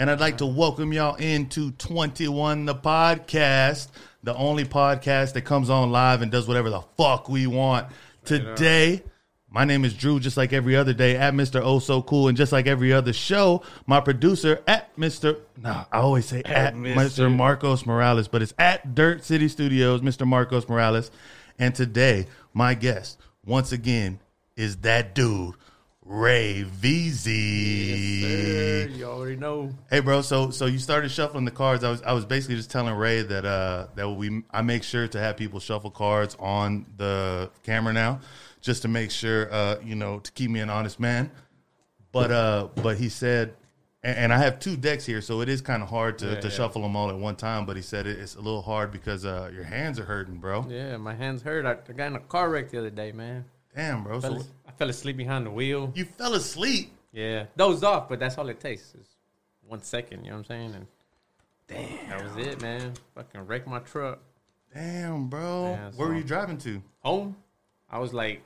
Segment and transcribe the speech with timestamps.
[0.00, 3.88] And I'd like to welcome y'all into 21 the podcast,
[4.22, 7.86] the only podcast that comes on live and does whatever the fuck we want.
[8.24, 9.02] Today,
[9.50, 11.60] my name is Drew, just like every other day at Mr.
[11.62, 15.38] Oh So Cool, and just like every other show, my producer at Mr.
[15.58, 16.94] No, I always say at, Mr.
[16.94, 17.36] Mr.
[17.36, 20.26] Marcos Morales, but it's at Dirt City Studios, Mr.
[20.26, 21.10] Marcos Morales.
[21.58, 24.18] And today, my guest, once again,
[24.56, 25.56] is that dude,
[26.10, 28.20] Ray VZ.
[28.20, 29.70] Sir, you already know.
[29.88, 30.22] Hey, bro.
[30.22, 31.84] So, so you started shuffling the cards.
[31.84, 35.06] I was, I was basically just telling Ray that, uh, that we, I make sure
[35.06, 38.18] to have people shuffle cards on the camera now,
[38.60, 41.30] just to make sure, uh, you know, to keep me an honest man.
[42.10, 43.54] But, uh, but he said,
[44.02, 46.40] and, and I have two decks here, so it is kind of hard to, Yeah,
[46.40, 46.52] to yeah.
[46.52, 47.66] shuffle them all at one time.
[47.66, 50.66] But he said it, it's a little hard because uh, your hands are hurting, bro.
[50.68, 51.64] Yeah, my hands hurt.
[51.64, 53.44] I, I got in a car wreck the other day, man.
[53.76, 54.18] Damn, bro.
[54.18, 54.42] So
[54.80, 55.92] fell asleep behind the wheel.
[55.94, 56.90] you fell asleep.
[57.12, 59.06] Yeah, dozed off, but that's all it takes is
[59.66, 60.24] one second.
[60.24, 60.74] You know what I'm saying?
[60.74, 60.86] And
[61.68, 62.94] damn, that was it, man.
[63.14, 64.20] Fucking wrecked my truck.
[64.72, 65.72] Damn, bro.
[65.72, 66.80] Yeah, Where were you driving to?
[67.00, 67.36] Home,
[67.90, 68.42] I was like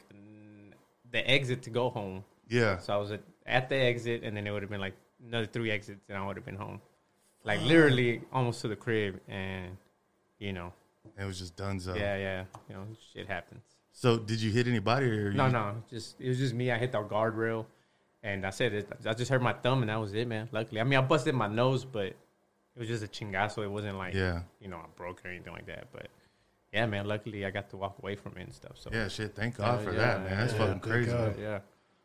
[1.12, 2.24] the exit to go home.
[2.48, 2.78] Yeah.
[2.78, 5.46] So I was at, at the exit, and then it would have been like another
[5.46, 6.80] three exits, and I would have been home.
[7.44, 9.76] Like literally almost to the crib, and
[10.40, 10.72] you know,
[11.16, 11.80] It was just done.
[11.94, 13.62] yeah, yeah, you know, shit happens.
[13.96, 16.70] So did you hit anybody or No, you, no, just it was just me.
[16.72, 17.64] I hit the guardrail,
[18.24, 18.88] and I said it.
[19.06, 20.48] I just hurt my thumb, and that was it, man.
[20.50, 22.16] Luckily, I mean, I busted my nose, but it
[22.76, 23.62] was just a chingazo.
[23.64, 24.42] It wasn't like Yeah.
[24.60, 25.88] you know, I broke or anything like that.
[25.92, 26.08] But
[26.72, 27.06] yeah, man.
[27.06, 28.72] Luckily, I got to walk away from it and stuff.
[28.80, 29.32] So Yeah, shit.
[29.36, 30.38] Thank God Yeah, for yeah, that, man.
[30.38, 31.10] That's yeah, fucking crazy.
[31.12, 31.58] God, yeah.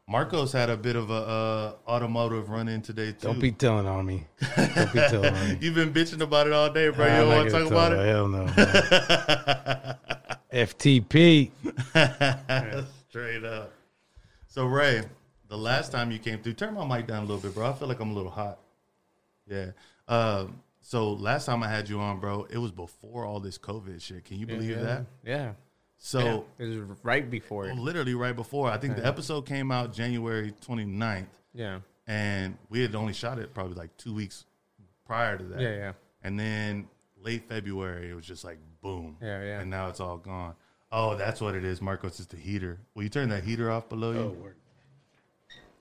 [0.10, 3.28] Marcos had a bit of a uh, automotive run in today too.
[3.28, 4.26] Don't be telling on me.
[4.56, 5.60] Don't be telling on me.
[5.62, 7.06] You've been bitching about it all day, bro.
[7.06, 8.08] You don't want to talk about tell it?
[8.08, 8.46] Hell no.
[10.52, 11.52] FTP.
[13.08, 13.72] Straight up.
[14.48, 15.04] So Ray,
[15.48, 17.70] the last time you came through, turn my mic down a little bit, bro.
[17.70, 18.58] I feel like I'm a little hot.
[19.48, 19.74] Yeah.
[20.08, 24.02] Um, so last time I had you on, bro, it was before all this COVID
[24.02, 24.26] shit.
[24.26, 25.06] Can you believe yeah, that?
[25.24, 25.52] Yeah.
[26.02, 26.66] So yeah.
[26.66, 27.76] it was right before it.
[27.78, 28.72] literally right before.
[28.72, 31.80] I think the episode came out January 29th, Yeah.
[32.08, 34.46] and we had only shot it probably like two weeks
[35.06, 35.60] prior to that.
[35.62, 35.76] Yeah.
[35.76, 35.92] Yeah.
[36.24, 36.88] And then
[37.22, 39.18] late February, it was just like boom.
[39.22, 39.60] Yeah, yeah.
[39.60, 40.56] And now it's all gone.
[40.92, 41.82] Oh, that's what it is.
[41.82, 42.80] Marcos is the heater.
[42.96, 44.20] Will you turn that heater off below you?
[44.20, 44.56] Oh, word.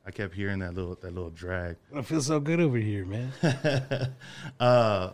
[0.04, 1.76] I kept hearing that little that little drag.
[1.94, 3.30] I feel so good over here, man.
[4.58, 5.10] Uh,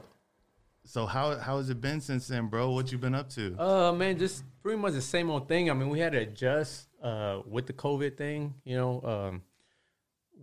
[0.84, 2.70] so how how has it been since then, bro?
[2.70, 3.54] What you been up to?
[3.60, 5.70] Uh, man, just pretty much the same old thing.
[5.70, 8.54] I mean, we had to adjust uh with the COVID thing.
[8.64, 9.42] You know, um,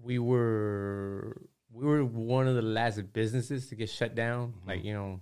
[0.01, 1.41] we were
[1.73, 4.53] we were one of the last businesses to get shut down.
[4.65, 5.19] Like you know,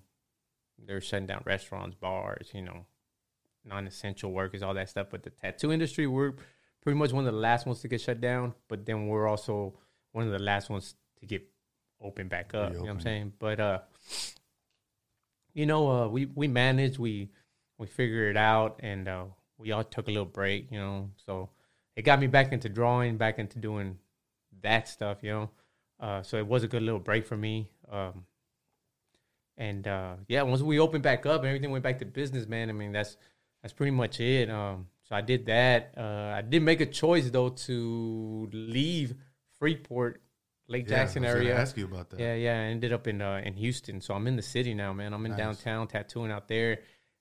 [0.86, 2.50] they're shutting down restaurants, bars.
[2.54, 2.86] You know,
[3.66, 5.08] non-essential workers, all that stuff.
[5.10, 6.34] But the tattoo industry, we're
[6.82, 8.54] pretty much one of the last ones to get shut down.
[8.68, 9.76] But then we're also
[10.12, 11.48] one of the last ones to get
[12.02, 12.74] open back up.
[12.74, 13.34] You know what I'm saying?
[13.40, 13.80] But uh,
[15.54, 17.00] you know, uh, we we managed.
[17.00, 17.30] We
[17.80, 19.24] we figured it out, and uh,
[19.58, 20.68] we all took a little break.
[20.72, 21.50] You know, so
[21.96, 23.98] it got me back into drawing, back into doing
[24.62, 25.18] that stuff.
[25.24, 25.50] You know,
[26.00, 27.70] uh, so it was a good little break for me.
[27.92, 28.26] Um,
[29.58, 32.70] and uh, yeah, once we opened back up and everything went back to business, man.
[32.70, 33.18] I mean, that's
[33.62, 34.50] that's pretty much it.
[34.50, 35.94] Um, so I did that.
[35.98, 39.16] Uh, I did make a choice though to leave
[39.60, 40.22] Freeport,
[40.70, 41.58] Lake Yeah, Jackson I was area.
[41.58, 42.20] Ask you about that.
[42.20, 42.54] Yeah, yeah.
[42.54, 45.14] I ended up in uh, in Houston, so I'm in the city now, man.
[45.14, 45.40] I'm in Nice.
[45.40, 46.80] downtown tattooing out there.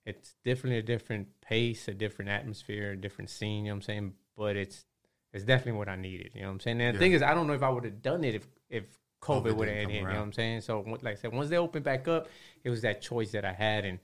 [0.09, 3.65] It's definitely a different pace, a different atmosphere, a different scene.
[3.65, 4.13] You know what I'm saying?
[4.37, 4.85] But it's
[5.33, 6.31] it's definitely what I needed.
[6.33, 6.81] You know what I'm saying?
[6.81, 8.83] And the thing is, I don't know if I would have done it if if
[9.21, 9.91] COVID COVID would have hit.
[9.91, 10.61] You know what I'm saying?
[10.61, 12.27] So, like I said, once they opened back up,
[12.63, 13.99] it was that choice that I had, and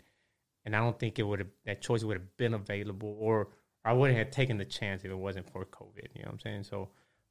[0.65, 3.49] and I don't think it would have that choice would have been available, or
[3.83, 6.07] I wouldn't have taken the chance if it wasn't for COVID.
[6.15, 6.63] You know what I'm saying?
[6.63, 6.89] So,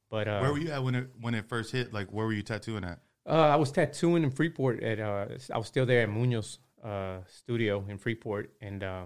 [0.09, 1.93] but uh, Where were you at when it when it first hit?
[1.93, 2.99] Like, where were you tattooing at?
[3.27, 7.17] uh, I was tattooing in Freeport at uh, I was still there at Munoz uh,
[7.27, 9.03] studio in Freeport, and uh,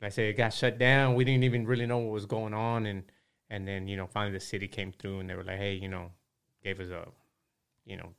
[0.00, 1.14] like I said, it got shut down.
[1.14, 3.02] We didn't even really know what was going on, and
[3.50, 5.88] and then you know finally the city came through and they were like, hey, you
[5.88, 6.10] know,
[6.62, 7.06] gave us a,
[7.84, 8.10] you know,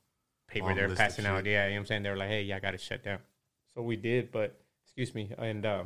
[0.46, 1.46] paper they were list of passing out.
[1.46, 2.02] Yeah, you know what I'm saying.
[2.02, 3.20] They were like, hey, yeah, I got to shut down.
[3.74, 5.84] So we did, but excuse me, and uh,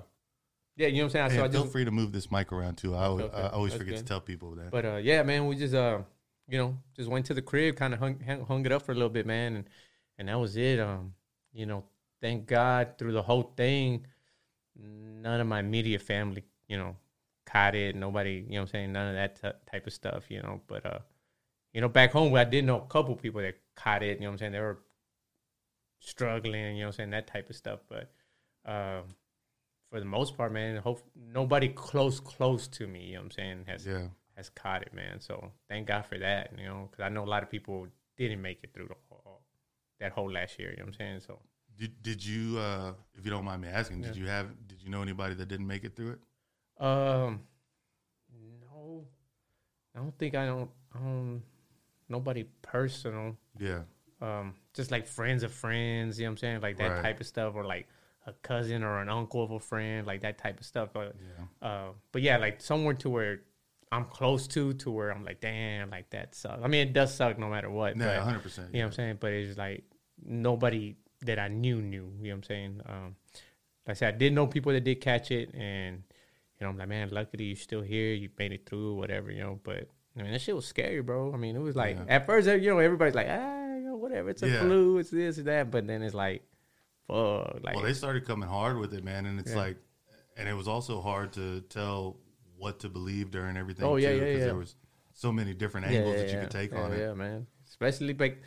[0.77, 1.31] yeah, you know what I'm saying.
[1.31, 2.95] Hey, so I feel just free to move this mic around too.
[2.95, 4.71] I, always, Okay, I always forget to tell people that.
[4.71, 6.01] But uh, yeah, man, we just uh,
[6.49, 8.93] you know, just went to the crib, kind of hung, hung hung it up for
[8.93, 9.65] a little bit, man, and
[10.19, 10.81] and that was it.
[10.81, 11.15] Um,
[11.53, 11.85] you know,
[12.23, 14.07] thank God through the whole thing,
[14.77, 16.97] none of my immediate family, you know,
[17.45, 17.95] caught it.
[17.95, 20.63] Nobody, you know, what I'm saying none of that t- type of stuff, you know.
[20.67, 20.99] But uh,
[21.75, 24.19] you know, back home, I did know a couple people that caught it.
[24.19, 24.79] You know, what I'm saying they were
[25.99, 27.81] struggling, you know, what I'm saying that type of stuff.
[27.89, 28.11] But
[28.65, 29.15] um,
[29.91, 33.31] for the most part, man, hope nobody close close to me, you know, what I'm
[33.33, 35.21] saying has yeah, has caught it, man.
[35.21, 37.87] So thank God for that, you know, because I know a lot of people
[38.17, 39.43] didn't make it through the whole
[40.01, 40.71] that whole last year.
[40.71, 41.21] You know what I'm saying?
[41.27, 41.39] So
[41.79, 44.91] Did did you, uh, if you don't mind me asking, did you have did you
[44.91, 46.19] know anybody that didn't make it through it?
[46.85, 47.41] um,
[48.61, 49.05] no,
[49.95, 50.71] I don't think I don't.
[50.95, 51.43] Don't
[52.09, 53.37] nobody personal.
[53.59, 53.81] Yeah,
[54.21, 56.61] um, just like friends of friends, you know what I'm saying?
[56.61, 57.03] Like that Right.
[57.03, 57.89] type of stuff, or like
[58.27, 60.91] a cousin or an uncle of a friend, like that type of stuff.
[60.93, 61.17] But,
[61.63, 63.41] yeah, uh, but yeah, like somewhere to where
[63.91, 66.63] I'm close to, to where I'm like, damn, like that sucks.
[66.63, 67.97] I mean, it does suck no matter what.
[67.97, 68.69] yeah, hundred percent.
[68.73, 69.17] you know what I'm saying?
[69.21, 69.85] But it's like
[70.25, 72.81] nobody that I knew knew, you know what I'm saying?
[72.87, 73.17] Um,
[73.87, 76.03] like I said, I didn't know people that did catch it, and
[76.59, 79.41] you know, I'm like, man, luckily you're still here, you made it through, whatever, you
[79.43, 79.59] know.
[79.63, 79.89] But
[80.19, 81.33] I mean, that shit was scary, bro.
[81.33, 82.05] I mean, it was like Yeah.
[82.17, 84.61] at first, you know, everybody's like, ah, you know, whatever, it's a Yeah.
[84.61, 86.43] flu, it's this, and that, but then it's like,
[87.09, 89.57] fuck, like, Well, they started coming hard with it, man, and it's Yeah.
[89.57, 89.77] like,
[90.37, 92.19] and it was also hard to tell
[92.57, 93.85] what to believe during everything.
[93.85, 94.45] Oh, yeah, too, yeah, yeah.
[94.45, 94.77] There was
[95.13, 96.99] so many different angles that you could take on it.
[97.01, 97.47] Yeah, man.
[97.67, 98.41] Especially like,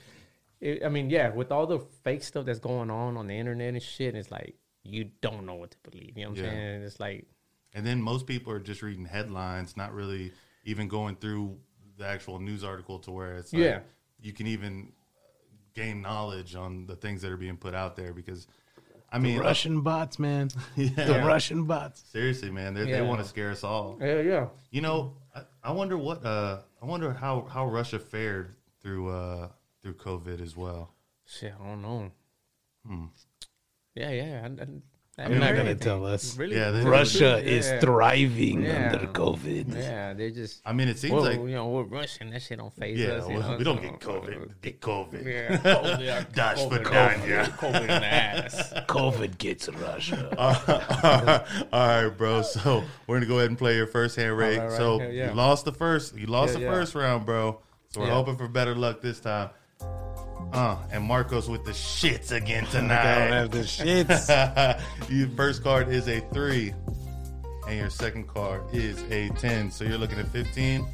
[0.65, 3.73] it, I mean, yeah, with all the fake stuff that's going on on the internet
[3.73, 6.13] and shit, it's like you don't know what to believe.
[6.17, 6.51] You know what I'm Yeah.
[6.51, 6.81] saying?
[6.83, 7.25] It's like,
[7.73, 10.31] And then most people are just reading headlines, not really
[10.63, 11.57] even going through
[11.97, 13.79] the actual news article to where it's like Yeah.
[14.21, 14.91] you can even
[15.73, 18.47] gain knowledge on the things that are being put out there because
[19.09, 20.49] I mean Russian bots, man.
[20.75, 21.05] yeah.
[21.05, 22.03] The Russian bots.
[22.11, 22.95] seriously man they, Yeah.
[22.97, 24.47] they want to scare us all yeah, yeah.
[24.71, 29.49] you know I, I wonder what uh I wonder how how Russia fared through uh
[29.85, 30.89] through COVID as well
[31.27, 32.11] Shit, I don't know.
[32.87, 33.05] Hmm.
[33.95, 34.47] Yeah, yeah.
[34.47, 34.61] I,
[35.21, 35.79] I, I You're not gonna anything.
[35.79, 36.37] tell us.
[36.37, 36.55] Really?
[36.55, 37.51] Yeah, Russia Yeah.
[37.51, 38.91] is thriving Yeah.
[38.93, 39.73] under COVID.
[39.75, 40.61] Yeah, they're just.
[40.65, 42.29] I mean it seems Well, like you know, we're Russian.
[42.31, 43.27] That shit don't phase yeah us.
[43.29, 46.77] you well, know, we don't so- get COVID get COVID Yeah, COVID, yeah, Dash for
[46.79, 47.45] COVID.
[47.57, 48.73] COVID in the ass.
[48.87, 50.35] COVID gets Russia.
[51.71, 52.41] All right, bro.
[52.43, 54.57] So we're gonna go ahead and play your first hand rate.
[54.59, 54.77] right, right.
[54.77, 55.29] So Yeah, yeah.
[55.29, 56.15] you lost the first.
[56.15, 56.71] You lost Yeah, the yeah.
[56.71, 57.61] first round, bro.
[57.89, 58.13] So we're Yeah.
[58.13, 59.49] hoping for better luck this time.
[60.55, 63.05] Uh, and Marcos with the shits again tonight.
[63.05, 64.81] I don't have the shits.
[65.09, 66.73] your first card is a three,
[67.67, 69.69] and your second card is a ten.
[69.69, 70.87] So you're looking at fifteen.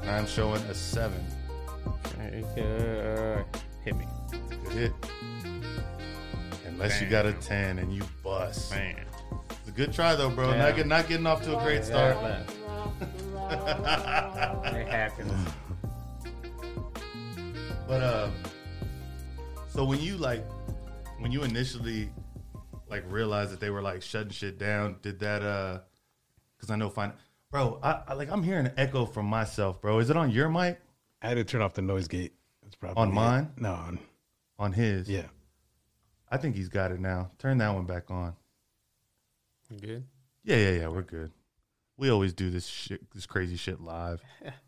[0.00, 1.22] And I'm showing a seven.
[2.18, 3.42] Uh,
[3.84, 4.06] hit me,
[4.64, 4.92] Good hit.
[6.66, 8.70] Unless you got a ten and you bust.
[8.72, 9.04] man.
[9.50, 10.56] It's a good try though, bro.
[10.56, 12.16] Not get, not getting off to a great start.
[13.46, 15.32] It happens.
[17.86, 18.30] But uh,
[19.74, 20.44] so when you like,
[21.18, 22.10] when you initially
[22.88, 25.80] like realized that they were like shutting shit down, did that uh?
[26.56, 27.12] Because I know, fine,
[27.50, 27.80] bro.
[27.82, 29.98] I, I like I'm hearing an echo from myself, bro.
[29.98, 30.80] Is it on your mic?
[31.20, 32.34] I had to turn off the noise gate.
[32.66, 33.12] It's probably On it.
[33.14, 33.52] mine?
[33.56, 33.98] No, on
[34.58, 35.08] On his?
[35.08, 35.26] yeah.
[36.30, 37.30] I think he's got it now.
[37.38, 38.34] Turn that one back on.
[39.70, 40.04] You good?
[40.44, 40.88] Yeah, yeah, yeah.
[40.88, 41.30] We're good.
[41.96, 44.22] We always do this shit, this crazy shit live.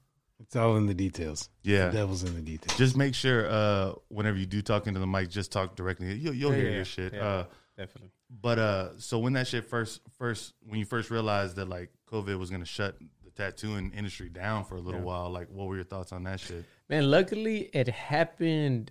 [0.46, 1.50] It's all in the details.
[1.62, 1.87] Yeah.
[1.88, 2.78] The devil's in the details.
[2.78, 6.14] Just make sure uh, whenever you do talk into the mic, just talk directly.
[6.14, 7.12] You'll, you'll Yeah, hear yeah, your shit.
[7.14, 7.25] yeah.
[7.26, 7.44] Uh,
[7.76, 8.10] Definitely.
[8.40, 12.38] But uh, so when that shit first, first when you first realized that like COVID
[12.38, 15.06] was gonna shut the tattooing industry down for a little Yeah.
[15.06, 16.64] while, like what were your thoughts on that shit?
[16.88, 18.90] Man, luckily it happened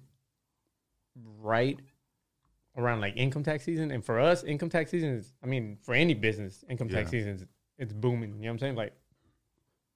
[1.42, 1.80] right
[2.78, 3.92] around like income tax season.
[3.92, 7.20] And for us, income tax season is, I mean, for any business, income tax Yeah.
[7.20, 7.46] season is
[7.78, 8.36] it's booming.
[8.36, 8.76] You know what I'm saying?
[8.76, 8.94] Like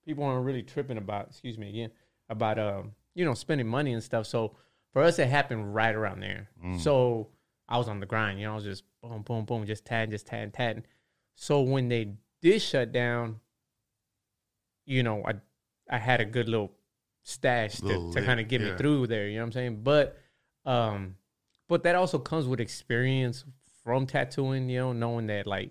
[0.10, 1.92] people aren't really tripping about, excuse me again,
[2.30, 4.26] about um, you know, spending money and stuff.
[4.26, 4.56] So
[4.92, 6.50] for us, it happened right around there.
[6.66, 6.80] Mm.
[6.80, 7.28] So
[7.68, 8.40] I was on the grind.
[8.40, 10.84] You know, I was just boom, boom, boom, just tatting, just tatting, tatting.
[11.36, 13.40] So when they did shut down,
[14.88, 15.34] you know, I
[15.88, 16.72] I had a good little
[17.22, 18.72] stash Little to, to kind of get yeah.
[18.72, 19.28] me through there.
[19.28, 19.84] You know what I'm saying?
[19.84, 20.18] But
[20.66, 21.18] um,
[21.68, 23.46] but that also comes with experience
[23.84, 24.70] from tattooing.
[24.70, 25.70] You know, knowing that like,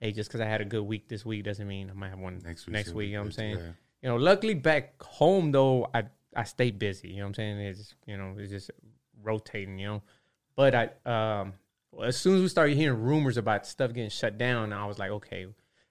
[0.00, 2.18] hey, just because I had a good week this week doesn't mean I might have
[2.18, 3.06] one Next next week, week.
[3.06, 3.56] should be you know what I'm saying?
[3.58, 3.72] yeah.
[4.02, 6.04] You know, luckily back home though, I
[6.34, 7.08] I stayed busy.
[7.08, 7.58] You know what I'm saying?
[7.60, 8.70] It's you know it's just
[9.22, 9.78] rotating.
[9.78, 10.02] You know,
[10.56, 11.52] but I um
[11.92, 14.98] well, as soon as we started hearing rumors about stuff getting shut down, I was
[14.98, 15.46] like, okay,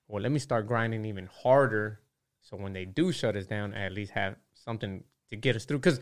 [0.07, 1.99] well let me start grinding even harder.
[2.41, 5.65] So when they do shut us down, I at least have something to get us
[5.65, 5.79] through.
[5.79, 5.99] Because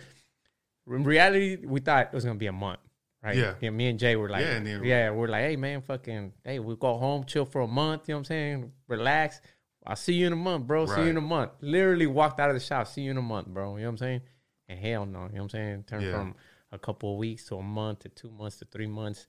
[0.89, 2.79] in reality, we thought it was gonna be a month,
[3.23, 3.35] right?
[3.61, 3.69] Yeah.
[3.69, 6.97] me and Jay were like, Yeah, yeah, we're like, hey man, fucking, hey, we go
[6.97, 8.07] home, chill for a month.
[8.07, 8.71] You know what I'm saying?
[8.87, 9.41] Relax.
[9.85, 10.85] I'll see you in a month, bro.
[10.85, 11.51] See you in a month.
[11.61, 12.87] Literally walked out of the shop.
[12.87, 13.77] See you in a month, bro.
[13.77, 14.21] You know what I'm saying?
[14.67, 15.19] And hell no.
[15.19, 15.83] You know what I'm saying?
[15.87, 16.11] Turn Yeah.
[16.11, 16.35] from
[16.73, 19.27] a couple of weeks to a month to two months to three months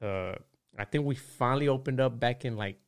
[0.00, 0.38] to
[0.78, 2.78] I think we finally opened up back in like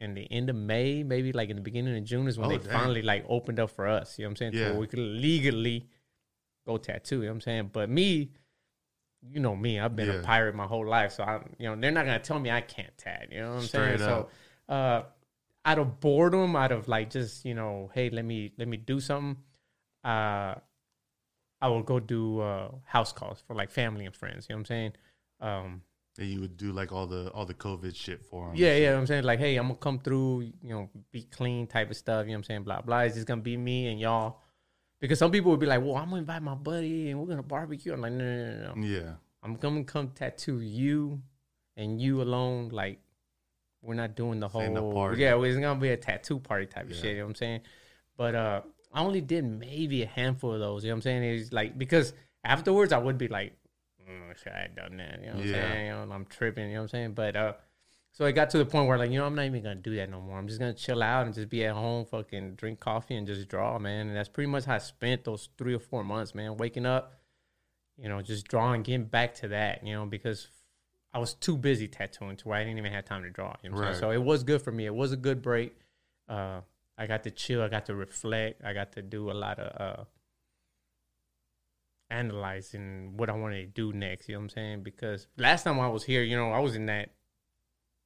[0.00, 2.50] in the end of May, maybe like in the beginning of June is when Oh,
[2.50, 2.72] they dang.
[2.72, 4.18] finally like opened up for us.
[4.18, 4.52] You know what I'm saying?
[4.54, 4.70] Yeah.
[4.72, 5.86] where we could legally
[6.66, 7.16] go tattoo.
[7.16, 7.70] You know what I'm saying?
[7.72, 8.32] But me,
[9.32, 10.14] you know me, I've been Yeah.
[10.14, 11.12] a pirate my whole life.
[11.12, 13.28] So I'm, you know, they're not gonna tell me I can't tag.
[13.32, 14.10] You know what I'm Straight saying?
[14.10, 14.30] up.
[14.68, 15.02] So uh
[15.64, 19.00] out of boredom, out of like just, you know, hey, let me let me do
[19.00, 19.36] something.
[20.04, 20.54] Uh
[21.60, 24.46] I would go do uh, house calls for like family and friends.
[24.48, 24.92] You know what I'm saying?
[25.40, 25.82] Um,
[26.18, 28.56] And you would do like all the all the COVID shit for them.
[28.56, 28.96] yeah, yeah.
[28.96, 30.42] I'm saying like, hey, I'm gonna come through.
[30.62, 32.26] You know, be clean type of stuff.
[32.26, 32.62] You know what I'm saying?
[32.64, 33.00] Blah blah.
[33.00, 34.40] It's just gonna be me and y'all.
[35.00, 37.42] Because some people would be like, well, I'm gonna invite my buddy and we're gonna
[37.42, 37.92] barbecue.
[37.92, 38.86] I'm like, no, no, no, no.
[38.86, 39.12] Yeah.
[39.42, 41.20] I'm gonna come tattoo you
[41.76, 42.70] and you alone.
[42.70, 42.98] Like,
[43.82, 44.92] we're not doing the whole.
[44.92, 45.20] party.
[45.22, 47.12] Yeah, it's gonna be a tattoo party type of shit.
[47.12, 47.60] You know what I'm saying?
[48.16, 48.60] But uh,
[48.92, 50.82] I only did maybe a handful of those.
[50.82, 51.22] You know what I'm saying?
[51.24, 53.52] It's like because afterwards I would be like,
[54.08, 55.20] mm, should I have done that?
[55.20, 55.52] You know what I'm Yeah.
[55.72, 55.86] saying?
[55.86, 56.68] You know, I'm tripping.
[56.68, 57.12] You know what I'm saying?
[57.12, 57.52] But uh,
[58.16, 59.94] so I got to the point where like, you know, I'm not even gonna do
[59.96, 60.38] that no more.
[60.38, 63.46] I'm just gonna chill out and just be at home, fucking drink coffee and just
[63.46, 64.06] draw, man.
[64.06, 66.56] And that's pretty much how I spent those three or four months, man.
[66.56, 67.12] Waking up,
[67.98, 70.48] you know, just drawing, getting back to that, you know, because
[71.12, 73.54] I was too busy tattooing to where I didn't even have time to draw.
[73.62, 73.96] You know what Right.
[73.96, 74.86] So it was good for me.
[74.86, 75.76] It was a good break.
[76.26, 76.60] Uh,
[76.96, 77.60] I got to chill.
[77.60, 78.64] I got to reflect.
[78.64, 80.04] I got to do a lot of uh,
[82.10, 84.26] analyzing what I wanted to do next.
[84.28, 84.82] You know what I'm saying?
[84.84, 87.10] Because last time I was here, you know, I was in that.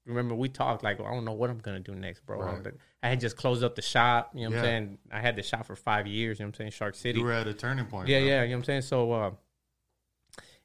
[0.07, 2.40] Remember, we talked like, I don't know what I'm gonna do next, bro.
[2.40, 2.62] Right.
[2.62, 4.30] But I had just closed up the shop.
[4.35, 4.59] You know what Yeah.
[4.59, 4.99] I'm saying?
[5.12, 6.38] I had the shop for five years.
[6.38, 6.71] You know what I'm saying?
[6.73, 7.19] Shark City.
[7.19, 8.09] You were at a turning point.
[8.09, 8.28] Yeah, bro.
[8.28, 8.83] yeah, you know what I'm saying?
[8.83, 9.30] So uh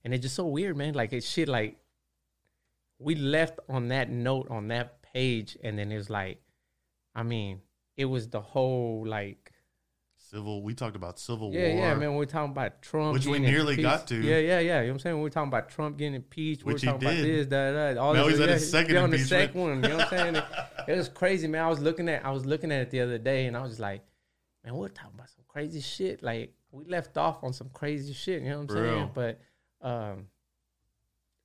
[0.03, 0.93] and it's just so weird, man.
[0.93, 1.77] Like it's shit like
[2.99, 6.41] we left on that note on that page and then it was like
[7.13, 7.61] I mean,
[7.97, 9.44] it was the whole like
[10.31, 10.63] Civil.
[10.63, 11.69] We talked about civil yeah, war.
[11.69, 12.15] yeah, yeah, man.
[12.15, 14.15] we're talking about Trump, Which we nearly got to.
[14.15, 14.59] Yeah, yeah, yeah.
[14.59, 15.21] You know what I'm saying?
[15.21, 16.63] we're talking about Trump getting impeached.
[16.63, 17.25] Which were he talking about did.
[17.25, 17.97] this, that, that.
[17.97, 19.83] All Now this, he's at his second on the second one.
[19.83, 20.43] You know what I'm saying?
[20.87, 21.63] It, was crazy, man.
[21.63, 23.71] I was looking at, I was looking at it the other day, and I was
[23.71, 24.03] just like,
[24.63, 26.23] man, we're talking about some crazy shit.
[26.23, 28.41] Like we left off on some crazy shit.
[28.41, 29.11] You know what I'm saying?
[29.13, 29.41] But,
[29.81, 30.27] um,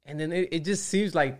[0.07, 1.39] and then it, it just seems like,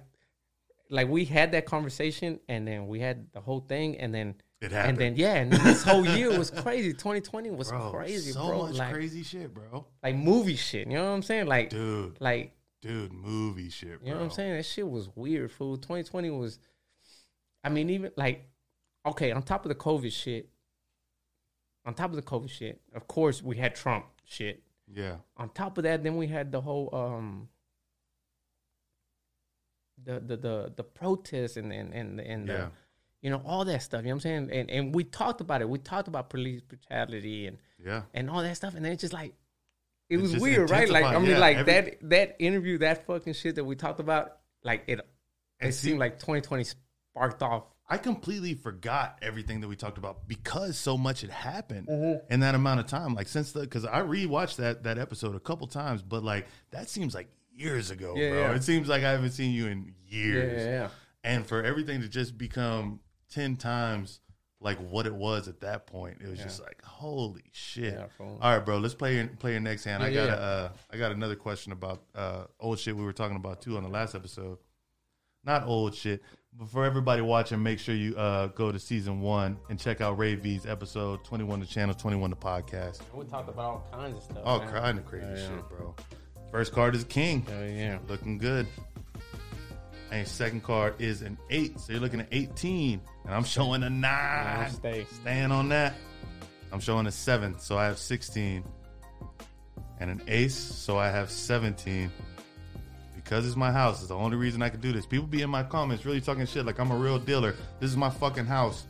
[0.91, 4.35] like we had that conversation, and then we had the whole thing, and then.
[4.61, 4.91] It happened.
[4.91, 6.93] And then yeah, and then this whole year was crazy.
[6.93, 8.67] 2020 was bro, crazy, so bro.
[8.67, 9.87] much like, crazy shit, bro.
[10.03, 10.87] like movie shit.
[10.87, 11.47] You know what I'm saying?
[11.47, 12.53] Like, Dude, like
[12.83, 14.07] dude, movie shit, bro.
[14.07, 14.57] you know what I'm saying?
[14.57, 15.77] That shit was weird, fool.
[15.79, 16.59] 2020 was.
[17.65, 18.49] I mean, even like,
[19.07, 20.51] okay, on top of the COVID shit,
[21.87, 24.63] on top of the COVID shit, of course we had Trump shit.
[24.93, 27.49] Yeah, On top of that, then we had the whole um.
[30.03, 32.69] The the the the protests and and and and the, Yeah.
[33.23, 34.03] You know all that stuff.
[34.03, 34.51] You know what I'm saying?
[34.53, 35.69] And and we talked about it.
[35.69, 38.03] We talked about police brutality and yeah.
[38.15, 39.35] and all that stuff, and then it's just like
[40.09, 40.89] it It's was weird, right?
[40.89, 44.01] Like I mean, yeah, like every- that that interview, that fucking shit that we talked
[44.01, 45.01] about, like it.
[45.61, 47.65] And It see- seemed like 2020 sparked off.
[47.93, 52.33] I completely forgot everything that we talked about because so much had happened Mm-hmm.
[52.33, 53.15] in that amount of time.
[53.15, 56.89] Like since the because I rewatched that that episode a couple times, but like that
[56.89, 58.41] seems like years ago, Yeah, bro.
[58.43, 58.55] yeah.
[58.55, 60.63] It seems like I haven't seen you in years.
[60.63, 60.89] yeah, yeah.
[61.25, 64.21] And for everything to just become ten times
[64.61, 67.95] like what it was at that point, it was just like holy shit.
[67.95, 68.07] Yeah.
[68.19, 68.79] All right, bro.
[68.79, 70.03] Let's play your play your next hand.
[70.03, 70.35] I got yeah.
[70.35, 73.77] a uh, I got another question about uh, old shit we were talking about too
[73.77, 74.59] on the last episode.
[75.45, 76.23] Not old shit,
[76.53, 80.19] but for everybody watching, make sure you uh, go to season one and check out
[80.19, 83.01] Ray V's episode twenty one, the channel twenty one, the podcast.
[83.15, 84.39] We talked about all kinds of stuff.
[84.45, 84.69] All man.
[84.71, 85.49] kind of crazy Yeah, yeah.
[85.49, 85.95] shit, bro.
[86.51, 87.99] First card is king, Hell yeah.
[88.09, 88.67] looking good.
[90.11, 93.91] And second card is an eight, so you're looking at eighteen, and I'm showing a
[93.91, 94.71] nine.
[94.71, 95.07] Stay.
[95.23, 95.95] Staying on that.
[96.73, 98.65] I'm showing a seven, so I have 16.
[99.99, 102.11] And an ace, so I have 17.
[103.15, 105.05] Because it's my house, it's the only reason I can do this.
[105.05, 107.55] People be in my comments really talking shit like I'm a real dealer.
[107.81, 108.87] This is my fucking house.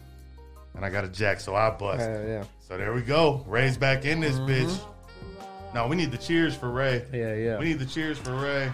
[0.75, 2.01] And I got a jack, so I bust.
[2.01, 2.45] Hell yeah.
[2.61, 3.45] So there we go.
[3.49, 4.69] Ray's back in this mm-hmm.
[4.69, 5.75] bitch.
[5.75, 7.05] No, we need the cheers for Ray.
[7.13, 7.59] Yeah, yeah.
[7.59, 8.73] We need the cheers for Ray.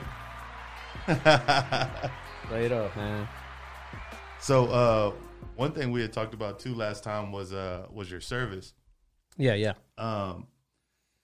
[2.47, 3.29] Straight up, man.
[4.41, 5.12] So uh
[5.57, 8.73] one thing we had talked about too last time was uh was your service.
[9.37, 9.73] Yeah, yeah.
[9.99, 10.47] um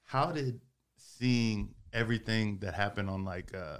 [0.04, 0.60] how did
[0.96, 3.78] seeing everything that happened on like uh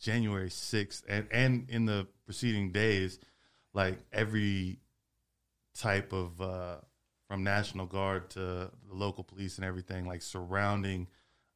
[0.00, 3.18] January 6th and and in the preceding days
[3.74, 4.78] like every
[5.74, 6.76] type of uh
[7.28, 11.08] from National Guard to the local police and everything like surrounding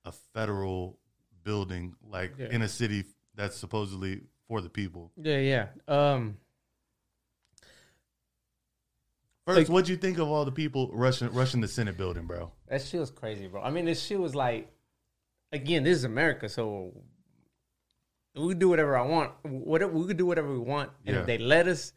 [0.04, 0.98] a federal
[1.44, 2.48] building like Yeah.
[2.50, 5.12] in a city that's supposedly for the people.
[5.16, 5.66] Yeah, yeah.
[5.86, 6.38] Um,
[9.46, 12.52] First, Like- what'd you think of all the people rushing rushing the Senate building, bro?
[12.66, 13.62] that shit was crazy, bro.
[13.62, 14.68] I mean, this shit was like,
[15.52, 16.92] again, this is America, so
[18.34, 19.32] we can do whatever I want.
[19.44, 21.20] Whatever we could do whatever we want, and Yeah.
[21.20, 21.94] if they let us,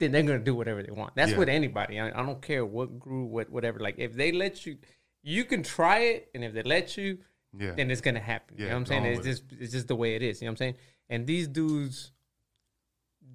[0.00, 1.14] then they're gonna do whatever they want.
[1.14, 1.38] That's Yeah.
[1.38, 2.00] with anybody.
[2.00, 3.78] I, I don't care what group, what whatever.
[3.78, 4.78] Like if they let you,
[5.22, 7.18] you can try it, and if they let you,
[7.56, 7.74] Yeah.
[7.76, 8.56] then it's gonna happen.
[8.58, 9.04] you know what I'm saying?
[9.04, 9.30] It's with it.
[9.30, 10.42] just it's just the way it is.
[10.42, 10.74] You know what I'm saying?
[11.10, 12.12] And these dudes,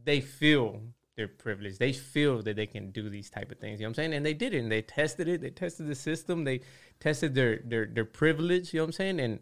[0.03, 0.81] they feel
[1.15, 1.77] they're privileged.
[1.79, 3.79] They feel that they can do these type of things.
[3.79, 4.13] You know what I'm saying?
[4.13, 4.59] And they did it.
[4.59, 5.41] And they tested it.
[5.41, 6.43] They tested the system.
[6.43, 6.61] They
[6.99, 8.73] tested their their their privilege.
[8.73, 9.19] You know what I'm saying?
[9.19, 9.39] And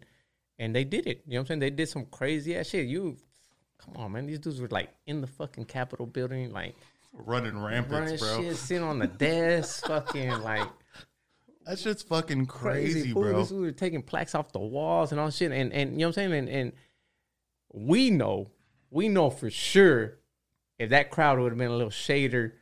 [0.58, 1.22] and they did it.
[1.26, 1.60] You know what I'm saying?
[1.60, 2.86] They did some crazy ass shit.
[2.86, 3.16] You,
[3.78, 4.26] come on, man.
[4.26, 6.74] These dudes were like in the fucking Capitol building, like
[7.12, 8.42] Running rampant, running bro.
[8.42, 10.68] shit, sitting on the desk, fucking like
[11.64, 13.38] That shit's fucking crazy, crazy, bro.
[13.38, 15.52] This we were taking plaques off the walls and all shit.
[15.52, 16.32] And and you know what I'm saying?
[16.32, 16.72] And, and
[17.74, 18.50] we know,
[18.90, 20.18] we know for sure
[20.78, 22.52] if that crowd would have been a little shader,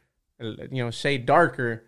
[0.40, 1.84] you know, shade darker,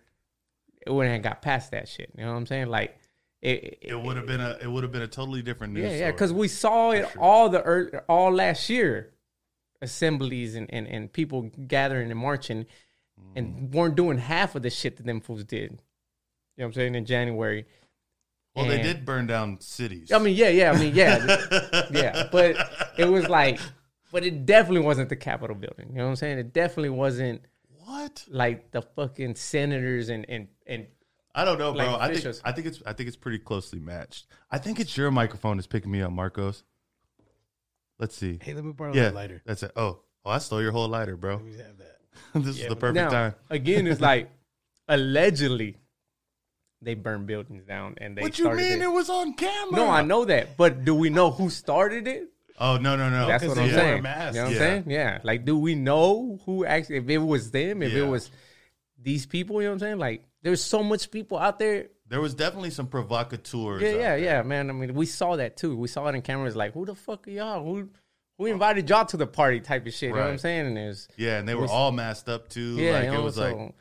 [0.85, 2.11] it wouldn't have got past that shit.
[2.15, 2.67] You know what I'm saying?
[2.67, 2.97] Like
[3.41, 5.91] it, it, It would have been a it would have been a totally different news.
[5.91, 7.21] yeah, yeah, because we saw it sure.
[7.21, 9.13] all the all last year,
[9.81, 12.65] assemblies and, and, and people gathering and marching,
[13.35, 13.71] and mm.
[13.71, 15.71] weren't doing half of the shit that them fools did.
[16.57, 17.65] You know what I'm saying in January.
[18.55, 20.11] Well, they did burn down cities.
[20.11, 20.71] I mean, yeah, yeah.
[20.71, 22.29] I mean, yeah, yeah.
[22.31, 22.55] But
[22.97, 23.59] it was like,
[24.11, 25.89] but it definitely wasn't the Capitol building.
[25.89, 26.39] You know what I'm saying?
[26.39, 27.41] It definitely wasn't
[27.83, 28.23] what?
[28.29, 30.87] like the fucking senators and and and
[31.33, 31.91] I don't know, bro.
[31.97, 32.35] Like I think.
[32.45, 34.27] I think it's I think it's pretty closely matched.
[34.49, 36.63] I think it's your microphone that's picking me up, Marcos.
[37.99, 38.39] Let's see.
[38.41, 39.41] Hey, let me borrow Yeah, that lighter.
[39.45, 39.71] that's it.
[39.75, 41.35] Oh, oh, I stole your whole lighter, bro.
[41.35, 41.97] Let me have that.
[42.45, 43.35] this is the perfect now time.
[43.49, 44.29] again, it's like
[44.87, 45.77] allegedly
[46.81, 48.21] they burned buildings down and they.
[48.21, 48.81] What you started mean?
[48.81, 48.85] It.
[48.85, 49.75] It was on camera.
[49.75, 52.29] No, I know that, but do we know who started it?
[52.59, 53.27] Oh no, no, no.
[53.27, 53.89] That's what I'm wore saying.
[53.89, 54.37] You know masks.
[54.37, 54.57] what I'm Yeah.
[54.57, 54.83] saying?
[54.87, 55.19] Yeah.
[55.23, 56.97] Like, do we know who actually?
[56.97, 58.03] If it was them, if Yeah.
[58.03, 58.31] it was
[59.01, 59.97] these people, you know what I'm saying?
[59.99, 63.81] Like, there's so much people out there There was definitely some provocateurs.
[63.81, 64.69] Yeah, yeah, yeah, man.
[64.69, 65.75] I mean, we saw that too.
[65.75, 66.55] We saw it in cameras.
[66.55, 67.63] Like, who the fuck are y'all?
[67.63, 67.89] Who
[68.37, 69.59] who invited y'all to the party?
[69.59, 70.09] Type of shit.
[70.09, 70.67] You know what I'm saying?
[70.67, 72.75] And there's Yeah, and they were was- all masked up too.
[72.75, 73.75] yeah, like you it was so, like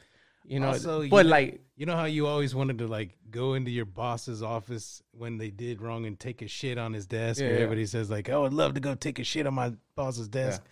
[0.45, 3.55] you know, Also, but you- like, You know how you always wanted to like go
[3.55, 7.41] into your boss's office when they did wrong and take a shit on his desk.
[7.41, 7.55] Yeah, or yeah.
[7.57, 10.63] everybody says like, "Oh, I'd love to go take a shit on my boss's desk."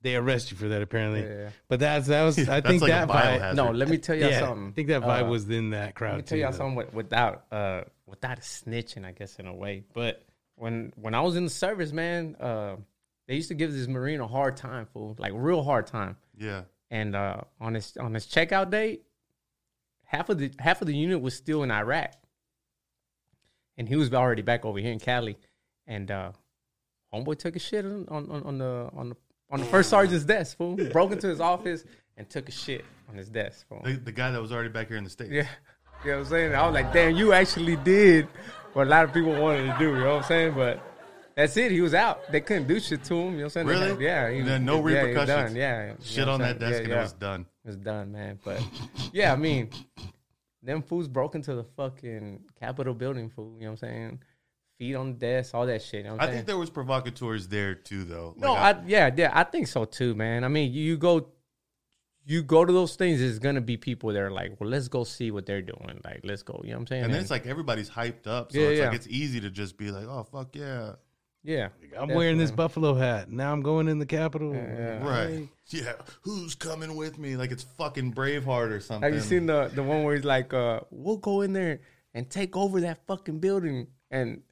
[0.00, 1.20] They arrest you for that apparently.
[1.22, 1.48] Yeah, yeah.
[1.68, 3.40] But that's that was I think like that vibe.
[3.40, 3.54] biohazard.
[3.56, 3.70] no.
[3.72, 4.68] Let me tell y'all Yeah, something.
[4.68, 6.12] I think that vibe Uh, was in that crowd.
[6.12, 9.82] Let me tell y'all something with- without uh without snitching, I guess in a way.
[9.92, 12.76] But when when I was in the service, man, uh,
[13.26, 16.16] they used to give this marine a hard time, fool, like real hard time.
[16.38, 16.62] yeah.
[16.90, 19.02] and uh, on his on his checkout date,
[20.08, 22.14] half of the half of the unit was still in Iraq,
[23.76, 25.36] and he was already back over here in Cali,
[25.86, 26.32] and uh,
[27.14, 29.16] homeboy took a shit on on, on the on the
[29.50, 30.56] on the first sergeant's desk.
[30.56, 31.84] Fool broke into his office
[32.16, 33.68] and took a shit on his desk.
[33.68, 33.82] Fool.
[33.84, 35.30] The, the guy that was already back here in the states.
[35.30, 35.46] Yeah,
[36.04, 36.54] you know what I'm saying.
[36.54, 38.26] I was like, damn, you actually did
[38.72, 39.90] what a lot of people wanted to do.
[39.90, 40.54] You know what I'm saying?
[40.54, 40.82] But.
[41.36, 41.70] That's it.
[41.70, 42.32] He was out.
[42.32, 43.20] They couldn't do shit to him.
[43.20, 43.66] You know what I'm saying?
[43.68, 43.88] Really?
[43.90, 44.28] had- yeah.
[44.28, 45.54] He, no yeah, repercussions.
[45.54, 45.82] Yeah.
[45.82, 47.46] you know Shit on that desk Yeah, and yeah it was done.
[47.68, 48.38] Was done, man.
[48.44, 48.60] But
[49.12, 49.70] yeah, I mean,
[50.62, 53.54] them fools broke into the fucking Capitol building, fool.
[53.58, 54.22] You know what I'm saying?
[54.78, 56.04] Feet on the desk, all that shit.
[56.04, 58.34] You know I I'm think there was provocateurs there too, though.
[58.36, 60.44] no, Like, I, yeah, yeah, I think so too, man.
[60.44, 61.28] I mean, you go,
[62.24, 63.18] you go to those things.
[63.20, 66.00] There's gonna be people that are like, well, let's go see what they're doing.
[66.04, 66.60] Like, let's go.
[66.62, 67.04] You know what I'm saying?
[67.04, 68.86] and then it's like everybody's hyped up, so Yeah, it's yeah.
[68.86, 70.92] like it's easy to just be like, "Oh fuck yeah,
[71.44, 72.56] yeah, I'm wearing this definitely.
[72.56, 73.30] buffalo hat.
[73.30, 74.54] Now I'm going in the Capitol.
[74.54, 75.06] Yeah.
[75.06, 75.48] right?
[75.68, 77.36] Yeah, who's coming with me?
[77.36, 80.52] Like it's fucking Braveheart or something." Have you seen the the one where he's like,
[80.52, 81.80] uh, "We'll go in there
[82.14, 84.42] and take over that fucking building," and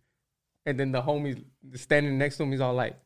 [0.64, 1.44] and then the homie
[1.75, 2.99] standing next to him, he's all like,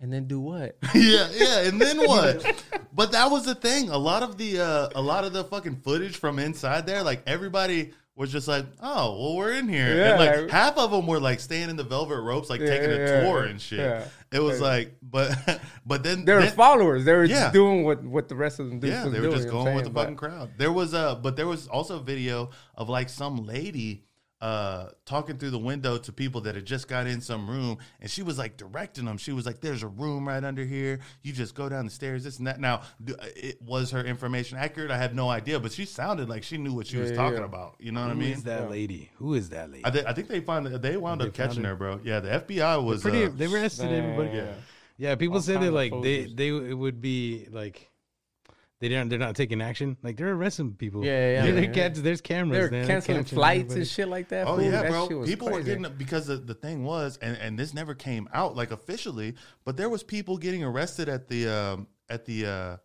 [0.00, 2.64] "And then do what?" yeah, yeah, and then what?
[2.92, 3.90] but that was the thing.
[3.90, 7.22] A lot of the uh, a lot of the fucking footage from inside there, like
[7.26, 10.90] everybody was just like, "Oh, well, we're in here." Yeah, and like like- half of
[10.90, 13.60] them were like staying in the velvet ropes, like Yeah, taking a yeah, tour and
[13.60, 14.06] shit.
[14.30, 17.04] It was like, but but then They were followers.
[17.04, 18.88] They were just doing what what the rest of them do.
[18.88, 19.94] Yeah, they were doing, just you know what going with the saying?
[19.94, 20.50] fucking crowd.
[20.58, 24.04] There was a, but there was also a video of like some lady
[24.42, 28.10] uh talking through the window to people that had just got in some room and
[28.10, 31.32] she was like directing them she was like there's a room right under here you
[31.32, 34.90] just go down the stairs this and that now do- it was her information accurate
[34.90, 37.38] i have no idea but she sounded like she knew what she was Yeah, talking
[37.38, 37.44] yeah.
[37.44, 39.10] about you know what i mean is that lady?
[39.18, 39.86] Who is that lady?
[39.86, 41.70] I, thi- I think they found they wound They up catching found her?
[41.70, 43.24] her bro yeah the fbi was Pretty.
[43.26, 44.36] uh, they arrested everybody.
[44.38, 44.52] Yeah.
[44.98, 47.91] Yeah, people All say kinds that like they they it would be like
[48.82, 49.96] they don't they're not taking action.
[50.02, 51.04] Like they're arresting people.
[51.04, 51.60] Yeah, yeah, They're- yeah.
[51.60, 52.58] they're catch- there's cameras.
[52.68, 52.86] They're man.
[52.88, 53.80] canceling catching flights everybody.
[53.80, 54.46] and shit like that.
[54.48, 54.64] Oh fool.
[54.64, 55.08] yeah, That bro.
[55.08, 58.28] shit was People were getting because the, the thing was, and, and this never came
[58.34, 62.76] out like officially, but there was people getting arrested at the um, at the uh,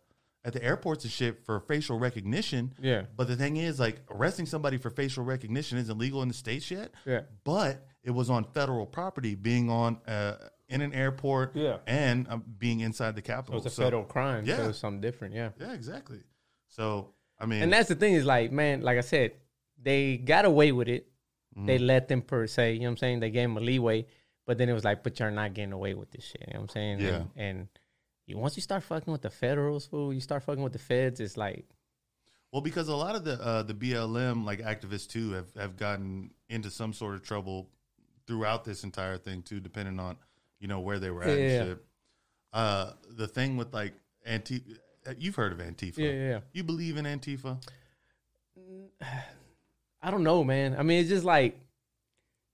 [0.44, 2.72] at the airports and shit for facial recognition.
[2.80, 3.02] Yeah.
[3.16, 6.70] But the thing is, like arresting somebody for facial recognition isn't legal in the states
[6.70, 6.92] yet.
[7.04, 7.22] Yeah.
[7.44, 10.36] But it was on federal property, being on uh,
[10.68, 11.56] in an airport.
[11.56, 11.78] Yeah.
[11.86, 13.54] And um, being inside the It Capitol.
[13.56, 14.44] was a So- federal crime.
[14.46, 15.34] Yeah, so it was something different.
[15.34, 15.50] Yeah.
[15.58, 16.20] Yeah, exactly.
[16.68, 19.32] So I mean, And that's the thing is like, man, like I said,
[19.80, 21.06] they got away with it.
[21.56, 21.66] Mm-hmm.
[21.66, 23.20] They let them per se, you know what I'm saying?
[23.20, 24.06] They gave them a leeway,
[24.46, 26.42] but then it was like, but you're not getting away with this shit.
[26.46, 27.00] You know what I'm saying?
[27.00, 27.08] Yeah.
[27.16, 27.68] And, and
[28.26, 31.18] you once you start fucking with the federals, fool, you start fucking with the feds.
[31.20, 31.64] It's like
[32.52, 36.30] Well, because a lot of the uh, the BLM like activists too have have gotten
[36.48, 37.70] into some sort of trouble
[38.26, 40.16] throughout this entire thing too, depending on
[40.60, 41.74] you know where they were at Yeah, and yeah.
[42.52, 43.94] Uh, the thing with like
[44.24, 44.62] anti,
[45.18, 45.98] you've heard of Antifa?
[45.98, 46.28] yeah, yeah.
[46.30, 46.40] yeah.
[46.52, 47.62] You believe in Antifa?
[50.00, 50.76] I don't know, man.
[50.78, 51.58] I mean, it's just like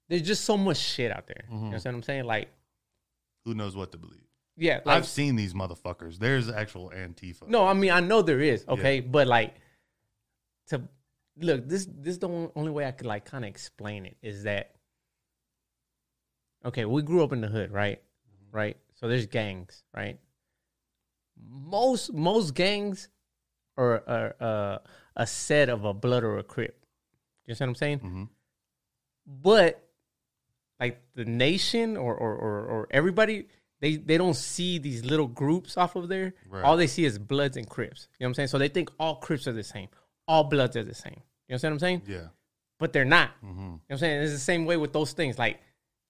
[0.09, 1.45] there's just so much shit out there.
[1.47, 1.65] Mm-hmm.
[1.67, 2.25] You know what I'm saying?
[2.25, 2.49] Like,
[3.45, 4.21] Who knows what to believe?
[4.57, 6.19] yeah, like I've seen these motherfuckers.
[6.19, 7.49] There's actual Antifa.
[7.49, 9.55] No, I mean I know there is, okay, but like
[10.69, 10.83] to
[11.39, 14.45] look, this this is the only way I could like kind of explain it is
[14.45, 14.75] that
[16.65, 18.01] okay, we grew up in the hood, right?
[18.53, 18.77] Right?
[18.95, 20.19] So there's gangs, right?
[21.37, 23.09] Most most gangs
[23.77, 24.79] are, are uh,
[25.17, 26.85] a set of a blood or a crip.
[27.45, 27.99] You understand what I'm saying?
[28.01, 28.29] Mhm.
[29.27, 29.83] But
[30.81, 33.49] like the nation or or, or, or everybody,
[33.81, 36.35] they, they don't see these little groups off of there.
[36.49, 36.65] Right.
[36.65, 38.09] All they see is Bloods and Crips.
[38.19, 38.49] You know what I'm saying?
[38.49, 39.89] So they think all Crips are the same,
[40.29, 41.21] all Bloods are the same.
[41.49, 42.03] You understand what I'm saying?
[42.07, 42.29] Yeah.
[42.79, 43.31] But they're not.
[43.41, 44.23] hmm You know what I'm saying?
[44.23, 45.39] It's the same way with those things.
[45.39, 45.61] Like,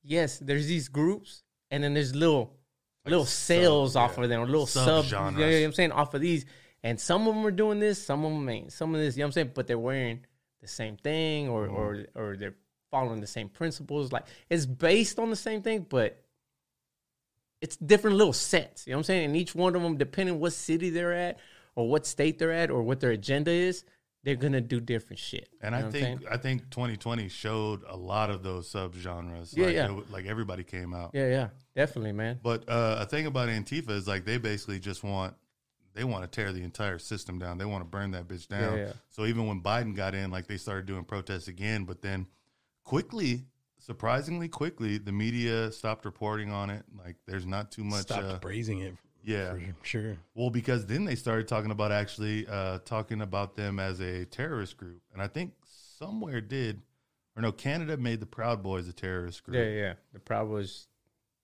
[0.05, 2.55] yes, there's these groups, and then there's little
[3.05, 4.25] little sub- sales off yeah.
[4.25, 5.35] of them, or little sub, Sub-genres.
[5.35, 6.45] you know what I'm saying, off of these.
[6.83, 8.73] And some of them are doing this, some of them ain't.
[8.73, 9.53] Some of this, you know what I'm saying?
[9.55, 10.21] But they're wearing
[10.61, 12.19] the same thing, or or mm-hmm.
[12.19, 12.57] or they're
[12.90, 14.12] following the same principles.
[14.12, 16.23] Like it's based on the same thing, but
[17.61, 18.87] it's different little sets.
[18.87, 19.25] You know what I'm saying?
[19.27, 21.38] And each one of them, depending what city they're at,
[21.75, 23.85] or what state they're at, or what their agenda is,
[24.24, 25.48] they're gonna do different shit.
[25.60, 29.56] And You I know I'm think I think 2020 showed a lot of those subgenres.
[29.56, 29.98] Yeah, like, yeah.
[29.98, 31.10] it like everybody came out.
[31.12, 32.40] Yeah, yeah, definitely, man.
[32.42, 35.34] But uh, a thing about Antifa is like they basically just want
[35.94, 37.58] they want to tear the entire system down.
[37.58, 38.78] They want to burn that bitch down.
[38.78, 38.92] Yeah, yeah.
[39.10, 42.26] So even when Biden got in, like they started doing protests again, but then
[42.82, 43.44] quickly,
[43.78, 46.84] surprisingly quickly, the media stopped reporting on it.
[46.98, 48.02] Like there's not too much.
[48.02, 48.94] Stopped Uh, praising it.
[49.24, 49.54] Yeah.
[49.82, 50.16] sure.
[50.34, 54.76] Well, because then they started talking about actually uh, talking about them as a terrorist
[54.76, 55.52] group, and I think
[55.98, 56.82] somewhere did,
[57.37, 59.56] or no, Canada made the Proud Boys a terrorist group.
[59.56, 59.92] Yeah, yeah.
[60.12, 60.87] The Proud was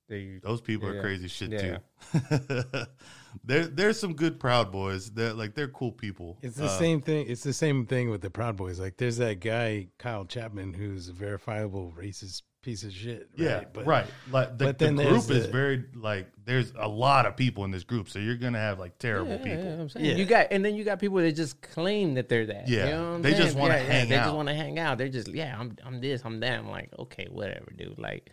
[0.08, 0.38] they.
[0.42, 1.78] Those people Yeah, are crazy shit Yeah,
[2.12, 2.84] too.
[3.44, 5.10] there, there's some good Proud Boys.
[5.10, 6.38] They're like they're cool people.
[6.42, 7.26] It's the Uh, same thing.
[7.28, 8.78] It's the same thing with the Proud Boys.
[8.80, 13.29] Like, there's that guy Kyle Chapman who's a verifiable racist piece of shit.
[13.38, 13.46] Right?
[13.46, 14.07] Yeah, but right.
[14.31, 16.29] Like the, but the group there's is the- very like.
[16.44, 19.37] There's a lot of people in this group, so you're gonna have like terrible Yeah,
[19.38, 19.64] people.
[19.64, 20.07] yeah, I'm saying.
[20.07, 20.14] Yeah.
[20.14, 22.68] You got, and then you got people that just claim that they're that.
[22.68, 24.25] Yeah, you know what I'm they just wanna Yeah, yeah, hang They out.
[24.25, 24.99] just want to hang out.
[24.99, 26.59] They're just, yeah, I'm, I'm this, I'm that.
[26.59, 27.99] I'm like, okay, whatever, dude.
[27.99, 28.31] Like,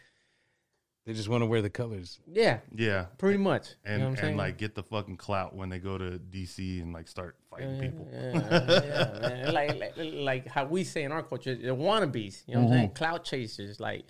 [1.05, 2.19] they just want to wear the colors.
[2.29, 3.75] yeah, Yeah, pretty much.
[3.85, 4.37] and you know what I'm and saying?
[4.37, 7.81] like get the fucking clout when they go to DC and like start fighting yeah,
[7.81, 8.07] people.
[8.11, 9.53] yeah, yeah, man.
[9.53, 12.43] Like, like, like how we say in our culture, they're wannabes.
[12.45, 12.73] You know what I'm mm-hmm.
[12.73, 12.89] saying?
[12.91, 14.05] Clout chasers, like,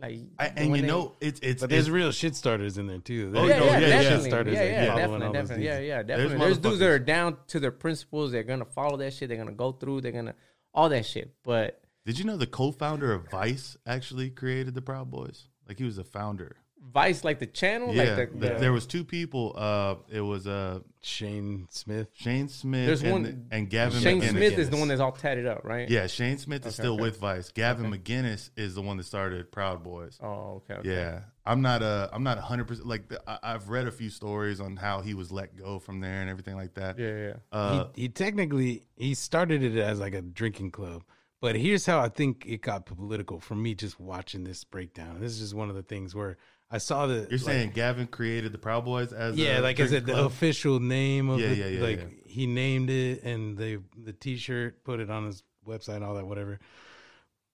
[0.00, 0.20] like.
[0.38, 2.98] I, and you they- know, it's it's But there's it's- real shit starters in there
[2.98, 3.32] too.
[3.34, 3.88] Oh, yeah, no, yeah, yeah, yeah.
[3.88, 4.16] definitely.
[4.22, 5.64] Shit starters yeah, that yeah, definitely, those definitely.
[5.66, 5.88] Yeah, dudes.
[5.88, 6.38] yeah, definitely.
[6.38, 8.32] There's, dudes that are down to their principles.
[8.32, 9.28] They're gonna follow that shit.
[9.28, 10.00] They're gonna go through.
[10.00, 10.34] They're gonna
[10.74, 11.34] all that shit.
[11.44, 15.48] But Did you know the co-founder of Vice actually created the Proud Boys?
[15.68, 16.56] Like he was a founder.
[16.92, 19.52] Vice, like the channel, Yeah, like the, th- the there was two people.
[19.56, 22.08] Uh, it was uh Shane Smith.
[22.14, 24.30] Shane Smith There's and, one- and Gavin Shane McInnes.
[24.30, 25.88] Smith is the one that's all tatted up, right?
[25.88, 27.02] Yeah, Shane Smith is still okay.
[27.02, 27.50] with Vice.
[27.52, 30.18] Gavin McInnes is the one that started Proud Boys.
[30.22, 30.74] Oh, okay.
[30.80, 30.88] okay.
[30.88, 34.60] Yeah, I'm not a I'm not hundred percent like I, I've read a few stories
[34.60, 36.98] on how he was let go from there and everything like that.
[36.98, 37.34] Yeah, yeah.
[37.52, 41.02] Uh, he, he technically he started it as like a drinking club.
[41.40, 45.20] But here's how I think it got political for me just watching this breakdown.
[45.20, 46.36] This is just one of the things where
[46.70, 49.92] I saw the you're like, saying Gavin created the Proud Boys as yeah, like is
[49.92, 52.06] it the official name of Yeah, the, yeah, yeah, like yeah.
[52.26, 56.26] he named it and they the t-shirt put it on his website and all that
[56.26, 56.60] whatever.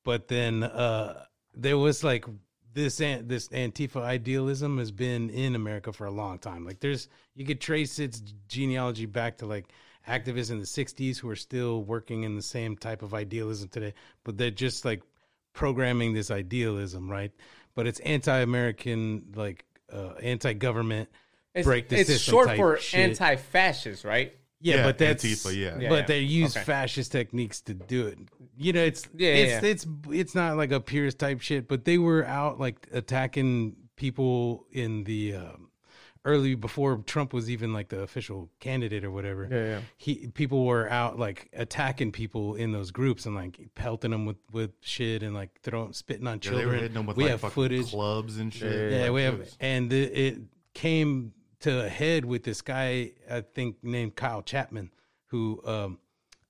[0.04, 1.24] But then uh
[1.54, 2.24] there was like
[2.72, 6.64] this this antifa idealism has been in America for a long time.
[6.66, 9.66] Like there's you could trace its genealogy back to like
[10.08, 13.94] activists in the 60s who are still working in the same type of idealism today,
[14.24, 15.02] but they're just like
[15.54, 17.32] programming this idealism, right?
[17.74, 21.08] But it's anti-American like uh anti-government
[21.54, 23.00] It's, break the it's system short type for shit.
[23.00, 24.34] anti-fascist, right?
[24.60, 25.78] Yeah, Yeah, but that's Antifa, yeah.
[25.78, 26.06] Yeah, but yeah.
[26.06, 26.64] they use Okay.
[26.64, 28.18] fascist techniques to do it.
[28.56, 31.84] You know, it's Yeah, yeah, it's it's it's not like a Pierce type shit, but
[31.84, 35.63] they were out like attacking people in the um,
[36.24, 39.46] early before Trump was even like the official candidate or whatever.
[39.50, 39.80] Yeah, yeah.
[39.98, 44.38] He people were out like attacking people in those groups and like pelting them with
[44.52, 46.68] with shit and like throwing spitting on Yeah, they children.
[46.68, 47.90] were hitting them with we like have footage.
[47.90, 48.92] clubs and shit.
[48.92, 50.38] Yeah, Like, we have, was- and it, it
[50.72, 54.90] came to a head with this guy I think named Kyle Chapman
[55.26, 55.98] who um,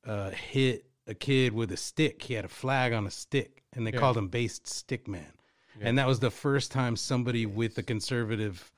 [0.07, 2.23] uh, hit a kid with a stick.
[2.23, 3.99] He had a flag on a stick, and they Yeah.
[4.01, 5.33] called him Based Stick Man.
[5.81, 8.71] And that was the first time somebody with a conservative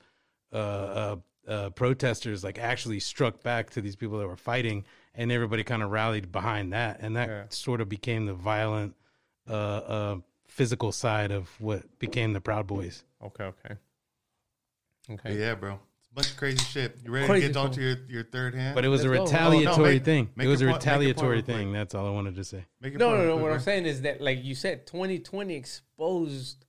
[0.57, 1.17] uh,
[1.49, 5.63] uh, uh, protesters like actually struck back to these people that were fighting, and everybody
[5.65, 7.45] kind of rallied behind that, and that Yeah.
[7.51, 8.95] sort of became the violent,
[9.49, 10.17] uh, uh,
[10.49, 13.05] physical side of what became the Proud Boys.
[13.23, 13.75] Okay, okay,
[15.11, 15.39] okay.
[15.39, 15.79] yeah, bro.
[16.01, 16.99] It's a bunch of crazy shit.
[17.05, 17.75] You ready Crazy to get on cool.
[17.75, 18.75] to your, your third hand?
[18.75, 19.25] But it was a Let's go.
[19.25, 20.31] retaliatory Oh, no, make- thing.
[20.35, 21.73] make it was a point- make your point retaliatory real thing.
[21.73, 22.65] That's all I wanted to say.
[22.81, 23.25] Make No, no, no.
[23.37, 26.65] real What I'm saying is that, like you said, 2020 exposed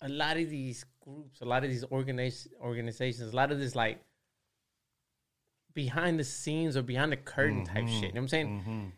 [0.00, 3.74] a lot of these groups, a lot of these organiz- organizations, a lot of this
[3.74, 4.02] like
[5.72, 7.94] behind the scenes or behind the curtain type shit.
[7.94, 8.64] You know what I'm saying?
[8.66, 8.92] Mhm.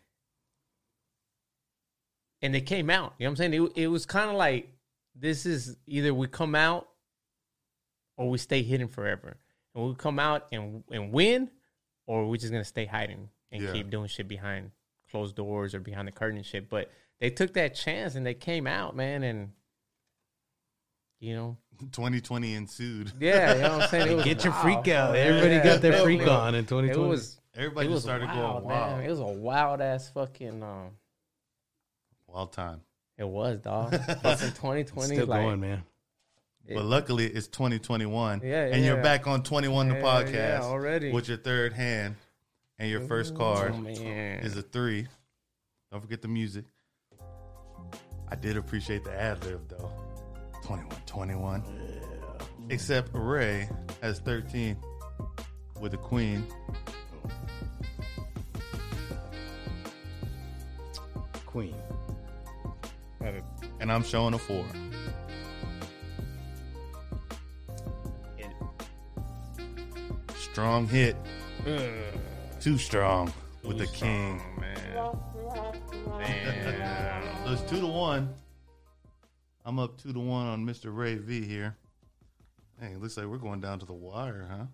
[2.41, 3.13] And they came out.
[3.17, 3.53] You know what I'm saying?
[3.53, 4.69] It, it was kind of like
[5.15, 6.87] this is either we come out
[8.17, 9.37] or we stay hidden forever.
[9.75, 11.51] And we come out and and win,
[12.07, 13.73] or we're just gonna stay hiding and Yeah.
[13.73, 14.71] keep doing shit behind
[15.11, 16.69] closed doors or behind the curtain and shit.
[16.69, 19.51] But they took that chance and they came out, man, and
[21.19, 21.57] you know,
[21.91, 23.11] 2020 ensued.
[23.19, 24.07] yeah, you know what I'm saying.
[24.11, 24.63] It was Get your wild.
[24.63, 25.15] freak out.
[25.15, 26.17] Yeah, Everybody yeah, got their definitely.
[26.17, 27.09] freak on in It 2020.
[27.09, 27.39] was.
[27.55, 28.91] Everybody it just was started wild, going man.
[28.91, 29.03] wild.
[29.05, 30.63] It was a wild ass fucking.
[30.63, 30.89] Um,
[32.27, 32.81] Wild time.
[33.17, 33.91] it was dog.
[33.91, 35.15] fucking 2020.
[35.15, 35.83] Still like, going, man.
[36.67, 38.41] It- but luckily, it's 2021.
[38.43, 41.11] Yeah, And you're back on 21 the podcast yeah, already.
[41.11, 42.15] with your third hand.
[42.77, 44.39] And your first card Oh, man.
[44.39, 45.07] is a three.
[45.91, 46.65] Don't forget the music.
[48.29, 49.91] I did appreciate the ad lib though.
[50.69, 51.63] 21 21.
[52.69, 53.67] Except Ray
[54.03, 54.77] has 13
[55.79, 56.45] with a queen.
[61.47, 61.73] Queen.
[63.79, 64.63] And I'm showing a four.
[70.37, 71.15] Strong hit.
[72.61, 74.39] Too strong with the king.
[77.45, 78.31] So it's two to one.
[79.65, 80.95] I'm up two to one on Mr.
[80.95, 81.75] Ray V here.
[82.79, 84.65] Hey, looks like we're going down to the wire, huh?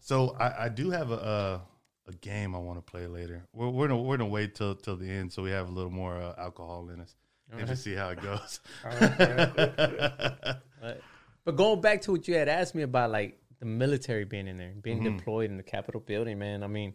[0.00, 1.62] So I, I do have a, a
[2.08, 3.42] a game I want to play later.
[3.52, 5.90] We're we're gonna, we're gonna wait till till the end so we have a little
[5.90, 7.14] more uh, alcohol in us
[7.50, 8.60] and just see how it goes.
[8.82, 10.62] But,
[11.44, 14.56] but going back to what you had asked me about, like the military being in
[14.58, 15.16] there, being Mm-hmm.
[15.16, 16.62] deployed in the Capitol building, man.
[16.62, 16.94] I mean,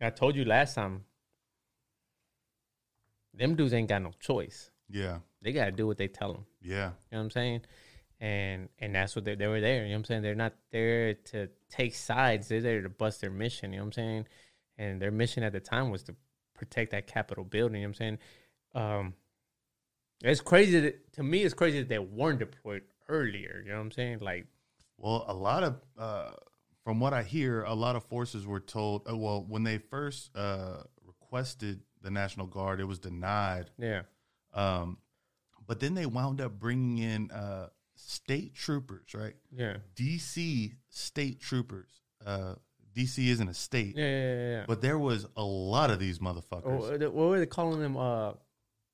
[0.00, 1.04] I told you last time,
[3.34, 4.70] them dudes ain't got no choice.
[4.90, 6.46] Yeah, They got to do what they tell them.
[6.62, 7.60] yeah, You know what I'm saying?
[8.20, 9.82] And and that's what they they were there.
[9.84, 10.22] You know what I'm saying?
[10.22, 12.48] They're not there to take sides.
[12.48, 13.72] They're there to bust their mission.
[13.72, 14.26] You know what I'm saying?
[14.76, 16.16] And their mission at the time was to
[16.54, 17.80] protect that Capitol building.
[17.80, 18.18] You know what I'm saying?
[18.74, 19.14] Um,
[20.24, 21.44] it's crazy that, to me.
[21.44, 23.62] It's crazy that they weren't deployed earlier.
[23.64, 24.18] You know what I'm saying?
[24.20, 24.46] Like,
[24.96, 26.30] Well, a lot of, uh,
[26.82, 29.06] from what I hear, a lot of forces were told.
[29.08, 33.70] Uh, well, when they first uh, requested the National Guard, it was denied.
[33.78, 34.02] yeah,
[34.54, 34.98] Um,
[35.66, 39.34] but then they wound up bringing in uh, state troopers, right?
[39.52, 41.90] yeah, DC state troopers.
[42.24, 42.54] Uh,
[42.96, 44.10] DC isn't a state, yeah, yeah.
[44.34, 44.64] yeah, yeah.
[44.66, 46.64] but there was a lot of these motherfuckers.
[46.90, 47.96] Or, uh, what were they calling them?
[47.96, 48.32] Uh,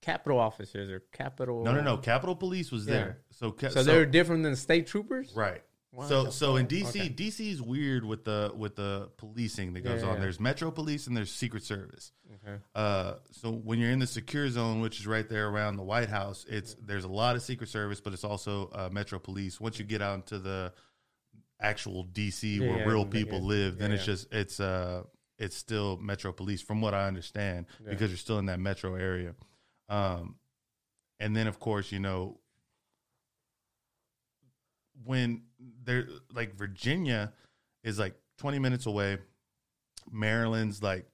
[0.02, 1.64] capital officers or capital?
[1.64, 1.96] no, no, no.
[1.96, 2.92] Capitol Police was Yeah.
[2.92, 3.18] there.
[3.30, 5.32] So, ca- So, they're different than state troopers.
[5.34, 5.62] Right.
[5.94, 6.66] What so so in?
[6.66, 7.08] DC, Okay.
[7.08, 10.14] DC is weird with the with the policing that goes Yeah, on.
[10.14, 10.20] yeah.
[10.22, 12.12] There's Metro Police and there's Secret Service.
[12.46, 12.56] Okay.
[12.74, 16.08] Uh, so when you're in the secure zone, which is right there around the White
[16.08, 19.60] House, it's there's a lot of Secret Service, but it's also uh, Metro Police.
[19.60, 20.72] Once you get out into the
[21.60, 25.04] actual DC Yeah, where real people live, then it's just it's uh
[25.38, 29.34] it's still Metro Police, from what I understand, because you're still in that metro area.
[29.88, 30.36] Um,
[31.20, 32.38] and then of course you know
[35.04, 35.42] when
[35.84, 37.32] they're like Virginia
[37.82, 39.18] is like 20 minutes away,
[40.10, 41.06] Maryland's like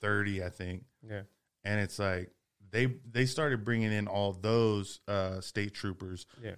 [0.00, 1.22] 30, I think, Yeah.
[1.64, 2.30] and it's like
[2.70, 6.56] they they started bringing in all those uh, state troopers Yeah.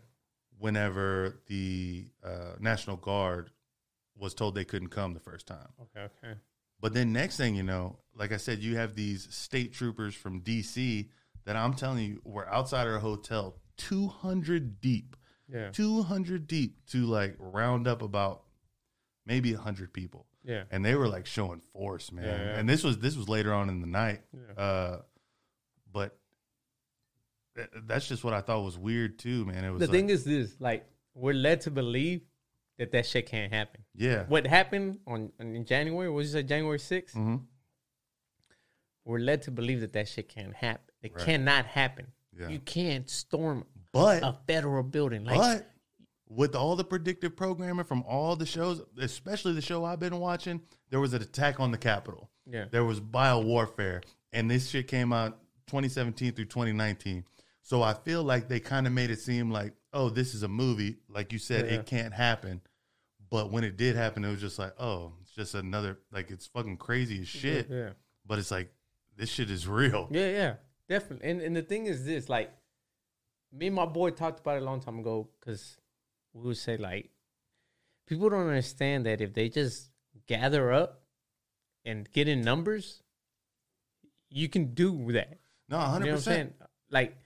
[0.58, 3.50] whenever the uh, National Guard
[4.16, 5.68] was told they couldn't come the first time.
[5.82, 6.08] Okay.
[6.22, 6.38] Okay.
[6.80, 10.40] But then next thing you know, like I said, you have these state troopers from
[10.42, 11.08] DC
[11.44, 15.16] that I'm telling you were outside our hotel 200 deep,
[15.52, 15.70] Yeah.
[15.70, 18.42] 200 deep to like round up about
[19.26, 20.26] maybe 100 people.
[20.44, 20.64] Yeah.
[20.70, 22.24] And they were like showing force, man.
[22.24, 22.58] Yeah, yeah.
[22.58, 24.22] And this was this was later on in the night.
[24.32, 24.62] Yeah.
[24.62, 25.02] Uh
[25.92, 26.18] but
[27.56, 29.64] th- that's just what I thought was weird too, man.
[29.64, 32.22] It was The like, thing is this, like, we're led to believe
[32.78, 33.82] that that shit can't happen.
[33.94, 34.24] yeah.
[34.24, 36.10] What happened on in January?
[36.10, 36.42] What did you say?
[36.42, 37.36] January 6th hmm
[39.04, 40.92] We're led to believe that that shit can't happen.
[41.02, 41.24] It Right.
[41.24, 42.06] cannot happen.
[42.38, 42.48] Yeah.
[42.48, 45.24] You can't storm But a federal building.
[45.24, 45.70] Like, But
[46.28, 50.60] with all the predictive programming from all the shows, especially the show I've been watching,
[50.90, 52.30] there was an attack on the Capitol.
[52.46, 52.66] Yeah.
[52.70, 54.02] There was bio warfare.
[54.32, 57.24] And this shit came out 2017 through 2019.
[57.62, 60.48] So I feel like they kind of made it seem like, oh, this is a
[60.48, 60.96] movie.
[61.08, 61.74] Like you said, Yeah.
[61.78, 62.60] it can't happen.
[63.30, 66.46] But when it did happen, it was just like, oh, it's just another like it's
[66.46, 67.68] fucking crazy as shit.
[67.70, 67.90] Yeah.
[68.26, 68.72] But it's like
[69.16, 70.08] this shit is real.
[70.10, 70.54] Yeah, yeah,
[70.88, 71.28] definitely.
[71.30, 72.52] And and the thing is this, like,
[73.54, 75.76] me and my boy talked about it a long time ago because
[76.32, 77.10] we would say like,
[78.06, 79.90] people don't understand that if they just
[80.26, 81.02] gather up
[81.84, 83.02] and get in numbers,
[84.30, 85.38] you can do that.
[85.68, 86.54] No, You know percent.
[86.90, 87.16] Like,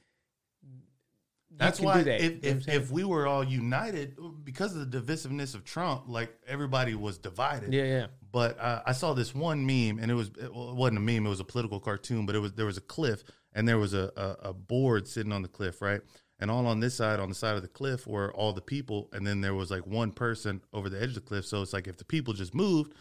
[1.51, 5.01] That's why that, if you know if, if we were all united because of the
[5.01, 7.73] divisiveness of Trump, like everybody was divided.
[7.73, 11.01] yeah, yeah, But uh, I saw this one meme, and it was it wasn't a
[11.01, 12.27] meme; it was a political cartoon.
[12.27, 13.25] But it was there was a cliff,
[13.59, 16.01] and there was a, a, a board sitting on the cliff, right?
[16.39, 19.09] And all on this side, on the side of the cliff, were all the people,
[19.13, 21.45] and then there was like one person over the edge of the cliff.
[21.45, 22.95] So it's like if the people just moved,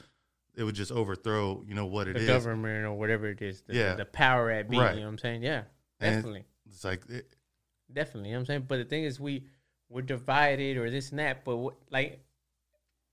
[0.55, 2.27] it would just overthrow, you know what it the is.
[2.27, 3.93] government or whatever it is, the, Yeah.
[3.93, 4.81] the power at being.
[4.81, 4.95] Right.
[4.95, 5.43] You know what I'm saying?
[5.43, 5.63] Yeah,
[5.99, 6.45] And- definitely.
[6.69, 7.33] It's like it,
[7.93, 8.65] Definitely, you know what I'm saying.
[8.67, 9.45] But the thing is, we
[9.87, 11.45] we're divided or this and that.
[11.45, 12.19] But what, like,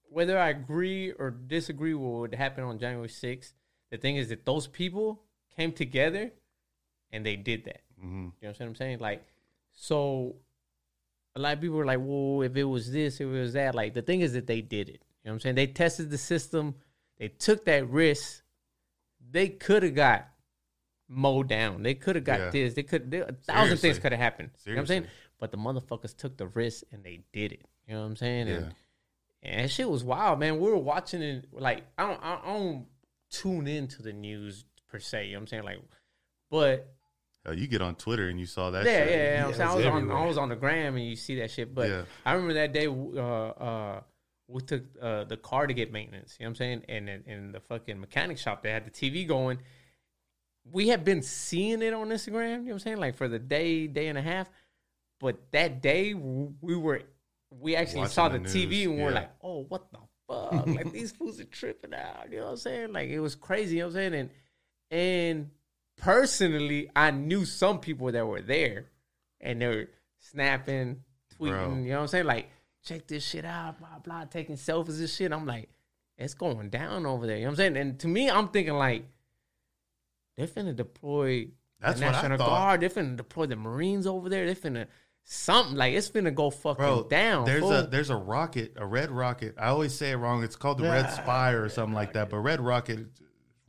[0.08, 3.52] whether I agree or disagree with what happened on January 6th,
[3.90, 5.22] the thing is that those people
[5.54, 6.32] came together
[7.14, 7.80] and they did that.
[8.02, 8.32] mhm.
[8.40, 8.98] You know what I'm saying?
[8.98, 9.24] Like,
[9.72, 10.36] so
[11.36, 13.74] a lot of people were like, "Well, if it was this, if it was that."
[13.74, 15.02] Like, the thing is that they did it.
[15.22, 15.54] You know what I'm saying?
[15.56, 16.74] They tested the system.
[17.18, 18.42] They took that risk.
[19.30, 20.28] They could have got
[21.08, 21.82] mowed down.
[21.82, 22.50] They could have got Yeah.
[22.50, 22.74] this.
[22.74, 23.10] They could.
[23.10, 23.76] They, a thousand Seriously.
[23.90, 24.50] things could have happened.
[24.64, 25.06] You know what I'm saying?
[25.38, 27.62] But the motherfuckers took the risk and they did it.
[27.88, 28.46] You know what I'm saying?
[28.48, 28.54] Yeah.
[28.54, 28.74] And,
[29.42, 30.58] and shit was wild, man.
[30.60, 31.46] We were watching it.
[31.52, 32.86] Like, I don't, I don't
[33.30, 35.26] tune into the news per se.
[35.26, 35.62] You know what I'm saying?
[35.64, 35.78] Like,
[36.50, 36.93] but
[37.46, 38.84] uh, you get on Twitter and you saw that.
[38.84, 39.10] yeah, shit.
[39.10, 39.44] yeah, yeah.
[39.44, 40.10] I'm Yeah, saying I it's was on.
[40.10, 41.74] I was on the gram and you see that shit.
[41.74, 42.02] But Yeah.
[42.24, 44.00] I remember that day, uh, uh,
[44.48, 46.36] we took uh, the car to get maintenance.
[46.38, 46.84] You know what I'm saying?
[46.88, 49.58] And in, in the fucking mechanic shop, they had the TV going.
[50.70, 52.32] We had been seeing it on Instagram.
[52.32, 52.96] You know what I'm saying?
[52.98, 54.48] Like for the day, day and a half.
[55.20, 57.02] But that day, we were,
[57.50, 60.66] we actually Watching saw the the, TV news, and we're like, oh, what the fuck?
[60.66, 62.30] like these fools are tripping out.
[62.30, 62.92] You know what I'm saying?
[62.92, 63.76] Like it was crazy.
[63.76, 64.14] You know what I'm saying?
[64.14, 64.30] And
[64.90, 65.50] and
[65.96, 68.86] personally, I knew some people that were there,
[69.40, 71.02] and they were snapping,
[71.38, 71.50] tweeting.
[71.50, 71.74] Bro.
[71.76, 72.26] You know what I'm saying?
[72.26, 72.50] Like,
[72.84, 75.32] check this shit out, blah blah, taking selfies and shit.
[75.32, 75.68] I'm like,
[76.18, 77.36] it's going down over there.
[77.36, 77.76] You know what I'm saying?
[77.76, 79.06] And to me, I'm thinking like,
[80.36, 81.48] they're finna deploy
[81.80, 82.38] That's the National.
[82.38, 82.80] Guard.
[82.80, 84.46] They're finna deploy the Marines over there.
[84.46, 84.86] They're finna
[85.24, 87.46] something like it's finna go fucking Bro, down.
[87.46, 87.72] There's fool.
[87.72, 89.54] a there's a rocket, a red rocket.
[89.58, 90.44] I always say it wrong.
[90.44, 92.30] It's called the Red Spire or something like that.
[92.30, 93.06] But red rocket,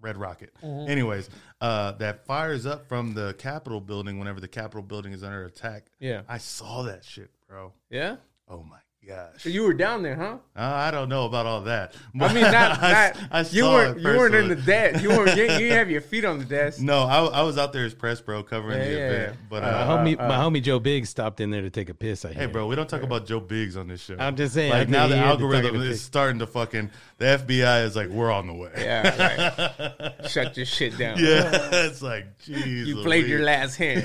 [0.01, 0.53] red rocket.
[0.63, 0.91] Mm-hmm.
[0.91, 1.29] Anyways,
[1.61, 5.87] uh, that fires up from the Capitol building whenever the Capitol building is under attack.
[5.99, 7.73] yeah, I saw that shit, bro.
[7.89, 8.17] yeah.
[8.47, 9.43] Oh my gosh.
[9.43, 10.37] So you were down there, huh?
[10.55, 11.93] Uh, I don't know about all that.
[12.19, 14.91] I mean, not, I, not I you weren't you weren't in the personally.
[14.93, 15.03] desk.
[15.03, 16.79] You weren't you, you didn't have your feet on the desk.
[16.81, 19.33] No, I, I was out there as press bro covering Yeah, the yeah, event.
[19.33, 19.45] yeah.
[19.49, 22.25] But My uh, homie, my homie Joe Biggs stopped in there to take a piss.
[22.25, 22.47] I hey, hear.
[22.49, 24.15] bro, we don't talk about Joe Biggs on this show.
[24.19, 24.71] I'm just saying.
[24.71, 26.89] I like now the he had to talk algorithm is starting to fucking.
[27.17, 28.71] The FBI is like, we're on the way.
[28.77, 30.29] Yeah, right.
[30.29, 31.17] Shut your shit down.
[31.25, 32.85] Yeah, it's like, jeez.
[32.87, 34.03] You played your last hand.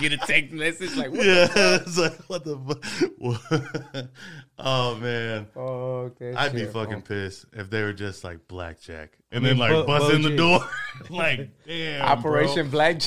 [0.00, 4.08] Get a text message like, what Yeah, it's like what the fuck?
[4.58, 6.10] oh man, Oh.
[6.36, 6.72] I'd be shit.
[6.72, 10.22] fucking pissed if they were just like blackjack and mean, then like Bo- bust in
[10.22, 10.60] the door,
[11.10, 13.00] like damn, Operation Black.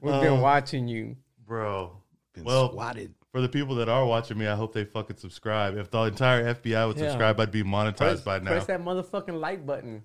[0.00, 1.16] We've Uh, been watching you.
[1.46, 1.96] bro.
[2.34, 3.14] Been Well, swatted.
[3.32, 5.76] for the people that are watching me, I hope they fucking subscribe.
[5.76, 7.08] If the entire FBI would Yeah.
[7.10, 8.50] subscribe, I'd be monetized Press, by now.
[8.50, 10.02] press that motherfucking like button.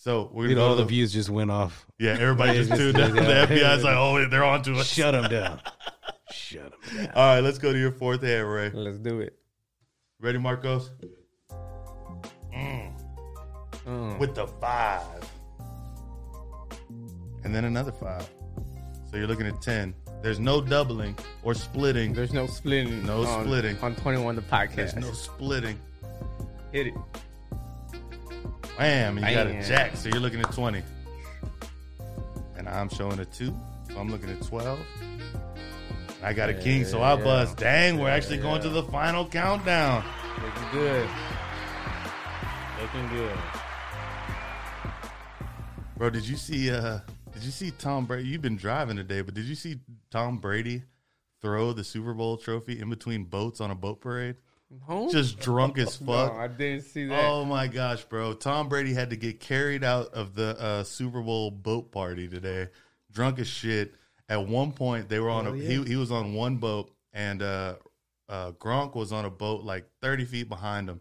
[0.00, 1.84] So we're Dude, gonna all go the the, views just went off.
[1.98, 2.12] yeah.
[2.18, 3.12] Everybody just Just- tuned out.
[3.14, 3.46] The yeah.
[3.46, 4.86] FBI's like, oh, they're on to us.
[4.86, 5.60] Shut them down.
[6.30, 7.10] Shut them down.
[7.16, 8.70] All right, let's go to your fourth hand, Ray.
[8.70, 9.36] Let's do it.
[10.20, 10.90] Ready, Marcos?
[12.54, 14.18] Mm.
[14.20, 15.28] With the five.
[17.44, 18.28] And then another five.
[19.10, 19.94] So you're looking at 10.
[20.22, 22.12] There's no doubling or splitting.
[22.12, 23.04] There's no splitting.
[23.06, 23.78] No on, splitting.
[23.80, 24.74] on 21 the podcast.
[24.76, 25.80] There's no splitting.
[26.72, 26.94] Hit it.
[28.78, 30.82] Bam, and you got a jack, so you're looking at 20.
[32.56, 33.52] And I'm showing a two,
[33.90, 34.78] so I'm looking at 12.
[36.22, 37.24] I got a king, so I Yeah.
[37.24, 37.56] bust.
[37.56, 40.04] Dang, we're Yeah, actually going to the final countdown.
[40.42, 41.10] Looking good.
[42.80, 43.38] Looking good.
[45.96, 47.00] Bro, did you see uh
[47.32, 48.28] did you see Tom Brady?
[48.28, 49.80] You've been driving today, but did you see
[50.10, 50.84] Tom Brady
[51.40, 54.36] throw the Super Bowl trophy in between boats on a boat parade?
[55.10, 56.32] Just drunk as no, fuck.
[56.32, 57.24] I didn't see that.
[57.24, 58.34] Oh my gosh, bro.
[58.34, 62.68] Tom Brady had to get carried out of the uh, Super Bowl boat party today.
[63.10, 63.94] Drunk as shit.
[64.28, 65.68] At one point they were on a Oh, yeah.
[65.68, 67.76] he he was on one boat and uh
[68.28, 71.00] uh Gronk was on a boat like 30 feet behind him.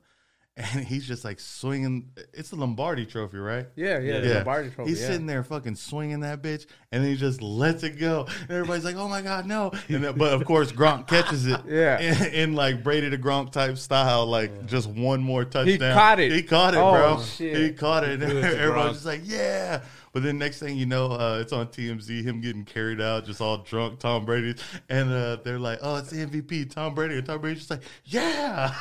[0.73, 2.09] and he's just like swinging.
[2.33, 3.67] It's the Lombardi Trophy, right?
[3.75, 4.89] Yeah, yeah, the Lombardi Trophy.
[4.89, 5.07] He's yeah.
[5.07, 8.25] sitting there fucking swinging that bitch, and then he just lets it go.
[8.41, 11.61] And everybody's like, "Oh my god, no!" And then, but of course, Gronk catches it,
[11.67, 11.99] Yeah.
[11.99, 15.67] in, in like Brady to Gronk type style, like just one more touchdown.
[15.67, 16.31] He caught it.
[16.31, 17.21] He caught it, Oh, bro.
[17.21, 17.55] shit.
[17.55, 18.21] He caught it.
[18.23, 19.81] And Threw it to everybody's just like, "Yeah."
[20.13, 23.39] But then next thing you know, uh, it's on TMZ, him getting carried out, just
[23.39, 24.55] all drunk, Tom Brady,
[24.89, 27.83] and uh, they're like, "Oh, it's the MVP, Tom Brady." And Tom Brady's just like,
[28.05, 28.73] "Yeah."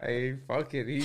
[0.00, 0.86] Hey, fuck it.
[0.86, 1.04] He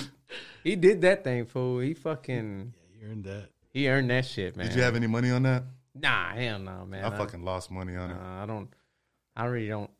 [0.64, 1.80] he did that thing, fool.
[1.80, 3.48] He fucking You earned that.
[3.72, 4.66] he earned that shit, man.
[4.66, 5.64] Did you have any money on that?
[5.94, 7.04] Nah, hell no, man.
[7.04, 8.16] I fucking lost money on it.
[8.16, 8.68] I don't.
[9.36, 9.90] I really don't.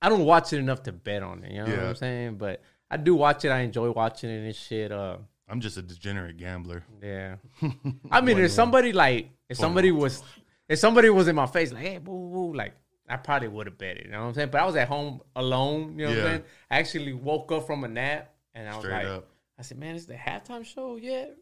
[0.00, 1.52] I don't watch it enough to bet on it.
[1.52, 2.34] You know what I'm saying?
[2.36, 3.50] But I do watch it.
[3.50, 4.90] I enjoy watching it and shit.
[4.92, 6.84] Uh, I'm just a degenerate gambler.
[7.02, 7.36] yeah.
[8.10, 10.22] I mean, if somebody like, if somebody was,
[10.68, 12.74] if somebody was in my face, like, hey, boo, boo, like,
[13.08, 14.06] I probably would have bet it.
[14.06, 14.48] You know what I'm saying?
[14.50, 15.98] But I was at home alone.
[15.98, 16.42] You know what I'm saying?
[16.70, 19.28] I actually woke up from a nap and I was Straight like, up.
[19.58, 21.36] I said, man, it's the halftime show yet?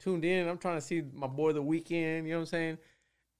[0.00, 0.48] Tuned in.
[0.48, 1.90] I'm trying to see my boy the Weeknd.
[1.90, 2.78] You know what I'm saying?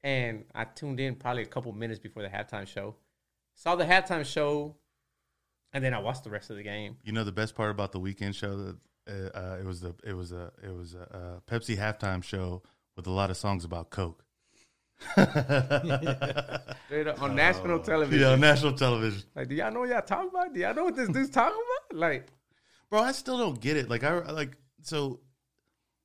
[0.05, 2.97] And I tuned in probably a couple minutes before the halftime show.
[3.55, 4.77] Saw the halftime show,
[5.73, 6.97] and then I watched the rest of the game.
[7.05, 8.77] You know the best part about the Weeknd show that
[9.09, 12.63] uh, uh, it was the it was a it was a, uh Pepsi halftime show
[12.97, 14.25] with a lot of songs about Coke.
[15.13, 15.27] Straight
[17.09, 18.21] up on national television.
[18.21, 20.55] Yeah, on national television, Like, do y'all know what y'all talking about?
[20.55, 21.59] Do y'all know what this dude's talking
[21.91, 21.99] about?
[21.99, 22.29] Like,
[22.93, 23.01] bro.
[23.03, 23.89] I still don't get it.
[23.91, 25.21] Like I like so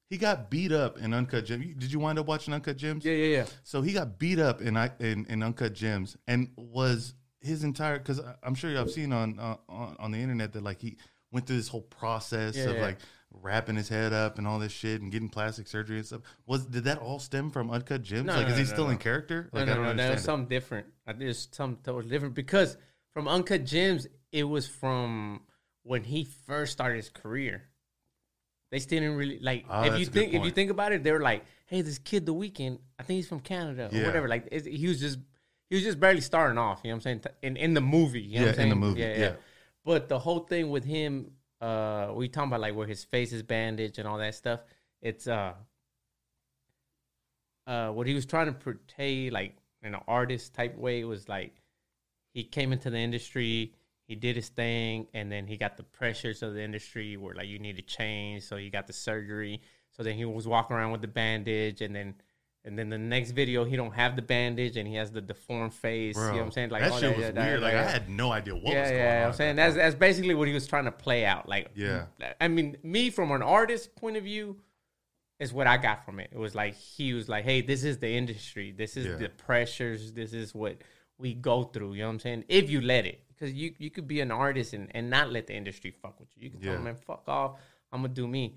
[0.09, 1.65] he got beat up in Uncut Gems.
[1.77, 3.05] Did you wind up watching Uncut Gems?
[3.05, 3.45] yeah, yeah, yeah.
[3.63, 7.99] So he got beat up in I- in, in Uncut Gems and was his entire
[7.99, 10.97] because I'm sure y'all have seen on, uh, on on the internet that like he
[11.31, 12.81] went through this whole process Yeah, of yeah.
[12.81, 12.97] like
[13.31, 16.21] wrapping his head up and all this shit and getting plastic surgery and stuff.
[16.45, 18.25] Was did that all stem from Uncut Gems?
[18.25, 19.49] No, like, no, is he no, still no, in character?
[19.53, 20.87] No, Like, no, I don't no, that was something different.
[21.05, 22.77] I did something totally different because
[23.13, 25.41] from Uncut Gems, it was from
[25.87, 27.63] when he first started his career.
[28.71, 29.65] They still didn't really like.
[29.69, 32.25] Ah, if you think, if you think about it, they were like, "Hey, this kid,
[32.25, 34.05] the Weeknd, I think he's from Canada or Yeah.
[34.07, 35.19] whatever." Like, he was just,
[35.69, 36.81] he was just barely starting off.
[36.83, 37.35] You know what I'm saying?
[37.41, 39.33] In in the movie, you know Yeah, what I'm in the movie, yeah.
[39.85, 41.31] But the whole thing with him,
[41.61, 44.59] uh, we talking about like where his face is bandaged and all that stuff.
[45.01, 45.53] It's uh,
[47.65, 51.53] uh, what he was trying to portray, like in an artist type way, was like
[52.33, 53.73] he came into the industry,
[54.07, 57.47] he did his thing, and then he got the pressures of the industry where like
[57.47, 59.61] you need to change, so he got the surgery.
[59.91, 62.15] So then he was walking around with the bandage, and then
[62.63, 65.73] and then the next video he don't have the bandage and he has the deformed
[65.73, 66.15] face.
[66.15, 66.69] Bro, you know what I'm saying?
[66.69, 67.61] Like that shit was that- weird.
[67.61, 67.79] Like yeah.
[67.79, 69.27] I had no idea what yeah, was going yeah, on.
[69.27, 71.47] I'm saying that's that's basically what he was trying to play out.
[71.47, 72.05] Like, Yeah.
[72.41, 74.57] I mean, me from an artist point of view,
[75.39, 76.29] is what I got from it.
[76.33, 78.71] It was like he was like, "Hey, this is the industry.
[78.71, 79.15] This is Yeah.
[79.15, 80.13] the pressures.
[80.13, 80.77] This is what
[81.17, 82.43] we go through." You know what I'm saying?
[82.49, 85.47] If you let it, because you you could be an artist and, and not let
[85.47, 86.45] the industry fuck with you.
[86.45, 87.59] You can tell them, "Man, fuck off.
[87.91, 88.55] I'm gonna do me."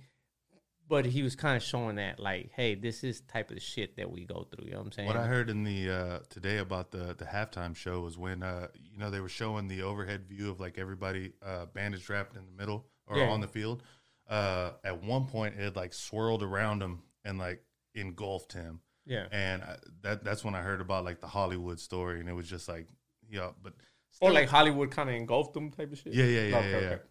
[0.89, 4.11] But he was kind of showing that, like, "Hey, this is type of shit that
[4.11, 5.07] we go through." You know what I'm saying?
[5.07, 8.69] What I heard in the uh, today about the the halftime show was when uh,
[8.75, 12.43] you know they were showing the overhead view of like everybody uh, bandage wrapped in
[12.45, 13.29] the middle or Yeah.
[13.31, 13.83] on the field.
[14.29, 17.63] Uh, at one point, it like swirled around him and like
[17.95, 19.27] engulfed him, yeah.
[19.33, 22.49] and I, that that's when I heard about like the Hollywood story, and it was
[22.49, 22.89] just like,
[23.29, 23.75] yeah, but
[24.21, 26.13] Or like Hollywood kind of engulfed them type of shit.
[26.13, 26.87] yeah, yeah, yeah, Okay, yeah, yeah.
[26.89, 27.03] okay.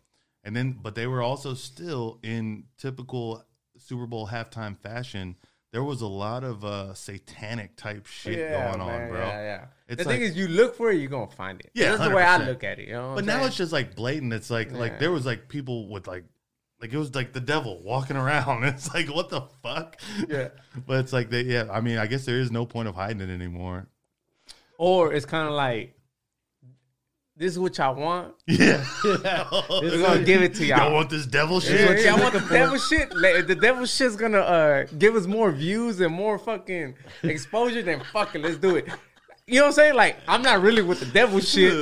[0.44, 3.44] And then, but they were also still in typical
[3.78, 5.36] Super Bowl halftime fashion.
[5.72, 9.20] There was a lot of uh, satanic type shit going on, bro.
[9.20, 9.66] Yeah, yeah.
[9.88, 11.70] It's the thing is, you look for it, you're gonna find it.
[11.76, 12.88] Yeah, that's the way I look at it.
[12.88, 13.48] You know, But now saying?
[13.48, 14.34] it's just like blatant.
[14.34, 16.24] It's like like there was like people with like
[16.82, 18.64] like it was like the devil walking around.
[18.66, 20.00] It's like what the fuck?
[20.28, 20.50] Yeah.
[20.88, 21.68] But it's like they yeah.
[21.72, 23.88] I mean, I guess there is no point of hiding it anymore.
[24.78, 25.94] or it's kind of like,
[27.40, 28.36] this is what y'all want.
[28.48, 28.84] Yeah.
[29.04, 30.80] We're gonna give it to y'all.
[30.80, 31.80] Y'all want this devil shit?
[31.80, 33.16] Yeah, yeah, I want the devil shit.
[33.16, 37.82] Like, the devil shit's gonna uh, give us more views and more fucking exposure.
[37.82, 38.90] Then fuck it, let's do it.
[39.48, 39.96] You know what I'm saying?
[39.96, 41.74] Like, I'm not really with the devil shit,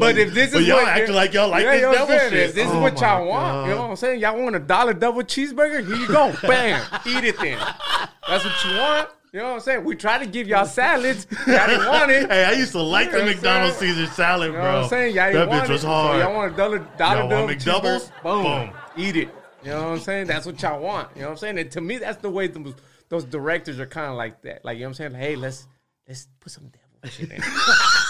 [0.00, 2.18] but if this But is y'all what acting like y'all like this you know devil
[2.18, 2.32] shit.
[2.32, 4.20] If this is Oh what y'all my want, you know what I'm saying?
[4.20, 5.86] Y'all want a dollar double cheeseburger?
[5.86, 7.58] Here you go, bam, eat it then.
[8.28, 9.08] That's what you want.
[9.32, 9.84] You know what I'm saying?
[9.84, 11.26] We try to give y'all salads.
[11.46, 12.30] Y'all didn't want it.
[12.30, 13.94] Hey, I used to like You the know I'm McDonald's saying?
[13.94, 14.62] Caesar salad, You bro.
[14.62, 15.14] know what I'm saying?
[15.14, 15.86] Y'all that didn't want bitch was it.
[15.86, 16.20] hard.
[16.22, 18.22] So y'all want a dollar, dollar Y'all double want McDoubles?
[18.22, 18.42] Boom.
[18.44, 18.70] Boom.
[18.96, 19.28] Eat it.
[19.64, 20.26] You know what I'm saying?
[20.28, 21.08] That's what y'all want.
[21.16, 21.58] You know what I'm saying?
[21.58, 22.74] And to me, that's the way those,
[23.08, 24.64] those directors are kind of like that.
[24.64, 25.12] Like, you know what I'm saying?
[25.12, 25.66] Like, hey, let's
[26.06, 27.44] let's put some devil shit in it.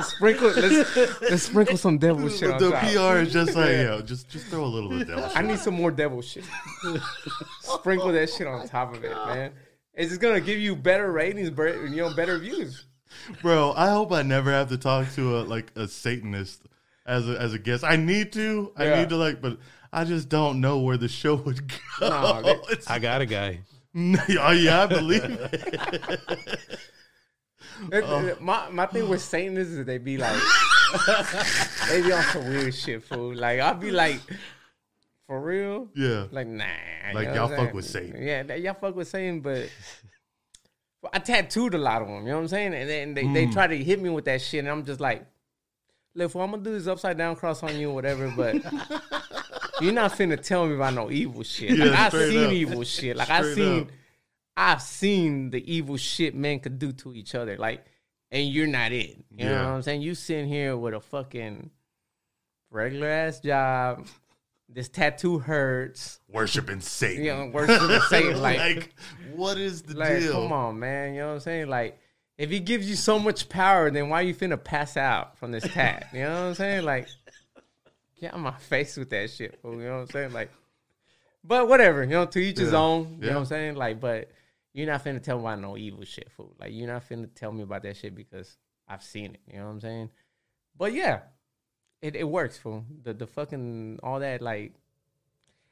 [0.00, 2.82] sprinkle, let's, let's sprinkle some devil shit on the top.
[2.82, 5.36] PR is just like, yo, just just throw a little bit of devil shit.
[5.36, 6.44] I need some more devil shit.
[7.60, 9.52] Sprinkle that shit on top of it, man.
[9.94, 12.84] It's just gonna give you better ratings, bre- you know, better views.
[13.42, 16.62] Bro, I hope I never have to talk to a like a Satanist
[17.06, 17.82] as a, as a guest.
[17.84, 18.72] I need to.
[18.76, 19.00] I Yeah.
[19.00, 19.58] need to like, but
[19.92, 21.66] I just don't know where the show would
[22.00, 22.08] go.
[22.42, 23.60] No, I got a guy.
[23.96, 26.30] oh yeah, I believe it.
[27.92, 28.36] Oh.
[28.40, 30.40] My my thing with Satanists is they be like,
[31.88, 33.34] they be on some weird shit, fool.
[33.34, 34.20] Like I'll be like,
[35.26, 36.26] for real, Yeah.
[36.30, 36.64] like nah.
[37.14, 38.22] Like, you know y'all fuck with Satan.
[38.22, 39.68] Yeah, y'all fuck with Satan, but.
[41.12, 42.74] I tattooed a lot of them, you know what I'm saying?
[42.74, 43.34] And then they, Mm.
[43.34, 45.24] they try to hit me with that shit, and I'm just like,
[46.16, 48.54] look, fool, I'm gonna do this upside down cross on you or whatever, but
[49.80, 51.76] you're not finna tell me about no evil shit.
[51.78, 52.52] Yeah, Like I've seen up.
[52.52, 53.16] evil shit.
[53.16, 53.88] Like I've seen up.
[54.56, 57.56] I've seen the evil shit men could do to each other.
[57.58, 57.84] Like,
[58.30, 59.18] and you're not it.
[59.36, 60.02] You know what I'm saying?
[60.02, 61.70] You sitting here with a fucking
[62.70, 64.06] regular ass job.
[64.68, 66.20] This tattoo hurts.
[66.28, 67.24] Worshiping Satan.
[67.24, 68.40] You know, worshiping Satan.
[68.42, 68.94] Like, like,
[69.32, 70.32] what is the like, deal?
[70.32, 71.14] come on, man.
[71.14, 71.68] You know what I'm saying?
[71.68, 71.98] Like,
[72.36, 75.62] if he gives you so much power, then why you finna pass out from this
[75.72, 76.08] tat?
[76.12, 76.84] You know what I'm saying?
[76.84, 77.08] Like,
[78.20, 79.56] get on my face with that shit.
[79.62, 80.32] fool, You know what I'm saying?
[80.32, 80.50] Like,
[81.44, 82.02] but whatever.
[82.02, 83.18] You know, to each his own.
[83.20, 83.26] You Yeah.
[83.28, 83.74] know what I'm saying?
[83.76, 84.30] Like, but
[84.76, 86.54] you're not finna tell me about no evil shit, fool.
[86.60, 89.40] Like, you're not finna tell me about that shit because I've seen it.
[89.50, 90.10] You know what I'm saying?
[90.76, 91.20] But yeah,
[92.02, 92.84] it, it works, fool.
[93.02, 94.74] The the fucking all that like,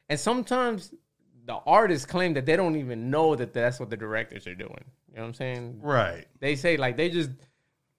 [0.09, 0.91] and sometimes
[1.45, 4.85] the artists claim that they don't even know that that's what the directors are doing.
[5.11, 5.81] You know what I'm saying?
[5.83, 6.25] Right.
[6.41, 7.29] They say like they just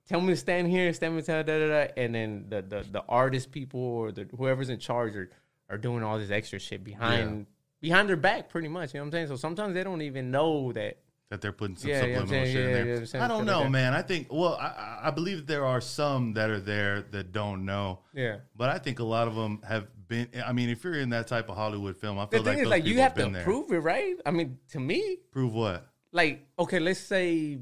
[0.10, 2.84] tell me to stand here, stand me to da da da, and then the the
[2.92, 5.30] the artist people or the whoever's in charge are
[5.70, 7.46] are doing all this extra shit behind
[7.86, 8.94] behind their back, pretty much.
[8.94, 9.28] You know what I'm saying?
[9.28, 10.98] So sometimes they don't even know that.
[11.30, 12.86] That they're putting some Yeah, yeah, I'm subliminal shit in yeah, there.
[13.04, 13.94] yeah, I don't shit like know, man.
[13.94, 17.66] I think well, I- I, believe that there are some that are there that don't
[17.66, 18.00] know.
[18.14, 18.38] Yeah.
[18.56, 20.28] But I think a lot of them have been.
[20.46, 22.58] I mean, if you're in that type of Hollywood film, I The feel thing like
[22.58, 23.44] is, those like, you people have to been there.
[23.44, 24.16] prove it, right?
[24.26, 25.88] I mean, to me, Prove what?
[26.12, 27.58] like okay let's say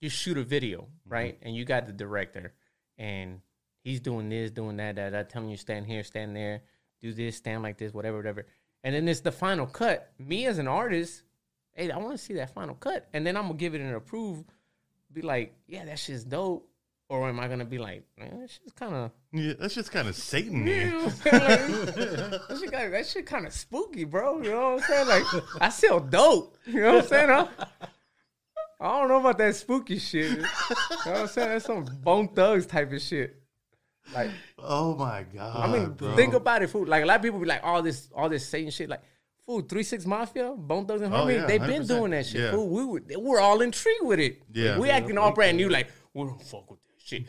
[0.00, 1.12] you shoot a video Mm-hmm.
[1.12, 2.52] right and you got the director
[2.98, 3.40] and
[3.82, 6.62] he's doing this doing that that, that telling you stand here stand there
[7.00, 8.46] do this stand like this whatever whatever
[8.86, 11.24] and then it's the final cut me as an artist
[11.74, 13.92] hey i want to see that final cut and then i'm gonna give it an
[13.94, 14.44] approve
[15.12, 16.68] be like yeah that shit's dope
[17.08, 20.08] or am i gonna be like man that shit's kind of Yeah, that's just kind
[20.08, 20.66] of Satan.
[20.66, 20.90] you man.
[20.90, 21.40] know what I'm saying?
[22.30, 24.40] Like, that shit, that shit kind of spooky, bro.
[24.42, 25.08] You know what I'm saying?
[25.08, 26.56] Like, I sell dope.
[26.66, 27.30] You know what I'm saying?
[27.30, 30.30] I don't know about that spooky shit.
[30.30, 30.48] You know
[31.04, 31.48] what I'm saying?
[31.50, 33.36] That's some Bone Thugs type of shit.
[34.14, 35.56] Like, Oh my god!
[35.56, 36.14] I mean, bro.
[36.16, 36.88] think about it, food.
[36.88, 38.88] Like, a lot of people be like, all this, all this Satan shit.
[38.88, 39.02] Like,
[39.44, 42.40] food, Three Six Mafia, Bone Thugs and Oh, Harmony, yeah, they've been doing that shit.
[42.40, 42.50] Yeah.
[42.52, 44.42] Fool, we were, we're all intrigued with it.
[44.52, 44.78] Yeah.
[44.78, 45.68] we acting all brand new.
[45.68, 47.24] Like, we don't fuck with that shit.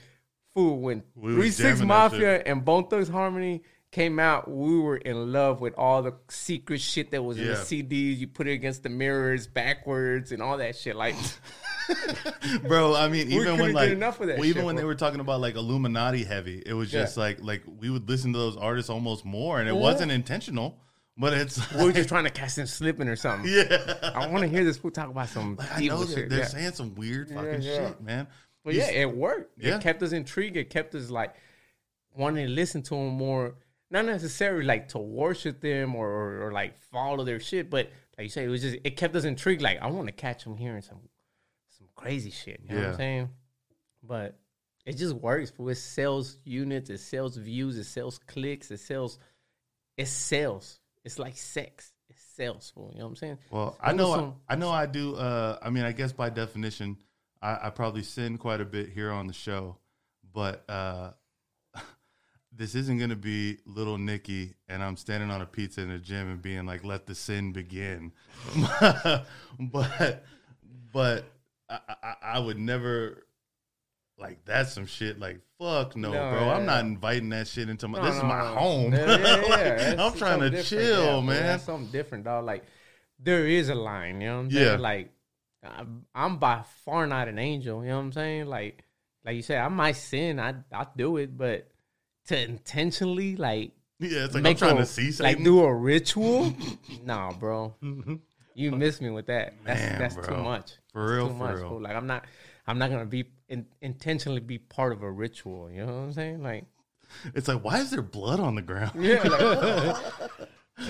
[0.54, 3.64] Fool, when We Three Six Mafia and Bone Thugs Harmony
[3.98, 7.54] came out, we were in love with all the secret shit that was in the
[7.54, 7.56] Yeah.
[7.58, 8.18] CDs.
[8.20, 10.96] You put it against the mirrors backwards and all that shit.
[10.96, 11.16] Like,
[12.68, 12.96] bro.
[12.96, 14.82] I mean, even when like, enough of that well, even shit, when bro.
[14.82, 17.24] they were talking about like Illuminati heavy, it was just Yeah.
[17.24, 19.82] like like we would listen to those artists almost more, and it Yeah.
[19.82, 20.80] wasn't intentional,
[21.18, 23.52] but it's we were just trying to catch them slipping or something.
[23.52, 24.12] yeah.
[24.14, 26.30] I want to hear this fool talk about some I evil know they're, shit.
[26.30, 26.46] they're yeah.
[26.46, 27.88] saying some weird fucking yeah.
[27.88, 28.28] shit, man.
[28.64, 29.58] But yeah, it worked.
[29.58, 29.78] Yeah.
[29.78, 30.56] It kept us intrigued.
[30.58, 31.34] It kept us like
[32.16, 33.56] wanting to listen to them more.
[33.90, 38.24] Not necessarily like to worship them or, or, or like follow their shit, but like
[38.26, 39.62] you say, it was just it kept us intrigued.
[39.62, 41.00] Like I want to catch them hearing some
[41.78, 42.60] some crazy shit.
[42.64, 42.90] You know what Yeah.
[42.92, 43.30] I'm saying?
[44.04, 44.40] But
[44.86, 45.52] it just works.
[45.52, 49.20] For it sells units, it sells views, it sells clicks, it sells
[49.96, 50.80] it sells.
[51.06, 51.94] It's like sex.
[52.10, 52.72] It sells.
[52.72, 52.92] Fool.
[52.94, 53.38] You know what I'm saying?
[53.50, 55.16] Well, I know, are I, I know, I do.
[55.16, 56.98] Uh, I mean, I guess by definition,
[57.42, 59.78] I, I probably sin quite a bit here on the show,
[60.34, 61.12] but uh,
[62.58, 66.00] this isn't going to be little Nicky, and I'm standing on a pizza in the
[66.00, 68.12] gym and being like, "Let the sin begin."
[69.60, 70.24] but,
[70.92, 71.26] but
[71.70, 73.24] I, I, I would never.
[74.20, 75.20] Like that's some shit.
[75.20, 76.46] Like fuck no, No, bro.
[76.46, 78.00] yeah, I'm not inviting that shit into my.
[78.00, 78.56] No, this is my no.
[78.56, 78.94] home.
[78.94, 79.94] Yeah, yeah, yeah.
[79.96, 81.44] Like, I'm trying to chill, Yeah, man.
[81.44, 82.46] That's something different, dog.
[82.46, 82.64] Like
[83.20, 84.78] there is a line, you know what I'm Yeah.
[84.78, 85.12] Like
[85.64, 88.46] I'm, I'm by far not an angel, you know what I'm saying?
[88.48, 88.84] Like
[89.26, 91.70] like you said, I might sin, I I do it, but
[92.28, 95.24] to intentionally like Yeah, it's like I'm trying a- to see something.
[95.26, 95.44] like Satan.
[95.44, 96.54] do a ritual,
[97.04, 97.76] nah, bro.
[98.54, 99.54] You miss me with that.
[99.66, 100.44] That's Man, that's too bro.
[100.44, 100.72] much.
[100.94, 101.70] For That's real, too for much, real.
[101.70, 101.82] fool.
[101.82, 102.26] Like I'm not
[102.68, 105.72] I'm not gonna be in, intentionally be part of a ritual.
[105.72, 106.44] You know what I'm saying?
[106.44, 106.66] Like
[107.34, 108.92] It's like, why is there blood on the ground?
[109.02, 110.30] yeah, like,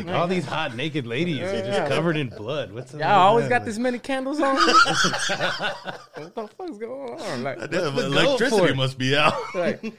[0.06, 1.88] Like all these hot naked ladies are just Yeah.
[1.88, 2.74] covered in blood.
[2.74, 3.00] What's up?
[3.00, 4.56] Y'all always got this many candles on.
[4.56, 7.44] what the fuck's going on?
[7.44, 9.34] Like, Yeah, the electricity must be out.
[9.56, 9.94] like,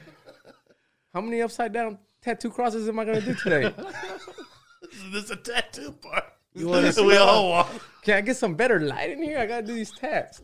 [1.13, 3.73] how many upside down tattoo crosses am I gonna do today?
[5.11, 6.23] this is a tattoo part.
[6.53, 7.67] You wanna we all want.
[8.03, 9.39] Can I get some better light in here?
[9.39, 10.41] I gotta do these tats.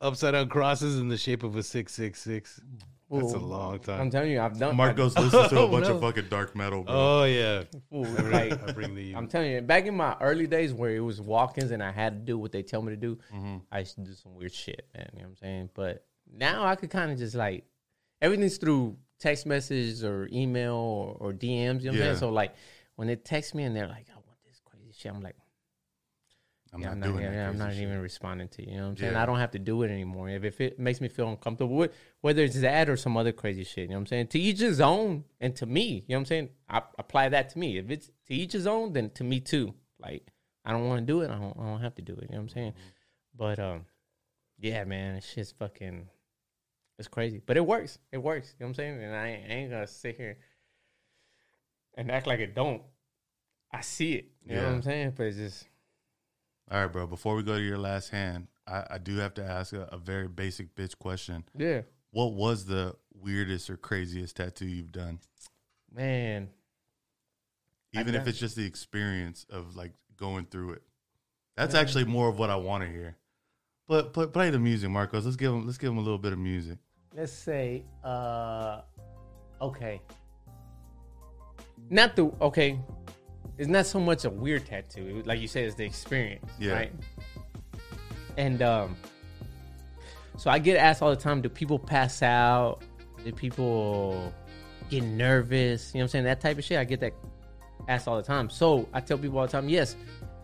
[0.00, 2.60] upside down crosses in the shape of a six six six.
[3.08, 4.00] That's a long time.
[4.00, 4.74] I'm telling you, I've done.
[4.74, 5.94] Marcos I- listens to a bunch No.
[5.94, 6.92] of fucking dark metal, bro.
[7.20, 9.14] Oh yeah, Fool, like I bring the.
[9.14, 12.14] I'm telling you, back in my early days where it was walk-ins and I had
[12.14, 13.58] to do what they tell me to do, Mm-hmm.
[13.70, 15.08] I used to do some weird shit, man.
[15.12, 15.70] You know what I'm saying?
[15.74, 17.64] But now I could kind of just like
[18.20, 21.42] everything's through text message or email or, or DMs.
[21.42, 22.16] You know what I'm saying?
[22.16, 22.54] So like
[22.96, 25.36] when they text me and they're like, "I want this crazy shit," I'm like,
[26.72, 27.36] I'm yeah, not I'm doing not, that.
[27.36, 27.82] yeah, I'm not shit.
[27.82, 28.72] even responding to you.
[28.72, 29.12] You know what I'm saying?
[29.12, 29.22] Yeah.
[29.22, 30.28] I don't have to do it anymore.
[30.28, 33.64] If, if it makes me feel uncomfortable, with, whether it's that or some other crazy
[33.64, 34.26] shit, you know what I'm saying?
[34.28, 36.48] To each his own, and to me, you know what I'm saying?
[36.68, 37.78] I apply that to me.
[37.78, 39.74] If it's to each his own, then to me too.
[39.98, 40.26] Like
[40.64, 41.30] I don't want to do it.
[41.30, 41.56] I don't.
[41.58, 42.22] I don't have to do it.
[42.22, 42.72] You know what I'm saying?
[43.34, 43.84] But um,
[44.58, 46.08] yeah, man, it's just fucking.
[46.98, 47.98] It's crazy, but it works.
[48.10, 48.54] It works.
[48.58, 49.02] You know what I'm saying?
[49.02, 50.38] And I ain't, I ain't gonna sit here
[51.94, 52.82] and act like it don't.
[53.72, 54.26] I see it.
[54.44, 54.74] You know what Yeah.
[54.76, 55.12] I'm saying?
[55.16, 55.66] But it's just.
[56.70, 57.06] All right, bro.
[57.06, 59.98] Before we go to your last hand, I, I do have to ask a, a
[59.98, 61.44] very basic bitch question.
[61.56, 61.82] Yeah.
[62.12, 65.20] What was the weirdest or craziest tattoo you've done?
[65.92, 66.48] Man,
[67.92, 70.82] Even if it's just the experience of like going through it.
[71.56, 73.16] That's actually more of what I want to hear.
[73.88, 75.24] But but play the music, Marcos.
[75.24, 76.78] Let's give him let's give him a little bit of music.
[77.16, 78.82] Let's say, uh,
[79.60, 80.00] okay,
[81.90, 82.78] not the okay.
[83.58, 86.72] It's not so much a weird tattoo, like you said, it's the experience, Yeah.
[86.72, 86.92] right?
[88.36, 88.96] And um,
[90.36, 92.82] so I get asked all the time, do people pass out?
[93.24, 94.30] Do people
[94.90, 95.94] get nervous?
[95.94, 96.24] You know what I'm saying?
[96.24, 96.78] That type of shit.
[96.78, 97.14] I get that
[97.88, 98.50] asked all the time.
[98.50, 99.96] So I tell people all the time, yes,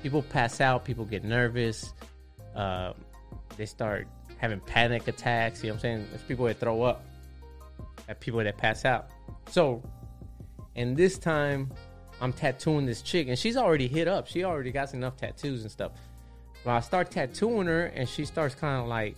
[0.03, 1.93] people pass out, people get nervous,
[2.57, 2.95] uh,
[3.59, 4.09] they start
[4.43, 5.63] having panic attacks.
[5.63, 6.07] You know what I'm saying?
[6.11, 7.05] There's people that throw up,
[8.09, 9.09] at people that pass out.
[9.49, 9.83] So,
[10.77, 11.71] and this time,
[12.21, 14.27] I'm tattooing this chick, and she's already hit up.
[14.27, 15.93] She already got enough tattoos and stuff.
[16.65, 19.15] But I start tattooing her, and she starts kind of like,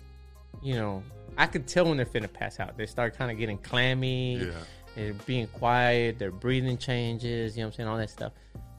[0.62, 1.03] you know,
[1.39, 2.77] I could tell when they're finna pass out.
[2.77, 4.37] They start kind of getting clammy.
[4.37, 4.53] Yeah.
[4.95, 6.18] They're being quiet.
[6.18, 7.57] Their breathing changes.
[7.57, 7.89] You know what I'm saying?
[7.89, 8.33] All that stuff.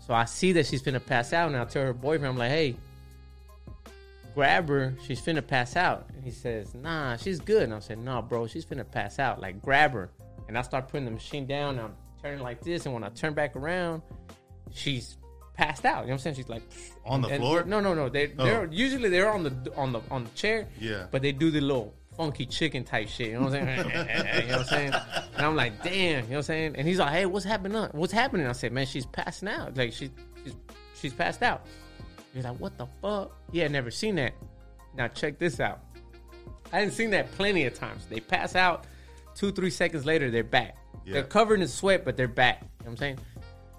[0.06, 2.52] So I see that she's finna pass out, and I tell her boyfriend, I'm like,
[2.52, 2.76] hey,
[4.36, 4.94] grab her.
[5.08, 6.08] She's finna pass out.
[6.14, 7.64] And he says, nah, she's good.
[7.64, 9.40] And I said, nah, bro, she's finna pass out.
[9.42, 10.12] Like, grab her.
[10.48, 11.80] And I start putting the machine down.
[11.80, 12.86] And I'm turning like this.
[12.86, 14.04] And when I turn back around,
[14.72, 15.18] she's
[15.56, 16.02] passed out.
[16.02, 16.36] You know what I'm saying?
[16.36, 16.64] She's like
[17.06, 17.64] On the and- floor?
[17.64, 18.10] No, no, no.
[18.10, 18.44] They oh.
[18.46, 18.70] they're Oh.
[18.70, 20.68] usually they're on the on the on the chair.
[20.80, 21.08] Yeah.
[21.10, 23.28] But they do the little funky chicken type shit.
[23.28, 23.90] You know what I'm saying?
[23.90, 24.94] you know what I'm saying?
[25.38, 25.96] And I'm like, damn.
[25.96, 26.76] You know what I'm saying?
[26.78, 27.82] And he's like, hey, what's happening?
[27.94, 28.48] What's happening?
[28.48, 29.78] I said, man, she's passing out.
[29.78, 30.10] Like she
[30.44, 30.56] she's
[31.00, 31.66] she's passed out.
[32.36, 33.32] He's like, what the fuck?
[33.52, 34.34] He had never seen that.
[34.96, 35.80] Now check this out.
[36.72, 38.06] I hadn't seen that plenty of times.
[38.08, 38.86] They pass out,
[39.36, 40.78] two, three seconds later, they're back.
[41.06, 41.14] Yeah.
[41.14, 42.60] They're covered in sweat, but they're back.
[42.62, 43.20] You know what I'm saying?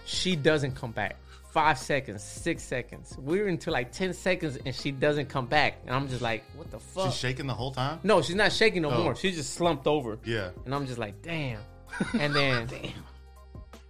[0.05, 1.17] She doesn't come back.
[1.53, 3.17] Five seconds, six seconds.
[3.19, 5.79] We're into like 10 seconds and she doesn't come back.
[5.87, 7.07] And I'm just like, what the fuck?
[7.07, 7.99] She's shaking the whole time?
[8.03, 9.03] no, she's not shaking no Oh.
[9.03, 9.17] more.
[9.17, 10.19] She's just slumped over.
[10.25, 10.51] Yeah.
[10.65, 11.61] And I'm just like, damn.
[12.19, 12.93] And then, damn.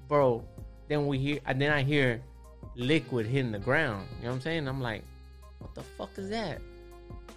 [0.09, 0.45] bro,
[0.89, 2.23] then we hear, and then I hear
[2.77, 4.07] liquid hitting the ground.
[4.18, 4.68] You know what I'm saying?
[4.68, 5.03] I'm like,
[5.59, 6.61] what the fuck is that?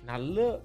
[0.01, 0.63] And I look,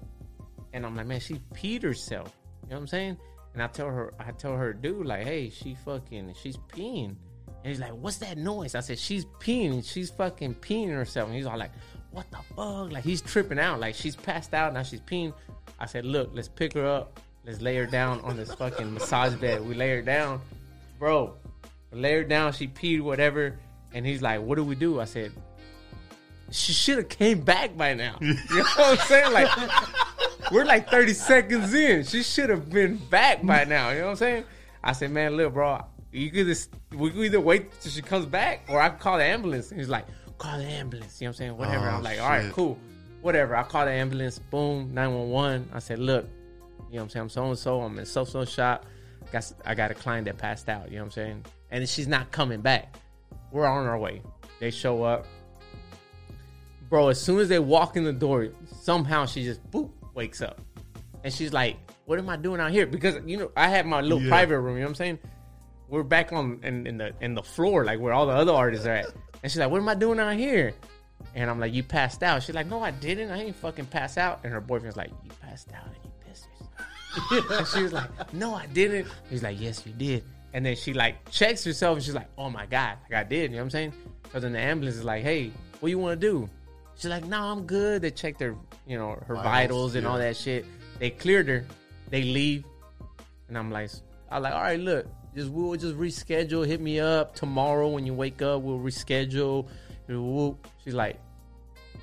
[0.73, 2.31] and I'm like, man, she peed herself.
[2.63, 3.17] You know what I'm saying?
[3.53, 7.15] And I tell her, I tell her, dude, like, hey, she fucking, she's peeing.
[7.47, 8.75] And he's like, what's that noise?
[8.75, 9.83] I said, she's peeing.
[9.83, 11.27] She's fucking peeing herself.
[11.27, 11.71] And he's all like,
[12.11, 12.91] what the fuck?
[12.91, 13.79] Like, he's tripping out.
[13.79, 14.73] Like, she's passed out.
[14.73, 15.33] Now she's peeing.
[15.79, 17.19] I said, look, let's pick her up.
[17.45, 19.65] Let's lay her down on this fucking massage bed.
[19.65, 20.41] We lay her down.
[20.99, 21.35] Bro,
[21.91, 22.53] lay her down.
[22.53, 23.57] She peed, whatever.
[23.95, 24.99] And he's like, what do we do?
[24.99, 25.31] I said,
[26.51, 28.17] she should have came back by now.
[28.21, 29.31] You know what I'm saying?
[29.33, 29.49] Like,
[30.51, 32.03] we're like 30 seconds in.
[32.03, 33.91] She should have been back by now.
[33.91, 34.43] You know what I'm saying?
[34.83, 38.25] I said, man, look, bro, you could just we could either wait till she comes
[38.25, 39.71] back or I can call the ambulance.
[39.71, 40.05] And he's like,
[40.37, 41.21] call the ambulance.
[41.21, 41.57] You know what I'm saying?
[41.57, 41.89] Whatever.
[41.89, 42.77] Oh, I'm like, all right, cool.
[43.21, 43.55] Whatever.
[43.55, 44.39] I call the ambulance.
[44.39, 45.69] Boom, 911.
[45.73, 46.25] I said, look,
[46.89, 47.21] you know what I'm saying?
[47.23, 47.81] I'm so and so.
[47.81, 48.85] I'm in so so shop.
[49.31, 50.91] Got I got a client that passed out.
[50.91, 51.45] You know what I'm saying?
[51.71, 52.93] And she's not coming back.
[53.55, 54.21] We're on our way.
[54.59, 55.25] They show up
[56.89, 58.49] bro, as soon as they walk in the door,
[58.81, 60.59] somehow she just boop wakes up,
[61.23, 64.01] and she's like, "What am I doing out here?" Because you know I have my
[64.01, 64.29] little Yeah.
[64.29, 64.75] private room.
[64.75, 65.19] You know what I'm saying?
[65.87, 68.85] We're back on in, in the in the floor, like where all the other artists
[68.85, 69.05] are at,
[69.41, 70.73] and she's like, "What am I doing out here?"
[71.33, 73.31] And I'm like, "You passed out." She's like, "No, I didn't.
[73.31, 76.47] I ain't fucking pass out." And her boyfriend's like, "You passed out and you pissed
[76.59, 80.23] yourself." and she was like, "No, I didn't." He's like, "Yes, you did."
[80.55, 83.51] And then she like checks herself, and she's like, "Oh my god, like I did."
[83.51, 83.93] You know what I'm saying?
[84.23, 85.51] Because then the ambulance is like, "Hey,
[85.81, 86.49] what you want to do?"
[86.95, 88.55] She's like, "No, I'm good." They checked her,
[88.87, 90.65] you know, her Vitals, vitals, and all that shit.
[90.97, 91.65] They cleared her.
[92.09, 92.63] They leave,
[93.49, 93.89] and I'm like,
[94.31, 96.65] I'm like, all right, look, just we'll just reschedule.
[96.65, 98.61] Hit me up tomorrow when you wake up.
[98.61, 99.67] We'll reschedule.
[100.85, 101.19] She's like,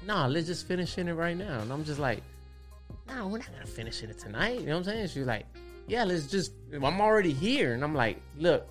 [0.07, 1.61] nah, let's just finish in it right now.
[1.61, 2.23] And I'm just like,
[3.09, 4.61] nah, we're not gonna finish it tonight.
[4.61, 5.09] You know what I'm saying?
[5.09, 5.47] She's like,
[5.87, 6.53] yeah, let's just.
[6.73, 8.67] I'm already here, and I'm like, look,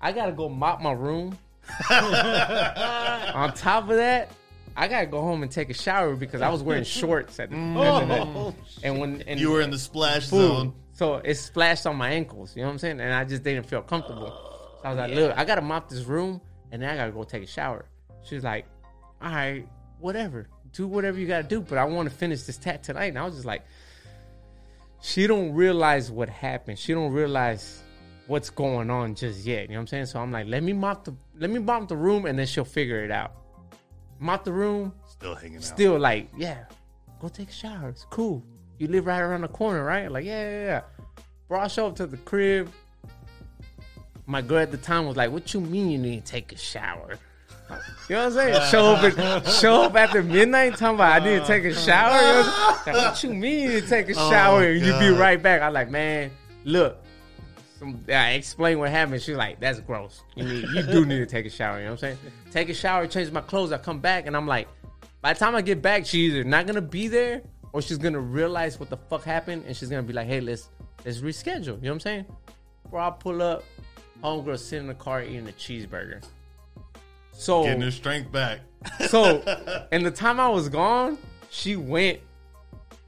[0.00, 1.36] I gotta go mop my room.
[1.90, 4.30] On top of that,
[4.76, 7.56] I gotta go home and take a shower because I was wearing shorts at the,
[7.56, 8.02] mm.
[8.02, 10.40] at the Oh, and when and You were in the splash Boom.
[10.40, 10.74] zone.
[10.94, 12.54] So it splashed on my ankles.
[12.56, 13.00] You know what I'm saying?
[13.00, 14.32] And I just didn't feel comfortable.
[14.32, 16.40] Oh, so I was like, look, I gotta mop this room
[16.72, 17.86] and then I gotta go take a shower.
[18.22, 18.66] She's like,
[19.22, 19.66] all right,
[19.98, 20.48] whatever.
[20.72, 23.06] Do whatever you gotta do, but I want to finish this tat tonight.
[23.06, 23.64] And I was just like,
[25.00, 26.78] she don't realize what happened.
[26.78, 27.82] She don't realize
[28.26, 29.62] what's going on just yet.
[29.62, 30.06] You know what I'm saying?
[30.06, 32.64] So I'm like, let me mop the let me mop the room and then she'll
[32.64, 33.32] figure it out.
[34.18, 35.62] Mop the room, Still hanging out.
[35.64, 36.64] still like, yeah,
[37.20, 37.88] go take a shower.
[37.88, 38.44] It's cool.
[38.78, 40.10] You live right around the corner, right?
[40.10, 40.80] Like, yeah, yeah, yeah.
[41.48, 42.70] Bro, I show up to the crib.
[44.26, 46.56] My girl at the time was like, "What you mean you need to take a
[46.56, 47.18] shower?"
[48.08, 48.70] You know what I'm saying?
[48.70, 51.74] show up, at, show up after midnight, talking about I need to take a uh.
[51.74, 52.18] shower.
[52.18, 52.96] You know what, I'm saying?
[52.96, 54.64] Like, what you mean you to take a oh, shower?
[54.64, 55.62] and you be right back.
[55.62, 56.30] I'm like, man,
[56.64, 56.98] look.
[57.78, 59.22] Some, I explain what happened.
[59.22, 60.22] She's like, "That's gross.
[60.36, 62.18] You need, you do need to take a shower." You know what I'm saying?
[62.50, 63.72] Take a shower, change my clothes.
[63.72, 64.68] I come back and I'm like,
[65.22, 67.40] by the time I get back, she's either not gonna be there
[67.72, 70.68] or she's gonna realize what the fuck happened and she's gonna be like, "Hey, let's
[71.06, 72.26] let's reschedule." You know what I'm saying?
[72.90, 73.64] Bro, I pull up,
[74.22, 76.22] homegirl sitting in the car eating a cheeseburger.
[77.32, 78.60] So Getting her strength back.
[79.08, 79.38] so,
[79.92, 81.18] and the time I was gone,
[81.50, 82.20] she went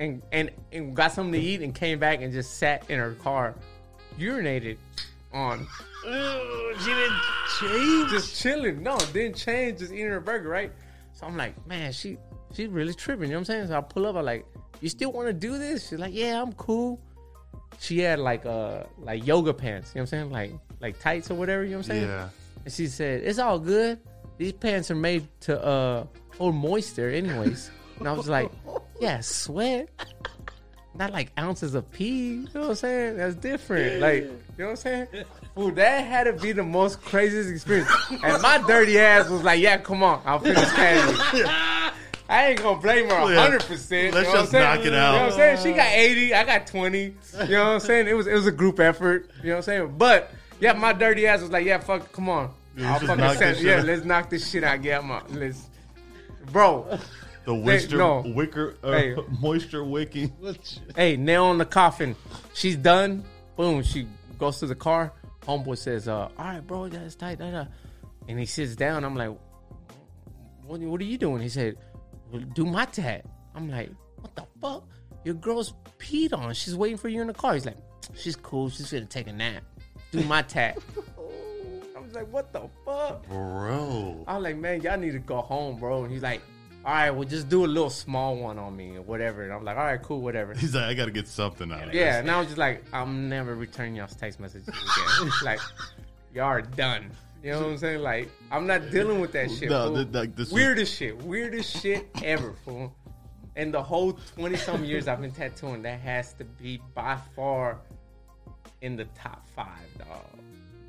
[0.01, 3.13] and and and got something to eat and came back and just sat in her
[3.15, 3.55] car,
[4.19, 4.77] urinated
[5.33, 5.67] on,
[6.05, 7.21] she didn't
[7.61, 8.11] change.
[8.11, 8.83] just chilling.
[8.83, 10.73] No, didn't change, just eating her burger, right?
[11.15, 12.19] So I'm like, man, she
[12.55, 13.25] she's really tripping.
[13.25, 13.67] You know what I'm saying?
[13.69, 14.45] So I pull up, I'm like,
[14.81, 15.89] you still want to do this?
[15.89, 17.01] She's like, yeah, I'm cool.
[17.79, 19.93] She had like uh like yoga pants.
[19.95, 20.31] You know what I'm saying?
[20.31, 21.65] Like like tights or whatever.
[21.65, 22.09] You know what I'm saying?
[22.09, 22.29] Yeah.
[22.65, 23.99] And she said, "It's all good.
[24.43, 26.05] These pants are made to uh
[26.37, 27.71] hold moisture, anyways."
[28.01, 28.51] and I was like,
[29.01, 29.89] "Yeah, sweat,
[30.97, 33.17] not like ounces of pee." You know what I'm saying?
[33.19, 34.01] That's different.
[34.01, 35.07] Like, you know what I'm saying?
[35.55, 37.89] Fool, that had to be the most craziest experience.
[38.25, 41.45] And my dirty ass was like, "Yeah, come on, I'll finish casually."
[42.29, 43.43] I ain't gonna blame her Yeah.
[43.43, 44.15] hundred percent.
[44.15, 44.65] Let's you know just what I'm saying?
[44.65, 45.13] knock it out.
[45.13, 45.59] You know what I'm saying?
[45.63, 46.99] She got eighty, I got twenty.
[47.05, 47.15] You
[47.49, 48.09] know what I'm saying?
[48.09, 49.31] It was it was a group effort.
[49.43, 49.95] You know what I'm saying?
[49.99, 53.37] But yeah, my dirty ass was like, yeah, fuck, come on, Yeah, I'll fucking knock
[53.37, 53.85] send, yeah, out.
[53.85, 54.81] let's knock this shit out.
[54.83, 55.69] Get my let's,
[56.51, 56.99] bro.
[57.45, 58.23] The Wister, no.
[58.25, 59.17] wicker, uh, Hey.
[59.41, 60.33] moisture wicking.
[60.95, 62.15] hey, nail on the coffin.
[62.55, 63.25] She's done.
[63.57, 63.83] Boom.
[63.83, 64.07] She
[64.39, 65.13] goes to the car.
[65.43, 67.41] Homeboy says, uh, all right, bro, that's tight.
[67.41, 67.65] Da, da.
[68.29, 69.05] And he sits down.
[69.05, 69.37] I'm like,
[70.65, 71.43] what, what are you doing?
[71.43, 71.77] He said,
[72.31, 73.25] well, do my tat.
[73.57, 74.85] I'm like, what the fuck?
[75.25, 76.55] Your girl's peed on.
[76.55, 77.55] She's waiting for you in the car.
[77.55, 77.77] He's like,
[78.15, 78.71] she's cool.
[78.71, 79.65] She's gonna take a nap.
[80.13, 80.79] Do my tat.
[82.13, 83.27] Was like, what the fuck?
[83.27, 84.25] Bro.
[84.29, 86.05] I'm like, man, y'all need to go home, bro.
[86.05, 86.43] And he's like,
[86.85, 89.45] all right, well, just do a little small one on me or whatever.
[89.45, 90.53] And I'm like, all right, cool, whatever.
[90.53, 91.95] He's like, I got to get something out of this.
[91.95, 92.17] Yeah, this.
[92.21, 95.31] and I was just like, I'm never returning y'all's text messages again.
[95.43, 95.61] like,
[96.35, 97.11] y'all are done.
[97.43, 98.03] You know what I'm saying?
[98.03, 99.71] Like, I'm not dealing with that shit.
[99.71, 99.97] No, fool.
[100.05, 102.95] th- like, this was- weirdest shit, weirdest shit ever, fool.
[103.57, 107.79] And the whole 20 some years I've been tattooing, that has to be by far
[108.83, 110.42] in the top five, dog.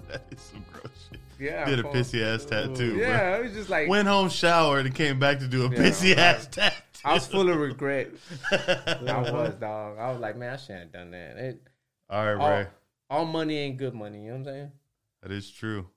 [0.10, 1.20] That is some gross shit.
[1.40, 3.90] Yeah, Did a pissy ass tattoo, Yeah, it was just like.
[3.90, 6.76] Went home, showered, and came back to do a Yeah, pissy ass tattoo.
[7.06, 8.12] I was full of regret.
[8.52, 8.98] I
[9.32, 9.98] was, dog.
[9.98, 11.38] I was like, man, I shouldn't have done that.
[11.38, 11.68] It,
[12.10, 12.68] All right, all, Ray.
[13.10, 14.20] all money ain't good money.
[14.26, 14.72] You know what I'm saying?
[15.24, 15.88] That is true.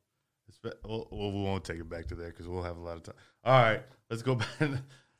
[0.84, 3.02] Well, well, we won't take it back to there because we'll have a lot of
[3.04, 3.14] time.
[3.44, 4.70] All right, let's go back.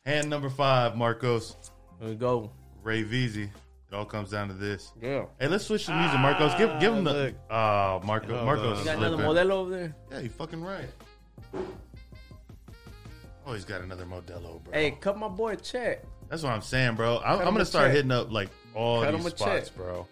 [0.05, 1.55] Hand number five, Marcos.
[2.01, 2.51] Here we go.
[2.82, 3.51] Ray Veezy.
[3.91, 4.93] It all comes down to this.
[5.01, 5.26] Yeah.
[5.39, 6.55] Hey, let's switch the music, Marcos.
[6.55, 7.12] Give give him the.
[7.12, 7.34] look.
[7.51, 8.64] Oh, Marco, Hold Marcos.
[8.66, 8.72] on.
[8.72, 9.34] is You got another slipping.
[9.37, 9.97] Modelo over there?
[10.11, 10.89] Yeah, you fucking right.
[13.47, 14.72] Oh, he's got another Modelo, bro.
[14.72, 16.03] Hey, cut my boy a check.
[16.28, 17.18] That's what I'm saying, bro.
[17.18, 17.95] I'm, I'm him gonna a start check.
[17.95, 19.76] hitting up like all Cut these a spots, check.
[19.76, 20.09] bro.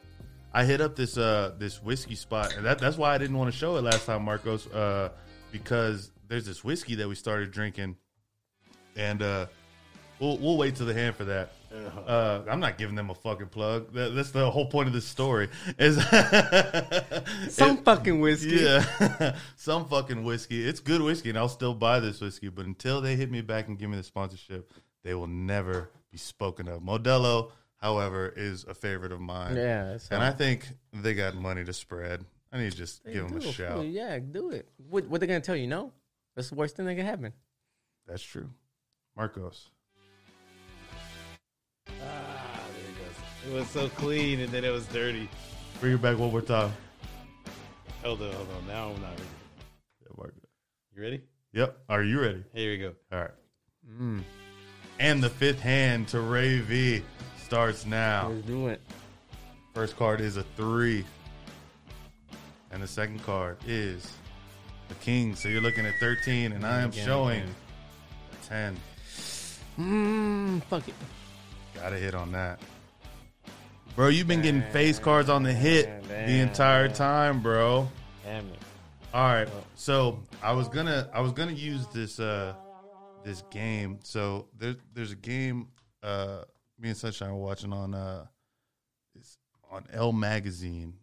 [0.53, 3.51] I hit up this uh this whiskey spot, and that that's why I didn't want
[3.53, 5.09] to show it last time, Marcos, uh,
[5.51, 7.97] because there's this whiskey that we started drinking,
[8.95, 9.47] and uh,
[10.21, 11.51] we'll we'll wait till the hand for that.
[11.75, 13.93] Uh, I'm not giving them a fucking plug.
[13.95, 15.49] That, that's the whole point of this story.
[15.79, 15.97] Is
[17.55, 18.57] Some It- fucking whiskey.
[18.57, 20.67] yeah, some fucking whiskey.
[20.67, 22.49] It's good whiskey, and I'll still buy this whiskey.
[22.49, 24.73] But until they hit me back and give me the sponsorship,
[25.03, 26.81] they will never be spoken of.
[26.83, 29.57] Modelo, however, is a favorite of mine.
[29.57, 29.99] Yeah.
[30.11, 30.23] and.
[30.23, 32.25] I think they got money to spread.
[32.53, 33.85] I need to just Hey, give them a do shout.
[33.87, 34.69] Yeah, do it.
[34.89, 35.67] What, what they gonna tell you?
[35.67, 35.93] No,
[36.37, 37.33] that's the worst thing that can happen.
[38.07, 38.51] That's true.
[39.17, 39.71] Marcos.
[43.47, 45.29] It was so clean and then it was dirty.
[45.81, 46.73] Bring it back one more time.
[48.03, 48.67] Hold on, hold on.
[48.67, 49.23] Now I'm not ready.
[50.03, 50.35] Yeah, Marcos.
[50.97, 51.23] You ready?
[51.53, 51.79] Yep.
[51.89, 52.45] Are you ready?
[52.53, 52.93] Here we go.
[53.13, 53.31] All right.
[54.01, 54.23] Mm.
[54.99, 57.03] And the fifth hand to Ray V
[57.45, 58.29] starts now.
[58.31, 58.81] Let's do it.
[59.75, 61.05] First card is a three.
[62.71, 64.13] And the second card is
[64.89, 65.35] the king.
[65.37, 67.55] So you're looking at 13, and I am Again, showing again.
[68.43, 68.77] a 10.
[69.79, 70.95] Mm, fuck it.
[71.75, 72.61] Gotta hit on that.
[73.97, 77.89] Bro, you've been getting face cards on the hit the entire time, bro.
[78.25, 78.59] Damn it.
[79.13, 79.49] All right.
[79.77, 82.55] So I was gonna I was gonna use this uh
[83.25, 84.01] this game.
[84.03, 85.69] So there's there's a game
[86.03, 86.43] uh
[86.79, 88.27] me and Sunshine were watching on uh
[89.15, 89.39] it's
[89.71, 90.95] on Elle magazine.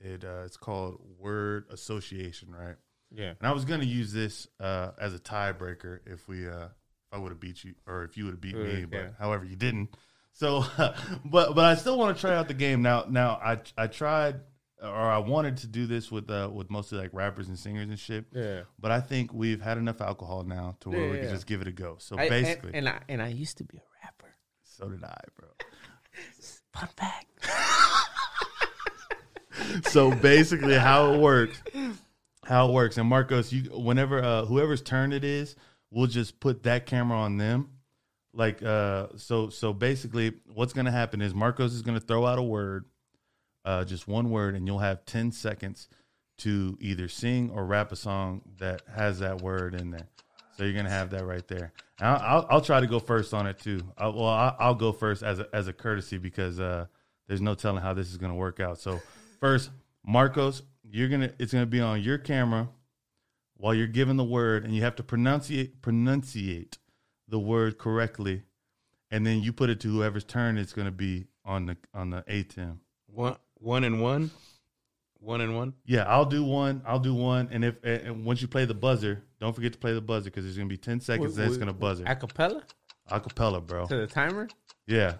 [0.00, 2.76] It uh it's called Word Association, right?
[3.12, 3.30] Yeah.
[3.40, 6.70] And I was gonna use this uh as a tiebreaker if we uh if
[7.12, 8.84] I would have beat you or if you would have beat me, Okay.
[8.84, 9.96] but however you didn't.
[10.32, 10.64] So
[11.24, 12.82] but but I still want to try out the game.
[12.82, 14.40] Now now I I tried
[14.82, 17.98] or I wanted to do this with uh with mostly like rappers and singers and
[17.98, 18.24] shit.
[18.34, 18.62] Yeah.
[18.78, 21.60] But I think we've had enough alcohol now to where Yeah, we can just give
[21.60, 21.96] it a go.
[21.98, 24.34] So I- and- basically, and, I and I used to be a rapper.
[24.64, 25.48] so did I, bro.
[26.72, 27.26] Fun fact.
[29.90, 31.60] so basically how it works
[32.44, 35.54] how it works and marcos you whenever uh whoever's turn it is
[35.90, 37.68] we'll just put that camera on them
[38.34, 42.42] like uh so so basically what's gonna happen is marcos is gonna throw out a
[42.42, 42.86] word
[43.64, 45.88] uh just one word and you'll have 10 seconds
[46.38, 50.08] to either sing or rap a song that has that word in there.
[50.56, 51.72] So you're gonna have that right there.
[52.00, 53.80] I'll, I'll, I'll try to go first on it too.
[53.96, 56.86] I well I'll, I'll go first as a, as a courtesy because uh
[57.28, 58.80] there's no telling how this is gonna work out.
[58.80, 59.00] So
[59.42, 59.70] First,
[60.06, 62.68] Marcos, you're gonna it's gonna be on your camera
[63.56, 66.78] while you're giving the word, and you have to pronunciate pronunciate
[67.32, 68.42] the word correctly,
[69.10, 72.22] and then you put it to whoever's turn it's gonna be on the on the
[72.28, 72.76] ATEM.
[73.06, 74.30] One, one and one,
[75.18, 75.72] one and one.
[75.86, 76.82] Yeah, I'll do one.
[76.86, 79.78] I'll do one, and if and and once you play the buzzer, don't forget to
[79.78, 82.04] play the buzzer because there's gonna be ten seconds, then it's gonna buzzer.
[82.04, 82.62] Acapella
[83.10, 83.86] Acapella, bro.
[83.86, 84.46] to the timer.
[84.86, 85.14] Yeah.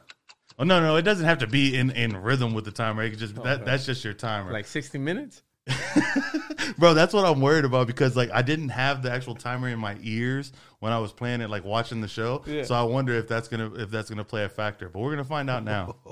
[0.58, 3.02] Oh no, no, it doesn't have to be in, in rhythm with the timer.
[3.02, 3.64] It can just that, Okay.
[3.64, 4.52] that's just your timer.
[4.52, 5.42] Like sixty minutes.
[6.78, 9.78] Bro, that's what I'm worried about because like I didn't have the actual timer in
[9.78, 12.42] my ears when I was playing it, like watching the show.
[12.46, 12.64] Yeah.
[12.64, 14.88] So I wonder if that's gonna if that's gonna play a factor.
[14.88, 15.96] But we're gonna find out now.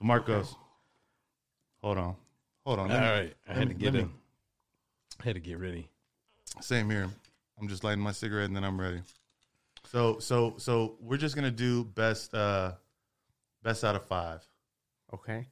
[0.00, 0.54] So Marcos,
[1.80, 2.16] hold on,
[2.66, 2.90] hold on.
[2.90, 4.06] All me- right, I had me- to get it.
[5.20, 5.88] I had to get ready.
[6.60, 7.08] Same here.
[7.60, 9.00] I'm just lighting my cigarette and then I'm ready.
[9.92, 12.72] So so so we're just gonna do best uh
[13.62, 14.46] best out of five.
[15.14, 15.46] Okay.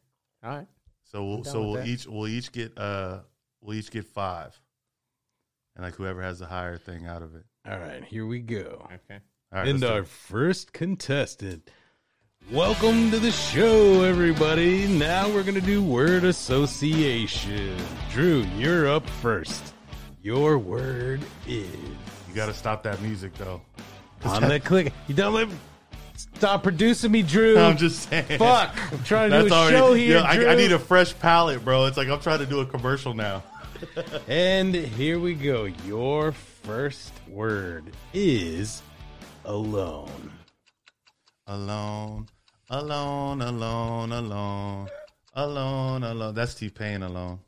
[0.44, 0.66] All right.
[1.12, 1.86] So we'll so we'll that.
[1.86, 3.18] each we'll each get uh
[3.60, 4.58] we'll each get five,
[5.76, 7.44] and like whoever has the higher thing out of it.
[7.68, 8.86] All right, here we go.
[8.86, 9.20] Okay.
[9.52, 11.70] All right, and our first contestant.
[12.50, 14.88] Welcome to the show, everybody.
[14.88, 17.76] Now we're going to do word association.
[18.10, 19.74] Drew, you're up first.
[20.22, 21.68] Your word is.
[22.28, 23.60] You got to stop that music though.
[24.24, 24.92] On the click.
[25.08, 25.48] You don't let.
[26.36, 27.58] Stop producing me, Drew.
[27.58, 28.38] I'm just saying.
[28.38, 28.74] Fuck.
[28.92, 29.76] I'm trying to That's do a already.
[29.76, 30.18] show here.
[30.18, 30.52] Yo, I.
[30.52, 31.86] I need a fresh palette, bro.
[31.86, 33.42] It's like I'm trying to do a commercial now.
[34.28, 35.64] And here we go.
[35.86, 38.82] Your first word is
[39.44, 40.30] alone.
[41.48, 42.28] Alone,
[42.70, 44.88] alone, alone, alone,
[45.34, 46.34] alone, alone.
[46.34, 47.40] That's T Pain alone.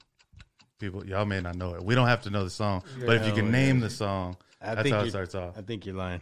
[0.80, 1.82] People, y'all may not know it.
[1.84, 4.74] We don't have to know the song, but if you can name the song, I
[4.74, 5.56] that's think how it you're- starts off.
[5.56, 6.20] I think you're lying.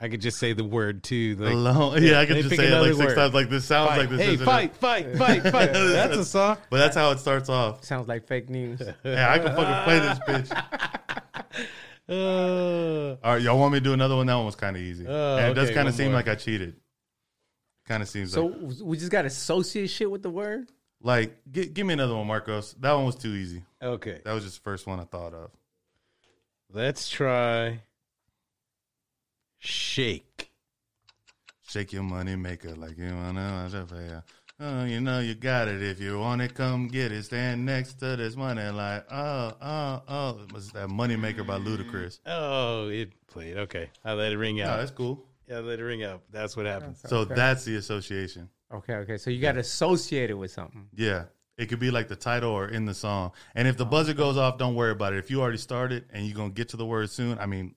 [0.00, 1.36] I could just say the word too.
[1.36, 2.02] Like, alone.
[2.02, 3.14] Yeah, I could just say it like six word.
[3.14, 3.34] times.
[3.34, 3.98] Like this sounds fight.
[4.00, 4.20] like this.
[4.20, 4.44] hey, isn't it?
[4.44, 5.72] fight, fight, fight, fight.
[5.72, 6.58] That's a song.
[6.70, 7.82] But that's how it starts off.
[7.84, 8.82] Sounds like fake news.
[9.04, 10.18] yeah, I can fucking play this
[10.50, 11.66] bitch.
[12.08, 14.26] Uh, All right, y'all want me to do another one?
[14.26, 15.06] That one was kind of easy.
[15.08, 16.14] Oh, and it does kind of seem more.
[16.16, 16.76] like I cheated.
[17.86, 20.70] Kind of seems so like we just got to associate shit with the word.
[21.00, 22.74] like gi- give me another one, Marcos.
[22.80, 23.62] That one was too easy.
[23.80, 25.50] okay, That was just the first one I thought of.
[26.72, 27.80] let's try
[29.58, 30.50] shake.
[31.68, 34.22] Shake your money maker like you wanna.
[34.58, 35.82] Oh, you know you got it.
[35.82, 37.24] If you want it, come get it.
[37.24, 40.40] Stand next to this money like oh oh oh.
[40.42, 42.20] It was that money maker by Ludacris?
[42.24, 43.58] Oh, it played.
[43.58, 44.78] Okay, I let it ring Yeah, out.
[44.78, 45.26] that's cool.
[45.46, 46.22] Yeah, I let it ring out.
[46.30, 47.02] That's what happens.
[47.04, 47.34] So Okay.
[47.34, 48.48] that's the association.
[48.72, 49.16] Okay, okay.
[49.16, 50.88] So you got to associate it with something.
[50.94, 51.24] Yeah.
[51.58, 53.32] It could be like the title or in the song.
[53.54, 53.88] And if the oh.
[53.88, 55.18] buzzer goes off, don't worry about it.
[55.18, 57.74] If you already started and you're going to get to the word soon, I mean,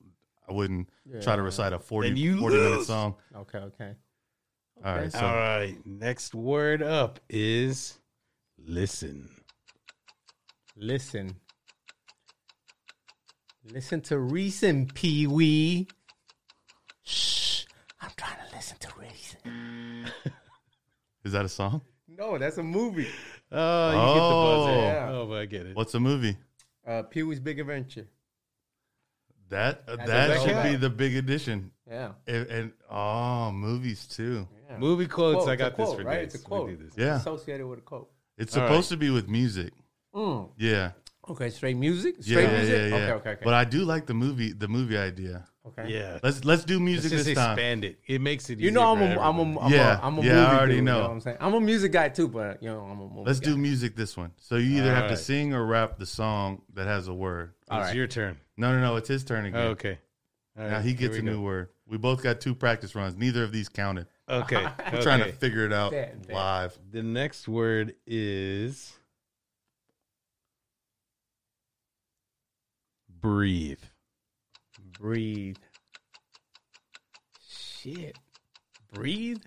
[0.49, 0.89] I wouldn't
[1.21, 3.15] try to recite a 40, you 40 minute song.
[3.35, 3.93] Okay, okay.
[4.83, 5.11] All right.
[5.11, 7.97] So, All right, next word up is
[8.57, 9.29] listen.
[10.75, 11.35] Listen.
[13.71, 15.87] Listen to Reason, Pee Wee.
[17.03, 17.65] Shh.
[18.01, 20.11] I'm trying to listen to Reason.
[21.25, 21.81] is that a song?
[22.07, 23.07] No, that's a movie.
[23.51, 24.13] Oh, you Oh.
[24.15, 24.81] get the buzzer.
[24.81, 25.09] Yeah.
[25.11, 25.75] Oh, I get it.
[25.75, 26.37] What's a movie?
[26.87, 28.07] Uh, Pee Wee's Big Adventure.
[29.49, 31.71] That uh, that should big be the big addition.
[31.89, 32.11] Yeah.
[32.27, 34.47] And, and oh, movies too.
[34.69, 34.77] yeah.
[34.77, 35.37] Movie quotes.
[35.45, 36.15] Quote, I it's a got this quote, for right?
[36.19, 36.35] days.
[36.35, 36.69] It's a quote.
[36.69, 36.93] do this.
[36.95, 37.15] Yeah.
[37.17, 38.09] Associated with a quote.
[38.37, 38.95] It's All supposed right.
[38.99, 39.73] to be with music.
[40.13, 40.49] Mm.
[40.57, 40.91] Yeah.
[41.29, 42.15] Okay, straight music.
[42.21, 42.73] Straight yeah, music.
[42.75, 42.95] yeah, yeah.
[42.95, 43.41] Okay, okay, okay.
[43.43, 45.45] But I do like the movie, the movie idea.
[45.67, 45.87] okay.
[45.89, 46.17] Yeah.
[46.23, 47.51] Let's let's do Let's music just this time.
[47.57, 47.99] expand it.
[48.07, 48.59] It makes it.
[48.59, 49.65] You know, I'm easier a, for I'm a, everybody.
[49.65, 50.91] I'm Yeah, a, I'm a yeah, I already dude, know.
[50.95, 51.37] You know what I'm saying?
[51.39, 53.49] I'm a music guy too, but you know, I'm a movie Let's guy.
[53.51, 54.31] do music this one.
[54.37, 57.53] So you either have to sing or rap the song that has a word.
[57.69, 57.95] It's All right.
[57.95, 58.35] your turn.
[58.57, 58.95] No, no, no.
[58.95, 59.59] It's his turn again.
[59.61, 59.99] Oh, okay.
[60.57, 61.31] All Now right, he gets we a go.
[61.33, 61.69] new word.
[61.85, 63.15] We both got two practice runs.
[63.15, 64.07] Neither of these counted.
[64.27, 64.65] Okay.
[64.91, 66.35] We're trying to figure it out Bet, bet.
[66.35, 66.79] live.
[66.91, 68.91] The next word is
[73.21, 73.79] breathe.
[74.99, 75.57] Breathe.
[77.47, 78.17] Shit.
[78.93, 79.41] Breathe.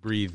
[0.00, 0.34] Breathe.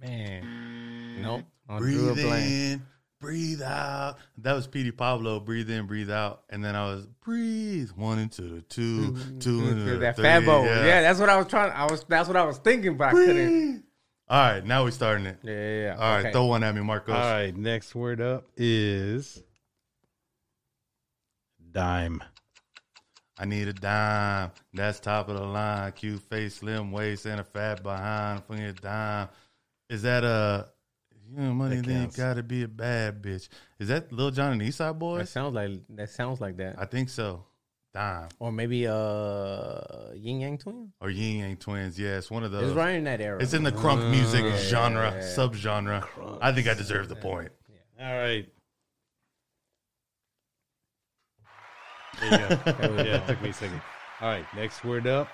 [0.00, 1.20] Man.
[1.22, 1.42] Nope.
[1.68, 2.50] I drew a Breathe blank.
[2.50, 2.82] in,
[3.20, 4.16] breathe out.
[4.38, 5.40] That was Petey Pablo.
[5.40, 6.42] Breathe in, breathe out.
[6.50, 9.68] And then I was breathe one into the two, two mm-hmm.
[9.68, 10.00] into the mm-hmm.
[10.00, 10.24] that three.
[10.24, 10.64] Fabo.
[10.64, 11.02] Yeah.
[11.02, 11.72] that's what I was trying.
[11.72, 12.04] I was.
[12.08, 13.84] That's what I was thinking, but I couldn't.
[14.28, 15.38] All right, now we're starting it.
[15.42, 15.82] Yeah, yeah.
[15.82, 15.94] yeah.
[15.94, 16.32] All right, okay.
[16.32, 17.16] throw one at me, Marcos.
[17.16, 17.56] All right.
[17.56, 19.42] Next word up is
[21.72, 22.22] dime.
[23.36, 24.52] I need a dime.
[24.72, 25.90] That's top of the line.
[25.92, 28.44] Cute face, slim waist, and a fat behind.
[28.44, 29.28] For your dime.
[29.88, 30.68] Is that a
[31.34, 31.76] you know, money?
[31.76, 32.16] Then counts.
[32.16, 33.48] gotta be a bad bitch.
[33.78, 35.18] Is that Lil Jon and East Side Boyz?
[35.18, 36.10] That sounds like that.
[36.10, 36.76] Sounds like that.
[36.78, 37.44] I think so.
[37.92, 39.80] Dime Or maybe uh,
[40.14, 40.92] Ying Yang Twin.
[41.00, 41.98] or Ying Yang Twins.
[41.98, 42.68] Yeah, it's one of those.
[42.68, 43.42] It's right in that era.
[43.42, 45.22] It's in the crunk music yeah, genre, yeah.
[45.22, 46.38] subgenre.
[46.40, 47.50] I think I deserve the point.
[48.00, 48.46] All right.
[52.20, 52.58] There you go.
[52.82, 53.82] Oh, yeah, it took me a second.
[54.20, 54.44] All right.
[54.54, 55.28] Next word up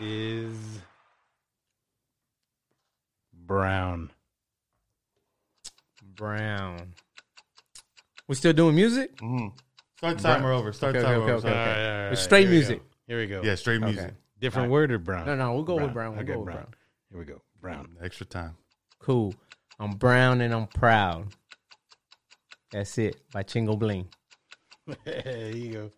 [0.00, 0.56] is
[3.46, 4.10] brown.
[6.16, 6.94] Brown.
[8.28, 9.16] We still doing music?
[9.16, 9.52] Mhm.
[9.98, 10.72] Start timer over.
[10.72, 11.32] Start Okay, timer okay, over.
[11.34, 11.54] okay, Sorry.
[11.54, 11.60] okay.
[11.60, 12.78] All right, all With right, straight here music.
[12.78, 12.84] go.
[13.06, 13.42] Here we go.
[13.42, 13.92] Yeah, straight Okay.
[13.92, 14.14] music.
[14.40, 15.26] Different word or brown?
[15.26, 16.12] No, no, we'll go with brown.
[16.12, 16.56] We'll Okay, go with brown.
[16.56, 16.74] brown.
[17.10, 17.40] Here we go.
[17.60, 17.96] Brown.
[18.02, 18.56] Extra time.
[18.98, 19.34] Cool.
[19.78, 21.28] I'm brown and I'm proud.
[22.70, 23.16] That's it.
[23.32, 24.08] By Chingo Bling.
[25.04, 25.90] there you go.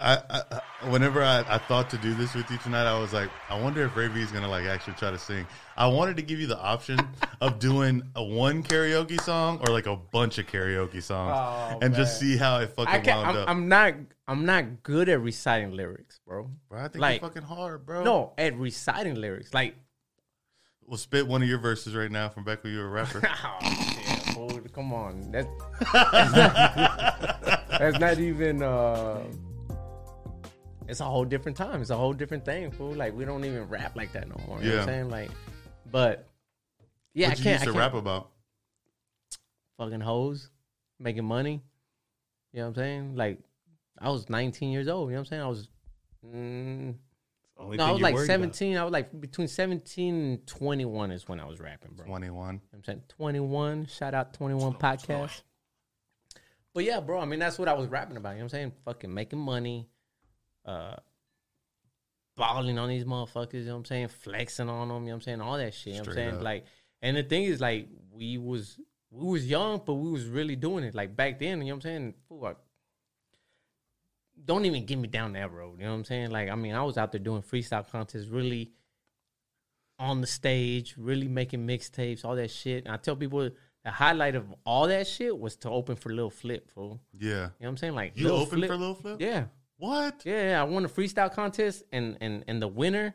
[0.00, 3.28] I, I, whenever I, I thought to do this with you tonight, I was like,
[3.50, 5.44] I wonder if Ray B is gonna like actually try to sing.
[5.76, 7.00] I wanted to give you the option
[7.40, 11.94] of doing a one karaoke song or like a bunch of karaoke songs, Oh, and
[11.96, 13.48] just see how it fucking I wound I'm, up.
[13.48, 13.94] I'm not.
[14.28, 16.48] I'm not good at reciting lyrics, bro.
[16.68, 18.04] bro, I think like- you're fucking hard, bro.
[18.04, 19.74] No, at reciting lyrics, like.
[20.86, 23.22] we'll spit one of your verses right now from back when you were a rapper.
[24.40, 25.32] Oh, yeah, come on.
[25.32, 25.48] That's,
[25.92, 28.62] that's, not, that's not even.
[28.62, 29.22] Uh,
[30.88, 31.80] it's a whole different time.
[31.80, 32.94] It's a whole different thing, fool.
[32.94, 34.60] Like we don't even rap like that no more.
[34.60, 35.10] You know what I'm saying?
[35.10, 35.30] Like,
[35.90, 36.28] but
[37.14, 37.52] yeah, what I you can't.
[37.54, 38.30] used I to can't rap about?
[39.78, 40.50] fucking hoes,
[40.98, 41.62] making money.
[42.52, 43.16] You know what I'm saying?
[43.16, 43.38] Like,
[44.00, 45.10] I was 19 years old.
[45.10, 45.42] You know what I'm saying?
[45.42, 45.68] I was.
[46.26, 46.94] Mm,
[47.76, 48.76] no, I was like worried 17.
[48.76, 52.06] I was like between 17 and 21 is when I was rapping, bro.
[52.06, 52.54] Twenty one.
[52.54, 53.86] You know I'm saying 21.
[53.86, 55.42] Shout out 21 podcast.
[56.74, 57.20] But yeah, bro.
[57.20, 58.30] I mean, that's what I was rapping about.
[58.30, 58.72] You know what I'm saying?
[58.84, 59.88] Fucking making money,
[60.68, 60.96] uh,
[62.36, 63.54] balling on these motherfuckers.
[63.54, 64.08] You know what I'm saying?
[64.08, 65.02] Flexing on them.
[65.02, 65.40] You know what I'm saying?
[65.40, 65.86] All that shit.
[65.86, 66.34] You know what I'm saying?
[66.36, 66.42] up.
[66.42, 66.64] Like,
[67.02, 68.78] and the thing is, like, we was
[69.10, 70.94] we was young, but we was really doing it.
[70.94, 72.14] Like back then, you know what I'm saying?
[72.44, 72.54] I-
[74.44, 75.78] don't even get me down that road.
[75.80, 76.30] You know what I'm saying?
[76.30, 78.70] Like, I mean, I was out there doing freestyle contests, really
[79.98, 82.84] on the stage, really making mixtapes, all that shit.
[82.84, 83.50] And I tell people
[83.84, 87.00] the highlight of all that shit was to open for Lil Flip, fool.
[87.12, 87.28] Yeah.
[87.28, 87.94] You know what I'm saying?
[87.96, 89.20] Like You Lil opened Flip- for Lil Flip?
[89.20, 89.46] Yeah.
[89.78, 90.22] What?
[90.24, 93.14] Yeah, yeah, I won a freestyle contest and and and the winner.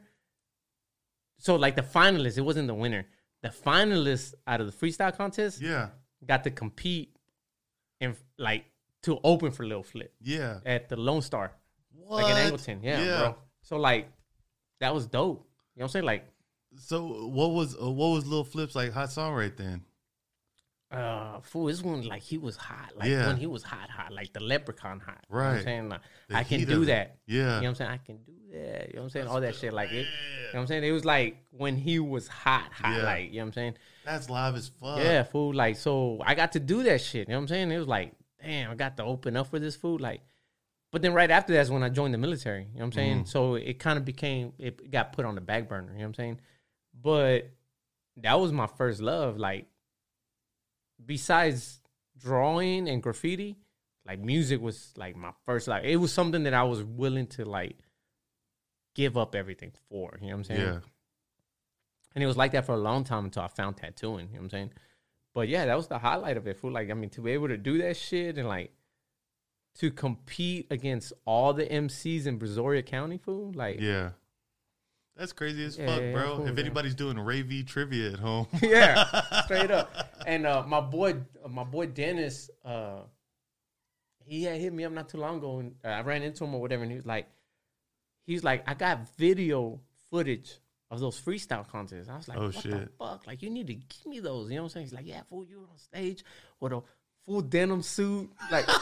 [1.40, 3.06] So like the finalists, it wasn't the winner.
[3.42, 5.90] The finalists out of the freestyle contest Yeah.
[6.26, 7.16] got to compete
[8.00, 8.66] and like
[9.04, 10.60] to open for Lil Flip Yeah.
[10.66, 11.52] at the Lone Star,
[11.92, 12.24] What?
[12.24, 12.80] like in Angleton.
[12.84, 13.36] Yeah, bro.
[13.62, 14.08] So like
[14.80, 15.46] that was dope.
[15.76, 16.06] You know what I'm saying?
[16.06, 16.26] Like
[16.78, 19.84] So what was uh, what was Lil Flip's like hot song right then?
[20.94, 22.92] Uh fool, this one like he was hot.
[22.96, 23.28] Like Yeah.
[23.28, 25.26] when he was hot, hot, like the leprechaun hot.
[25.30, 25.58] You know what Right.
[25.58, 25.90] I'm saying?
[25.90, 27.18] Like, The I can do that.
[27.26, 27.38] Yeah.
[27.38, 27.92] You know what I'm saying?
[27.92, 28.88] I can do that.
[28.90, 29.28] You know what I'm saying?
[29.28, 29.74] All that shit.
[29.74, 29.96] Like it.
[29.96, 30.08] You know
[30.54, 30.84] what I'm saying?
[30.84, 33.04] It was like when he was hot, hot, Yeah.
[33.04, 33.74] like, you know what I'm saying?
[34.06, 35.00] That's live as fuck.
[35.00, 35.56] Yeah, food.
[35.56, 37.28] Like, so I got to do that shit.
[37.28, 37.72] You know what I'm saying?
[37.72, 40.02] It was like, damn, I got to open up for this food.
[40.02, 40.22] Like,
[40.92, 42.64] but then right after that's when I joined the military.
[42.64, 43.26] You know what I'm saying?
[43.26, 45.88] So it kind of became, it got put on the back burner.
[45.94, 46.40] You know what I'm saying?
[47.02, 47.50] But
[48.18, 49.38] that was my first love.
[49.38, 49.66] Like,
[51.06, 51.82] besides
[52.18, 53.58] drawing and graffiti,
[54.06, 57.46] like music was like my first like it was something that I was willing to
[57.46, 57.78] like
[58.96, 60.18] give up everything for.
[60.22, 60.62] You know what I'm saying?
[60.62, 60.80] Yeah.
[62.16, 64.28] And it was like that for a long time until I found tattooing.
[64.28, 64.72] You know what I'm saying?
[65.34, 66.58] But yeah, that was the highlight of it.
[66.60, 68.72] For like, I mean, to be able to do that shit and like
[69.80, 73.52] to compete against all the MCs in Brazoria County, fool.
[73.56, 74.12] Like, Yeah.
[75.16, 76.38] That's crazy as Yeah, fuck, yeah, bro.
[76.38, 76.66] cool, if man.
[76.66, 79.94] anybody's doing Ray V trivia at home, yeah, straight up.
[80.26, 83.02] And uh, my boy, uh, my boy Dennis, uh,
[84.26, 86.62] he had hit me up not too long ago, and I ran into him or
[86.62, 87.28] whatever, and he was like,
[88.26, 90.52] he's like, I got video footage
[90.90, 92.10] of those freestyle contests.
[92.10, 92.90] I was like, Oh, what the shit.
[92.98, 93.28] fuck?
[93.28, 94.50] Like, you need to give me those.
[94.50, 94.86] You know what I'm saying?
[94.88, 96.24] He's like, yeah, fool, you on stage
[96.60, 96.82] with a
[97.26, 98.66] full denim suit, like.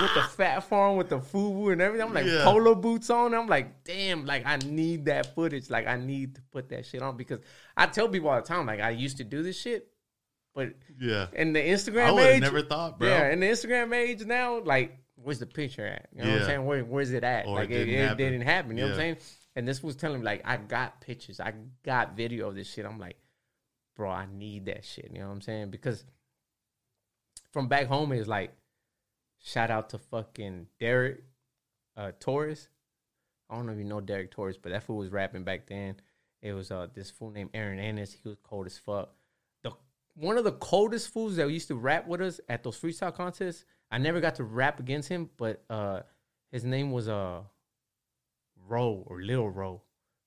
[0.00, 2.44] With the Phat Farm, with the fubu and everything, I'm like Yeah.
[2.44, 3.34] polo boots on.
[3.34, 5.68] I'm like, damn, like I need that footage.
[5.68, 7.40] Like I need to put that shit on because
[7.76, 9.88] I tell people all the time, like I used to do this shit,
[10.54, 10.70] but
[11.00, 13.08] yeah, in the Instagram I would never thought, bro.
[13.08, 16.08] yeah, in the Instagram age now, like where's the picture at?
[16.14, 16.64] You know what I'm saying?
[16.66, 17.46] Where, where's it at?
[17.46, 18.16] Or like it it, didn't it happen.
[18.18, 18.70] didn't happen.
[18.78, 19.16] You know what I'm saying?
[19.54, 21.52] And this was telling me like I got pictures, I
[21.84, 22.86] got video of this shit.
[22.86, 23.16] I'm like,
[23.94, 25.10] bro, I need that shit.
[25.12, 25.70] You know what I'm saying?
[25.70, 26.04] Because
[27.52, 28.52] from back home, it's like
[29.42, 31.24] shout out to fucking Derek
[31.96, 32.68] uh, Torres.
[33.50, 35.96] I don't know if you know Derek Torres, but that fool was rapping back then.
[36.40, 38.12] It was uh this fool named Aaron Ennis.
[38.12, 39.10] He was cold as fuck.
[39.62, 39.72] The
[40.14, 43.64] one of the coldest fools that used to rap with us at those freestyle contests.
[43.90, 46.00] I never got to rap against him, but uh
[46.50, 47.42] his name was uh
[48.66, 49.82] Ro or Little Ro.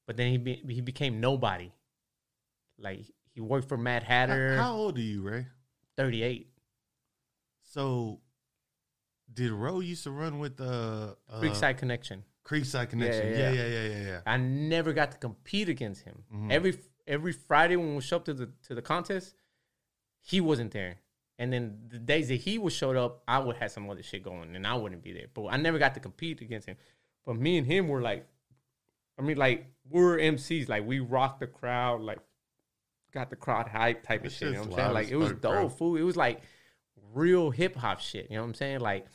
[0.07, 1.71] But then he be, he became nobody.
[2.77, 5.47] Like he worked for Mad Hatter, How, how old are you, Ray?
[5.97, 6.49] 38.
[7.63, 8.19] So,
[9.33, 12.23] did Roe used to run with the uh, Creekside Connection.
[12.45, 13.31] Creekside Connection?
[13.31, 13.65] Yeah, Yeah, yeah.
[13.65, 14.19] yeah, yeah, yeah, yeah.
[14.25, 16.23] I never got to compete against him.
[16.33, 16.51] Mhm.
[16.51, 19.35] Every every Friday when we show up to the to the contest,
[20.21, 20.97] he wasn't there.
[21.37, 24.23] And then the days that he would showed up, I would have some other shit
[24.23, 25.25] going, and I wouldn't be there.
[25.33, 26.77] But I never got to compete against him.
[27.25, 28.25] But me and him were like,
[29.19, 32.19] I mean, like we're MCs, like we rocked the crowd, like
[33.11, 34.47] got the crowd hype type That of shit.
[34.49, 34.93] You know what I'm saying?
[34.93, 35.63] Like it was bro.
[35.63, 35.95] dope, fool.
[35.97, 36.41] It was like
[37.13, 38.27] real hip hop shit.
[38.29, 38.79] You know what I'm saying?
[38.79, 39.05] Like,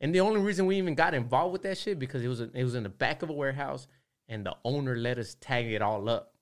[0.00, 2.52] and the only reason we even got involved with that shit because it was it
[2.64, 3.86] was in the back of a warehouse,
[4.28, 6.34] and the owner let us tag it all up,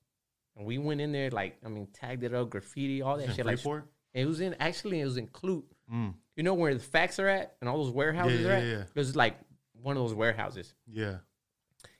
[0.55, 3.45] and we went in there like I mean tagged it up, graffiti, all that shit.
[3.45, 3.59] Like
[4.13, 5.63] it was in actually it was in Clute.
[5.93, 6.13] Mm.
[6.35, 8.63] You know where the facts are at and all those warehouses Yeah, are at.
[8.65, 8.81] yeah.
[8.81, 9.37] It was like
[9.81, 11.17] one of those warehouses, Yeah.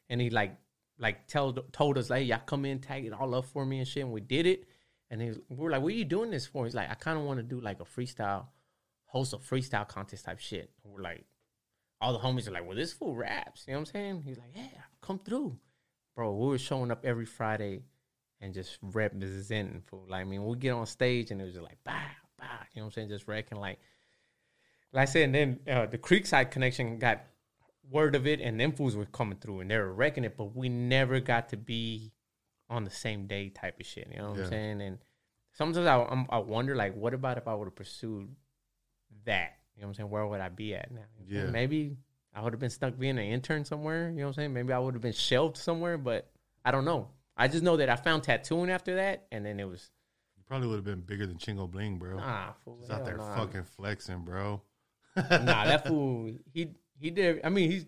[0.10, 0.58] and he like
[0.98, 3.88] like told told us like y'all come in, tag it all up for me and
[3.88, 4.66] shit, and we did it.
[5.12, 7.18] And he, we were like, "What are you doing this for?" He's like, "I kind
[7.20, 8.48] of want to do like a freestyle,
[9.16, 11.26] host a freestyle contest type shit." And we're like,
[12.01, 14.22] all the homies are like, "Well, this fool raps." You know what I'm saying?
[14.24, 14.68] He's like, "Yeah,
[15.01, 15.57] come through,
[16.16, 17.84] bro." We were showing up every Friday
[18.41, 20.05] and just representing fool.
[20.09, 21.93] Like, I mean, we get on stage and it was just like, bah,
[22.38, 22.45] bah.
[22.74, 23.09] You know what I'm saying?
[23.09, 23.80] Just wrecking like,
[24.91, 25.24] like I said.
[25.24, 27.24] And then uh, the Creekside connection got
[27.89, 30.55] word of it, and them fools were coming through and they were wrecking it, but
[30.55, 32.11] we never got to be
[32.70, 34.07] on the same day type of shit.
[34.11, 34.43] You know what Yeah.
[34.43, 34.82] I'm saying?
[34.82, 34.97] And
[35.53, 38.36] sometimes I, I'm, I wonder, like, what about if I would have pursued
[39.26, 39.53] that?
[39.76, 40.10] You know what I'm saying?
[40.10, 41.01] Where would I be at now?
[41.01, 41.45] You know what I'm saying?
[41.45, 41.51] Yeah.
[41.51, 41.97] Maybe
[42.34, 44.10] I would have been stuck being an intern somewhere.
[44.10, 44.53] You know what I'm saying?
[44.53, 46.30] Maybe I would have been shelved somewhere, but
[46.64, 47.08] I don't know.
[47.38, 49.89] I just know that I found tattooing after that, and then it was
[50.38, 52.18] You probably would have been bigger than Chingo Bling, bro.
[52.22, 53.36] ah, fool, He's out there nah.
[53.36, 54.62] fucking flexing, bro.
[55.18, 55.32] nah,
[55.66, 56.32] that fool.
[56.53, 57.41] He he did.
[57.43, 57.86] I mean, he's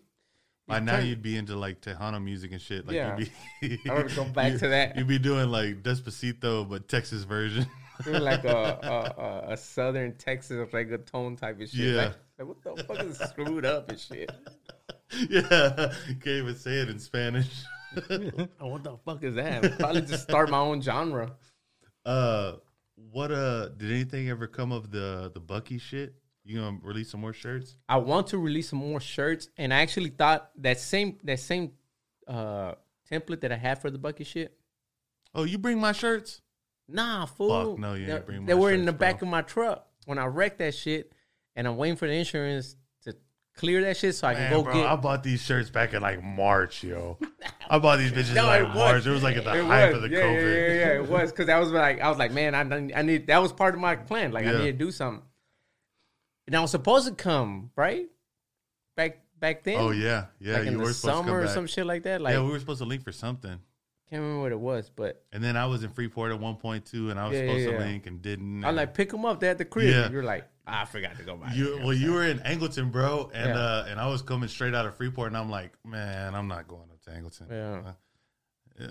[0.67, 2.85] By now you'd be into like Tejano music and shit.
[2.85, 3.17] Like Yeah.
[3.61, 4.97] you'd be I would go back you- to that.
[4.97, 7.65] You'd be doing like Despacito, but Texas version.
[8.05, 11.95] Like a, a, a, a southern Texas reggaeton type of shit.
[11.95, 12.01] Yeah.
[12.01, 14.31] Like, like, what the fuck is screwed up and shit?
[15.29, 17.63] yeah, can't even say it in Spanish.
[18.59, 19.79] Oh, what the fuck is that?
[19.79, 21.31] Probably just start my own genre.
[22.05, 22.53] uh,
[23.11, 26.13] what uh, did anything ever come of the the Bucky shit?
[26.43, 27.77] You gonna release some more shirts?
[27.89, 31.71] I want to release some more shirts, and I actually thought that same that same
[32.27, 32.73] uh,
[33.09, 34.55] template that I had for the Bucky shit.
[35.33, 36.41] Oh, you bring my shirts?
[36.89, 37.71] Nah, fool.
[37.71, 39.85] Fuck, no, you they, ain't bring They were in the shirts, back of my truck
[40.05, 41.11] when I wrecked that shit,
[41.55, 43.15] and I'm waiting for the insurance to
[43.55, 44.85] clear that shit so I can go bro, get.
[44.85, 47.17] I bought these shirts back in like March, yo.
[47.69, 48.75] I bought these bitches No, in it like was.
[48.75, 49.05] March.
[49.05, 49.95] It was like at the It height was.
[49.97, 50.35] of the yeah, COVID.
[50.43, 52.93] Yeah, yeah, yeah, it was because I was like, I was like, man, I, need-
[52.93, 54.31] I need that was part of my plan.
[54.31, 55.23] Like, I need to do something.
[56.47, 58.05] And I was supposed to come right
[58.95, 59.77] back back then.
[59.79, 60.53] Oh yeah, yeah.
[60.53, 62.21] like you in were the supposed to summer or some shit like that.
[62.21, 63.59] Like, yeah, we were supposed to link for something.
[64.09, 66.85] Can't remember what it was, but And then I was in Freeport at one point
[66.85, 68.63] too, and I was Yeah, supposed yeah, to link and didn't.
[68.63, 69.89] I and- like pick them up there at the crib.
[69.89, 70.09] Yeah.
[70.09, 71.51] You're like, "Ah, I forgot to go by.
[71.53, 73.57] You well, you were in Angleton, bro, and Yeah.
[73.59, 76.67] uh, and I was coming straight out of Freeport, and I'm like, man, I'm not
[76.67, 77.49] going up to Angleton.
[77.49, 77.91] Yeah.
[78.79, 78.87] Uh, uh,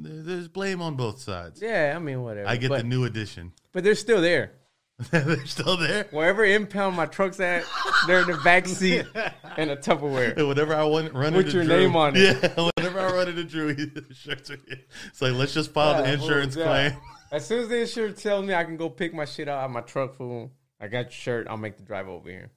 [0.00, 1.62] there- there's blame on both sides.
[1.62, 2.48] yeah, I mean, whatever.
[2.48, 3.52] I get but, the new edition.
[3.72, 4.52] but they're still there.
[5.10, 6.08] they're still there.
[6.10, 7.64] Wherever impound my truck's at,
[8.06, 9.06] they're in the back seat
[9.56, 10.36] and a Tupperware.
[10.36, 12.36] And whenever I want run With your Drew, name on it.
[12.42, 13.76] Yeah, whenever I run into Drew,
[14.12, 14.58] shirts are.
[15.06, 16.64] It's like let's just file the Yeah, insurance yeah.
[16.64, 17.00] claim.
[17.30, 19.70] As soon as the insurance tells me I can go pick my shit out of
[19.70, 20.50] my truck, fool,
[20.80, 21.46] I got your shirt.
[21.48, 22.50] I'll make the drive over here.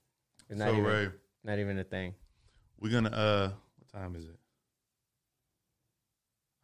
[0.49, 1.09] It's not So even Ray,
[1.43, 2.15] not even a thing.
[2.79, 4.35] we're gonna uh, what time is it?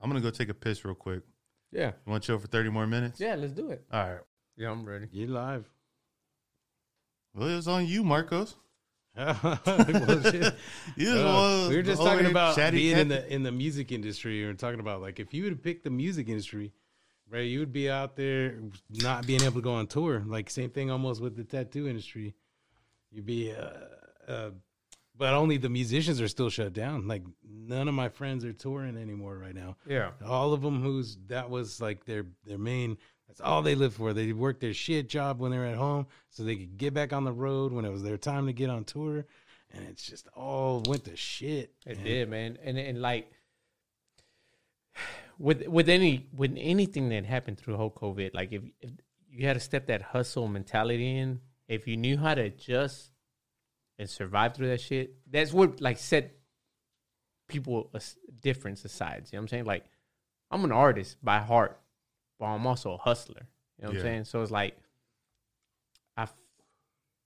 [0.01, 1.21] I'm gonna go take a piss real quick.
[1.71, 1.91] Yeah.
[2.05, 3.19] You want to chill for 30 more minutes?
[3.19, 3.83] Yeah, let's do it.
[3.91, 4.19] All right.
[4.57, 5.07] Yeah, I'm ready.
[5.11, 5.69] You live.
[7.35, 8.55] Well, it was on you, Marcos.
[9.15, 9.39] Well.
[10.95, 14.41] You Uh, we were just talking about being in the in the music industry.
[14.41, 16.73] We were talking about like if you would have picked the music industry,
[17.29, 17.41] right?
[17.45, 18.59] You would be out there
[18.89, 20.23] not being able to go on tour.
[20.25, 22.33] Like same thing almost with the tattoo industry.
[23.11, 24.49] You'd be, uh, uh,
[25.15, 27.07] but only the musicians are still shut down.
[27.07, 29.77] Like none of my friends are touring anymore right now.
[29.87, 30.11] Yeah.
[30.25, 32.97] All of them who's that was like their their main.
[33.37, 34.13] That's all they lived for.
[34.13, 37.13] They worked their shit job when they were at home, so they could get back
[37.13, 39.25] on the road when it was their time to get on tour.
[39.71, 41.73] And it's just all went to shit.
[41.85, 42.05] It man.
[42.05, 42.57] did, man.
[42.63, 43.31] And and like
[45.37, 48.91] with with any with anything that happened through whole COVID, like if, if
[49.29, 53.11] you had to step that hustle mentality in, if you knew how to adjust
[53.99, 56.37] and survive through that shit, that's what like set
[57.47, 58.01] people a
[58.41, 59.27] difference aside.
[59.31, 59.65] You know what I'm saying?
[59.65, 59.85] Like
[60.49, 61.79] I'm an artist by heart,
[62.39, 63.47] but I'm also a hustler.
[63.77, 63.99] You know what Yeah.
[64.01, 64.23] I'm saying?
[64.25, 64.75] So it's like
[66.15, 66.35] I f-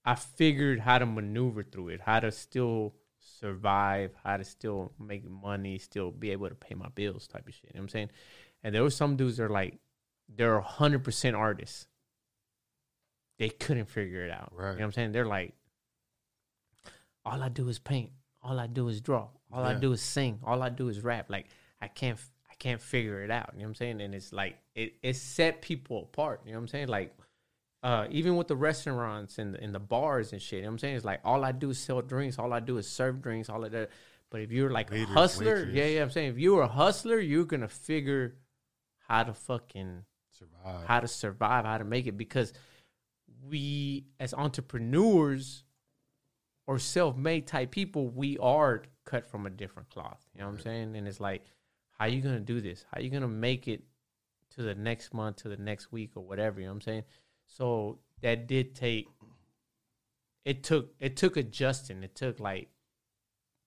[0.04, 5.24] I figured how to maneuver through it, how to still survive, how to still make
[5.28, 7.64] money, still be able to pay my bills type of shit.
[7.66, 8.10] You know what I'm saying?
[8.64, 9.78] And there were some dudes that are like,
[10.28, 11.86] they're 100% artists.
[13.38, 14.52] They couldn't figure it out.
[14.52, 15.12] You know what I'm saying?
[15.12, 15.54] They're like,
[17.24, 18.10] all I do is paint.
[18.42, 19.28] All I do is draw.
[19.52, 20.40] All I do is sing.
[20.44, 21.30] All I do is rap.
[21.30, 21.46] Like,
[21.80, 22.18] I can't,
[22.62, 23.50] can't figure it out.
[23.54, 24.00] You know what I'm saying?
[24.00, 26.42] And it's like, it, it set people apart.
[26.44, 26.88] You know what I'm saying?
[26.88, 27.12] Like,
[27.82, 30.72] uh, even with the restaurants and the, and the bars and shit, you know what
[30.74, 30.96] I'm saying?
[30.96, 33.64] It's like all I do is sell drinks, all I do is serve drinks, all
[33.64, 33.90] of that.
[34.30, 35.74] But if you're like Waiters, a hustler, waitress.
[35.74, 38.36] yeah, yeah, I'm saying if you're a hustler, you're gonna figure
[39.08, 40.86] how to fucking Survive.
[40.86, 42.52] how to survive, how to make it because
[43.50, 45.64] we as entrepreneurs
[46.68, 50.24] or self-made type people, we are cut from a different cloth.
[50.32, 50.96] You know what I'm saying?
[50.96, 51.44] And it's like,
[52.02, 52.84] how you gonna do this?
[52.92, 53.84] How you gonna make it
[54.56, 56.58] to the next month, to the next week, or whatever?
[56.58, 57.04] You know what I'm saying?
[57.46, 59.06] So that did take.
[60.44, 62.02] It took it took adjusting.
[62.02, 62.70] It took like,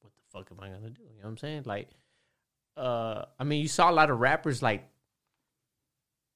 [0.02, 1.04] what the fuck am I gonna do?
[1.04, 1.64] You know what I'm saying?
[1.66, 1.88] Like,
[2.76, 4.86] uh, I mean, you saw a lot of rappers like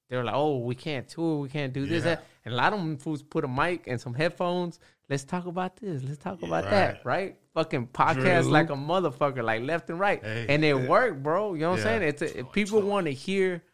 [0.08, 2.14] they were like, "Oh, we can't tour, we can't do this." Yeah.
[2.14, 2.24] That.
[2.46, 4.80] And a lot of them fools put a mic and some headphones.
[5.10, 6.04] Let's talk about this.
[6.04, 6.70] Let's talk about Right.
[6.70, 7.04] that.
[7.04, 7.36] Right?
[7.52, 8.52] Fucking podcast Drew.
[8.52, 10.46] like a motherfucker, like left and right, Hey.
[10.48, 11.54] and it worked, bro.
[11.54, 11.94] You know what Yeah.
[11.94, 12.08] I'm saying?
[12.08, 13.64] It's a, people want to hear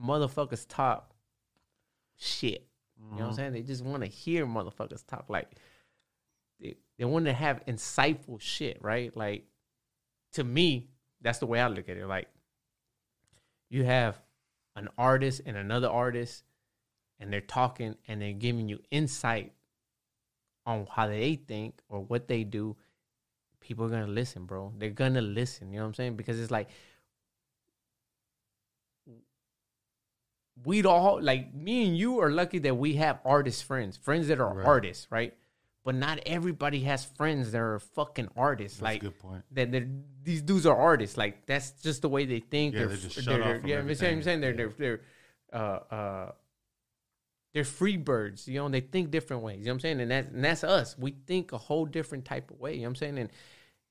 [0.00, 1.12] motherfuckers talk
[2.16, 2.68] shit.
[2.96, 3.36] You know what I'm mm-hmm.
[3.36, 3.52] saying?
[3.54, 5.50] They just want to hear motherfuckers talk like
[6.60, 9.14] they, they want to have insightful shit, right?
[9.16, 9.46] Like
[10.34, 10.90] to me,
[11.20, 12.06] that's the way I look at it.
[12.06, 12.28] Like
[13.68, 14.20] you have
[14.76, 16.44] an artist and another artist
[17.18, 19.52] and they're talking and they're giving you insight
[20.66, 22.76] on how they think or what they do.
[23.60, 24.72] People are gonna listen, bro.
[24.78, 25.70] They're gonna listen.
[25.72, 26.16] You know what I'm saying?
[26.16, 26.68] Because it's like
[30.64, 34.40] we'd all like me and you are lucky that we have artist friends, friends that
[34.40, 34.66] are Right.
[34.66, 35.34] artists, right?
[35.84, 38.78] But not everybody has friends that are fucking artists.
[38.78, 39.44] That's like a good point.
[39.50, 39.88] that they're,
[40.22, 41.16] these dudes are artists.
[41.16, 42.72] Like that's just the way they think.
[42.74, 44.72] Yeah, they're, they just they're, shut off they're- yeah, I'm saying, I'm saying they're they're
[44.78, 45.00] they're
[45.52, 46.32] uh uh
[47.54, 48.46] they're free birds.
[48.46, 49.60] You know, and they think different ways.
[49.60, 50.00] You know what I'm saying?
[50.00, 50.98] And that's and that's us.
[50.98, 52.74] We think a whole different type of way.
[52.74, 53.18] You know what I'm saying?
[53.18, 53.30] And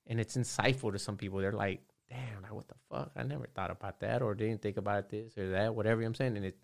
[0.06, 1.40] and it's insightful to some people.
[1.40, 3.12] They're like, damn, like what the fuck?
[3.16, 6.02] I never thought about that or didn't think about this or that, whatever.
[6.02, 6.38] You know what I'm saying?
[6.38, 6.58] And it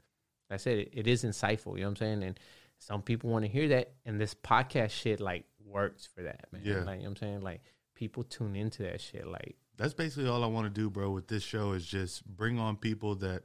[0.50, 1.76] like I said it, it is insightful.
[1.76, 2.24] You know what I'm saying?
[2.24, 2.40] And
[2.78, 6.62] some people want to hear that, and this podcast shit like works for that, man.
[6.66, 6.84] Yeah.
[6.84, 7.42] Like you know what I'm saying?
[7.42, 7.62] Like
[7.96, 9.28] people tune into that shit.
[9.28, 12.60] Like That's basically all I want to do, bro, with this show is just bring
[12.60, 13.44] on people that,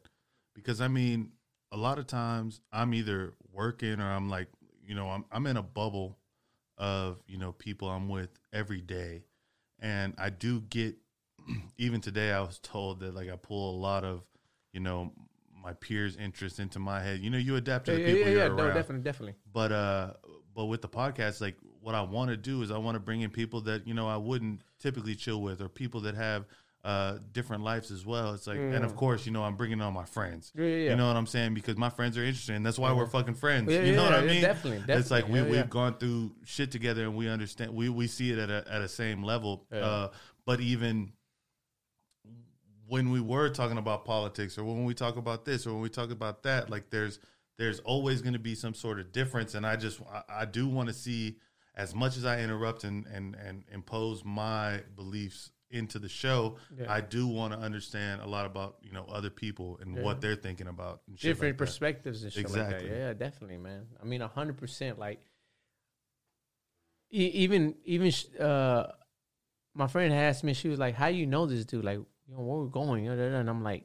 [0.55, 1.33] because I mean,
[1.75, 4.47] a lot of times I'm either working or I'm like,
[4.87, 6.17] you know, I'm, I'm in a bubble
[6.79, 9.25] of, you know, people I'm with every day.
[9.81, 10.95] And I do get,
[11.79, 14.23] even today, I was told that like I pull a lot of,
[14.73, 15.13] you know,
[15.63, 17.19] my peers' interest into my head.
[17.19, 19.35] You know, you adapt to the yeah, people yeah, you're yeah, around no, definitely, definitely.
[19.53, 20.13] but uh
[20.55, 23.23] but with the podcast like what i want to do is i want to bring
[23.23, 26.45] in people that you know i wouldn't typically chill with or people that have
[26.85, 28.35] uh different lives as well.
[28.35, 30.53] It's like and of course you know i'm bringing on my friends.
[30.55, 31.55] Yeah, yeah, you know what i'm saying?
[31.55, 33.73] Because my friends are interesting and that's why we're fucking friends.
[33.73, 34.43] Yeah, you know what i mean?
[34.43, 38.31] definitely, it's like we we've gone through shit together and we understand we we see
[38.31, 39.67] it at a at a same level.
[39.73, 40.09] Uh
[40.47, 41.13] but even
[42.87, 45.89] when we were talking about politics or when we talk about this or when we
[45.89, 47.19] talk about that like there's
[47.57, 50.69] there's always going to be some sort of difference and i just i, I do
[50.69, 51.39] want to see
[51.75, 56.93] as much as i interrupt and and and impose my beliefs into the show Yeah.
[56.93, 60.37] i do want to understand a lot about you know other people and what they're
[60.37, 61.65] thinking about and different like that.
[61.65, 62.73] perspectives and shit like that.
[62.75, 62.91] Exactly.
[62.99, 63.83] Yeah, definitely, man.
[64.01, 64.99] I mean, hundred percent.
[64.99, 65.21] Like,
[67.11, 68.85] e- even even uh,
[69.75, 71.85] my friend asked me, she was like, "How you know this dude?
[71.85, 73.85] Like, you know, where we're going?" And I'm like,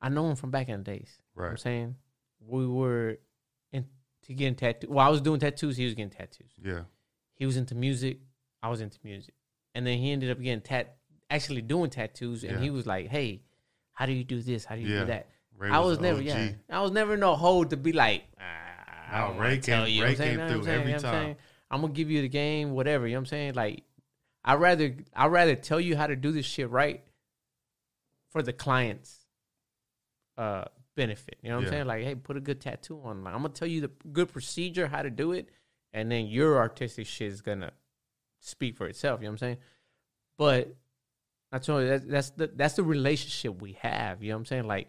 [0.00, 1.18] I know him from back in the days.
[1.36, 1.96] You know I'm saying
[2.40, 3.18] we were
[3.72, 3.88] into
[4.28, 4.90] getting tattoos.
[4.90, 5.76] Well, I was doing tattoos.
[5.76, 6.52] He was getting tattoos.
[6.62, 6.82] Yeah.
[7.34, 8.20] He was into music.
[8.62, 9.34] I was into music,
[9.74, 10.95] and then he ended up getting tat,
[11.30, 12.44] actually doing tattoos.
[12.44, 12.60] And Yeah.
[12.62, 13.42] he was like, "Hey,
[13.92, 14.64] how do you do this?
[14.64, 15.00] How do you Yeah.
[15.00, 16.24] do that?" Ray I was an never, OG.
[16.26, 18.42] yeah, I was never no hold to be like, ah,
[19.08, 20.02] I don't Ray Ray tell came- you.
[20.04, 20.80] Ray I'm came through saying?
[20.80, 21.24] every You know time.
[21.24, 21.36] saying?
[21.70, 23.06] I'm gonna give you the game, whatever.
[23.06, 23.54] You know what I'm saying?
[23.54, 23.82] Like,
[24.44, 27.02] I rather I rather tell you how to do this shit right
[28.28, 29.26] for the client's
[30.36, 31.38] uh benefit.
[31.42, 31.68] You know what Yeah.
[31.68, 31.86] I'm saying?
[31.86, 33.24] Like, hey, put a good tattoo on.
[33.24, 35.48] Like, I'm gonna tell you the good procedure, how to do it,
[35.92, 37.72] and then your artistic shit is gonna
[38.40, 39.20] speak for itself.
[39.20, 39.58] You know what I'm saying?
[40.36, 40.76] But
[41.52, 44.22] I told you that, that's the that's the relationship we have.
[44.22, 44.66] You know what I'm saying?
[44.66, 44.88] Like,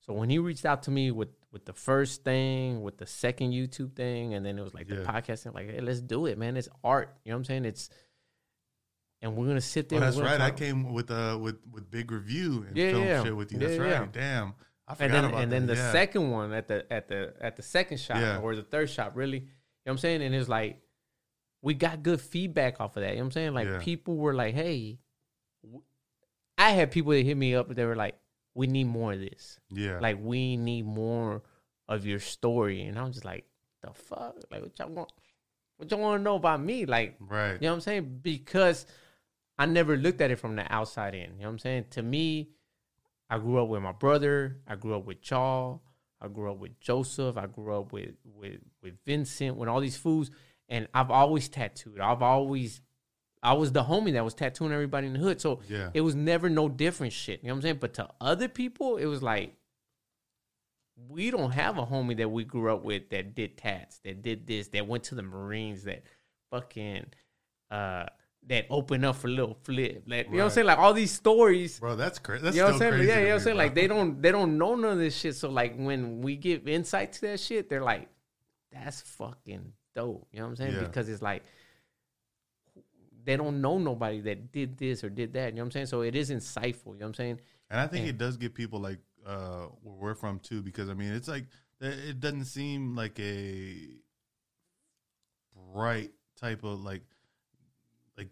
[0.00, 3.52] so when he reached out to me with with the first thing, with the second
[3.52, 5.02] YouTube thing, and then it was like the Yeah.
[5.04, 6.56] podcasting, like, hey, let's do it, man.
[6.56, 7.14] It's art.
[7.24, 7.64] You know what I'm saying?
[7.66, 7.90] It's
[9.20, 9.98] and we're gonna sit there.
[9.98, 10.40] Oh, that's right.
[10.40, 13.22] I came with uh with with big review and Yeah, film yeah.
[13.22, 13.58] shit with you.
[13.58, 13.98] That's yeah.
[14.00, 14.12] right.
[14.12, 14.54] Damn.
[14.88, 15.74] I forgot and then about and then that.
[15.76, 15.92] the yeah.
[15.92, 18.38] second one at the at the at the second shop Yeah.
[18.38, 19.50] or the third shop really you know
[19.84, 20.80] what i'm saying and it's like
[21.62, 24.34] we got good feedback off of that you know what i'm saying like people were
[24.34, 24.98] like hey
[26.62, 28.16] i had people that hit me up they were like
[28.54, 29.98] we need more of this Yeah.
[30.00, 31.42] like we need more
[31.88, 33.44] of your story and i'm just like
[33.82, 35.12] the fuck like what y'all want
[35.76, 37.54] what y'all want to know about me like right.
[37.54, 38.20] you know what I'm saying?
[38.22, 38.86] Because
[39.58, 41.20] I never looked at it from the outside in.
[41.22, 41.84] You know what I'm saying?
[41.90, 42.50] To me,
[43.28, 44.58] I grew up with my brother.
[44.68, 45.78] I grew up with Chaw.
[46.20, 47.36] I grew up with Joseph.
[47.36, 49.56] I grew up with with with Vincent.
[49.56, 50.30] With all these fools,
[50.68, 52.00] and I've always tattooed.
[52.00, 52.80] I've always,
[53.42, 55.40] I was the homie that was tattooing everybody in the hood.
[55.40, 55.90] So Yeah.
[55.94, 57.40] it was never no different shit.
[57.42, 57.78] You know what I'm saying?
[57.80, 59.56] But to other people, it was like
[61.08, 64.46] we don't have a homie that we grew up with that did tats, that did
[64.46, 66.02] this, that went to the Marines, that
[66.50, 67.06] fucking
[67.70, 68.06] uh
[68.46, 70.02] that opened up for Lil Flip.
[70.06, 70.66] Like, you know what I'm saying?
[70.66, 71.78] Like all these stories.
[71.78, 72.46] Bro, that's crazy.
[72.46, 72.92] You know what I'm saying?
[72.94, 73.56] Yeah, you know what I'm saying?
[73.56, 75.36] Like they don't they don't know none of this shit.
[75.36, 78.08] So like when we give insight to that shit, they're like,
[78.72, 80.26] that's fucking dope.
[80.32, 80.74] You know what I'm saying?
[80.74, 80.80] Yeah.
[80.80, 81.42] Because it's like
[83.24, 85.50] they don't know nobody that did this or did that.
[85.52, 85.86] You know what I'm saying?
[85.86, 86.86] So it is insightful.
[86.94, 87.40] You know what I'm saying?
[87.70, 90.88] And I think And- it does get people like uh where we're from too, because
[90.88, 91.46] I mean it's like
[91.80, 93.76] it doesn't seem like a
[95.72, 97.02] bright type of like
[98.16, 98.28] like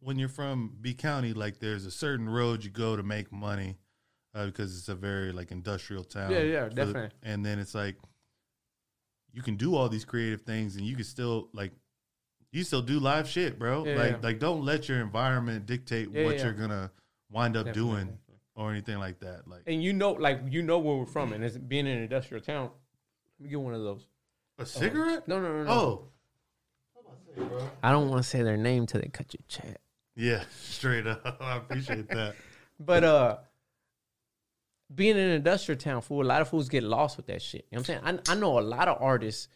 [0.00, 3.76] when you're from B County, like there's a certain road you go to make money
[4.34, 6.30] uh, because it's a very like industrial town.
[6.30, 7.10] Yeah, yeah, for the- definitely.
[7.22, 7.96] and then it's like
[9.32, 11.72] you can do all these creative things, and you can still like
[12.52, 13.84] you still do live shit, bro.
[13.84, 14.18] Yeah, like yeah.
[14.22, 16.44] like don't let your environment dictate Yeah, what yeah.
[16.44, 16.90] you're gonna
[17.30, 18.18] wind up Definitely, doing
[18.54, 19.48] or anything like that.
[19.48, 22.02] Like And you know, like you know where we're from, and it's being in an
[22.02, 22.70] industrial town.
[23.38, 24.06] Let me get one of those.
[24.58, 25.26] a cigarette?
[25.26, 25.70] No, no, no, no.
[25.72, 26.08] Oh,
[27.82, 29.80] I don't want to say their name till they cut your chat.
[30.14, 31.38] yeah, straight up.
[31.40, 32.34] I appreciate that.
[32.80, 33.36] But uh
[34.94, 37.64] being in an industrial town, fool, a lot of fools get lost with that shit.
[37.70, 38.20] You know what I'm saying?
[38.28, 39.48] I, I know a lot of artists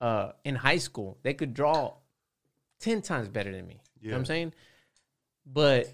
[0.00, 1.94] uh in high school, they could draw
[2.84, 3.80] ten times better than me.
[4.00, 4.52] You know what I'm saying?
[5.46, 5.92] But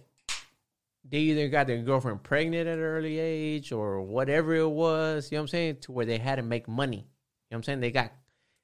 [1.09, 5.37] they either got their girlfriend pregnant at an early age or whatever it was, you
[5.37, 6.97] know what I'm saying, to where they had to make money.
[6.97, 7.07] You know
[7.51, 7.81] what I'm saying?
[7.81, 8.13] They got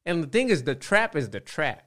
[0.05, 1.85] and the thing is the trap is the trap.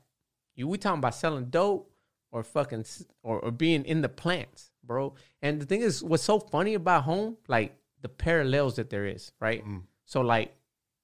[0.56, 1.92] You we talking about selling dope
[2.32, 2.86] or fucking
[3.24, 5.16] or, or being in the plants, bro.
[5.42, 9.34] And the thing is what's so funny about home, like the parallels that there is,
[9.42, 9.66] right?
[9.66, 9.84] Mm.
[10.06, 10.56] So like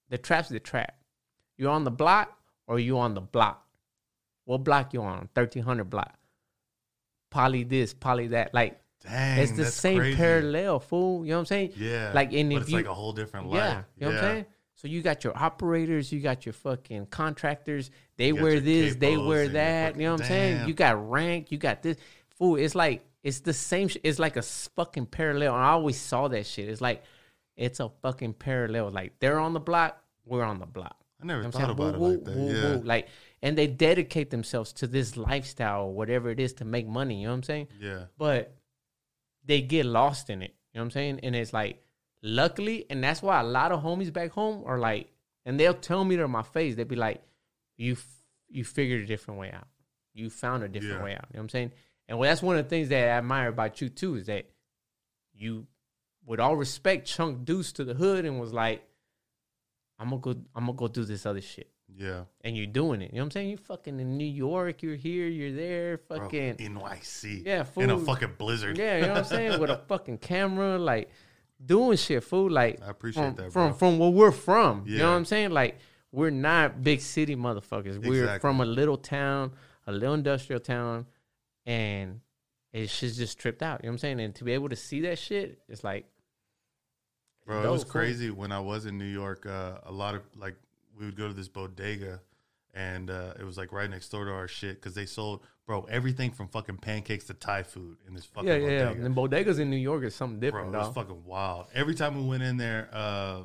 [0.09, 0.95] the trap's the trap.
[1.57, 2.37] You're on the block
[2.67, 3.64] or you on the block.
[4.45, 5.30] What block you on?
[5.35, 6.15] Thirteen hundred block.
[7.31, 8.53] Poly this, poly that.
[8.53, 10.15] Like Dang, it's the same crazy.
[10.17, 11.26] parallel, fool.
[11.26, 11.73] You know what I'm saying?
[11.77, 13.57] Yeah, Like, and but if it's you- like a whole different life.
[13.57, 14.45] Yeah, you know what I'm saying.
[14.77, 17.91] So you got your operators, you got your fucking contractors.
[18.17, 19.88] They wear this, they wear that.
[19.89, 20.67] fucking- You know what I'm saying?
[20.67, 21.97] You got rank, you got this.
[22.38, 23.88] Fool, it's like it's the same.
[23.88, 25.55] Sh- it's like a fucking parallel.
[25.55, 26.67] And I always saw that shit.
[26.69, 27.03] It's like
[27.55, 28.91] it's a fucking parallel.
[28.91, 30.97] Like they're on the block, we're on the block.
[31.22, 32.35] I never You know thought about Woo, it like that.
[32.35, 32.80] woo, yeah.
[32.84, 33.07] Like,
[33.41, 37.21] and they dedicate themselves to this lifestyle, or whatever it is, to make money.
[37.21, 37.67] You know what I'm saying?
[37.79, 38.55] yeah, but
[39.43, 40.55] they get lost in it.
[40.73, 41.19] You know what I'm saying?
[41.23, 41.83] And it's like,
[42.23, 45.11] luckily, and that's why a lot of homies back home are like,
[45.45, 47.21] and they'll tell me to my face, they'll be like,
[47.77, 48.07] "You, f-
[48.49, 49.67] you figured a different way out.
[50.13, 51.03] You found a different Yeah.
[51.03, 51.71] way out." You know what I'm saying?
[52.07, 54.45] And well, that's one of the things that I admire about you too is that
[55.33, 55.67] you,
[56.25, 58.83] with all respect, chunk deuce to the hood and was like,
[59.99, 62.23] "I'm gonna go, I'm gonna go do this other shit." Yeah.
[62.41, 63.11] And you're doing it.
[63.11, 63.49] You know what I'm saying?
[63.49, 67.45] You're fucking in New York, you're here, you're there, Bro, fucking NYC.
[67.45, 68.77] yeah, in a fucking blizzard.
[68.77, 69.59] Yeah, you know what I'm saying?
[69.59, 71.09] With a fucking camera, like
[71.63, 72.49] doing shit, fool.
[72.49, 73.77] Like I appreciate from, that, from bro.
[73.77, 74.84] from where we're from.
[74.85, 75.51] You know what I'm saying?
[75.51, 75.80] Like
[76.11, 78.05] we're not big city motherfuckers.
[78.05, 79.51] We're from a little town,
[79.88, 81.05] a little industrial town,
[81.65, 82.22] and
[82.73, 83.81] it's just just tripped out.
[83.84, 84.19] You know what I'm saying?
[84.19, 86.05] And to be able to see that shit, it's like
[87.45, 89.45] Bro, it was Dope, crazy when I was in New York.
[89.45, 90.55] Uh, a lot of like
[90.97, 92.22] we would go to this bodega,
[92.73, 95.84] and uh, it was like right next door to our shit because they sold bro
[95.89, 98.85] everything from fucking pancakes to Thai food in this fucking Yeah, yeah, yeah.
[98.85, 99.05] bodega.
[99.05, 100.72] And bodegas in New York is something different.
[100.72, 101.67] Bro, it was fucking wild.
[101.73, 103.41] Every time we went in there, uh,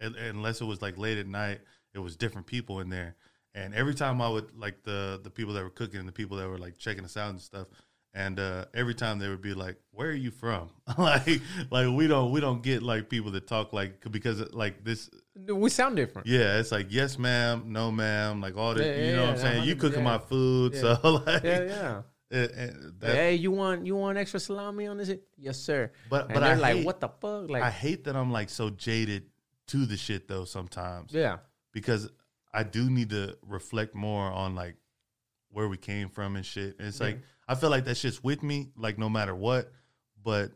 [0.00, 1.60] un- unless it was like late at night,
[1.94, 3.16] it was different people in there.
[3.54, 6.36] And every time I would like the the people that were cooking and the people
[6.36, 7.68] that were like checking us out and stuff.
[8.12, 11.40] And uh, every time they would be like, "Where are you from?" like,
[11.70, 15.10] like we don't we don't get like people that talk like because like this.
[15.48, 16.26] We sound different.
[16.28, 18.86] Yeah, it's like yes, ma'am, no, ma'am, like all this.
[18.86, 19.64] Yeah, you yeah, know what I'm saying?
[19.64, 19.80] You 100%.
[19.80, 20.80] cooking my food, Yeah.
[20.80, 22.02] so like, Yeah, yeah.
[22.30, 25.12] it- it- that- hey, you want you want extra salami on this?
[25.36, 25.90] Yes, sir.
[26.08, 27.50] But- and but I like, hate- what the fuck?
[27.50, 29.24] Like, I hate that I'm like so jaded
[29.68, 31.12] to the shit though sometimes.
[31.12, 31.38] yeah,
[31.72, 32.08] because
[32.54, 34.76] I do need to reflect more on like
[35.50, 36.76] where we came from and shit.
[36.78, 39.70] And it's like I feel like that shit's with me, like no matter what.
[40.22, 40.52] But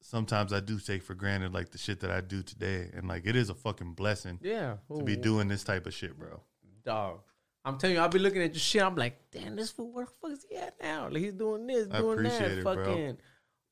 [0.00, 3.26] sometimes I do take for granted like the shit that I do today, and like
[3.26, 4.76] it is a fucking blessing yeah.
[4.96, 6.42] to be doing this type of shit, bro.
[6.84, 7.20] dog.
[7.64, 8.82] I'm telling you, I'll be looking at your shit.
[8.82, 11.08] I'm like, damn, this fool, where the fuck is he at now?
[11.08, 12.76] Like, he's doing this, I doing that, it, bro.
[12.76, 13.18] fucking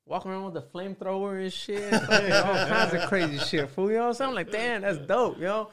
[0.04, 3.88] walking around with a flamethrower and shit, fucking all kinds of crazy shit, fool.
[3.90, 4.28] You know what I'm saying?
[4.30, 5.46] I'm like, damn, that's dope, yo.
[5.46, 5.70] know.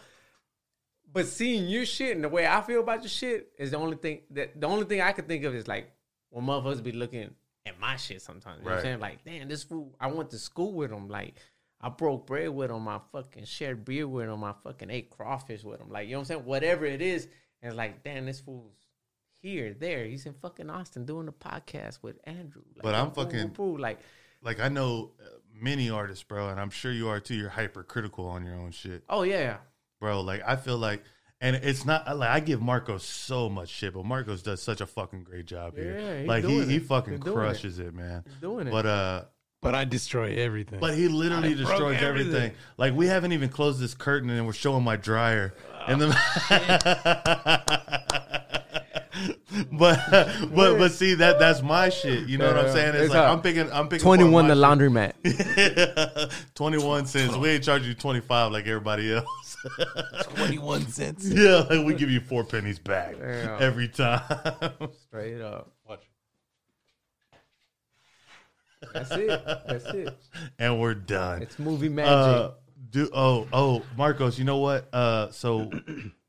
[1.11, 3.97] But seeing your shit and the way I feel about your shit is the only
[3.97, 5.91] thing that the only thing I can think of is like
[6.31, 7.35] when motherfuckers be looking
[7.65, 8.59] at my shit sometimes.
[8.59, 8.99] You know what I'm saying?
[8.99, 11.07] Like, damn, this fool, I went to school with him.
[11.07, 11.35] Like,
[11.81, 12.87] I broke bread with him.
[12.87, 14.43] I fucking shared beer with him.
[14.43, 15.89] I fucking ate crawfish with him.
[15.89, 16.45] Like, you know what I'm saying?
[16.45, 17.25] Whatever it is.
[17.61, 18.75] And it's like, damn, this fool's
[19.41, 20.05] here, there.
[20.05, 22.63] He's in fucking Austin doing a podcast with Andrew.
[22.75, 23.77] Like, But I'm fucking- boom.
[23.77, 23.99] like,
[24.41, 27.35] Like I know uh, many artists, bro, and I'm sure you are too.
[27.35, 29.57] You're hypercritical on your own shit, oh yeah,
[30.01, 30.19] bro.
[30.21, 31.03] Like I feel like.
[31.43, 34.85] And it's not like I give Marcos so much shit, but Marcos does such a
[34.87, 35.99] fucking great job here.
[35.99, 36.83] Yeah, he's like he doing he it.
[36.83, 37.39] fucking He's doing it.
[37.39, 38.23] crushes it, man.
[38.25, 38.71] he's doing it.
[38.71, 39.23] But uh,
[39.61, 40.79] But I destroy everything.
[40.79, 42.33] But he literally I destroys everything.
[42.33, 42.51] everything.
[42.77, 45.53] Like we haven't even closed this curtain and we're showing my dryer.
[45.85, 46.15] and then
[49.71, 49.99] But
[50.53, 52.27] but but see that that's my shit.
[52.27, 52.95] You know what I'm saying?
[52.95, 54.89] It's, It's like I'm picking I'm picking Twenty one, the laundry.
[54.89, 56.31] laundromat.
[56.55, 57.35] 21 cents.
[57.35, 59.57] We ain't charge you 25 like everybody else.
[60.35, 61.27] 21 cents.
[61.29, 63.61] yeah, like we give you four pennies back Damn.
[63.61, 64.21] every time.
[65.07, 65.71] Straight up.
[65.87, 66.03] Watch.
[68.93, 69.27] That's it.
[69.67, 70.17] That's it.
[70.59, 71.41] and we're done.
[71.41, 72.11] It's movie magic.
[72.11, 72.51] Uh,
[72.89, 74.93] do oh oh Marcos, you know what?
[74.93, 75.71] Uh, so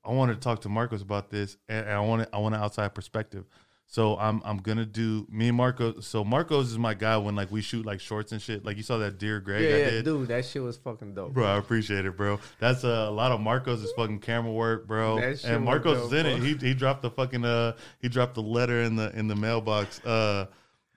[0.05, 2.61] I wanted to talk to Marcos about this, and, and I want I want an
[2.63, 3.45] outside perspective.
[3.87, 6.07] So I'm I'm gonna do me and Marcos.
[6.07, 8.65] So Marcos is my guy when like we shoot like shorts and shit.
[8.65, 10.05] Like you saw that Dear Greg yeah, I yeah, did.
[10.07, 11.35] dude, that shit was fucking dope.
[11.35, 12.41] Bro, I appreciate it, bro.
[12.59, 15.21] That's uh, a lot of Marcos' is fucking camera work, bro.
[15.21, 16.43] That shit And was Marcos dope, is in it.
[16.43, 20.01] He he dropped the fucking uh he dropped the letter in the in the mailbox.
[20.05, 20.47] Uh,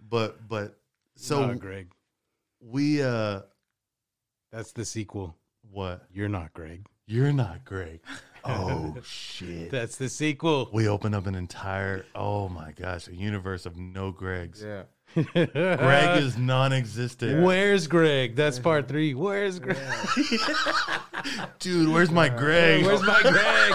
[0.10, 0.78] but but
[1.16, 1.90] so Nah, Greg.
[2.62, 3.42] we uh
[4.52, 5.36] That's the sequel.
[5.72, 6.04] what?
[6.12, 6.86] You're not Greg.
[7.06, 8.00] You're not Greg.
[8.48, 9.70] Oh shit.
[9.72, 10.70] That's the sequel.
[10.74, 14.64] We open up an entire oh my gosh, a universe of no Gregs.
[14.64, 14.84] Yeah.
[15.34, 17.42] Greg is non-existent.
[17.42, 18.36] Where's Greg?
[18.36, 19.14] That's part three.
[19.16, 19.78] Where's Greg?
[21.60, 22.86] Dude, where's my Greg?
[22.86, 23.74] Where's my Greg?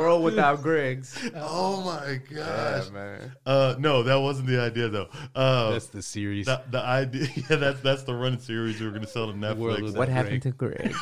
[0.00, 1.18] World without Greg's.
[1.34, 2.86] oh my gosh.
[2.86, 3.32] Yeah, man.
[3.44, 5.08] Uh no, that wasn't the idea though.
[5.34, 6.46] Uh That's the series.
[6.46, 9.82] the, the idea yeah, that's that's the running series we were gonna sell to Netflix.
[9.82, 10.16] was- What Greg.
[10.16, 10.94] happened to Greg?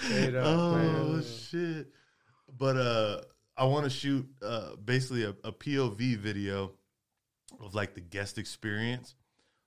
[0.00, 1.22] Straight up, Oh man.
[1.24, 1.88] shit!
[2.56, 3.20] But uh,
[3.56, 6.72] I want to shoot uh basically a, a POV video
[7.60, 9.14] of like the guest experience.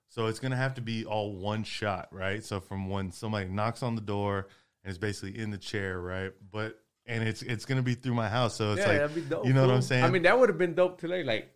[0.08, 2.44] So it's gonna have to be all one shot, right?
[2.44, 4.48] So from when somebody knocks on the door
[4.84, 6.32] and it's basically in the chair, right?
[6.50, 9.20] But and it's it's gonna be through my house, so it's yeah, like that'd be
[9.22, 9.46] dope.
[9.46, 10.04] you know what I'm saying?
[10.04, 11.24] I mean, that would have been dope today.
[11.24, 11.50] Like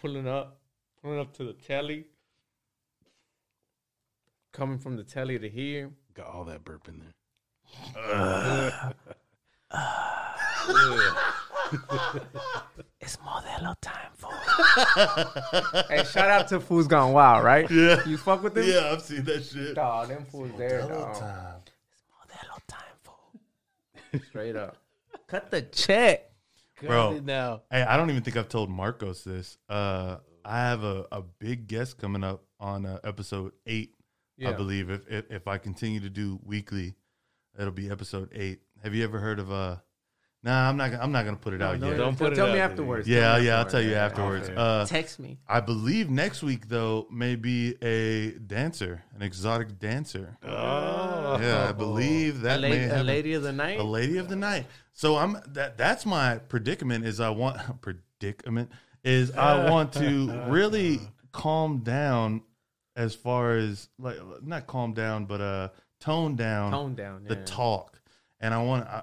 [0.00, 0.60] pulling up,
[1.00, 2.06] pulling up to the telly,
[4.52, 5.90] coming from the telly to here.
[6.14, 7.14] Got all that burp in there.
[13.00, 14.30] It's Modelo time, fool.
[15.88, 17.68] hey, shout out to Fools Gone Wild, right?
[17.70, 18.04] Yeah.
[18.06, 18.64] You fuck with them?
[18.66, 19.74] yeah, I've seen that shit.
[19.74, 21.18] Dog, them fools there, dog.
[21.18, 21.56] Time.
[21.64, 24.20] It's Modelo time, fool.
[24.28, 24.76] Straight up.
[25.26, 26.30] Cut the check.
[26.80, 27.14] Bro.
[27.14, 27.62] Got now.
[27.70, 29.56] Hey, I don't even think I've told Marcos this.
[29.68, 33.94] Uh, I have a, a big guest coming up on uh, episode eight,
[34.44, 34.90] I believe.
[34.90, 36.94] If, if if I continue to do weekly,
[37.58, 38.60] it'll be episode eight.
[38.82, 39.76] Have you ever heard of uh?
[40.44, 40.92] Nah, I'm not.
[40.94, 41.96] I'm not gonna put it out No, yet.
[41.98, 43.06] don't tell, put it tell out me afterwards.
[43.06, 44.48] yeah, Tell me yeah, I'll tell you afterwards.
[44.48, 44.48] afterwards.
[44.48, 44.82] okay.
[44.82, 45.38] Uh, Text me.
[45.48, 50.36] I believe next week though may be a dancer, an exotic dancer.
[50.42, 51.38] Oh.
[51.40, 53.78] Yeah, I believe A that may lady, a lady of the night.
[53.78, 54.66] a lady of the night.
[54.92, 55.78] So I'm that.
[55.78, 57.06] That's my predicament.
[57.06, 58.70] Is I want predicament
[59.04, 61.00] is I want to really
[61.30, 62.42] calm down
[62.96, 65.68] as far as like not calm down, but uh
[66.02, 67.24] tone down Tone down.
[67.24, 67.44] the yeah.
[67.46, 68.00] talk.
[68.40, 69.02] And I want I,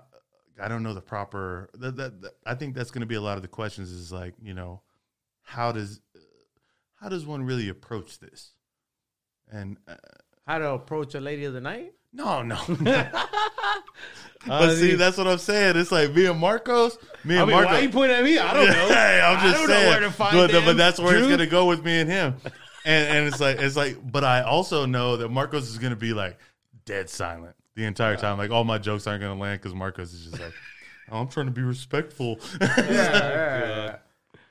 [0.61, 3.21] I don't know the proper that, that, that- I think that's going to be a
[3.21, 4.81] lot of the questions is like, you know,
[5.43, 6.01] how does
[6.99, 8.51] how does one really approach this?
[9.51, 9.95] And uh,
[10.45, 11.93] How to approach a lady of the night?
[12.11, 12.57] no, no.
[14.47, 15.75] But see, that's what I'm saying.
[15.75, 17.73] It's like me and Marcos, me I and mean, Marcos.
[17.73, 18.37] why you pointing at me?
[18.39, 18.87] I don't know.
[18.87, 19.89] Hey, I'm I just don't know saying.
[19.89, 22.35] where to find but, but that's where it's gonna go with me and him.
[22.85, 26.13] And and it's like it's like, but I also know that Marcos is gonna be
[26.13, 26.37] like
[26.89, 28.37] dead silent the entire time.
[28.39, 30.53] Like all my jokes aren't gonna land because Marcos is just like,
[31.11, 32.39] oh, I'm trying to be respectful.
[32.59, 33.95] Yeah, yeah, yeah.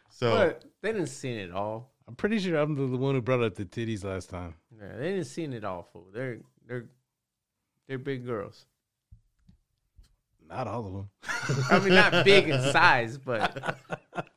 [0.08, 1.90] so But they didn't see it all.
[2.06, 4.54] I'm pretty sure I'm the, the one who brought up the titties last time.
[4.80, 6.06] Yeah, they didn't see it all, fool.
[6.14, 6.86] They're they're
[7.88, 8.66] they're big girls.
[10.48, 11.10] Not all of them.
[11.70, 13.76] I mean, not big in size, but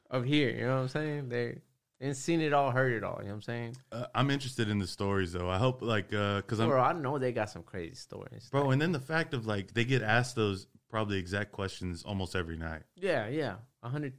[0.09, 0.49] of here.
[0.49, 1.29] You know what I'm saying?
[1.29, 1.59] They
[2.01, 3.17] didn't seen it all, heard it all.
[3.19, 3.77] You know what I'm saying?
[3.91, 5.49] uh, I'm interested in the stories though.
[5.49, 8.49] I hope like because I'm Bro, I know they got some crazy stories.
[8.51, 12.35] bro, and then the fact of like they get asked those probably exact questions almost
[12.35, 12.81] every night.
[12.95, 13.55] Yeah, yeah.
[13.83, 14.13] A hundred.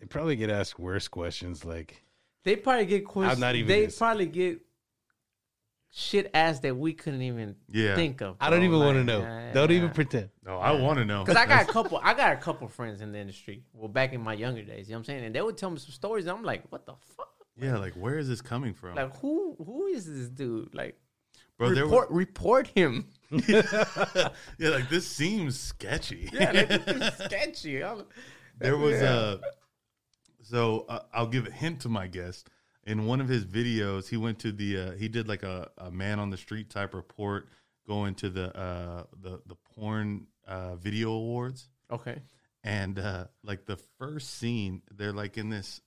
[0.00, 2.02] They probably get asked worse questions like,
[2.44, 3.38] They probably get questions.
[3.40, 4.60] not even They gonna probably get
[5.96, 7.94] shit ass that we couldn't even Yeah.
[7.94, 8.36] think of.
[8.40, 8.66] I don't bro.
[8.68, 9.20] even want to know.
[9.20, 9.76] yeah, Don't yeah.
[9.76, 10.30] even pretend.
[10.44, 13.00] No, I want to know Cause I got a couple, I got a couple friends
[13.00, 13.62] in the industry.
[13.72, 15.70] Well, back in my younger days, you know what I'm saying, and they would tell
[15.70, 16.26] me some stories.
[16.26, 17.28] And I'm like, what the fuck?
[17.56, 20.74] yeah, like where is this coming from, Like, who, who is this dude?
[20.74, 20.98] Like,
[21.58, 21.72] bro?
[21.72, 23.06] There report, report him.
[23.30, 26.28] yeah, like this seems sketchy.
[26.32, 27.82] Yeah, like, this is sketchy.
[27.84, 28.04] I'm-
[28.58, 29.34] there was Yeah.
[29.34, 29.38] a
[30.42, 32.48] so uh, i'll give a hint to my guest
[32.86, 35.90] in one of his videos he went to the uh, he did like a, a
[35.90, 37.48] man on the street type report
[37.86, 42.20] going to the uh the the porn uh video awards okay.
[42.62, 45.80] and uh like the first scene they're like in this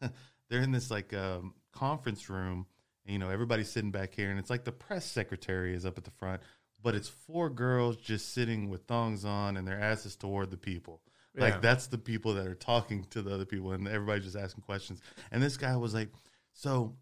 [0.48, 2.66] they're in this like um conference room
[3.04, 5.96] and, you know everybody's sitting back here and it's like the press secretary is up
[5.98, 6.40] at the front
[6.82, 11.00] but it's four girls just sitting with thongs on and their asses toward the people
[11.36, 11.60] like Yeah.
[11.60, 15.00] that's the people that are talking to the other people and everybody's just asking questions
[15.30, 16.08] and this guy was like
[16.52, 16.94] so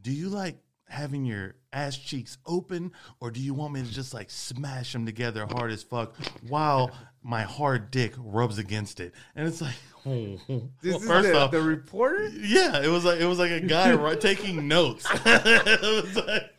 [0.00, 0.56] do you like
[0.88, 2.90] having your ass cheeks open
[3.20, 6.16] or do you want me to just like smash them together hard as fuck
[6.48, 6.90] while
[7.22, 9.74] my hard dick rubs against it and it's like
[10.04, 12.28] This well, is first the, off the reporter.
[12.30, 16.50] yeah it was like it was like a guy right, taking notes it was like,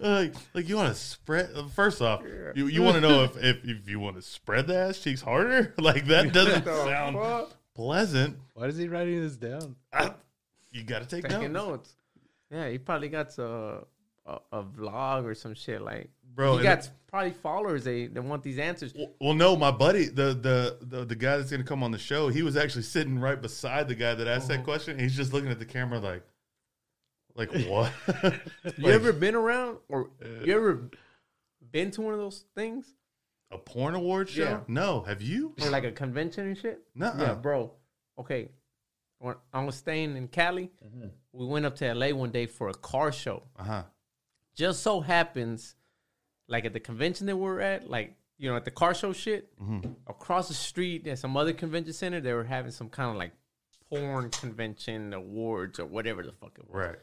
[0.00, 2.22] like like you want to spread first off
[2.54, 5.22] you, you want to know if, if if you want to spread the ass cheeks
[5.22, 7.50] harder like that doesn't sound fuck?
[7.74, 9.74] pleasant Why is he writing this down?
[9.92, 10.12] I-
[10.76, 11.96] you got to take Taking notes notes.
[12.50, 13.84] Yeah, he probably got a,
[14.26, 16.10] a a vlog or some shit like.
[16.34, 17.84] Bro, he got probably followers.
[17.84, 18.92] They they want these answers.
[18.94, 21.98] Well, well, no, my buddy, the, the the the guy that's gonna come on the
[21.98, 24.58] show, he was actually sitting right beside the guy that asked Uh-huh.
[24.58, 24.92] that question.
[24.92, 26.22] And he's just looking at the camera like,
[27.34, 27.90] like what?
[28.76, 30.10] You ever been around or
[30.44, 30.90] you ever
[31.72, 32.86] been to one of those things
[33.50, 34.42] a porn award show?
[34.42, 34.60] Yeah.
[34.68, 35.54] No, have you?
[35.62, 36.82] or like a convention and shit?
[36.94, 37.16] Nuh-uh.
[37.22, 37.72] Yeah, bro.
[38.18, 38.50] Okay,
[39.18, 40.70] when I was staying in Cali,
[41.32, 43.42] we went up to LA one day for a car show.
[43.58, 43.82] Uh huh.
[44.54, 45.74] Just so happens,
[46.48, 49.50] like at the convention that we're at, like you know, at the car show shit,
[50.06, 53.32] across the street at some other convention center, they were having some kind of like
[53.88, 56.74] porn convention awards or whatever the fuck it was.
[56.88, 56.96] Right.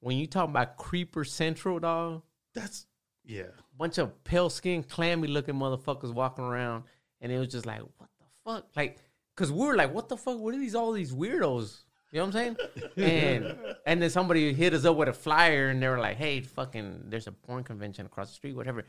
[0.00, 2.22] When you talk about Creeper Central, dog,
[2.54, 2.86] That's
[3.24, 3.44] yeah.
[3.78, 6.84] bunch of pale skinned, clammy looking motherfuckers walking around,
[7.22, 8.66] and it was just like, what the fuck?
[8.76, 8.98] Like,
[9.36, 10.38] cause we were like, what the fuck?
[10.38, 11.78] What are these all these weirdos?
[12.12, 12.56] You know what I'm saying?
[12.96, 13.56] And
[13.86, 17.04] and then somebody hit us up with a flyer, and they were like, hey, fucking,
[17.06, 18.84] there's a porn convention across the street, whatever.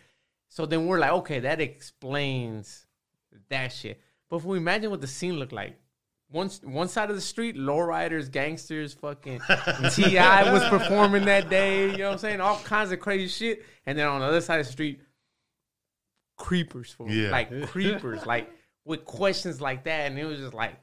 [0.49, 2.85] So then we're like, okay, that explains
[3.49, 3.99] that shit.
[4.29, 5.77] But if we imagine what the scene looked like.
[6.29, 9.41] One, one side of the street, lowriders, gangsters, fucking
[9.91, 10.51] T.I.
[10.51, 11.91] was performing that day.
[11.91, 12.41] You know what I'm saying?
[12.41, 13.63] All kinds of crazy shit.
[13.85, 15.01] And then on the other side of the street,
[16.37, 17.29] creepers for Yeah.
[17.31, 18.49] like creepers, like
[18.85, 20.07] with questions like that.
[20.11, 20.75] And it was just like,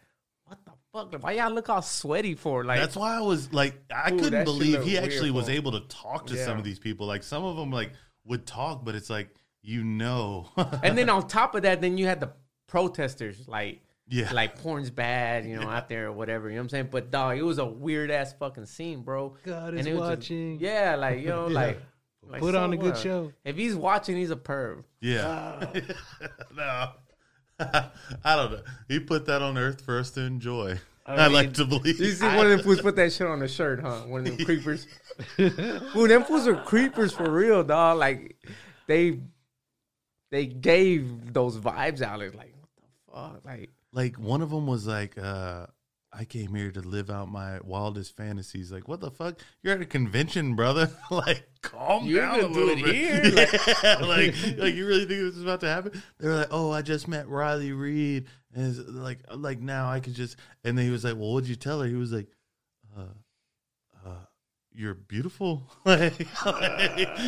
[0.45, 1.13] what the fuck?
[1.13, 2.65] Like, why y'all look all sweaty for?
[2.65, 5.55] Like, That's why I was like, I Ooh, couldn't that believe he actually was bro.
[5.55, 7.07] able to talk to some of these people.
[7.07, 7.93] Like some of them like
[8.25, 10.49] would talk, but it's like you know.
[10.83, 12.33] and then on top of that, then you had the
[12.67, 14.33] protesters, like, Yeah.
[14.33, 16.49] like porn's bad, you know, out there or whatever.
[16.49, 16.89] You know what I'm saying?
[16.91, 19.37] But dog, it was a weird ass fucking scene, bro.
[19.45, 20.59] God And is it was just- watching.
[20.59, 21.81] yeah, like you know, like,
[22.29, 22.99] like, Put so on a good what?
[22.99, 23.33] show.
[23.45, 24.83] If he's watching, he's a perv.
[25.01, 25.65] yeah.
[26.57, 26.91] no.
[28.25, 28.63] I don't know.
[28.89, 30.79] He put that on earth for us to enjoy.
[31.07, 31.99] I, mean, like to believe.
[31.99, 34.03] You see one of them fools put that shit on the shirt, huh?
[34.07, 34.87] One of them creepers.
[35.37, 37.99] Fool, them fools are creepers for real, dog.
[37.99, 38.37] Like
[38.87, 39.21] they
[40.31, 42.23] they gave those vibes out.
[42.23, 43.45] It's like what the fuck?
[43.45, 45.67] Like like one of them was like uh
[46.15, 48.71] I came here to live out my wildest fantasies.
[48.71, 49.39] Like, what the fuck?
[49.63, 50.91] You're at a convention, brother.
[51.11, 52.95] like, calm You're down a gonna do little it bit.
[52.95, 53.49] here?
[53.83, 56.03] Yeah, like, like you really think this is about to happen?
[56.19, 60.01] They were like, oh, I just met Riley Reid, and it's like, like now I
[60.01, 60.37] could just.
[60.65, 61.89] And then he was like, well, what'd you tell her?
[61.89, 62.29] He was like,
[62.97, 63.05] uh,
[64.07, 64.11] uh,
[64.75, 65.63] you're beautiful.
[65.87, 66.19] like,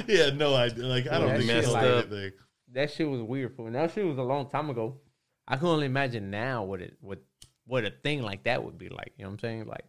[0.06, 0.85] yeah, no idea.
[0.85, 2.32] Like, I don't that think shit like- anything.
[2.73, 3.73] that shit was weird for me.
[3.73, 5.01] That shit was a long time ago.
[5.48, 7.23] I can only imagine now what it what
[7.66, 9.12] what a thing like that would be like.
[9.16, 9.66] You know what I'm saying?
[9.66, 9.85] Like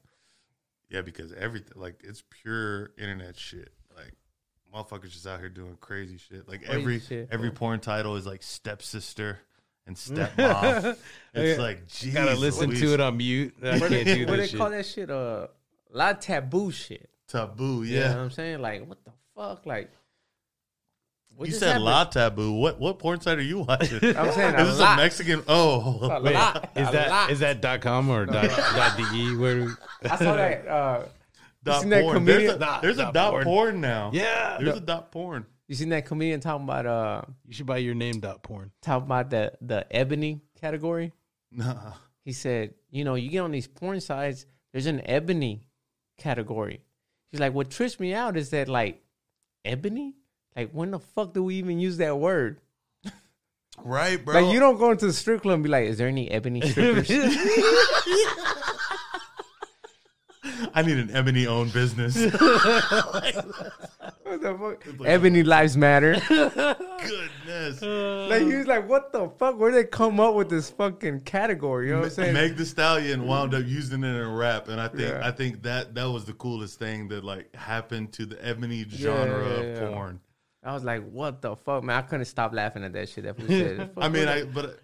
[0.90, 3.72] Yeah, because everything like it's pure internet shit.
[3.96, 4.14] Like
[4.74, 6.48] motherfuckers just out here doing crazy shit.
[6.48, 7.58] Like Crazy every shit, every bro.
[7.58, 9.40] porn title is like stepsister
[9.88, 10.98] and stepmom.
[11.34, 12.82] it's like geez, Gotta listen Louise.
[12.82, 13.54] to it on mute.
[13.64, 14.58] I what can't they, do what they shit.
[14.60, 15.10] call that shit?
[15.10, 15.48] Uh,
[15.94, 17.10] a lot of taboo shit.
[17.28, 18.22] Taboo, You know what yeah.
[18.22, 18.62] I'm saying?
[18.62, 19.66] Like what the fuck?
[19.66, 19.92] Like
[21.36, 21.86] what You said happened?
[21.86, 22.54] la taboo.
[22.54, 23.98] What what porn site are you watching?
[24.18, 24.94] I'm saying a is this lot.
[25.00, 25.44] a Mexican?
[25.48, 26.70] Oh, A Wait, lot.
[26.76, 27.32] is a that lot.
[27.32, 29.36] is that dot com or dot, dot de?
[29.38, 29.78] Where?
[30.04, 30.68] I saw that.
[30.68, 31.06] Uh,
[31.64, 32.24] dot seen that porn.
[32.26, 33.44] There's comedian- a, Dot- there's a dot dot porn.
[33.46, 33.82] porn.
[33.82, 34.12] now.
[34.14, 35.46] Yeah, There's a dot porn.
[35.68, 38.72] you seen that comedian talking about uh you should buy your name dot porn.
[38.82, 41.12] talking about the the ebony category?
[41.52, 41.94] Nah.
[42.24, 45.68] He said, you know, you get on these porn sites, there's an ebony
[46.18, 46.82] category.
[47.32, 49.02] He's like, what trips me out is that like
[49.64, 50.16] ebony?
[50.56, 52.60] Like when the fuck do we even use that word?
[53.84, 54.42] Right, bro.
[54.42, 56.62] Like you don't go into the strip club and be like, is there any ebony
[56.62, 57.10] strippers?
[60.74, 62.16] I need an ebony owned business.
[64.26, 65.08] What the fuck?
[65.08, 66.16] Ebony lives matter.
[66.28, 67.82] Goodness.
[68.30, 69.60] like he was like, what the fuck?
[69.60, 71.88] Where they come up with this fucking category?
[71.88, 72.34] You know what I'm saying?
[72.34, 75.22] Meg the Stallion wound up using it in a rap, and I think Yeah.
[75.24, 79.48] I think that that was the coolest thing that like happened to the ebony genre
[79.48, 79.90] yeah, of yeah.
[79.90, 80.20] porn.
[80.66, 81.96] I was like, what the fuck, man?
[81.98, 83.24] I couldn't stop laughing at that shit.
[83.24, 83.92] That said.
[83.98, 84.80] I mean, I but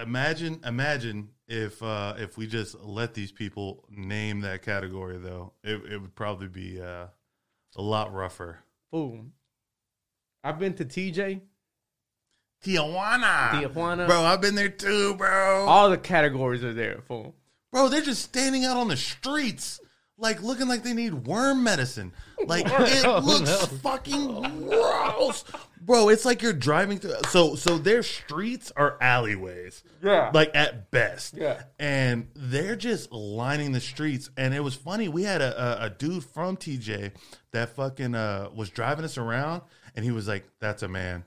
[0.00, 5.80] imagine imagine if uh if we just let these people name that category though, it
[5.90, 7.06] it would probably be uh
[7.76, 8.58] a lot rougher.
[8.92, 9.32] boom.
[10.42, 11.40] I've been to TJ,
[12.64, 14.06] Tijuana, Tijuana.
[14.06, 14.22] bro.
[14.22, 15.64] I've been there too, bro.
[15.66, 17.34] All the categories are there, fool.
[17.72, 19.80] Bro, they're just standing out on the streets,
[20.18, 22.12] like looking like they need worm medicine.
[22.46, 25.44] Like it looks fucking gross,
[25.80, 26.08] bro.
[26.08, 27.14] It's like you're driving through.
[27.30, 30.30] So, so their streets are alleyways, Yeah.
[30.32, 31.34] like at best.
[31.36, 31.62] Yeah.
[31.78, 34.30] and they're just lining the streets.
[34.36, 35.08] And it was funny.
[35.08, 37.12] We had a, a, a dude from TJ
[37.52, 39.62] that fucking uh, was driving us around,
[39.96, 41.24] and he was like, "That's a man."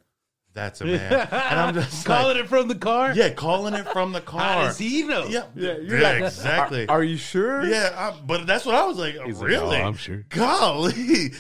[0.58, 1.14] That's a man.
[1.14, 3.14] And I'm just Calling like, it from the car.
[3.14, 4.42] yeah, calling it from the car.
[4.42, 5.26] How does he know?
[5.28, 6.88] Yeah, Yeah, yeah, you're like, exactly.
[6.88, 7.64] Are, are you sure?
[7.64, 9.16] Yeah, I, but that's what I was like.
[9.24, 9.78] He's like, really?
[9.78, 11.34] "Oh, I'm sure." Golly,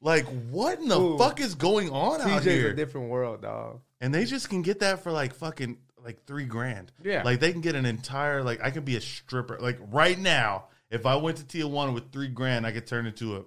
[0.00, 1.18] like what in the Ooh.
[1.18, 2.68] fuck is going on out here?
[2.68, 3.80] TJ's a different world, dog.
[4.00, 6.92] and they just can get that for like fucking like three grand.
[7.04, 7.22] Yeah.
[7.24, 9.58] like they can get an entire like I could be a stripper.
[9.60, 13.36] Like right now, if I went to Tijuana with three grand, I could turn into
[13.36, 13.42] a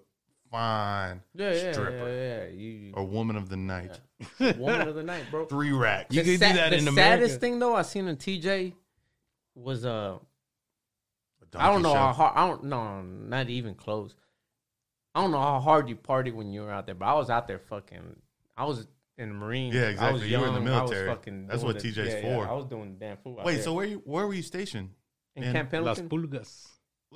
[0.53, 2.47] fine Yeah, yeah, stripper yeah, yeah.
[2.49, 3.99] You, or woman of the night.
[4.39, 5.45] woman of the night, bro.
[5.53, 6.13] Three racks.
[6.15, 6.97] You the could do that in the in saddest
[7.35, 7.39] America.
[7.39, 8.73] thing though I seen in TJ
[9.55, 9.89] was uh
[11.53, 11.99] A I don't donkey know show.
[11.99, 14.15] how hard I don't no not even close.
[15.15, 17.29] I don't know how hard you party when you were out there, but I was
[17.29, 18.15] out there fucking
[18.55, 19.75] I was in the Marines.
[19.75, 20.21] Yeah, I exactly.
[20.21, 21.07] was You were in the young, I was military.
[21.15, 22.47] fucking That's doing what the- TJ's yeah, yeah, for.
[22.47, 23.39] I was doing the damn fool.
[23.39, 23.63] out Wait, there.
[23.63, 24.89] so where you where were you stationed?
[25.35, 26.67] in in Camp Las Pendleton, Pulgas.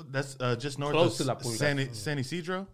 [0.10, 1.56] That's uh, just north Close of to La Pulga.
[1.58, 2.68] San, San Ysidro.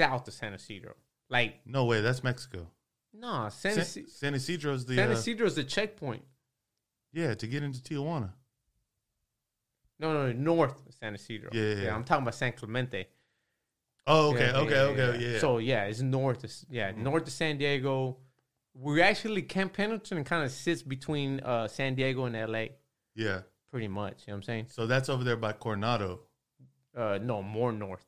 [0.00, 0.94] South of San Ysidro.
[1.28, 2.66] Like No way, that's Mexico.
[3.12, 6.22] no, San, San, San Ysidro's the San uh, Isidro is the checkpoint.
[7.12, 8.32] yeah to get into Tijuana.
[9.98, 11.50] No, no, north of San Ysidro.
[11.52, 11.94] Yeah, yeah, yeah.
[11.94, 13.06] I'm talking about San Clemente.
[14.06, 15.38] Oh, okay, okay, okay, yeah.
[15.38, 16.42] So yeah, it's north.
[16.42, 18.16] Of, yeah, north of San Diego.
[18.74, 22.66] We're actually Camp Pendleton kind of sits between uh, San Diego and LA,
[23.14, 23.40] yeah,
[23.70, 24.22] pretty much.
[24.26, 24.66] You know what I'm saying?
[24.70, 26.20] so that's over there by Coronado.
[26.96, 28.06] Uh, no, more north,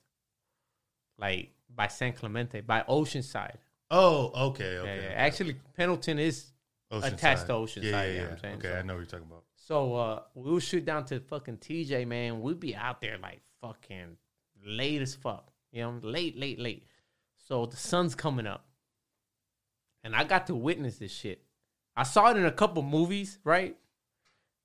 [1.18, 3.56] like by San Clemente, by Oceanside.
[3.90, 4.88] Oh, okay, okay.
[4.88, 5.08] yeah, yeah.
[5.08, 5.14] okay.
[5.14, 6.52] Actually, Pendleton is
[6.92, 7.12] Oceanside.
[7.12, 8.54] attached to Oceanside, Yeah, yeah, you know what I'm saying?
[8.56, 9.44] Okay, So- I know what you're talking about.
[9.56, 12.40] So uh, we would shoot down to fucking TJ, man.
[12.40, 14.16] We'd be out there like fucking
[14.66, 15.52] late as fuck.
[15.70, 16.86] You know, late, late, late.
[17.46, 18.66] So the sun's coming up.
[20.04, 21.42] And I got to witness this shit.
[21.94, 23.76] I saw it in a couple movies, right?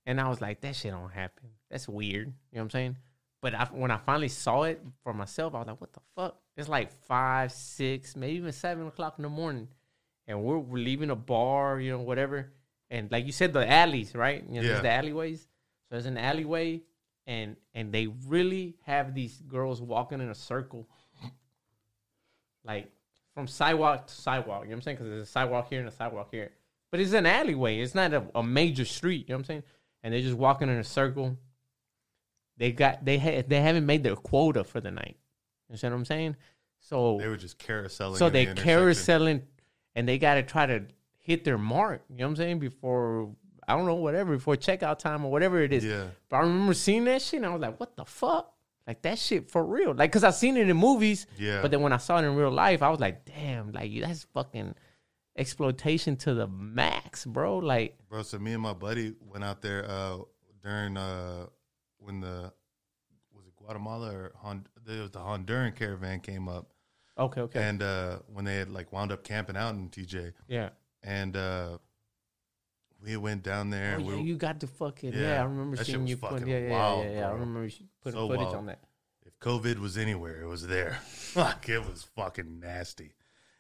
[0.06, 1.50] And I was like, that shit don't happen.
[1.70, 2.28] That's weird.
[2.28, 2.98] You know what I'm saying?
[3.42, 6.38] But I, when I finally saw it for myself, I was like, what the fuck?
[6.56, 9.68] It's like five, six, maybe even seven o'clock in the morning.
[10.28, 12.52] And we're, we're leaving a bar, you know, whatever.
[12.90, 14.44] And like you said, the alleys, right?
[14.48, 14.68] You know, Yeah.
[14.70, 15.42] there's the alleyways.
[15.42, 15.48] So
[15.92, 16.82] there's an alleyway,
[17.28, 20.88] and and they really have these girls walking in a circle,
[22.66, 22.90] like
[23.34, 24.64] from sidewalk to sidewalk.
[24.64, 24.98] You know what I'm saying?
[24.98, 26.52] Because there's a sidewalk here and a sidewalk here.
[26.92, 27.80] But it's an alleyway.
[27.80, 29.28] It's not a, a major street.
[29.28, 29.64] You know what I'm saying?
[30.04, 31.36] and they're just walking in a circle.
[32.58, 35.18] They got they had they haven't made their quota for the night.
[35.70, 36.36] You see what I'm saying?
[36.80, 38.18] So They were just carouseling.
[38.18, 39.42] so they the carouseling,
[39.96, 40.86] and they got to try to
[41.20, 42.04] hit their mark.
[42.10, 42.60] You know what I'm saying?
[42.60, 43.30] Before
[43.68, 45.84] I don't know whatever before checkout time or whatever it is.
[45.84, 46.06] Yeah.
[46.30, 48.54] But I remember seeing that shit, and I was like, "What the fuck?"
[48.88, 49.94] Like that shit for real.
[49.94, 51.28] Like, cause I seen it in movies.
[51.38, 51.62] Yeah.
[51.62, 53.74] But then when I saw it in real life, I was like, "Damn!
[53.74, 54.74] Like that's fucking
[55.36, 59.86] exploitation to the max, bro." Like, Bro, so me and my buddy went out there
[59.90, 60.20] uh,
[60.64, 61.48] during uh,
[62.08, 62.52] when the
[63.36, 66.70] was it Guatemala or Hond- it was the Honduran caravan came up,
[67.20, 70.70] okay, okay, and uh, when they had like wound up camping out in TJ, yeah.
[71.04, 71.78] and uh,
[73.04, 73.96] we went down there.
[73.96, 75.20] Oh, and yeah, we, you got the fucking yeah.
[75.20, 77.26] Yeah, I remember seeing you put fucking yeah, yeah, wild, yeah, yeah.
[77.26, 77.40] I bro.
[77.40, 77.70] remember
[78.02, 78.56] putting So footage wild.
[78.56, 78.80] on that.
[79.26, 81.00] if COVID was anywhere, it was there.
[81.04, 83.12] Fuck, it was fucking nasty.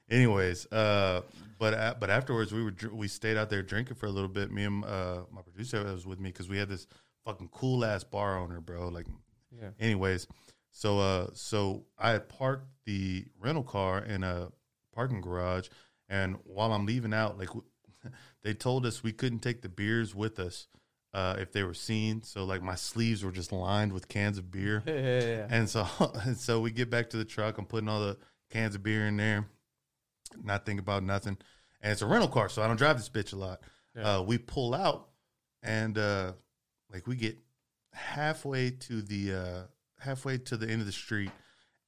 [0.10, 1.22] Anyways, uh,
[1.60, 4.49] but uh, but afterwards we were we stayed out there drinking for a little bit.
[4.49, 6.88] Me and uh, my producer was with me because we had this
[7.28, 8.88] fucking cool ass bar owner, bro.
[8.88, 9.06] Like,
[9.52, 9.70] Yeah.
[9.80, 10.28] anyways,
[10.72, 14.49] so uh, so I parked the rental car in a
[14.94, 15.68] parking garage,
[16.10, 17.49] and while I'm leaving out, like
[18.44, 20.68] they told us we couldn't take the beers with us
[21.14, 22.22] uh, if they were seen.
[22.24, 24.84] So like my sleeves were just lined with cans of beer.
[24.88, 25.48] Yeah, yeah, yeah.
[25.49, 25.86] And so,
[26.24, 27.58] and so we get back to the truck.
[27.58, 28.18] I'm putting all the
[28.49, 29.45] cans of beer in there,
[30.44, 31.38] not thinking about nothing.
[31.82, 33.62] And it's a rental car, so I don't drive this bitch a lot.
[33.95, 35.08] Uh, we pull out,
[35.64, 36.34] and uh,
[36.91, 37.38] like we get
[37.93, 39.61] halfway to the uh,
[39.99, 41.31] halfway to the end of the street,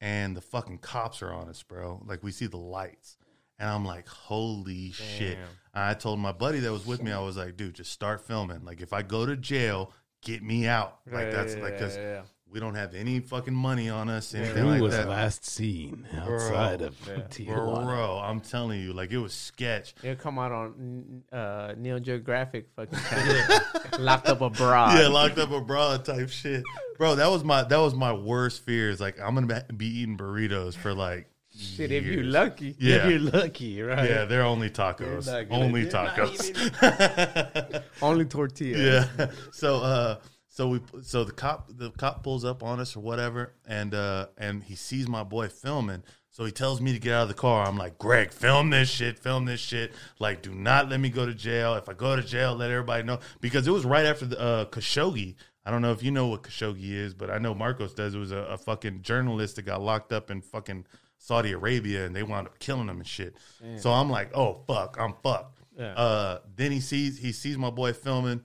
[0.00, 2.02] and the fucking cops are on us, bro.
[2.06, 3.16] Like we see the lights,
[3.58, 5.38] and I'm like, holy shit!
[5.38, 5.48] Damn.
[5.74, 8.64] I told my buddy that was with me, I was like, dude, just start filming.
[8.64, 10.98] Like if I go to jail, get me out.
[11.10, 12.22] Like Yeah, that's yeah, like because yeah.
[12.50, 15.08] We don't have any fucking money on us, anything Who like was that.
[15.08, 17.14] last seen outside Bro, of yeah.
[17.30, 17.84] Tijuana?
[17.84, 19.94] Bro, I'm telling you, like it was sketch.
[20.02, 23.60] It'll come out on uh, Neo Geographic fucking channel.
[24.00, 24.98] Locked up abroad.
[24.98, 26.64] Yeah, locked up abroad type shit,
[26.98, 27.14] bro.
[27.14, 29.00] That was my that was my worst fears.
[29.00, 32.26] Like I'm gonna be eating burritos for like Shit, if you years.
[32.32, 32.74] lucky.
[32.78, 34.08] Yeah, If you're lucky, right?
[34.08, 37.82] yeah, they're only tacos, They're gonna- only they're tacos.
[38.00, 39.08] Only tortilla.
[39.18, 39.26] yeah.
[39.52, 40.16] So uh
[40.60, 44.26] so we so the cop the cop pulls up on us or whatever and uh
[44.36, 46.02] and he sees my boy filming.
[46.30, 47.66] So he tells me to get out of the car.
[47.66, 49.92] I'm like, Greg, film this shit, film this shit.
[50.18, 51.74] Like, do not let me go to jail.
[51.76, 53.20] If I go to jail, let everybody know.
[53.40, 55.34] Because it was right after the uh, Khashoggi.
[55.64, 58.14] I don't know if you know what Khashoggi is, but I know Marcos does.
[58.14, 62.14] It was a, a fucking journalist that got locked up in fucking Saudi Arabia and
[62.14, 63.34] they wound up killing him and shit.
[63.76, 65.62] So I'm like, oh, fuck, I'm fucked.
[65.76, 65.94] Yeah.
[65.94, 68.42] Uh, then he sees he sees my boy filming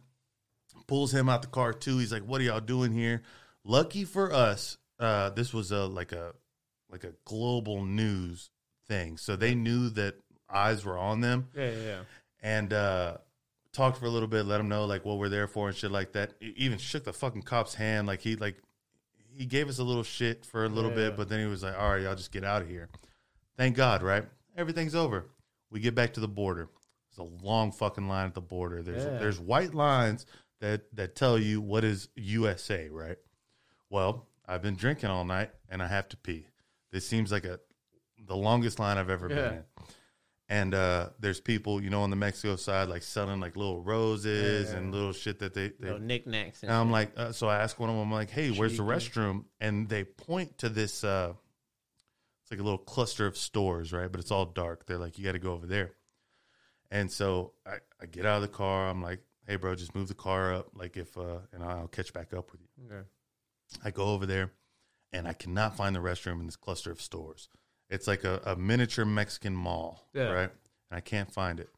[0.87, 1.97] pulls him out the car too.
[1.97, 3.21] He's like, "What are y'all doing here?"
[3.63, 6.33] Lucky for us, uh, this was a like a
[6.89, 8.49] like a global news
[8.87, 10.15] thing, so they knew that
[10.49, 11.99] eyes were on them, Yeah, yeah, yeah.
[12.41, 13.17] and uh,
[13.73, 15.91] talked for a little bit, let them know like what we're there for and shit
[15.91, 16.33] like that.
[16.41, 18.57] E- Even shook the fucking cop's hand, like he like
[19.33, 20.95] he gave us a little shit for a little Yeah.
[21.09, 22.89] bit, but then he was like, "All right, y'all just get out of here."
[23.57, 24.25] Thank God, right?
[24.55, 25.25] Everything's over.
[25.71, 26.69] We get back to the border.
[27.17, 28.83] There's a long fucking line at the border.
[28.83, 29.17] There's Yeah.
[29.17, 30.25] there's white lines
[30.65, 33.17] that that tell you what is USA, right?
[33.89, 36.47] Well, I've been drinking all night and I have to pee.
[36.91, 37.59] This seems like a
[38.27, 39.35] the longest line I've ever Yeah.
[39.35, 39.63] been in.
[40.47, 44.71] And uh, there's people, you know, on the Mexico side, like selling like little roses
[44.71, 44.77] Yeah.
[44.77, 46.61] and little shit that they, they Little knickknacks.
[46.63, 48.77] And and I'm like, uh, so I ask one of them, I'm like, hey, where's
[48.77, 49.45] the restroom?
[49.59, 51.33] And they point to this, uh,
[52.41, 54.11] it's like a little cluster of stores, right?
[54.11, 54.85] But it's all dark.
[54.85, 55.93] They're like, you got to go over there.
[56.91, 58.87] And so I, I get out of the car.
[58.87, 60.69] I'm like, hey, bro, just move the car up.
[60.75, 62.85] Like, if, uh, and I'll catch back up with you.
[62.95, 63.07] Okay.
[63.83, 64.51] I go over there
[65.13, 67.49] and I cannot find the restroom in this cluster of stores.
[67.89, 70.29] It's like a, a miniature Mexican mall, Yeah.
[70.31, 70.49] right?
[70.91, 71.69] And I can't find it.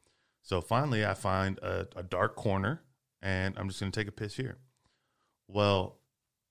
[0.42, 2.82] So finally, I find a, a dark corner
[3.22, 4.58] and I'm just going to take a piss here.
[5.48, 5.98] Well,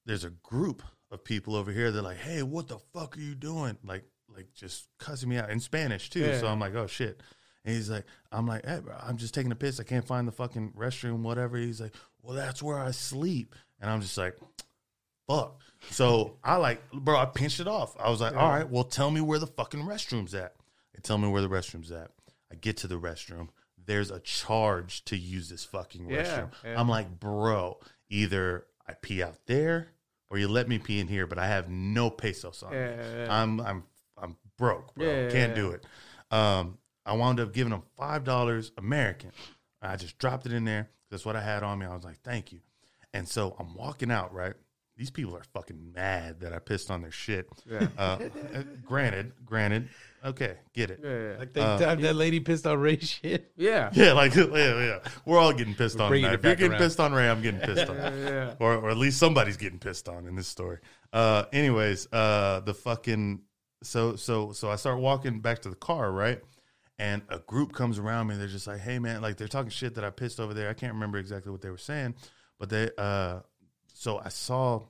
[0.04, 1.90] there's a group of people over here.
[1.90, 3.78] They're like, hey, what the fuck are you doing?
[3.84, 6.20] Like, like just cussing me out in Spanish too.
[6.20, 6.38] Yeah.
[6.40, 7.22] So I'm like, oh shit.
[7.66, 9.80] And he's like, I'm like, hey, bro, I'm just taking a piss.
[9.80, 11.56] I can't find the fucking restroom, whatever.
[11.58, 13.54] He's like, well, that's where I sleep.
[13.80, 14.36] And I'm just like,
[15.28, 15.60] fuck.
[15.90, 17.96] So I like, bro, I pinched it off.
[18.00, 20.54] I was like, all right, well, tell me where the fucking restroom's at.
[20.94, 22.10] They tell me where the restroom's at.
[22.50, 23.48] I get to the restroom.
[23.84, 26.50] There's a charge to use this fucking Yeah, restroom.
[26.64, 26.80] yeah.
[26.80, 27.78] I'm like, bro,
[28.10, 29.88] either I pee out there
[30.30, 32.78] or you let me pee in here, but I have no pesos on me.
[32.78, 33.42] Yeah, yeah, yeah.
[33.42, 33.84] I'm I'm
[34.20, 35.06] I'm broke, bro.
[35.06, 35.62] Yeah, yeah, Can't yeah.
[35.62, 35.84] do it.
[36.30, 39.32] Um, I wound up giving him five dollars American.
[39.80, 40.90] I just dropped it in there.
[41.10, 41.86] That's what I had on me.
[41.86, 42.60] I was like, thank you.
[43.14, 44.54] And so I'm walking out, right?
[44.96, 47.48] these people are fucking mad that I pissed on their shit.
[47.70, 47.88] Yeah.
[47.98, 48.18] Uh,
[48.54, 49.90] uh, granted, granted,
[50.24, 51.00] okay, get it.
[51.04, 51.38] Yeah.
[51.38, 53.52] Like that time that lady pissed on Ray shit.
[53.56, 53.90] Yeah.
[53.96, 54.98] Yeah, like yeah, yeah.
[55.24, 56.08] We're all getting pissed on.
[56.08, 56.34] bringing tonight.
[56.34, 56.80] it If you're getting around.
[56.80, 57.96] pissed on Ray, I'm getting pissed on.
[57.96, 58.54] Yeah.
[58.58, 60.78] or, or at least somebody's getting pissed on in this story.
[61.12, 63.42] Uh, anyways, uh, the fucking
[63.82, 66.40] so so so I start walking back to the car, right?
[66.98, 68.36] And a group comes around me.
[68.36, 70.70] They're just like, "Hey, man!" Like they're talking shit that I pissed over there.
[70.70, 72.14] I can't remember exactly what they were saying,
[72.58, 72.90] but they.
[72.96, 73.40] Uh,
[73.92, 74.82] so I saw,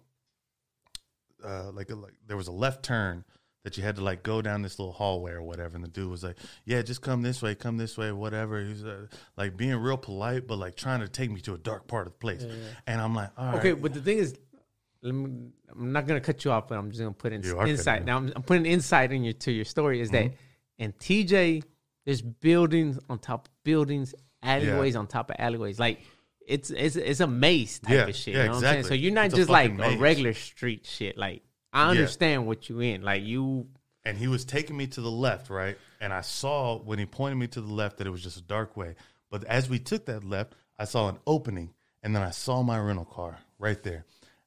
[1.44, 3.24] uh, like, a, like there was a left turn
[3.64, 5.74] that you had to like go down this little hallway or whatever.
[5.74, 8.84] And the dude was like, "Yeah, just come this way, come this way, whatever." He's
[8.84, 9.06] uh,
[9.36, 12.12] like being real polite, but like trying to take me to a dark part of
[12.12, 12.46] the place.
[12.86, 14.36] And I'm like, "All right." Okay, but the thing is,
[15.02, 17.58] me, I'm not gonna cut you off, but I'm just gonna put in You are
[17.58, 18.04] cutting insight.
[18.04, 20.00] Now I'm, I'm putting insight in your to your story.
[20.00, 20.34] Is that Mm-hmm.
[20.78, 21.62] in TJ,
[22.06, 25.78] there's buildings on top of buildings, alleyways on top of alleyways.
[25.78, 26.00] Like
[26.46, 28.34] it's it's it's a maze type Yeah, of shit.
[28.34, 28.78] yeah, you know what I'm saying?
[28.78, 28.96] exactly.
[28.98, 31.18] So you're not It's a just like fucking a regular street shit.
[31.18, 31.42] Like
[31.72, 33.02] I understand what you in.
[33.02, 33.66] Like you,
[34.04, 35.76] and he was taking me to the left, right?
[36.00, 38.42] And I saw when he pointed me to the left that it was just a
[38.42, 38.94] dark way.
[39.30, 42.78] But as we took that left, I saw an opening, and then I saw my
[42.78, 44.04] rental car right there.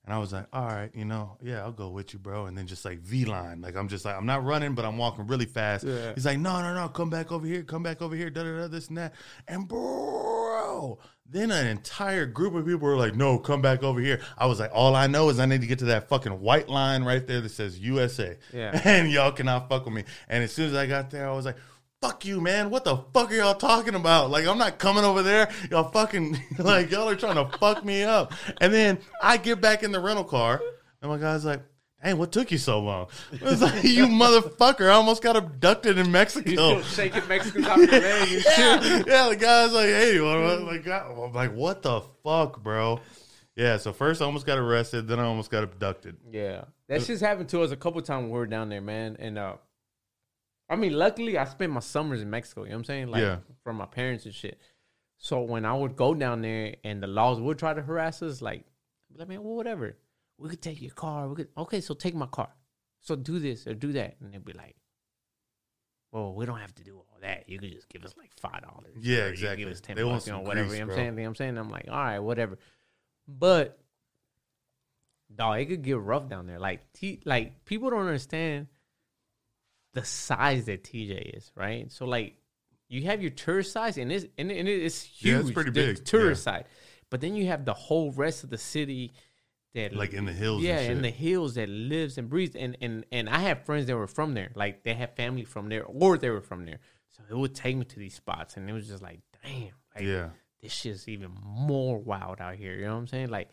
[0.09, 2.47] And I was like, all right, you know, yeah, I'll go with you, bro.
[2.47, 4.97] And then just like V line, like I'm just like, I'm not running, but I'm
[4.97, 5.83] walking really fast.
[5.83, 6.13] Yeah.
[6.15, 8.57] He's like, no, no, no, come back over here, come back over here, da da
[8.57, 9.13] da, this and that.
[9.47, 10.97] And bro,
[11.29, 14.19] then an entire group of people were like, no, come back over here.
[14.35, 16.69] I was like, all I know is I need to get to that fucking white
[16.69, 18.35] line right there that says USA.
[18.51, 18.81] Yeah.
[18.89, 20.05] And y'all cannot fuck with me.
[20.27, 21.57] And as soon as I got there, I was like,
[22.01, 22.69] fuck you, man.
[22.69, 24.29] What the fuck are y'all talking about?
[24.29, 25.49] Like, I'm not coming over there.
[25.69, 28.33] Y'all fucking, like, y'all are trying to fuck me up.
[28.61, 30.61] And then I get back in the rental car,
[31.01, 31.61] and my guy's like,
[32.01, 33.07] Hey, what took you so long?
[33.29, 36.81] It's like, you motherfucker, I almost got abducted in Mexico.
[36.81, 41.53] shaking Mexicans off your leg yeah, yeah, the guy's like, hey, what, like, I'm like,
[41.53, 43.01] what the fuck, bro?
[43.57, 46.15] Yeah, so first I almost got arrested, then I almost got abducted.
[46.31, 49.17] Yeah, that shit's happened to us a couple times when we were down there, man.
[49.19, 49.55] And uh,
[50.69, 52.63] I mean, luckily I spent my summers in Mexico.
[52.63, 53.07] You know what I'm saying?
[53.07, 53.39] Like Yeah.
[53.63, 54.59] from my parents and shit.
[55.17, 58.41] So when I would go down there and the laws would try to harass us,
[58.41, 58.65] like,
[59.15, 59.97] like man, well, whatever.
[60.37, 61.27] We could take your car.
[61.27, 62.49] We could okay, so take my car.
[63.01, 64.75] So do this or do that, and they'd be like,
[66.11, 67.49] "Well, we don't have to do all that.
[67.49, 68.95] You could just give us like five dollars.
[69.01, 69.63] Yeah, exactly.
[69.65, 70.67] Give us ten They bucks, you know, whatever.
[70.69, 70.93] grease, you know what.
[70.93, 71.05] I'm saying?
[71.07, 71.57] You know what I'm saying?
[71.57, 72.57] I'm like, all right, whatever.
[73.27, 73.79] But
[75.33, 76.59] dog, it could get rough down there.
[76.59, 78.67] Like T, like people don't understand
[79.93, 81.91] the size that TJ is, right?
[81.91, 82.35] So like
[82.87, 85.33] you have your tourist size, and it's and, and it's huge.
[85.33, 86.65] Yeah, it's pretty the big, tourist side,
[87.09, 89.13] but then you have the whole rest of the city
[89.75, 92.55] that Like in the hills yeah, in the hills that lives and breathes.
[92.55, 95.69] And and and I have friends that were from there, like they have family from
[95.69, 96.79] there, or they were from there.
[97.09, 100.03] So it would take me to these spots, and it was just like, damn, like,
[100.03, 100.29] Yeah.
[100.61, 102.73] this shit's even more wild out here.
[102.75, 103.29] You know what I'm saying?
[103.29, 103.49] Like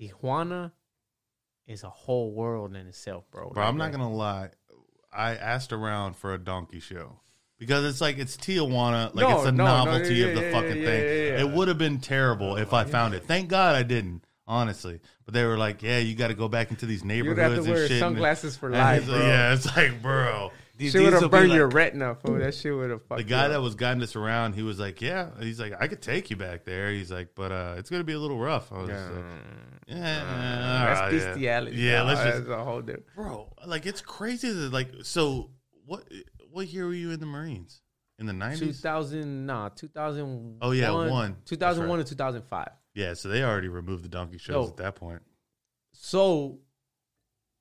[0.00, 0.72] Tijuana
[1.66, 3.50] is a whole world in itself, bro.
[3.50, 4.50] Bro, Like, I'm not like- gonna lie.
[5.16, 7.20] I asked around for a donkey show
[7.58, 10.42] because it's like it's Tijuana, like No, it's a no, no, novelty yeah, of the
[10.42, 11.40] yeah, fucking yeah, thing.
[11.40, 13.24] It would have been terrible if I found it.
[13.24, 15.00] Thank God I didn't, honestly.
[15.24, 17.52] But they were like, "Yeah, you got to go back into these You'd neighborhoods have
[17.54, 19.18] to and wear shit." sunglasses for and, life, it's bro.
[19.18, 20.52] Yeah, it's like, bro.
[20.78, 22.38] These, Shit would have burned like- your retina, fool.
[22.38, 25.00] That shit would have fucked The guy that was guiding us around, he was like,
[25.00, 28.04] "Yeah." He's like, "I could take you back there." He's like, "But uh, it's gonna
[28.04, 29.08] be a little rough." I was Yeah.
[29.08, 29.24] like,
[29.86, 31.18] "Yeah, That's all right, yeah.
[31.28, 31.76] bestiality.
[31.76, 32.06] Yeah, dog.
[32.08, 33.14] let's just That's a whole different.
[33.14, 35.50] bro like it's crazy that like so
[35.86, 36.04] what
[36.50, 37.80] what year were you in the marines
[38.18, 40.58] in the 90s 2000, nah, 2001.
[40.62, 41.36] Oh, yeah, one.
[41.44, 42.68] 2001 That's to 2005.
[42.94, 45.22] yeah so they already removed the donkey shows at that point
[45.92, 46.58] So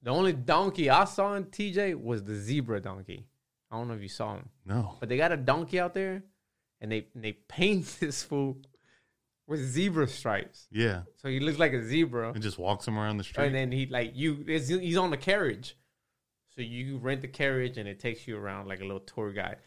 [0.06, 3.26] the only donkey I saw in TJ was the zebra donkey.
[3.70, 6.24] I don't know if you saw him, no but they got a donkey out there,
[6.80, 8.58] and they and they paint this fool
[9.48, 12.32] with zebra stripes, yeah so he looks like a zebra.
[12.32, 15.18] and just walks him around the street And then he like you, he's on the
[15.18, 15.76] carriage,
[16.56, 19.58] so you rent the carriage and it takes you around like a little tour guide.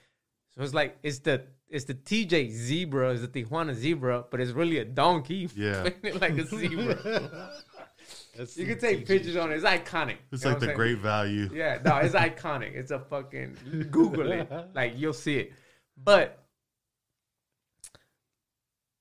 [0.55, 4.53] So it's like it's the it's the TJ zebra, it's the Tijuana zebra, but it's
[4.53, 5.49] really a donkey.
[5.55, 5.91] Yeah.
[6.15, 7.53] like a zebra.
[8.39, 9.57] That's you can take pictures on it.
[9.57, 10.17] It's iconic.
[10.33, 10.77] it's You know like the saying?
[10.77, 12.75] great value Yeah, no, it's iconic.
[12.75, 13.57] It's a fucking
[13.91, 14.49] Google it.
[14.75, 15.53] Like you'll see it.
[16.03, 16.43] But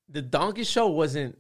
[0.10, 1.38] the donkey show wasn't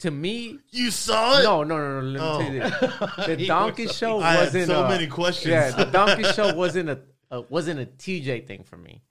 [0.00, 0.58] to me.
[0.70, 2.08] you saw it No, no, no, no.
[2.08, 2.38] Let me Oh.
[2.40, 2.74] tell you this.
[3.00, 3.24] Oh.
[3.36, 7.00] The donkey show i wasn't so a, many questions Yeah, the donkey show wasn't a,
[7.30, 9.02] a wasn't a TJ thing for me.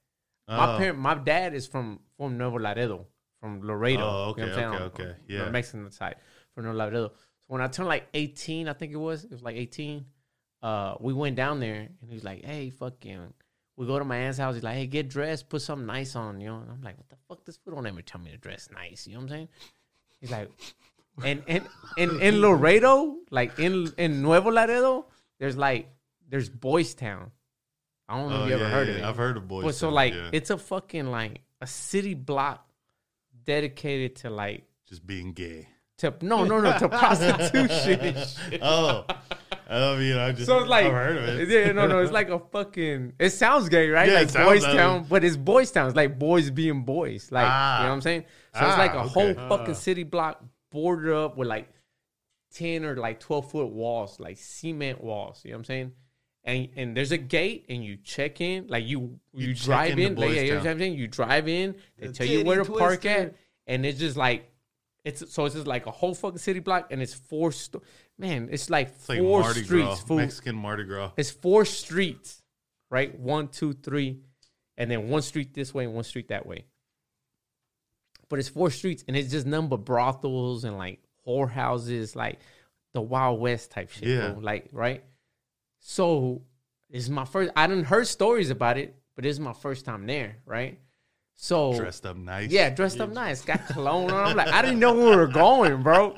[0.47, 0.77] My Oh.
[0.77, 3.05] parent, my dad is from from Nuevo Laredo,
[3.41, 4.01] from Laredo.
[4.03, 5.49] Oh, okay, you know okay, okay, yeah.
[5.49, 6.15] Mexican side
[6.55, 7.11] from Nuevo Laredo.
[7.47, 10.05] So when I turned like 18, I think it was, it was like 18.
[10.61, 13.33] Uh, we went down there and he was like, "Hey, fucking."
[13.77, 14.55] We go to my aunt's house.
[14.55, 16.57] He's like, "Hey, get dressed, put something nice on," you know.
[16.57, 17.45] And I'm like, "What the fuck?
[17.45, 19.47] This fool don't ever tell me to dress nice." You know what I'm saying?
[20.19, 20.49] He's like,
[21.23, 25.05] And and in, in Laredo, like in in Nuevo Laredo,
[25.39, 25.89] there's like
[26.27, 27.31] there's Boys Town.
[28.09, 29.03] I don't know Oh, if you ever heard yeah, of it.
[29.05, 29.63] I've heard of boys.
[29.63, 30.29] But so like yeah.
[30.33, 32.67] it's a fucking like a city block
[33.43, 35.67] dedicated to like just being gay.
[35.97, 38.59] To no no no to prostitution and shit.
[38.61, 39.05] Oh,
[39.69, 41.49] I mean, I just So it's like I've heard of it.
[41.49, 43.13] Yeah, no, no, it's like a fucking.
[43.19, 44.07] It sounds gay, right?
[44.07, 45.87] Yeah, like sounds Boys that Town, but it's Boys Town.
[45.87, 47.31] It's like boys being boys.
[47.31, 47.79] Like Ah.
[47.79, 48.25] you know what I'm saying?
[48.53, 49.49] So it's like a Ah, whole okay.
[49.49, 51.69] fucking city block bordered up with like
[52.53, 55.41] ten or like twelve foot walls, like cement walls.
[55.43, 55.91] You know what I'm saying?
[56.43, 60.05] And and there's a gate, and you check in, like you you, You drive into
[60.05, 60.15] in.
[60.15, 60.93] Like, yeah, you know what I'm saying?
[60.93, 64.15] You drive in, they The tell you where to titty park at, and it's just
[64.15, 64.49] like.
[65.07, 67.51] It's so it's just like a whole fucking city block, and it's four.
[67.51, 67.81] Sto-
[68.17, 70.03] Man, it's like It's like four Mardi streets.
[70.03, 70.15] Gras.
[70.15, 71.11] Mexican Mardi Gras.
[71.15, 72.41] It's four streets,
[72.91, 73.17] right?
[73.17, 74.19] One, two, three,
[74.77, 76.65] and then one street this way and one street that way.
[78.29, 82.39] But it's four streets, and it's just nothing but brothels and like whorehouses, like
[82.93, 84.09] the Wild West type shit.
[84.09, 84.31] Yeah.
[84.31, 84.39] bro.
[84.41, 85.03] Like right.
[85.79, 86.41] So
[86.89, 87.51] it's my first.
[87.55, 90.79] I didn't heard stories about it, but this is my first time there, right?
[91.39, 92.49] So Dressed up nice.
[92.49, 94.29] yeah, dressed up nice, got cologne on.
[94.31, 96.15] I'm like, I didn't know where we were going, bro.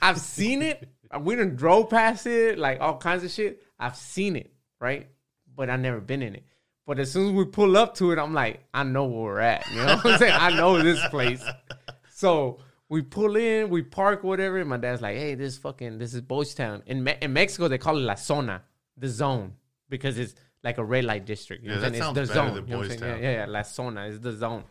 [0.00, 0.88] I've seen it.
[1.20, 3.62] We done drove past it, like all kinds of shit.
[3.78, 4.50] I've seen it,
[4.80, 5.08] right?
[5.54, 6.44] But I never been in it.
[6.86, 9.40] But as soon as we pull up to it, I'm like, I know where we're
[9.40, 9.68] at.
[9.70, 10.34] You know what I'm saying?
[10.34, 11.44] I know this place.
[12.14, 14.58] So we pull in, we park, whatever.
[14.58, 16.82] And my dad's like, hey, this fucking, this is Boys Town.
[16.86, 18.62] In, Me- in Mexico, they call it La Zona,
[18.96, 19.52] the zone,
[19.90, 21.62] because it's like a red light district.
[21.64, 22.54] You Yeah, what I'm that sounds It's the better zone.
[22.56, 23.12] than you know what I'm Boys saying?
[23.14, 23.22] Town.
[23.22, 24.64] Yeah, yeah, yeah, La Zona is the zone.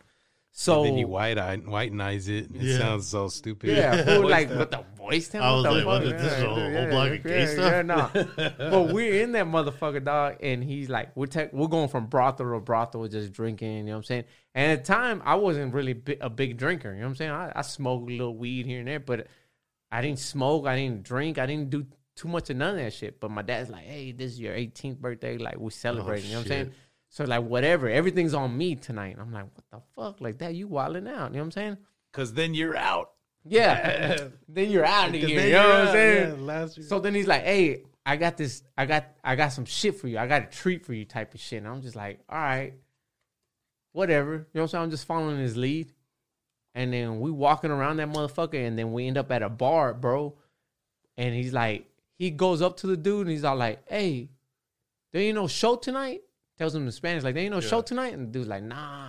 [0.52, 2.50] So then you white eye, whitenize it.
[2.52, 2.78] It Yeah.
[2.78, 3.70] sounds so stupid.
[3.70, 5.42] yeah, fool, like what the voice town.
[5.42, 6.12] I was the like, what fuck?
[6.14, 7.72] is this, a whole yeah, block of gay yeah, stuff?
[7.72, 8.50] Yeah, no.
[8.70, 12.50] but we're in that motherfucker, dog, and he's like, we're tech we're going from brothel
[12.52, 13.76] to brothel, just drinking.
[13.76, 14.24] You know what I'm saying?
[14.56, 16.92] And at the time, I wasn't really bi- a big drinker.
[16.92, 17.30] You know what I'm saying?
[17.30, 19.28] I, I smoked a little weed here and there, but
[19.92, 20.66] I didn't smoke.
[20.66, 21.38] I didn't drink.
[21.38, 23.20] I didn't do too much of none of that shit.
[23.20, 25.38] But my dad's like, hey, this is your 18th birthday.
[25.38, 26.26] Like, we're celebrating.
[26.26, 26.72] you know what I'm oh, saying?
[27.10, 29.16] So like whatever, everything's on me tonight.
[29.20, 30.20] I'm like, what the fuck?
[30.20, 31.32] Like that, you wilding out.
[31.32, 31.76] You know what I'm saying?
[32.12, 33.10] Because then you're out.
[33.44, 34.28] Yeah.
[34.48, 35.28] then you're out of here.
[35.28, 36.46] You know what I'm saying?
[36.46, 36.66] Yeah.
[36.86, 38.62] So then he's like, "Hey, I got this.
[38.78, 40.18] I got I got some shit for you.
[40.18, 41.58] I got a treat for you." Type of shit.
[41.58, 42.74] And I'm just like, "All right,
[43.90, 44.84] whatever." You know what I'm saying?
[44.84, 45.92] I'm just following his lead.
[46.76, 49.92] And then we walking around that motherfucker, and then we end up at a bar,
[49.94, 50.36] bro.
[51.16, 51.89] And he's like,
[52.20, 54.28] he goes up to the dude, and he's all like, "Hey,
[55.12, 56.20] there ain't no show tonight."
[56.58, 59.08] Tells him in Spanish, like, "There ain't no show tonight," and the dude's like, "Nah."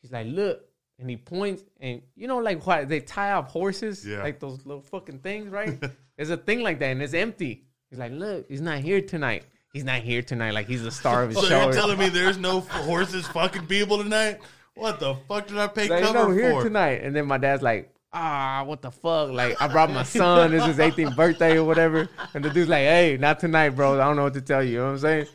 [0.00, 0.64] He's like, "Look."
[1.00, 4.22] And he points, and you know, like what they tie up horses, Yeah.
[4.22, 5.78] like those little fucking things, right?
[6.16, 7.64] There's a thing like that, and it's empty.
[7.88, 9.44] He's like, "Look, he's not here tonight.
[9.72, 10.52] He's not here tonight.
[10.52, 13.66] Like he's the star of his So show." you're telling me there's no horses fucking
[13.66, 14.38] people tonight?
[14.74, 16.62] What the fuck did I pay like, cover no, here for?
[16.62, 17.02] tonight.
[17.02, 19.30] And then my dad's like, ah, what the fuck?
[19.30, 20.50] Like, I brought my son.
[20.50, 22.08] This is his 18th birthday or whatever.
[22.34, 23.94] And the dude's like, hey, not tonight, bro.
[24.00, 24.72] I don't know what to tell you.
[24.72, 25.26] You know what I'm saying?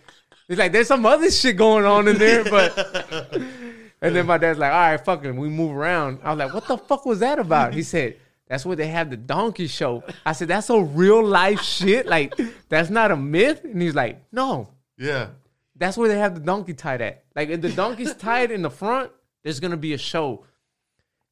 [0.48, 3.34] He's like, there's some other shit going on in there, but.
[4.02, 5.24] and then my dad's like, all right, fuck.
[5.24, 6.20] We move around.
[6.24, 7.74] I was like, what the fuck was that about?
[7.74, 10.04] He said, that's where they have the donkey show.
[10.26, 12.06] I said, that's a real life shit.
[12.06, 12.40] Like,
[12.70, 13.64] that's not a myth.
[13.64, 14.70] And he's like, no,
[15.00, 15.30] Yeah.
[15.76, 17.24] that's where they have the donkey tied at.
[17.36, 19.12] Like if the donkey's tied in the front,
[19.44, 20.46] there's gonna be a show.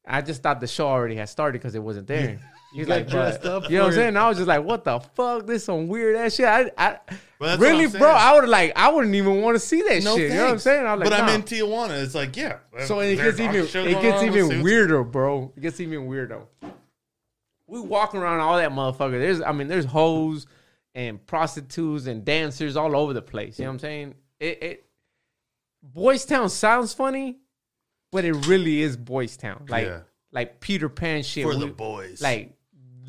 [0.06, 2.38] I just thought the show already had started because it wasn't there.
[2.74, 4.16] He's like, dressed up you know what I'm saying?
[4.16, 5.46] I was just like, what the fuck?
[5.46, 6.46] This some weird ass shit.
[6.46, 6.98] I, I
[7.56, 8.10] really, bro.
[8.10, 10.30] I would like, I wouldn't even want to see that No shit.
[10.32, 10.84] You know what I'm saying?
[10.84, 12.02] I was like, but I'm in Tijuana.
[12.02, 12.58] It's like, yeah.
[12.86, 15.52] So it gets even it gets even Let's see what's- weirder, bro.
[15.56, 16.40] It gets even weirder.
[17.68, 19.20] We walking around all that motherfucker.
[19.20, 20.46] There's I mean, there's hoes
[20.96, 23.58] and prostitutes and dancers all over the place.
[23.58, 24.14] You know what I'm saying?
[24.40, 24.84] It, it
[25.82, 27.38] Boys Town sounds funny,
[28.14, 29.66] but it really is Boys Town.
[29.68, 30.00] Like Yeah.
[30.30, 31.44] like Peter Pan shit.
[31.44, 32.22] For the boys.
[32.22, 32.56] Like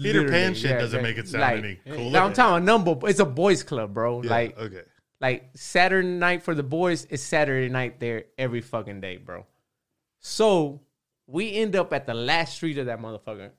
[0.02, 2.10] Peter Pan shit yeah, doesn't make it sound like, any cooler.
[2.10, 2.98] Now I'm talking a number.
[3.08, 4.24] It's a boys club, bro.
[4.24, 4.82] Yeah, Like okay.
[5.22, 9.46] like Saturday night for the boys is Saturday night there every fucking day, bro.
[10.22, 10.82] So
[11.28, 13.52] we end up at the last street of that motherfucker.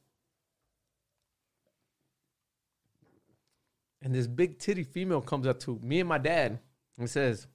[4.03, 6.59] And this big titty female comes up to me and my dad
[6.99, 7.47] and says,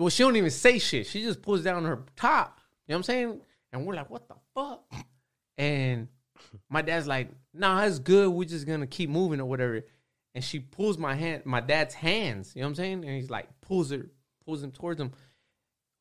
[0.00, 1.06] Well, she don't even say shit.
[1.06, 2.58] She just pulls down her top.
[2.86, 3.40] You know what I'm saying?
[3.70, 4.82] And we're like, what the fuck?
[5.58, 6.08] And
[6.70, 8.30] my dad's like, nah, it's good.
[8.30, 9.82] We're just gonna keep moving or whatever.
[10.34, 12.52] And she pulls my hand, my dad's hands.
[12.54, 13.04] You know what I'm saying?
[13.04, 14.06] And he's like, pulls her,
[14.46, 15.12] pulls him towards him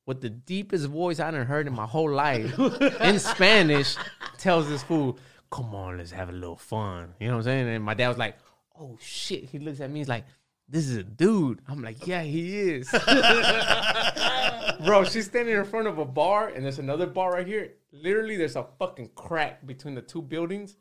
[0.05, 2.57] with the deepest voice I done heard in my whole life
[3.01, 3.97] in Spanish.
[4.37, 5.19] Tells this fool,
[5.51, 7.67] "Come on, let's have a little fun." You know what I'm saying?
[7.67, 8.37] And my dad was like,
[8.79, 10.23] "Oh shit!" He looks at me, he's like,
[10.69, 12.89] "This is a dude." I'm like, "Yeah, he is."
[14.85, 17.73] bro, she's standing in front of a bar, and there's another bar right here.
[17.91, 20.77] Literally, there's a fucking crack between the two buildings,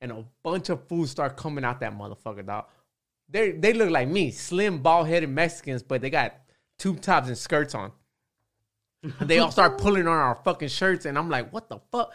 [0.00, 2.66] and a bunch of fools start coming out that motherfucker, dog.
[3.28, 6.34] They they look like me, slim, bald headed Mexicans, but they got
[6.78, 7.92] tube tops and skirts on.
[9.02, 12.14] And they all start pulling on our fucking shirts, and I'm like, what the fuck?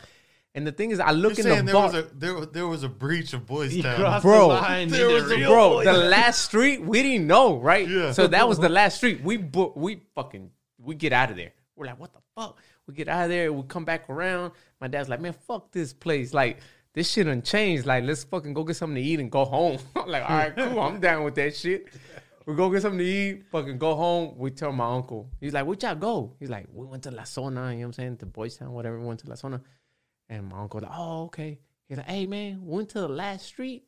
[0.57, 1.85] And the thing is, I look You're in saying the there bar.
[1.85, 4.21] was a there, there was a breach of Boys Town.
[4.23, 5.85] Bro, the line there was a- real bro, boys.
[5.85, 7.87] the last street we didn't know, right?
[7.87, 8.11] Yeah.
[8.11, 9.21] So that was the last street.
[9.23, 11.51] We book, we fucking, we get out of there.
[11.75, 12.57] We're like, what the fuck?
[12.87, 13.53] We get out of there.
[13.53, 14.53] We come back around.
[14.81, 16.33] My dad's like, man, fuck this place.
[16.33, 16.57] Like
[16.93, 17.85] this shit unchanged.
[17.85, 19.77] Like let's fucking go get something to eat and go home.
[19.95, 20.79] I'm like, all right, cool.
[20.79, 21.87] I'm down with that shit.
[22.47, 23.43] We go get something to eat.
[23.51, 24.35] Fucking go home.
[24.37, 25.29] We tell my uncle.
[25.39, 26.33] He's like, where'd y'all go?
[26.39, 27.65] He's like, we went to La Zona.
[27.73, 28.17] You know what I'm saying?
[28.17, 28.97] To Boys Town, whatever.
[28.99, 29.61] We went to La Zona.
[30.29, 31.59] And my uncle like, oh, okay.
[31.87, 33.87] He's like, hey man, went to the last street.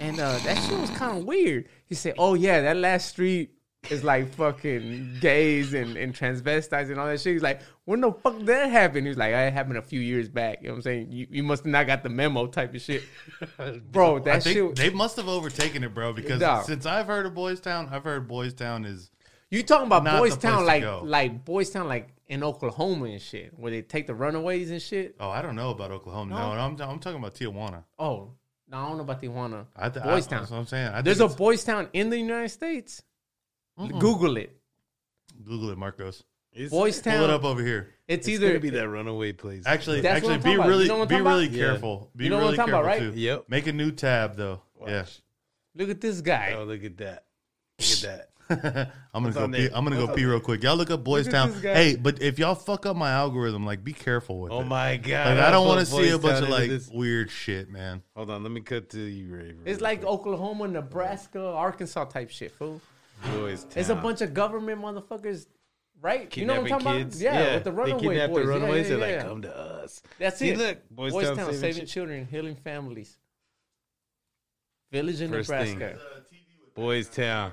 [0.00, 1.68] And uh, that shit was kind of weird.
[1.84, 3.50] He said, "Oh yeah, that last street
[3.90, 8.10] is like fucking gays and, and transvestites and all that shit." He's like, "When the
[8.10, 10.82] fuck that happen?" He's like, "It happened a few years back." You know what I'm
[10.82, 11.12] saying?
[11.12, 13.02] You, you must have not got the memo, type of shit,
[13.92, 14.20] bro.
[14.20, 14.76] That I think shit.
[14.76, 16.14] they must have overtaken it, bro.
[16.14, 16.64] Because Dog.
[16.64, 19.10] since I've heard of Boys Town, I've heard Boys Town is
[19.50, 23.52] you talking about Boys Town to like like Boys Town like in Oklahoma and shit,
[23.58, 25.16] where they take the runaways and shit.
[25.20, 26.30] oh I don't know about Oklahoma.
[26.34, 26.60] No, No?
[26.60, 27.84] I'm I'm talking about Tijuana.
[27.98, 28.30] Oh,
[28.68, 29.66] no, I don't know about Tijuana.
[29.76, 30.38] I th- Boys I, Town.
[30.40, 30.88] That's what I'm saying.
[30.94, 33.02] I There's a it's- Boys Town in the United States.
[33.78, 33.98] Mm-mm.
[33.98, 34.56] Google it.
[35.44, 36.22] Google it, Marcos.
[36.52, 37.94] It's, Boys Pull it up over here.
[38.08, 39.62] It's, it's either gonna be that runaway place.
[39.66, 40.68] Actually, That's actually, be about.
[40.68, 41.56] really, You know be really about?
[41.56, 41.64] Yeah.
[41.64, 42.10] careful.
[42.16, 42.98] Be You know what really I'm careful about, right?
[43.00, 43.12] too.
[43.14, 43.44] Yep.
[43.48, 44.60] Make a new tab though.
[44.74, 45.20] Watch.
[45.74, 46.54] look at this guy.
[46.58, 47.24] Oh, look at that.
[47.78, 48.29] Look at that.
[48.50, 48.86] Yeah.
[49.14, 49.48] I'm gonna go.
[49.48, 49.66] Pee.
[49.66, 50.62] I'm gonna What's go on pee real quick.
[50.62, 51.52] Y'all look up Boys Look Town.
[51.62, 54.62] Hey, but if y'all fuck up my algorithm, like be careful with Oh it.
[54.62, 55.36] Oh my god!
[55.36, 56.88] Like, I don't want to see a bunch of like this.
[56.88, 58.02] weird shit, man.
[58.16, 59.54] Hold on, let me cut to you, Ray.
[59.64, 62.80] It's like Oklahoma, Nebraska, Arkansas type shit, fool.
[63.34, 63.72] Boys Town.
[63.76, 65.46] It's a bunch of government motherfuckers,
[66.00, 66.34] right?
[66.36, 67.20] you know what I'm talking kids.
[67.20, 67.34] about?
[67.34, 68.38] Yeah, with the runaway they kidnap boys.
[68.38, 68.88] the runaways.
[68.90, 69.16] yeah, yeah, They're yeah.
[69.18, 70.02] like, come to us.
[70.18, 70.58] That's See, it.
[70.58, 73.16] look, Boys, Boys Town, Town, saving, saving children, healing families.
[74.90, 75.50] Village in First.
[75.50, 75.94] Nebraska.
[75.94, 76.20] Uh,
[76.74, 77.52] boys uh, Town.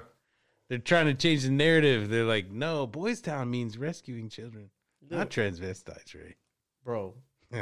[0.70, 2.10] They're trying to change the narrative.
[2.10, 4.70] They're like, no, Boys Town means rescuing children,
[5.10, 6.36] not transvestites, right?
[6.84, 7.16] Bro,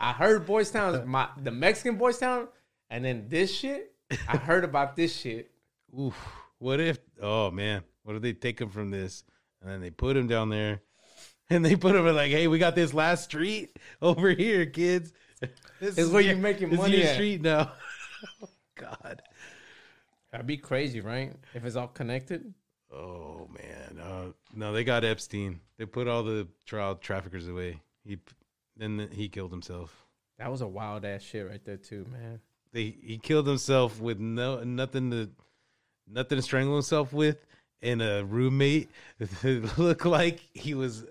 [0.00, 2.48] I heard Boys Town, my the Mexican Boys Town,
[2.90, 3.92] and then this shit.
[4.28, 5.50] I heard about this shit.
[6.00, 6.14] Oof.
[6.58, 6.98] What if?
[7.20, 9.24] Oh man, what if they take him from this
[9.60, 10.80] and then they put him down there,
[11.50, 15.12] and they put him in like, hey, we got this last street over here, kids.
[15.80, 17.14] This It's where your- you're making this is money your at.
[17.14, 17.72] street now.
[18.42, 19.22] oh God.
[20.34, 21.32] That'd be crazy, right?
[21.54, 22.52] If it's all connected.
[22.92, 25.60] Oh man, uh, no, they got Epstein.
[25.78, 27.80] They put all the child traffickers away.
[28.04, 28.18] He
[28.76, 30.04] then he killed himself.
[30.40, 32.40] That was a wild ass shit right there too, man.
[32.72, 35.30] They he killed himself with no nothing to
[36.10, 37.46] nothing to strangle himself with,
[37.80, 38.90] and a roommate
[39.20, 41.04] that looked like he was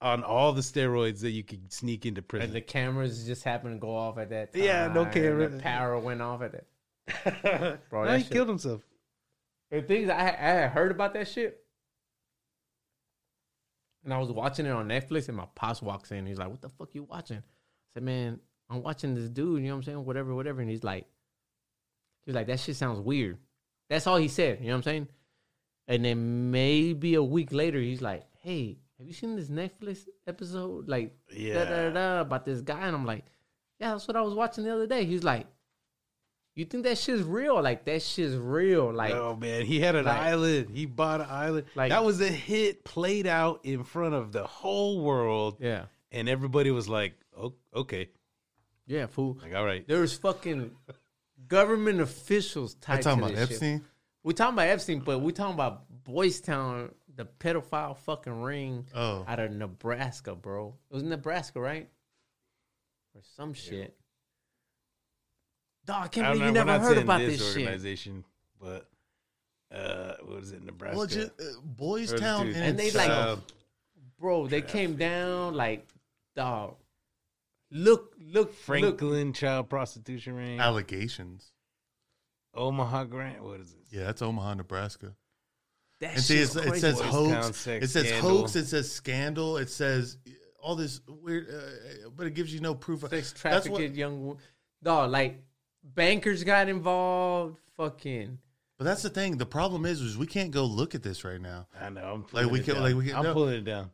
[0.00, 2.46] on all the steroids that you could sneak into prison.
[2.46, 4.62] And the cameras just happened to go off at that time.
[4.64, 5.50] Yeah, no camera.
[5.50, 6.66] The power went off at that.
[7.90, 8.82] Bro, no, he shit- killed himself.
[9.70, 11.58] And things I, I had heard about that shit,
[14.04, 16.26] and I was watching it on Netflix, and my pops walks in.
[16.26, 17.42] He's like, "What the fuck you watching?" I
[17.94, 18.38] said, "Man,
[18.70, 19.60] I'm watching this dude.
[19.62, 20.04] You know what I'm saying?
[20.04, 21.06] Whatever, whatever." And he's like,
[22.24, 23.38] "He's like that shit sounds weird."
[23.90, 24.58] That's all he said.
[24.60, 25.08] You know what I'm saying?
[25.88, 30.88] And then maybe a week later, he's like, "Hey, have you seen this Netflix episode?
[30.88, 31.90] Like, da, da, da, Yeah.
[31.90, 33.24] da, about this guy?" And I'm like,
[33.80, 35.46] "Yeah, that's what I was watching the other day." He's like,
[36.56, 37.62] "You think that shit's real?
[37.62, 38.92] Like that shit's real?
[38.92, 40.70] Like." oh man, he had an like- island.
[40.70, 41.66] He bought an island.
[41.76, 45.84] Like- that was a hit played out in front of the whole world, Yeah.
[46.10, 48.08] and everybody was like, "Oh, okay."
[48.88, 49.38] Yeah, fool.
[49.42, 49.86] Like, all right.
[49.86, 50.70] There's fucking
[51.48, 53.78] government officials tied talking to about Epstein.
[53.80, 53.86] Shit.
[54.22, 59.24] We talking about Epstein, but we're talking about Boys Town, the pedophile fucking ring Oh,
[59.26, 60.74] out of Nebraska, bro.
[60.90, 61.88] It was Nebraska, right?
[63.14, 63.96] Or some shit.
[65.86, 67.62] Dog, I can't I believe you never heard about this this, shit.
[67.62, 68.24] organization,
[68.60, 68.88] but
[69.72, 70.96] uh, what is it, Nebraska?
[70.96, 73.40] well, just, uh, Boys Or Town, dude, in And they itself- like- uh,
[74.18, 75.86] Bro, they came down like,
[76.34, 76.76] dog.
[77.70, 78.54] Look, look, look.
[78.54, 81.52] Franklin child prostitution ring, allegations.
[82.54, 83.42] Omaha Grant.
[83.42, 83.80] What is it?
[83.90, 85.12] Yeah, that's Omaha, Nebraska.
[86.00, 87.66] That And see, shit's it says hoax.
[87.66, 88.38] It says scandal.
[88.38, 88.56] hoax.
[88.56, 89.56] It says scandal.
[89.58, 90.16] It says
[90.62, 93.02] all this weird, uh, but it gives you no proof.
[93.02, 93.94] Of, sex that's trafficked what.
[93.94, 94.38] young wo-
[94.82, 95.42] dog like
[95.94, 98.38] bankers got involved fucking
[98.78, 99.38] But that's the thing.
[99.38, 101.66] The problem is, is we can't go look at this right now.
[101.80, 102.12] I know.
[102.12, 102.82] I'm Like, pulling we it can- down.
[102.82, 103.32] like, we can- I'm no.
[103.34, 103.90] pulling it down.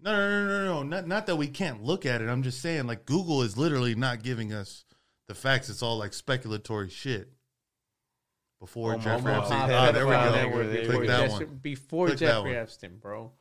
[0.00, 0.82] No, no, no, no, no.
[0.82, 2.28] Not, not that we can't look at it.
[2.28, 4.84] I'm just saying, like, Google is literally not giving us
[5.26, 5.68] the facts.
[5.68, 7.32] It's all like speculatory shit.
[8.60, 9.68] Before Omaha Jeffrey Omaha Epstein.
[9.70, 10.30] pedophile Ah, there we go.
[10.34, 10.66] network.
[10.72, 11.58] There Click that one.
[11.62, 12.60] before Click Jeffrey one.
[12.60, 13.32] Epstein, bro.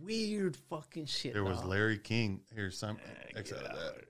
[0.00, 1.32] Weird fucking shit.
[1.34, 1.68] There was dog.
[1.68, 2.40] Larry King.
[2.54, 2.98] Here's some
[3.36, 4.04] X out of that.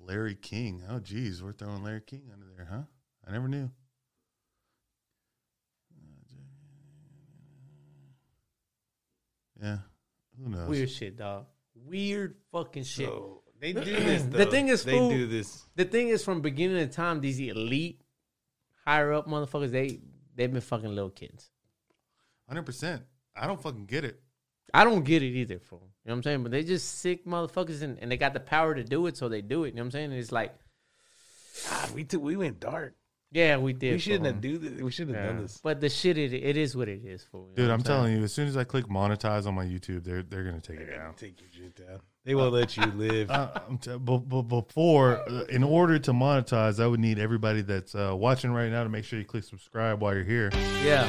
[0.00, 0.82] There was Larry King.
[0.88, 2.82] Oh, geez, we're throwing Larry King under there, huh?
[3.26, 3.70] I never knew.
[9.62, 9.78] Yeah,
[10.42, 10.68] who knows?
[10.68, 11.46] weird shit, dog.
[11.74, 13.06] Weird fucking shit.
[13.08, 14.22] So they do this.
[14.22, 15.64] The thing is, they fool- do this.
[15.76, 18.00] the thing is, from beginning of time, these elite,
[18.86, 20.00] higher up motherfuckers, they
[20.34, 21.50] they've been fucking little kids.
[22.48, 23.02] Hundred percent.
[23.36, 24.20] I don't fucking get it.
[24.72, 25.80] I don't get it either, fool.
[26.04, 26.42] You know what I'm saying?
[26.44, 29.28] But they just sick motherfuckers, and, and they got the power to do it, so
[29.28, 29.68] they do it.
[29.68, 30.10] You know what I'm saying?
[30.12, 30.54] And it's like,
[31.68, 32.94] God, we took, we went dark.
[33.32, 33.92] yeah, we did.
[33.92, 34.32] we shouldn't fool.
[34.32, 34.80] have do this.
[34.80, 35.32] We shouldn't have Yeah.
[35.32, 35.60] done this.
[35.62, 37.42] But the shit, it, it is what it is, fool.
[37.42, 40.04] You know Dude, I'm telling you, as soon as I click monetize on my YouTube,
[40.04, 41.14] they're they're gonna take it down.
[41.14, 42.00] Take your shit down.
[42.24, 43.30] They won't let you live.
[43.40, 47.62] Uh, I'm t- but, but before, uh, in order to monetize, I would need everybody
[47.62, 50.50] that's uh, watching right now to make sure you click subscribe while you're here.
[50.84, 51.08] Yeah.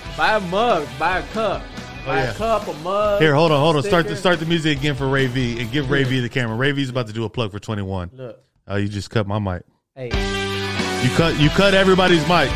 [0.16, 1.62] buy a mug, buy a cup,
[2.06, 2.30] buy Oh, yeah.
[2.30, 3.20] a cup, a mug.
[3.20, 3.82] Here, hold on, hold on.
[3.82, 6.56] Start the start the music again for Ray V and give Ray V the camera.
[6.56, 8.10] Ray V's about to do a plug for 21.
[8.14, 8.38] Look,
[8.68, 9.62] Oh, you just cut my mic.
[9.94, 10.06] hey,
[11.02, 12.50] You cut you cut everybody's mic.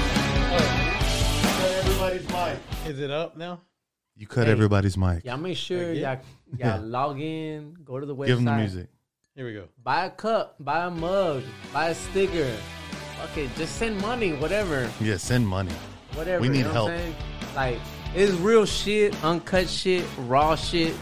[1.04, 2.58] everybody's mic.
[2.86, 3.60] Is it up now?
[4.16, 4.52] You cut Hey.
[4.52, 5.24] everybody's mic.
[5.24, 6.20] y'all make sure Again?
[6.58, 8.88] y'all, y'all log in, go to the website, Give them the music.
[9.34, 9.64] Here we go.
[9.82, 11.42] buy a cup, buy a mug,
[11.72, 12.50] buy a sticker.
[13.24, 15.72] Okay, just send money, whatever, Yeah, send money.
[16.14, 16.40] whatever.
[16.40, 16.88] We you need know help.
[16.90, 17.14] What I'm saying?
[17.54, 17.78] Like
[18.14, 20.94] it's real shit, uncut shit, raw shit.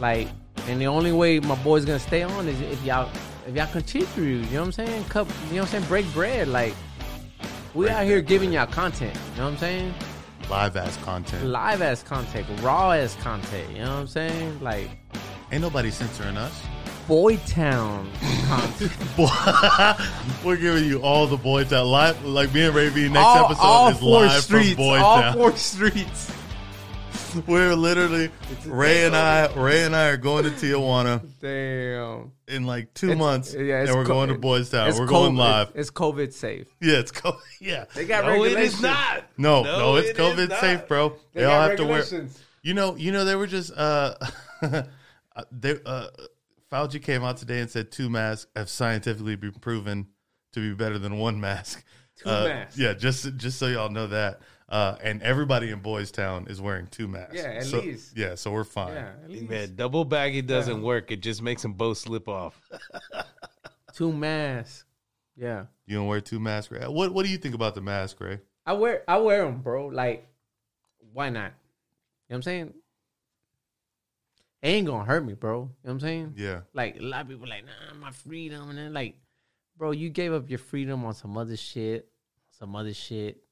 [0.00, 0.28] Like,
[0.66, 3.10] and the only way my boy's gonna stay on is if y'all
[3.46, 4.44] if y'all contribute.
[4.46, 5.04] You know what I'm saying?
[5.04, 5.84] Cup, you know what I'm saying?
[5.84, 6.48] Break bread.
[6.48, 6.74] Like
[7.74, 9.14] we Break out here giving y'all content.
[9.32, 9.94] You know what I'm saying?
[10.50, 11.44] Live ass content.
[11.46, 13.70] Live ass content, raw ass content.
[13.70, 14.60] You know what I'm saying?
[14.60, 14.90] Like
[15.50, 16.62] Ain't nobody censoring us.
[17.08, 18.10] Boy Town
[18.46, 18.92] content.
[20.44, 22.22] We're giving you all the Boy Town live.
[22.24, 23.08] Like me and Ray V.
[23.08, 24.68] Next all, episode all is four live streets.
[24.74, 25.32] from Boy all Town.
[25.34, 26.32] four streets.
[27.46, 28.30] We're literally
[28.66, 29.46] Ray and I.
[29.54, 32.32] Ray and I are going to Tijuana Damn.
[32.46, 34.92] in like two It's- months, yeah, it's and we're co- going to Boys Town.
[34.98, 35.72] We're going COVID- live.
[35.74, 36.66] It's COVID safe.
[36.80, 37.86] yeah, it's co- yeah.
[37.94, 38.74] They got No, regulations.
[38.74, 39.24] is not.
[39.38, 41.10] No, no, No, it's it is COVID safe, bro.
[41.32, 42.04] They, They all got have to wear.
[42.62, 43.72] You know, you know, they were just.
[43.76, 44.14] uh
[45.52, 46.08] they, uh
[46.70, 50.08] Fauci came out today and said two masks have scientifically been proven
[50.52, 51.84] to be better than one mask.
[52.16, 52.78] Two Uh, masks.
[52.78, 54.40] Yeah, just just so y'all know that.
[54.68, 57.34] Uh, and everybody in Boys Town is wearing two masks.
[57.36, 58.16] Yeah, at So- least.
[58.16, 58.92] Yeah, so we're fine.
[58.94, 59.48] Yeah, at least.
[59.48, 61.10] Man, double baggy doesn't work.
[61.10, 62.60] It just makes them both slip off.
[63.94, 64.84] two masks.
[65.36, 66.80] Yeah, You don't wear two masks, Ray?
[66.88, 68.40] What What do you think about the mask, Ray?
[68.66, 69.86] I wear I wear them, bro.
[69.86, 70.26] Like,
[71.12, 71.44] why not?
[71.44, 71.52] You know
[72.26, 72.74] what I'm saying?
[74.62, 75.52] It ain't gonna hurt me, bro.
[75.54, 76.34] You know what I'm saying?
[76.36, 79.16] Yeah, Like a lot of people like, nah, my freedom, and then like,
[79.76, 82.08] bro, you gave up your freedom on some other shit,
[82.50, 83.42] some other shit,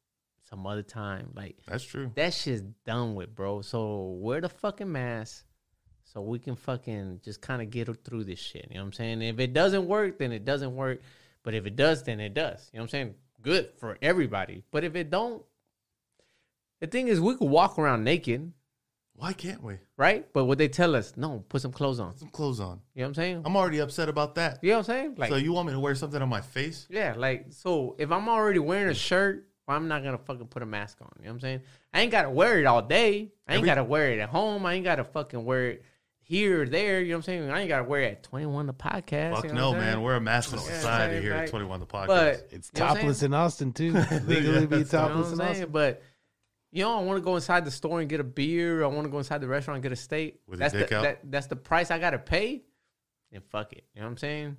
[0.51, 1.31] some other time.
[1.35, 2.11] Like that's true.
[2.17, 3.63] that shit's done with, bro.
[3.63, 5.45] So wear the fucking mask
[6.05, 8.67] so we can fucking just kind of get through this shit.
[8.71, 9.23] You know what I'm saying?
[9.23, 11.01] If it doesn't work, then it doesn't work.
[11.43, 12.69] But if it does, then it does.
[12.73, 13.15] You know what I'm saying?
[13.43, 14.65] Good for everybody.
[14.73, 15.45] But if it don't,
[16.81, 18.53] the thing is, we could walk around naked,
[19.17, 19.79] Why can't we?
[19.97, 20.27] right?
[20.33, 22.11] But what they tell us, no, put some clothes on.
[22.11, 22.81] Put some clothes on.
[22.95, 23.43] You know what I'm saying?
[23.47, 24.59] I'm already upset about that.
[24.63, 25.15] You know what I'm saying?
[25.17, 26.87] Like, so you want me to wear something on my face?
[26.91, 30.63] yeah, like, so if I'm already wearing a shirt, well, I'm not gonna fucking put
[30.63, 31.09] a mask on.
[31.19, 31.61] You know what I'm saying?
[31.95, 33.33] I ain't gotta wear it all day.
[33.49, 34.65] I ain't Every- gotta wear it at home.
[34.67, 35.83] I ain't gotta fucking wear it
[36.21, 37.01] here or there.
[37.01, 37.51] You know what I'm saying?
[37.51, 39.35] I ain't gotta wear it at 21 the podcast.
[39.37, 39.93] Fuck you know no, man.
[39.95, 40.03] saying?
[40.05, 41.49] We're a massive Yeah, society right, here at right.
[41.49, 42.07] 21 the podcast.
[42.07, 43.93] But It's you know what I'm topless in Austin too.
[44.27, 45.55] Legally Yeah, be that's- You know topless what in I'm Austin.
[45.55, 45.69] saying?
[45.73, 46.03] But
[46.77, 48.85] you know, I want to go inside the store and get a beer.
[48.85, 50.41] I want to go inside the restaurant and get a steak.
[50.47, 52.65] With that's dick the that, that's the price I gotta pay.
[53.33, 53.85] And fuck it.
[53.95, 54.57] You know what I'm saying?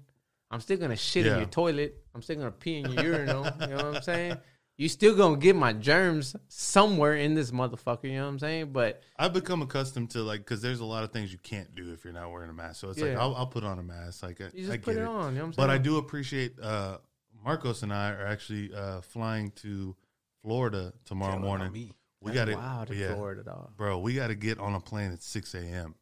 [0.50, 1.96] I'm still gonna shit in your toilet.
[2.16, 3.46] I'm still gonna pee in your urinal.
[3.62, 4.38] You know what I'm saying?
[4.78, 8.06] You still gonna get my germs somewhere in this motherfucker.
[8.06, 8.72] You know what I'm saying?
[8.72, 11.94] But I've become accustomed to like because there's a lot of things you can't do
[11.94, 12.82] if you're not wearing a mask.
[12.82, 14.24] So it's like I'll, I'll put on a mask.
[14.24, 15.08] Like I, you just I put get it, on.
[15.08, 15.54] You know what I'm saying?
[15.56, 16.98] But I do appreciate uh,
[17.44, 19.96] Marcos and I are actually uh, flying to
[20.42, 21.94] Florida tomorrow Counting on morning.
[22.22, 22.32] Me.
[22.32, 23.76] We got to, wild yeah, Florida, dog.
[23.78, 24.00] bro.
[24.00, 25.96] We got to get on a plane at 6 a.m.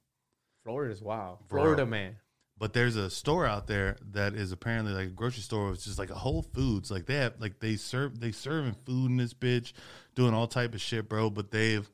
[0.63, 1.39] Florida's wild.
[1.47, 1.61] Bro.
[1.61, 2.15] Florida man.
[2.57, 5.71] But there's a store out there that is apparently like a grocery store.
[5.73, 6.89] It's just like a Whole Foods.
[6.89, 9.73] Like they have like they serve they serving food in this bitch,
[10.15, 11.29] doing all type of shit, bro.
[11.29, 11.87] But they've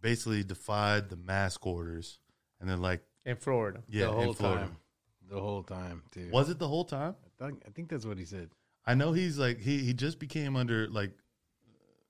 [0.00, 2.18] basically defied the mask orders,
[2.60, 3.82] and they're like, In Florida.
[3.88, 4.60] yeah, the in whole Florida.
[4.62, 4.76] time.
[5.30, 6.28] The whole time, too.
[6.32, 7.14] Was it the whole time?
[7.40, 8.48] I think, I think that's what he said.
[8.86, 11.12] I know he's like he he just became under like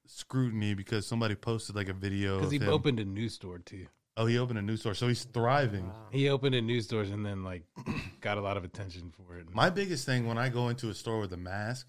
[0.09, 2.69] scrutiny because somebody posted like a video Because he him.
[2.69, 3.87] opened a news store too.
[4.17, 5.93] oh, he opened a new store, so he's thriving.
[6.11, 7.63] He opened a news store and then like
[8.21, 9.47] got a lot of attention for it.
[9.55, 11.87] My biggest thing when I go into a store with a mask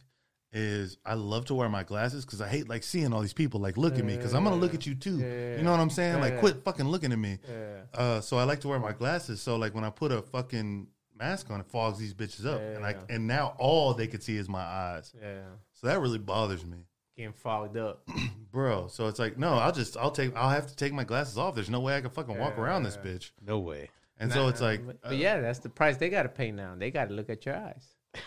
[0.51, 3.59] is I love to wear my glasses because I hate like seeing all these people
[3.59, 5.17] like look at me because I'm gonna look at you too.
[5.19, 5.57] Yeah.
[5.57, 6.19] You know what I'm saying?
[6.19, 6.39] Like Yeah.
[6.39, 7.37] quit fucking looking at me.
[7.47, 7.81] Yeah.
[7.93, 9.41] Uh, so I like to wear my glasses.
[9.41, 12.81] So like when I put a fucking mask on, it fogs these bitches up, and
[12.81, 13.15] like Yeah.
[13.15, 15.13] and now all they could see is my eyes.
[15.21, 15.41] Yeah.
[15.73, 16.77] So that really bothers me,
[17.19, 18.07] Getting fogged up.
[18.53, 18.87] bro.
[18.87, 21.53] So it's like no, I'll just I'll take I'll have to take my glasses off.
[21.53, 23.31] There's no way I can fucking walk around this bitch.
[23.45, 23.89] No way.
[24.21, 26.51] And so it's like, But, uh, but yeah, that's the price they got to pay
[26.51, 26.75] now.
[26.77, 27.85] They got to look at your eyes.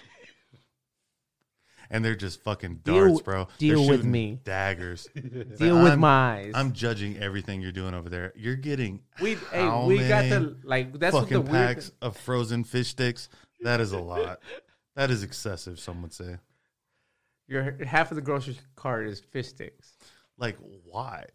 [1.91, 3.49] and they're just fucking Deal- darts, bro.
[3.59, 4.41] deal They're with shooting me.
[4.45, 5.09] daggers.
[5.15, 5.25] It's
[5.59, 6.53] Deal like, with I'm- my eyes.
[6.55, 8.35] I'm judging everything you're doing over there.
[8.37, 11.67] You're getting we hey, how we got many the like that's what the fucking weird.
[11.77, 13.31] packs of frozen fish sticks.
[13.63, 14.41] That is a lot.
[14.97, 15.81] that is excessive.
[15.81, 16.37] Some would say.
[17.49, 19.97] Your half of the grocery cart is fish sticks.
[20.39, 21.27] Like why?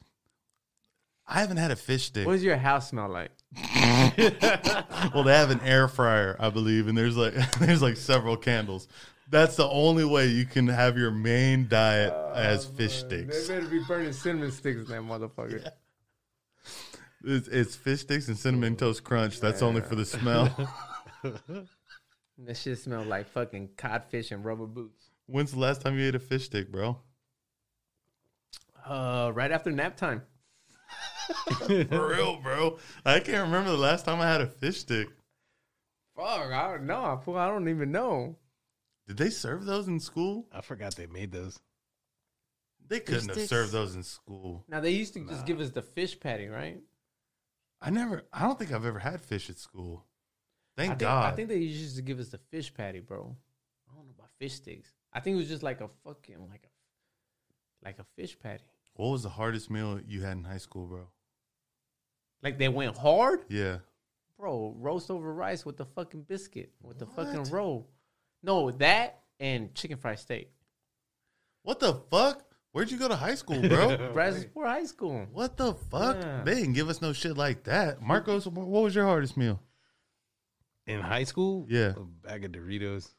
[1.28, 2.26] I haven't had a fish stick.
[2.26, 3.32] What does your house smell like?
[5.14, 8.88] well, they have an air fryer, I believe, and there's like there's like several candles.
[9.30, 13.48] That's the only way you can have your main diet oh, as fish sticks.
[13.48, 15.70] They better be burning cinnamon sticks in that motherfucker.
[17.26, 19.42] It's, it's fish sticks and cinnamon toast crunch.
[19.42, 20.56] That's only for the smell.
[22.40, 25.07] That shit smell like fucking codfish and rubber boots.
[25.28, 26.98] When's the last time you ate a fish stick, bro?
[28.86, 30.24] Uh, right after nap time.
[31.68, 32.80] For real, bro.
[33.06, 35.10] I can't remember the last time I had a fish stick.
[36.16, 37.22] Fuck, I don't know.
[37.36, 38.38] I, don't even know.
[39.06, 40.48] Did they serve those in school?
[40.52, 41.60] I forgot they made those.
[42.88, 43.50] They couldn't have sticks?
[43.50, 44.64] served those in school.
[44.70, 46.80] Now they used to just give us the fish patty, right?
[47.82, 48.24] I never.
[48.32, 50.06] I don't think I've ever had fish at school.
[50.78, 51.34] Thank I think, God.
[51.34, 53.36] I think they used to give us the fish patty, bro.
[53.90, 54.90] I don't know about fish sticks.
[55.18, 58.64] I think it was just like a fucking like a like a fish patty.
[58.94, 61.08] what was the hardest meal you had in high school, bro?
[62.44, 63.80] Like they went hard, Yeah.
[64.38, 64.76] bro.
[64.78, 67.28] Roast over rice with the fucking biscuit with the What?
[67.28, 67.90] fucking roll.
[68.44, 70.52] No, that and chicken fried steak.
[71.64, 72.44] What the fuck?
[72.74, 73.98] Where'd you go to high school, bro?
[74.14, 75.26] Brazosport High School.
[75.32, 76.18] what the fuck?
[76.22, 76.44] Yeah.
[76.44, 78.02] They didn't give us no shit like that.
[78.04, 79.60] Marcos, what was your hardest meal?
[80.86, 81.66] In high school?
[81.68, 81.94] Yeah.
[81.98, 83.10] A bag of Doritos.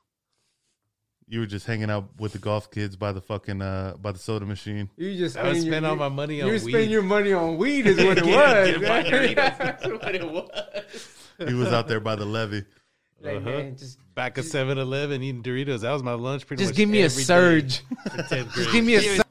[1.31, 4.19] You were just hanging out with the golf kids by the fucking uh by the
[4.19, 4.89] soda machine.
[4.97, 6.61] You just I would spending spend your, all my money You on were weed.
[6.71, 8.71] spending your money on weed, is what it was.
[8.71, 9.05] get my man.
[9.05, 9.35] Doritos.
[9.59, 11.49] That's what it was.
[11.49, 12.65] He was out there by the levee.
[13.21, 13.45] Like, Uh-huh.
[13.51, 15.81] man, just Back of 7 Eleven eating Doritos.
[15.83, 16.77] That was my lunch pretty just much.
[16.79, 17.81] give me a surge.
[18.05, 18.51] for 10th grade.
[18.55, 19.01] Just give me a.
[19.03, 19.23] sur-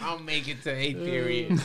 [0.00, 1.58] I'll make it to eighth period.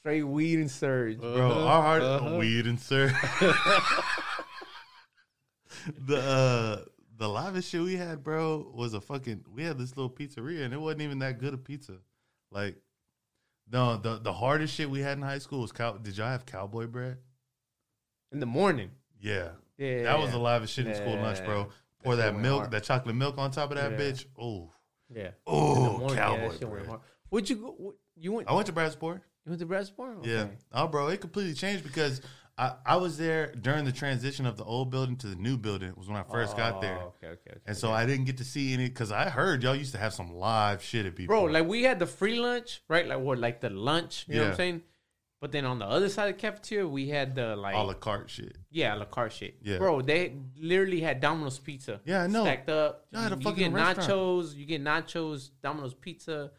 [0.00, 1.18] Straight weed and surge.
[1.20, 2.36] Bro, our heart Uh-huh.
[2.38, 3.14] weed and sir.
[6.06, 6.84] the uh
[7.16, 10.74] the livest shit we had, bro, was a fucking we had this little pizzeria and
[10.74, 11.94] it wasn't even that good a pizza.
[12.50, 12.76] Like
[13.70, 16.44] no, the the hardest shit we had in high school was cow did y'all have
[16.46, 17.18] cowboy bread?
[18.32, 18.90] In the morning.
[19.20, 19.50] Yeah.
[19.78, 21.68] Yeah, That was the livest shit in school lunch, bro.
[22.02, 22.70] Pour That that milk, hard.
[22.72, 23.98] that chocolate milk on top of that Yeah.
[23.98, 24.26] bitch.
[24.38, 24.72] Oh.
[25.08, 25.30] Yeah.
[25.46, 27.00] Oh, morning, yeah, cowboy bread.
[27.28, 27.94] Where'd you go?
[28.16, 28.48] You went?
[28.48, 29.20] I went to Brazosport.
[29.44, 30.24] You went to Brazosport?
[30.26, 30.46] Yeah.
[30.72, 32.20] Oh, bro, it completely changed because
[32.56, 35.92] I, I was there during the transition of the old building to the new building.
[35.96, 37.60] Was when I first got oh, there, Oh, Okay, okay, okay.
[37.66, 40.14] and so I didn't get to see any because I heard y'all used to have
[40.14, 41.34] some live shit at people.
[41.34, 43.06] Bro, like we had the free lunch, right?
[43.08, 44.50] Like what, like the lunch, you know what Yeah.
[44.52, 44.82] I'm saying?
[45.40, 47.92] But then on the other side of the cafeteria, we had the like, a la
[47.94, 48.56] carte shit.
[48.70, 49.56] yeah, a la carte shit.
[49.62, 49.76] Yeah.
[49.78, 52.00] Bro, they literally had Domino's pizza.
[52.06, 52.44] Yeah, I know.
[52.44, 53.06] Stacked up.
[53.12, 54.08] A you fucking get restaurant.
[54.10, 56.52] nachos, you get nachos, Domino's pizza,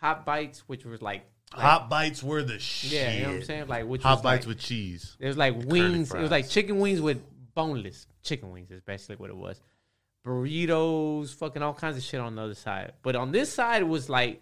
[0.00, 1.24] hot bites, which was like,
[1.54, 2.92] like Hot bites were the shit.
[2.92, 3.68] yeah, you know what I'm saying?
[3.68, 5.16] Like which Hot bites like, with cheese.
[5.20, 6.12] It was like wings.
[6.12, 7.22] It was like chicken wings with
[7.54, 8.70] boneless chicken wings.
[8.70, 9.60] Is basically what it was.
[10.26, 12.92] Burritos, fucking all kinds of shit on the other side.
[13.02, 14.40] But on this side, it was like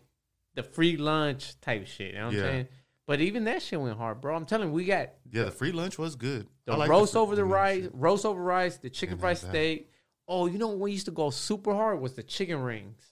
[0.54, 2.12] the free lunch type shit.
[2.12, 2.40] You know what Yeah.
[2.40, 2.68] I'm saying?
[3.06, 4.36] But even that shit went hard, bro.
[4.36, 6.46] I'm telling you, we got Yeah, the free lunch was good.
[6.66, 7.52] the I roast free over the mm-hmm.
[7.52, 7.92] rice, shit.
[7.94, 9.50] roast over rice, the chicken Can't fried have that.
[9.50, 9.90] steak.
[10.28, 13.02] Oh, you know what we used to go super hard was the chicken rings.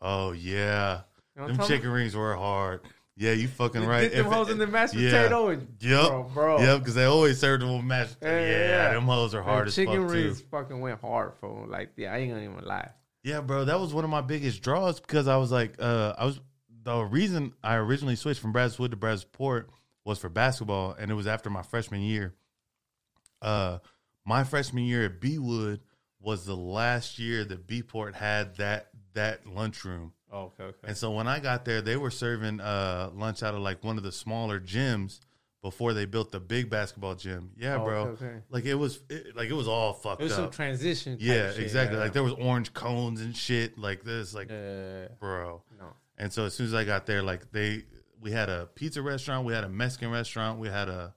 [0.00, 1.02] Oh yeah,
[1.36, 2.80] You know them talking chicken rings were hard.
[3.18, 4.02] Yeah, you fucking right.
[4.02, 5.10] Dip them If- hoes in the mashed yeah.
[5.10, 6.58] potato and Yep, bro, bro.
[6.60, 8.16] Yep, because they always served them with mashed.
[8.20, 11.92] Yeah, Yeah, them hoes are hard as fuck chicken rings fucking went hard for like
[11.96, 12.90] yeah, I ain't gonna even lie.
[13.22, 16.26] Yeah, bro, that was one of my biggest draws because I was like, uh, I
[16.26, 16.40] was
[16.82, 19.64] the reason I originally switched from Brazoswood to Brazosport
[20.04, 22.34] was for basketball, and it was after my freshman year.
[23.42, 23.78] Uh,
[24.24, 25.80] my freshman year at B Wood
[26.20, 30.88] was the last year that B Port had that that lunchroom, Oh, okay, okay.
[30.88, 33.96] and so when I got there, they were serving uh lunch out of like one
[33.96, 35.20] of the smaller gyms
[35.62, 37.50] before they built the big basketball gym.
[37.56, 38.38] Yeah, Oh, bro, okay, okay.
[38.50, 40.20] like it was it, like it was all fucked up.
[40.20, 41.16] It was some transition.
[41.20, 41.96] yeah, shit, exactly.
[41.96, 42.04] yeah.
[42.04, 45.62] Like there was orange cones and shit like this, like Uh, bro.
[45.78, 45.86] no.
[46.18, 47.84] And so as soon as I got there, like they,
[48.20, 51.14] we had a pizza restaurant, we had a Mexican restaurant, we had a,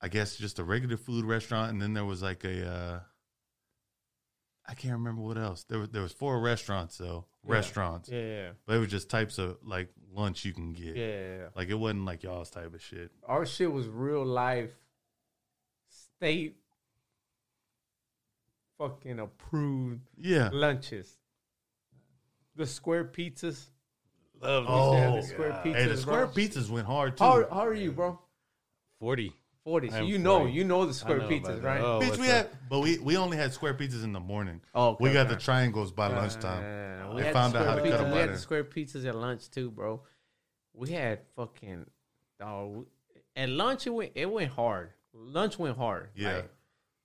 [0.00, 3.00] I guess just a regular food restaurant, and then there was like a, uh,
[4.68, 5.64] I can't remember what else.
[5.64, 7.24] There was there was four restaurants though.
[7.44, 8.08] Restaurants.
[8.08, 10.96] Yeah, yeah, But it was just types of like lunch you can get.
[10.96, 11.06] yeah,
[11.36, 11.46] yeah.
[11.54, 13.12] Like it wasn't like y'all's type of shit.
[13.24, 14.72] Our shit was real life,
[15.88, 16.56] state,
[18.78, 20.50] fucking approved Yeah.
[20.52, 21.18] lunches.
[22.56, 23.66] The square pizzas.
[24.40, 25.64] Love Oh, the square God.
[25.64, 25.74] pizzas.
[25.76, 26.34] Hey, the square bro.
[26.34, 27.24] pizzas went hard too.
[27.24, 28.18] How, how are you, bro?
[29.66, 29.90] 40.
[29.90, 31.80] So I'm you know, you know the square know pizzas, right?
[31.80, 34.60] Oh, Bitch, we had, but we, we only had square pizzas in the morning.
[34.72, 35.34] Oh, okay, we got okay.
[35.34, 37.10] the triangles by Uh, lunchtime.
[37.12, 38.62] we They had found the out how square to cut them We had the square
[38.62, 40.02] pizzas at lunch too, bro.
[40.72, 41.84] We had fucking
[42.40, 42.86] oh,
[43.34, 44.90] at lunch it went it went hard.
[45.12, 46.10] Lunch went hard.
[46.14, 46.36] Yeah.
[46.36, 46.50] Like,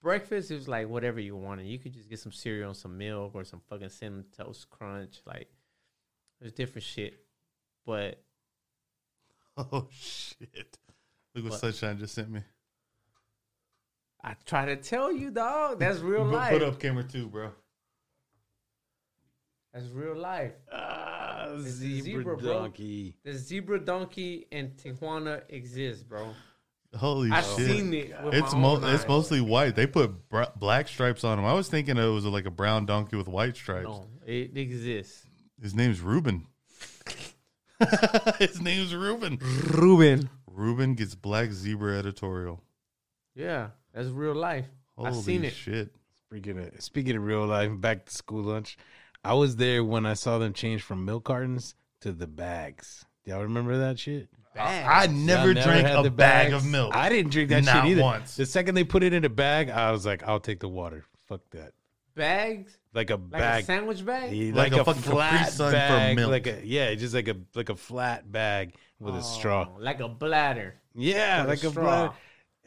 [0.04, 1.66] breakfast it was like whatever you wanted.
[1.66, 5.20] You could just get some cereal and some milk or some fucking cinnamon toast crunch.
[5.26, 5.50] Like
[6.40, 7.26] there's different shit,
[7.88, 8.22] but
[9.58, 10.78] Oh shit!
[11.36, 11.60] Look what, What?
[11.62, 12.42] Sunshine just sent me.
[14.24, 15.80] I try to tell you, dog.
[15.80, 16.52] That's real Put- life.
[16.54, 17.52] Put up camera two, bro.
[19.74, 20.52] That's real life.
[20.72, 22.54] Ah, It's a zebra, zebra, bro.
[22.60, 23.16] donkey.
[23.24, 26.34] The zebra donkey in Tijuana exists, bro.
[26.94, 27.68] Holy I've shit!
[27.68, 28.22] seen it.
[28.22, 29.76] With It's my mo- own it's mostly white.
[29.78, 31.46] They put br- black stripes on them.
[31.46, 33.86] I was thinking it was like a brown donkey with white stripes.
[33.88, 35.26] No, it exists.
[35.62, 36.48] His name's Ruben.
[38.40, 39.38] His name's Ruben.
[39.70, 40.30] Ruben.
[40.54, 42.62] Ruben gets black zebra editorial.
[43.36, 44.66] Yeah, that's real life.
[44.98, 45.54] Holy I've seen it.
[45.54, 45.96] shit!
[46.28, 48.78] Speaking of, speaking of real life, back to school lunch.
[49.24, 53.06] I was there when I saw them change from milk cartons to the bags.
[53.24, 54.30] Do y'all remember that shit?
[54.60, 56.94] I never Y'all drank had a the bag of milk.
[56.96, 58.02] I didn't drink that Not shit either.
[58.02, 58.36] once.
[58.36, 61.06] The second they put it in a bag, I was like, I'll take the water.
[61.28, 61.72] Fuck that.
[62.22, 63.64] Bags, Like a like bag.
[63.64, 64.32] a sandwich bag.
[64.32, 66.32] Yeah, Like a fucking Capri flat Sun for bag, milk.
[66.32, 69.68] like a yeah, just like a like a flat bag with a straw.
[69.70, 70.76] Oh, like a bladder.
[70.94, 71.84] Yeah, with a like a straw.
[71.84, 72.16] flat.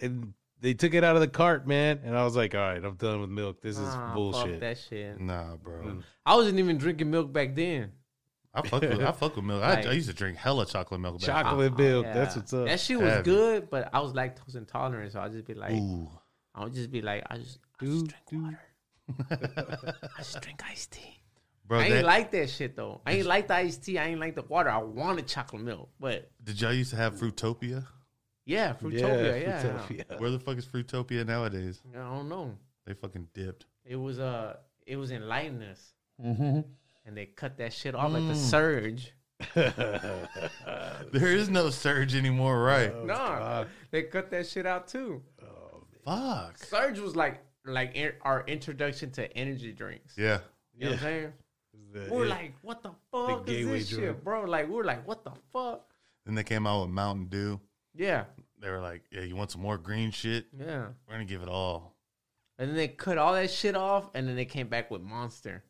[0.01, 2.01] And they took it out of the cart, man.
[2.05, 3.61] And I was like, all right, I'm done with milk.
[3.63, 4.51] This is Ah, bullshit.
[4.53, 5.21] Fuck that shit.
[5.21, 5.99] Nah, bro.
[6.27, 7.93] I wasn't even drinking milk back then.
[8.55, 9.63] I fuck with I fuck with milk.
[9.63, 11.21] I, Like- I used to drink hella chocolate milk.
[11.21, 12.07] Back Chocolate Oh, milk.
[12.07, 12.15] yeah.
[12.15, 12.67] That's what's up.
[12.67, 13.25] That shit was Heavy.
[13.25, 15.73] good, but I was lactose intolerant, so I'd just be like.
[15.73, 16.09] Ooh,
[16.55, 18.61] I would just be like, I just, I Dude, just drink water.
[19.31, 21.19] I just drink iced tea.
[21.67, 21.79] bro.
[21.79, 23.01] I ain't that- like that shit though.
[23.07, 23.99] I ain't like the iced tea.
[23.99, 24.71] I ain't like the water.
[24.71, 27.85] I wanted chocolate milk, but did y'all used to have Fruitopia?
[28.47, 29.43] yeah, Fruitopia.
[29.43, 30.21] Yeah, Fruitopia.
[30.21, 31.81] Where the fuck is Fruitopia nowadays?
[31.95, 32.57] I don't know.
[32.87, 33.67] They fucking dipped.
[33.85, 34.57] It was uh,
[34.87, 35.81] it was enlighteners,
[36.23, 36.61] Mm-hmm.
[37.07, 39.13] and they cut that shit off like the surge.
[41.13, 42.95] There is no surge anymore, right?
[43.05, 45.23] no, they cut that shit out too.
[46.05, 46.59] Fuck.
[46.59, 50.15] Surge was like like in- our introduction to energy drinks.
[50.17, 50.41] Yeah.
[50.77, 51.33] You know what I'm saying?
[51.93, 54.01] The- We're it- like, what the fuck is this drug.
[54.01, 54.45] shit, bro?
[54.45, 55.91] Like, we're like, what the fuck?
[56.27, 57.61] Then they came out with Mountain Dew.
[57.95, 58.25] Yeah,
[58.59, 60.47] They were like, "Yeah, you want some more green shit?
[60.59, 60.87] yeah.
[61.07, 61.95] We're gonna give it all."
[62.59, 65.63] And then they cut all that shit off, and then they came back with Monster.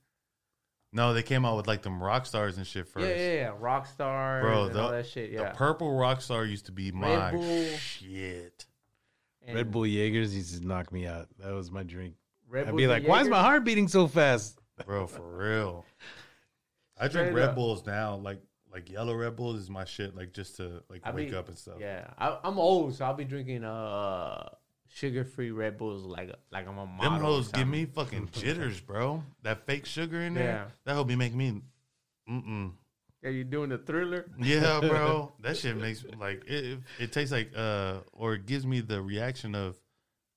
[0.93, 3.05] No, they came out with like them rock stars and shit first.
[3.07, 3.53] Yeah, yeah, yeah.
[3.61, 5.33] Rockstar Bro, and the- all that shit.
[5.33, 5.51] Yeah.
[5.51, 7.67] The purple rock star used to be my Bull.
[7.77, 8.65] shit.
[9.47, 11.29] And Red Bull Jaegers used to knock me out.
[11.39, 12.15] That was my drink.
[12.49, 14.59] Red I'd Bull be like, why is my heart beating so fast?
[14.87, 15.85] Bro, for real.
[16.99, 17.55] I drink Straight Red up.
[17.57, 18.17] Bulls now.
[18.17, 18.41] Like
[18.73, 20.17] like yellow Red Bulls is my shit.
[20.17, 21.77] Like just to like I wake be- up and stuff.
[21.81, 24.49] Yeah, I, I'm old, so I'll be drinking uh
[24.89, 27.11] sugar-free Red Bulls like like I'm a model.
[27.11, 29.23] Them or hoes give me fucking jitters, bro.
[29.43, 30.45] That fake sugar in there.
[30.45, 30.65] Yeah.
[30.85, 31.61] That will be making me.
[32.31, 32.73] Mm-mm.
[33.25, 34.27] Are you doing a thriller?
[34.39, 35.33] Yeah, bro.
[35.41, 37.13] that shit makes like it, it.
[37.13, 39.77] Tastes like uh, or it gives me the reaction of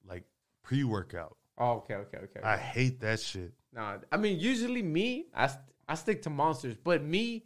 [0.08, 0.24] like
[0.64, 1.38] pre workout.
[1.58, 2.40] Oh, okay, okay, okay.
[2.44, 3.54] I hate that shit.
[3.74, 7.46] Nah, I mean, usually me, I, st- I stick to monsters, but me,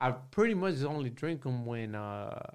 [0.00, 2.54] I pretty much only drink them when uh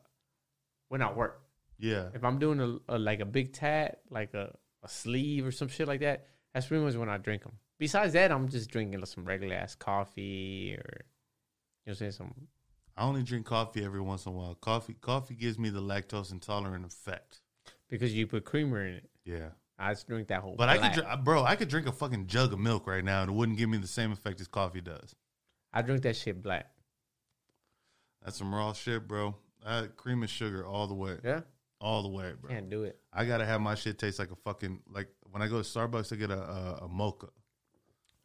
[0.90, 1.42] when I work.
[1.80, 4.54] Yeah, If I'm doing a, a like a big tat, like a,
[4.84, 7.54] a sleeve or some shit like that, that's pretty much when I drink them.
[7.80, 11.06] Besides that, I'm just drinking some regular ass coffee or
[11.86, 12.34] you know, what I'm saying some.
[12.98, 14.54] I only drink coffee every once in a while.
[14.56, 17.42] Coffee, coffee gives me the lactose intolerant effect.
[17.90, 19.50] Because you put creamer in it, Yeah,
[19.80, 20.56] I just drink that whole.
[20.56, 23.22] but I could, dr- bro, I could drink a fucking jug of milk right now,
[23.22, 25.16] and it wouldn't give me the same effect as coffee does.
[25.74, 26.70] I drink that shit black.
[28.24, 29.36] That's some raw shit, bro.
[29.66, 31.42] I, cream and sugar all the way, Yeah,
[31.80, 32.50] all the way, bro.
[32.52, 33.00] can't do it.
[33.14, 36.12] I gotta have my shit taste like a fucking like when I go to Starbucks,
[36.14, 37.28] I get a a, a mocha.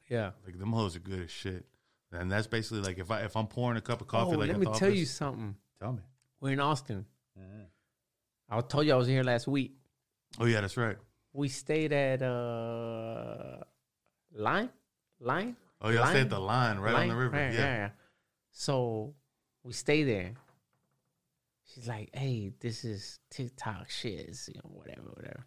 [0.08, 0.30] Yeah.
[0.44, 1.66] Like them hoes are good as shit,
[2.12, 4.48] and that's basically like if I if I'm pouring a cup of coffee, oh, like
[4.48, 5.56] let me tell office- you something.
[5.80, 6.02] Tell me.
[6.40, 7.06] We're in Austin.
[8.48, 9.72] I told you I was here last week.
[10.38, 10.96] Oh yeah, that's right.
[11.32, 13.58] We stayed at uh
[14.34, 14.70] Line?
[15.20, 15.56] Line?
[15.82, 16.10] Oh y'all Line?
[16.10, 17.36] stayed at the line right on the river.
[17.36, 17.90] Right, yeah.
[18.52, 19.14] So
[19.62, 20.34] we stay there.
[21.74, 24.20] She's like, hey, this is TikTok shit.
[24.28, 25.44] It's, you know, whatever, whatever.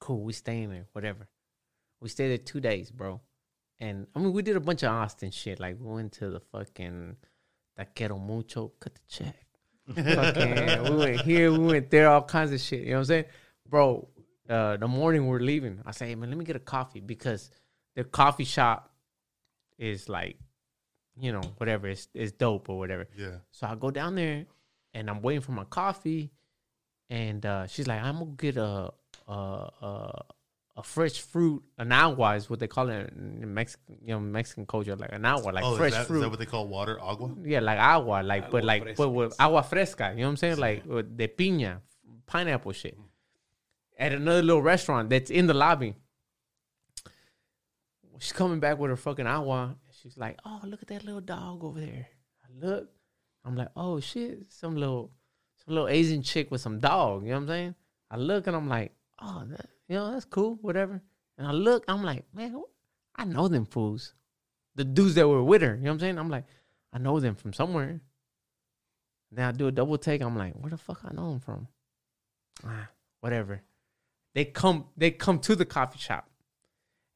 [0.00, 1.28] Cool, we staying there, whatever.
[2.00, 3.20] We stayed there two days, bro.
[3.80, 5.60] And I mean, we did a bunch of Austin shit.
[5.60, 7.16] Like we went to the fucking
[7.78, 9.36] Taquero Mucho, cut the check.
[9.94, 12.80] fucking, we went here, we went there, all kinds of shit.
[12.80, 13.24] You know what I'm saying,
[13.68, 14.08] bro?
[14.48, 17.50] Uh, the morning we're leaving, I say, hey, man, let me get a coffee because
[17.94, 18.92] their coffee shop
[19.78, 20.36] is like,
[21.16, 23.06] you know, whatever, it's, it's dope or whatever.
[23.16, 23.36] Yeah.
[23.52, 24.44] So I go down there
[24.94, 26.30] and I'm waiting for my coffee,
[27.10, 28.92] and uh, she's like, "I'm gonna get a
[29.28, 30.24] a a,
[30.76, 34.66] a fresh fruit, an agua is what they call it in Mexican, you know, Mexican
[34.66, 36.16] culture, like an agua, like oh, fresh is that, fruit.
[36.16, 37.00] is that what they call water?
[37.00, 37.30] Agua?
[37.44, 39.02] yeah, like agua, like but like fresca.
[39.02, 40.10] but with agua fresca.
[40.10, 40.58] You know what I'm saying?
[40.58, 41.80] Like with de piña,
[42.26, 42.98] pineapple shit.
[42.98, 43.04] Mm.
[43.96, 45.94] At another little restaurant that's in the lobby.
[48.18, 49.76] She's coming back with her fucking agua.
[50.02, 52.08] She's like, "Oh, look at that little dog over there."
[52.42, 52.88] I look.
[53.44, 55.12] I'm like, "Oh shit, some little,
[55.64, 57.74] some little Asian chick with some dog." You know what I'm saying?
[58.10, 61.02] I look and I'm like, "Oh, that, you know that's cool, whatever."
[61.38, 62.62] And I look, I'm like, "Man,
[63.16, 64.14] I know them fools."
[64.76, 65.76] The dudes that were with her.
[65.76, 66.18] You know what I'm saying?
[66.18, 66.44] I'm like,
[66.92, 68.00] I know them from somewhere.
[69.30, 70.20] Then I do a double take.
[70.20, 71.68] I'm like, where the fuck I know them from?
[72.64, 72.88] Ah,
[73.20, 73.62] whatever.
[74.34, 76.28] They come, they come to the coffee shop,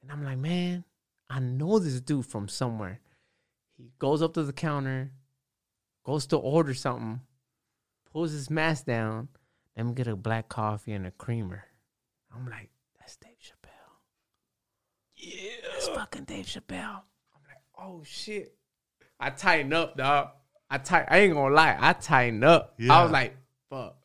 [0.03, 0.85] and I'm like, man,
[1.29, 3.01] I know this dude from somewhere.
[3.77, 5.11] He goes up to the counter,
[6.05, 7.21] goes to order something,
[8.13, 9.29] pulls his mask down.
[9.77, 11.65] Let me get a black coffee and a creamer.
[12.35, 13.69] I'm like, that's Dave Chappelle.
[15.17, 17.03] Yeah, that's fucking Dave Chappelle.
[17.35, 18.55] I'm like, oh shit.
[19.21, 20.29] I tighten up, dog.
[20.71, 21.07] I tight.
[21.09, 21.77] I ain't gonna lie.
[21.79, 22.75] I tighten up.
[22.89, 23.37] I was like,
[23.71, 23.97] fuck.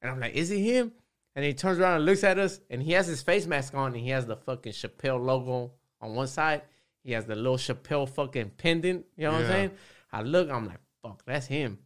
[0.00, 0.92] And I'm like, is it him?
[1.34, 3.92] And he turns around and looks at us, and he has his face mask on,
[3.92, 6.62] and he has the fucking Chappelle logo on one side.
[7.04, 9.04] He has the little Chappelle fucking pendant.
[9.16, 9.70] You know what I'm saying?
[10.10, 11.78] I look, I'm like, fuck, that's him.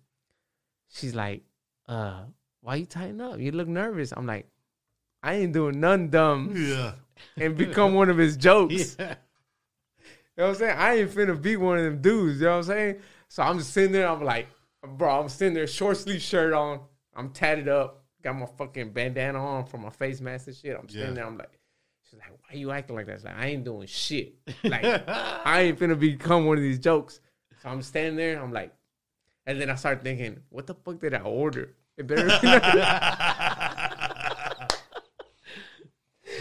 [0.88, 1.42] She's like,
[1.88, 2.22] uh,
[2.60, 3.40] why you tighten up?
[3.40, 4.12] You look nervous.
[4.16, 4.46] I'm like,
[5.22, 6.92] I ain't doing nothing dumb Yeah.
[7.36, 8.97] and become one of his jokes.
[8.98, 9.14] Yeah.
[10.36, 10.78] You know what I'm saying?
[10.78, 12.38] I ain't finna be one of them dudes.
[12.40, 12.97] You know what I'm saying?
[13.28, 14.09] So I'm just sitting there.
[14.09, 14.47] I'm like,
[14.97, 16.80] bro, I'm sitting there, short sleeve shirt on.
[17.14, 18.05] I'm tatted up.
[18.22, 20.78] Got my fucking bandana on for my face mask and shit.
[20.80, 21.12] I'm sitting Yeah.
[21.14, 21.26] there.
[21.26, 21.51] I'm like,
[22.09, 23.16] she's like, why you acting like that?
[23.16, 24.36] It's like, I ain't doing shit.
[24.64, 27.20] Like, I ain't finna become one of these jokes.
[27.62, 28.40] So I'm standing there.
[28.42, 28.72] I'm like,
[29.47, 31.74] and then I start thinking, what the fuck did I order?
[31.98, 32.30] It better be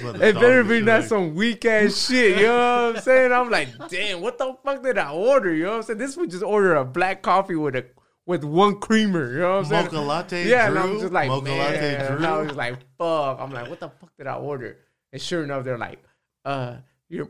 [0.04, 2.38] it better be not some weak ass shit.
[2.40, 3.32] You know what I'm saying?
[3.32, 5.54] I'm like, damn, what the fuck did I order?
[5.54, 6.00] You know what I'm saying?
[6.00, 7.86] This would just order a black coffee with a
[8.26, 9.32] with one creamer.
[9.34, 9.86] You know what I'm saying?
[9.86, 10.48] Mocha latte.
[10.48, 10.78] Yeah, Drew?
[10.82, 11.58] and I'm just like, mocha man.
[11.58, 11.96] latte.
[11.96, 12.28] And Drew.
[12.28, 13.40] I was like, fuck.
[13.40, 14.78] I'm like, what the fuck did I order?
[15.12, 16.04] And sure enough, they're like,
[16.46, 16.78] uh,
[17.10, 17.30] your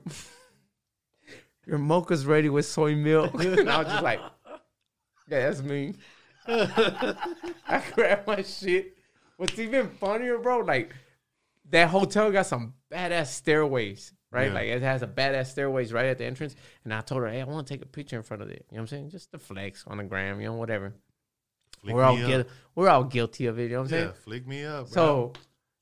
[1.65, 3.33] your mocha's ready with soy milk.
[3.43, 4.19] and I was just like,
[5.29, 5.93] yeah, that's me.
[6.47, 8.97] I grabbed my shit.
[9.37, 10.59] What's even funnier, bro?
[10.59, 10.93] Like
[11.71, 14.47] that hotel got some badass stairways, right?
[14.47, 14.53] Yeah.
[14.53, 16.55] Like it has a badass stairways right at the entrance.
[16.83, 18.65] And I told her, hey, I want to take a picture in front of it.
[18.71, 19.09] You know what I'm saying?
[19.11, 20.93] Just the flex on the gram, you know, whatever.
[21.81, 22.49] Flick we're all guilty.
[22.75, 23.63] We're all guilty of it.
[23.63, 24.13] You know what I'm Yeah, saying?
[24.23, 24.91] flick me up.
[24.91, 24.93] bro.
[24.93, 25.33] So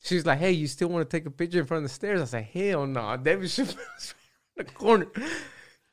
[0.03, 2.22] she's like, "Hey, you still want to take a picture in front of the stairs?"
[2.22, 4.14] I said, "Hell no, David Chappelle's
[4.57, 5.07] in the corner."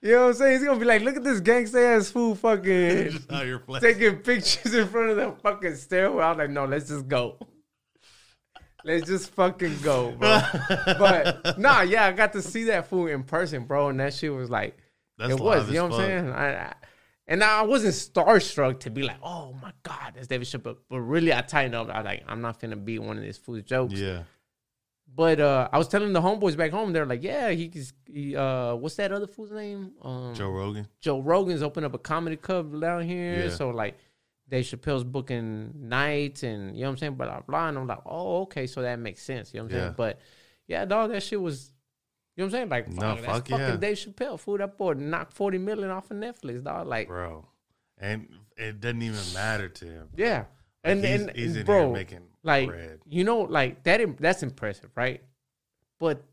[0.02, 0.58] You know what I'm saying?
[0.58, 2.64] He's gonna be like, "Look at this gangsta ass fool, fucking
[3.12, 3.94] just how you're flexing.
[3.94, 7.38] taking pictures in front of the fucking stairwell." I was like, "No, let's just go.
[8.84, 10.40] Let's just fucking go, bro."
[10.98, 14.32] but nah, yeah, I got to see that fool in person, bro, and that shit
[14.32, 14.76] was like,
[15.18, 15.68] That's it was.
[15.68, 16.30] You know what I'm saying?
[16.30, 16.74] I, I,
[17.26, 20.76] and I wasn't starstruck to be like, oh my god, that's David Chappelle.
[20.90, 21.88] But really, I tightened up.
[21.88, 23.94] I was like, I'm not finna be one of these fool's jokes.
[23.94, 24.24] Yeah.
[25.16, 28.74] But uh, I was telling the homeboys back home, they're like, yeah, he's he, uh,
[28.74, 29.92] what's that other fool's name?
[30.02, 30.88] Um, Joe Rogan.
[31.00, 33.44] Joe Rogan's opened up a comedy club down here.
[33.44, 33.50] Yeah.
[33.50, 33.96] So like,
[34.48, 37.68] Dave Chappelle's booking nights and you know what I'm saying, blah blah blah.
[37.68, 39.52] And I'm like, oh okay, so that makes sense.
[39.54, 39.82] You know what I'm Yeah.
[39.84, 39.94] saying?
[39.96, 40.20] But
[40.66, 41.70] yeah, dog, that shit was.
[42.36, 42.68] You know what I'm saying?
[42.70, 43.80] Like, No, fuck, fuck fucking.
[43.80, 44.40] Dave Chappelle.
[44.40, 46.86] Food up boy knocked forty million off of Netflix, dog.
[46.88, 47.46] Like, Bro.
[47.98, 50.08] And it doesn't even matter to him.
[50.16, 50.44] yeah,
[50.82, 53.00] and he's, and he's in bro, making like bread.
[53.06, 54.00] you know, like that.
[54.18, 55.22] That's impressive, right?
[56.00, 56.24] But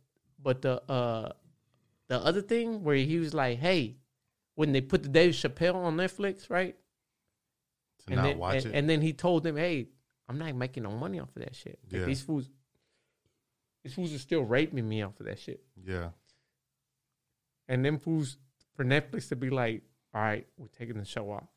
[0.41, 1.33] but the uh
[2.07, 3.97] the other thing where he was like, hey,
[4.55, 6.75] when they put the Dave Chappelle on Netflix, right?
[8.07, 8.77] To and not then, watch and, it.
[8.77, 9.87] and then he told them, hey,
[10.29, 11.79] I'm not making no money off of that shit.
[11.91, 12.05] Like, Yeah.
[12.05, 12.49] These fools,
[13.83, 15.61] these fools are still raping me off of that shit.
[15.83, 16.09] yeah.
[17.67, 18.37] And then fools
[18.75, 19.83] for Netflix to be like,
[20.13, 21.47] all right, we're taking the show off.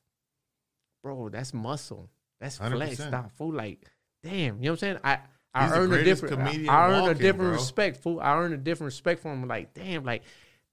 [1.02, 2.08] Bro, that's muscle.
[2.40, 2.96] That's flex.
[3.00, 3.10] 100%.
[3.10, 3.32] Dog.
[3.32, 3.80] Fool, like,
[4.22, 4.58] damn.
[4.58, 4.98] You know what I'm saying?
[5.02, 5.18] I
[5.54, 7.50] I He's earn a different I, I earn a different bro.
[7.52, 8.20] respect, fool.
[8.20, 9.46] I earn a different respect for him.
[9.46, 10.22] Like, damn, like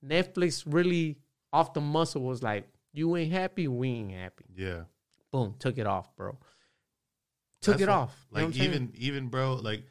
[0.06, 1.18] Netflix really
[1.54, 4.46] off the muscle was like, you ain't happy, we ain't happy.
[4.56, 4.82] Yeah.
[5.32, 6.38] Boom, took it off, bro.
[7.62, 8.26] Took That's it what- off.
[8.32, 8.70] You know Like what saying?
[8.74, 9.84] even even bro, like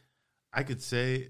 [0.53, 1.29] I could say.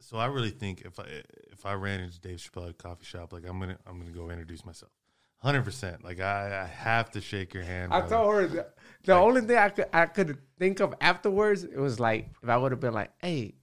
[0.00, 2.74] So I really think if I if if I ran into Dave Chappelle at a
[2.74, 4.92] coffee shop, like I'm gonna I'm gonna go introduce myself.
[5.38, 6.02] Hundred percent.
[6.04, 7.92] Like I, I have to shake your hand.
[7.94, 8.16] I brother.
[8.16, 8.66] told her the,
[9.04, 12.56] the only thing I could I could think of afterwards it was like if I
[12.56, 13.54] would have been like, "Hey,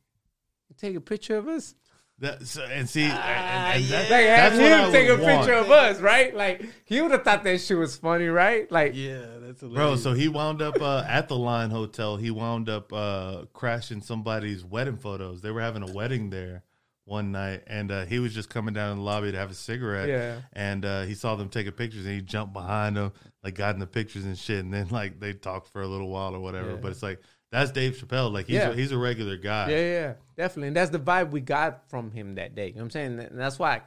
[0.78, 1.76] take a picture of us."
[2.20, 5.22] That, so, and see, and, and that- Like have that's what I him take a
[5.22, 5.40] want.
[5.46, 6.34] picture of us, right?
[6.34, 8.72] Like he would have thought that shit was funny, right?
[8.72, 9.76] Like Yeah, that's a little.
[9.76, 12.16] Bro, so he wound up uh, at the Line Hotel.
[12.16, 15.42] He wound up uh, crashing somebody's wedding photos.
[15.42, 16.64] They were having a wedding there
[17.04, 19.54] one night, and uh, he was just coming down in the lobby to have a
[19.54, 20.08] cigarette.
[20.08, 20.40] Yeah.
[20.54, 23.12] And uh, he saw them taking pictures, and he jumped behind them,
[23.44, 24.64] like got in the pictures and shit.
[24.64, 26.72] And then like they talked for a little while or whatever.
[26.72, 26.78] Yeah.
[26.78, 27.20] But it's like
[27.60, 28.32] that's Dave Chappelle.
[28.32, 28.70] Like he's Yeah.
[28.70, 29.70] a, he's a regular guy.
[29.70, 30.68] Yeah, yeah, definitely.
[30.70, 32.68] And that's the vibe we got from him that day.
[32.68, 33.20] You know what I'm saying?
[33.20, 33.82] And that's why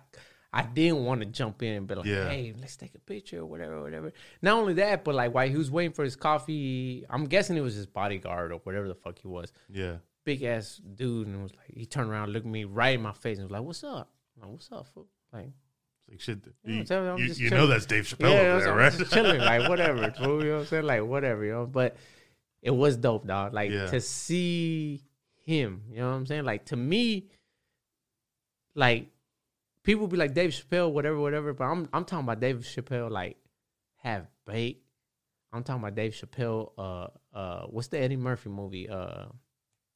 [0.52, 2.28] I, I didn't want to jump in and be like, Yeah.
[2.28, 4.12] hey, let's take a picture or whatever, whatever.
[4.42, 7.60] Not only that, but like while he was waiting for his coffee, I'm guessing it
[7.60, 9.52] was his bodyguard or whatever the fuck he was.
[9.68, 9.96] Yeah.
[10.24, 11.26] Big ass dude.
[11.26, 13.62] And was like, he turned around, looked me right in my face and was like,
[13.62, 14.10] what's up?
[14.40, 15.06] Like, what's up, fool?
[15.32, 15.50] Like,
[16.10, 16.38] like shit.
[16.64, 16.84] You,
[17.16, 18.92] you- you know that's Dave Chappelle yeah, over there, I'm right?
[18.92, 20.84] just chilling, like whatever, you know what I'm saying?
[20.84, 21.66] Like whatever, you know.
[21.66, 21.96] But
[22.62, 23.52] it was dope, dog.
[23.54, 23.86] Like Yeah.
[23.86, 25.02] to see
[25.44, 26.44] him, you know what I'm saying?
[26.44, 27.28] Like to me,
[28.74, 29.08] like
[29.82, 31.52] people be like Dave Chappelle, whatever, whatever.
[31.52, 33.36] But I'm I'm talking about Dave Chappelle, like
[33.96, 34.84] Half Baked.
[35.52, 36.72] I'm talking about Dave Chappelle.
[36.76, 38.88] Uh, uh, what's the Eddie Murphy movie?
[38.88, 39.26] Uh,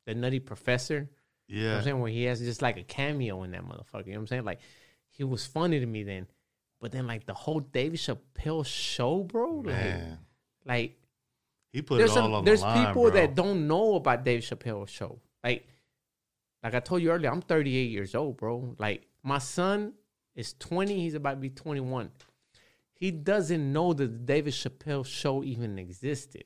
[0.07, 1.11] the Nutty Professor.
[1.49, 1.77] You know what yeah.
[1.79, 2.01] I'm saying?
[2.01, 4.07] Where he has just like a cameo in that motherfucker.
[4.07, 4.45] You know what I'm saying?
[4.45, 4.61] Like
[5.11, 6.27] he was funny to me then.
[6.81, 9.57] But then like the whole Dave Chappelle show, bro.
[9.57, 10.19] Like, Man.
[10.65, 10.97] like
[11.73, 13.11] He put there's it all some, on there's the line, people bro.
[13.13, 15.19] that don't know about Dave Chappelle's show.
[15.43, 15.67] Like
[16.63, 18.77] like I told you earlier, I'm 38 years old, bro.
[18.79, 19.95] Like my son
[20.35, 22.11] is 20, he's about to be 21.
[22.95, 26.45] He doesn't know that the David Chappelle show even existed.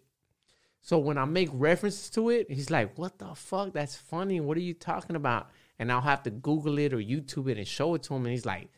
[0.81, 3.73] So when I make references to it, he's like, "What the fuck?
[3.73, 4.41] That's funny.
[4.41, 7.67] What are you talking about?" And I'll have to Google it or YouTube it and
[7.67, 8.71] show it to him, and he's like,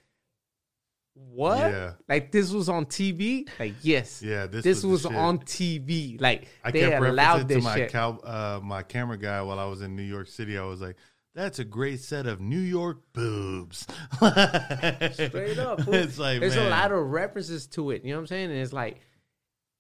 [1.18, 1.58] "What?
[1.58, 1.92] Yeah.
[2.08, 3.48] Like this was on TV?
[3.58, 6.20] Like yes, Yeah, this this, was was, on TV.
[6.20, 7.90] Like I they kept allowed this to my shit.
[7.90, 10.58] cow, uh, my camera guy while I was in New York City.
[10.58, 10.96] I was like,
[11.34, 13.86] "That's a great set of New York boobs."
[14.16, 15.94] Straight up, fool.
[15.94, 18.04] it's like There's man, a lot of references to it.
[18.04, 18.50] You know what I'm saying?
[18.50, 19.00] And it's like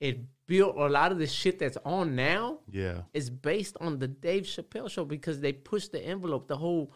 [0.00, 4.08] it built a lot of the shit that's on now yeah, It's based on the
[4.08, 6.48] Dave Chappelle show because they pushed the envelope.
[6.48, 6.92] The whole,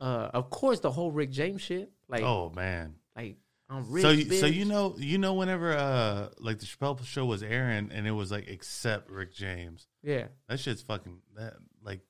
[0.00, 1.90] uh, of course, the whole Rick James shit.
[2.08, 2.94] Like, oh man.
[3.16, 3.36] like
[3.70, 4.02] I'm rich.
[4.02, 7.90] so you, so you know you know whenever uh like the Chappelle show was airing
[7.92, 10.28] and it was like except Rick James yeah.
[10.48, 12.00] that shit's fucking that like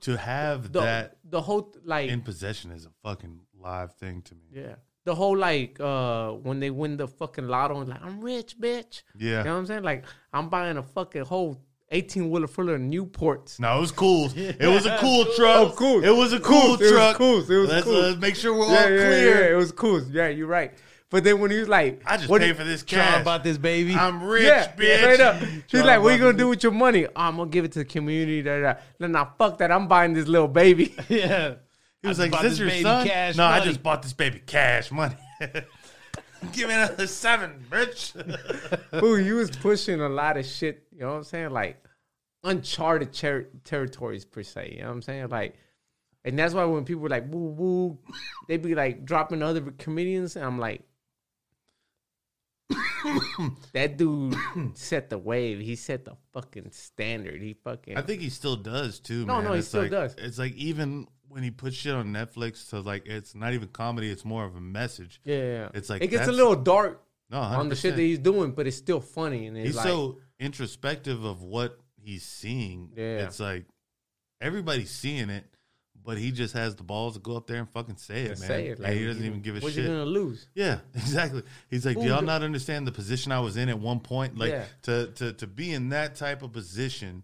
[0.00, 4.34] to have The that the whole like in possession is a fucking live thing to
[4.34, 4.42] me.
[4.52, 4.74] yeah.
[5.04, 9.02] The whole like uh when they win the fucking lotto and like I'm rich, bitch.
[9.18, 9.38] Yeah.
[9.38, 9.82] You know what I'm saying?
[9.82, 11.60] Like I'm buying a fucking whole
[11.92, 13.60] 18 wheeler full of Newports.
[13.60, 14.30] No, it was cool.
[14.36, 15.56] It was a cool truck.
[15.56, 16.02] Oh, cool.
[16.04, 16.74] It was a cool Cool.
[16.74, 17.16] It was truck.
[17.16, 17.38] cool.
[17.50, 18.04] It was Let's cool.
[18.04, 19.40] uh, make sure we're yeah, all yeah, clear.
[19.44, 20.02] yeah, it was cool.
[20.10, 20.72] Yeah, you're right.
[21.10, 23.20] But then when he was like, I just what pay for this Trying cash.
[23.20, 23.94] about this baby.
[23.94, 24.98] I'm rich, yeah, bitch.
[24.98, 25.42] straight up.
[25.66, 27.06] She's like, "What are you gonna do with your money?
[27.06, 28.72] Oh, I'm gonna give it to the community." Da, da.
[28.72, 28.80] da.
[28.98, 29.70] No, nah, fuck that.
[29.70, 30.94] I'm buying this little baby.
[31.10, 31.56] yeah.
[32.00, 34.02] He was I like, bought "Is this this your son?" cash no, I just bought
[34.02, 35.14] this baby cash money.
[36.52, 38.14] Give me another seven, bitch.
[39.02, 40.84] Ooh, you was pushing a lot of shit.
[40.92, 41.50] You know what I'm saying?
[41.50, 41.82] Like
[42.44, 44.72] uncharted ter- territories per se.
[44.74, 45.28] You know what I'm saying?
[45.28, 45.54] Like,
[46.24, 47.98] and that's why when people were like, "Woo woo,"
[48.48, 50.82] they be like dropping other comedians, and I'm like.
[53.72, 54.34] that dude
[54.74, 55.60] set the wave.
[55.60, 57.42] He set the fucking standard.
[57.42, 57.96] He fucking.
[57.98, 59.26] I think he still does too.
[59.26, 59.44] No, man.
[59.44, 60.14] no, he It's still like- does.
[60.16, 64.10] It's like even when he puts shit on Netflix, so like it's not even comedy;
[64.10, 65.20] it's more of a message.
[65.24, 65.68] yeah, yeah.
[65.74, 68.66] It's like it gets a little dark No, on the shit that he's doing, but
[68.66, 69.46] it's still funny.
[69.46, 72.90] And it's he's like, so introspective of what he's seeing.
[72.94, 73.24] Yeah.
[73.26, 73.64] It's like
[74.40, 75.44] everybody's seeing it,
[76.04, 78.48] but he just has the balls to go up there and fucking say it, man.
[78.48, 78.70] say it.
[78.72, 79.84] And Like he doesn't even give a what shit.
[79.84, 80.48] you gonna lose?
[80.54, 81.42] Yeah, exactly.
[81.70, 84.36] He's like, do y'all not understand the position I was in at one point?
[84.36, 84.64] Like Yeah.
[84.82, 87.22] to to to be in that type of position,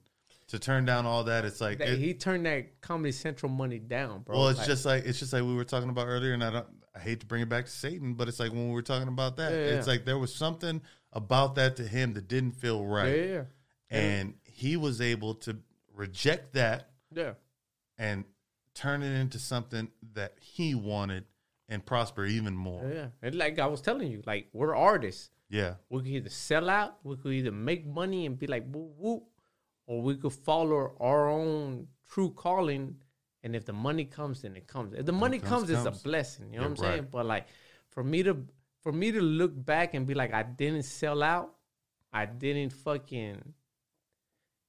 [0.48, 3.78] to turn down all that, it's like That it- he turned that Comedy Central money
[3.78, 4.36] down, bro.
[4.38, 6.50] well, it's Like, just like it's just like we were talking about earlier, and I
[6.50, 6.66] don't.
[6.94, 9.06] I hate to bring it back to Satan, but it's like when we were talking
[9.08, 9.78] about that, Yeah, yeah.
[9.78, 13.42] it's like there was something about that to him that didn't feel right, yeah, yeah.
[13.90, 15.58] and he was able to
[15.94, 17.34] reject that yeah.
[17.98, 18.24] and
[18.74, 21.24] turn it into something that he wanted
[21.68, 22.90] and prosper even more.
[22.92, 25.30] Yeah, and like I was telling you, like we're artists.
[25.50, 28.92] Yeah, We could either sell out, we could either make money and be like whoop
[28.98, 29.27] whoop,
[29.88, 32.94] or we could follow our own true calling.
[33.42, 34.92] And if the money comes, then it comes.
[34.92, 36.00] If the money comes, comes, it's comes.
[36.00, 36.52] a blessing.
[36.52, 37.08] You know Yeah, what I'm saying?
[37.10, 37.46] But like
[37.88, 38.44] for me to
[38.82, 41.54] for me to look back and be like, I didn't sell out,
[42.12, 43.54] I didn't fucking.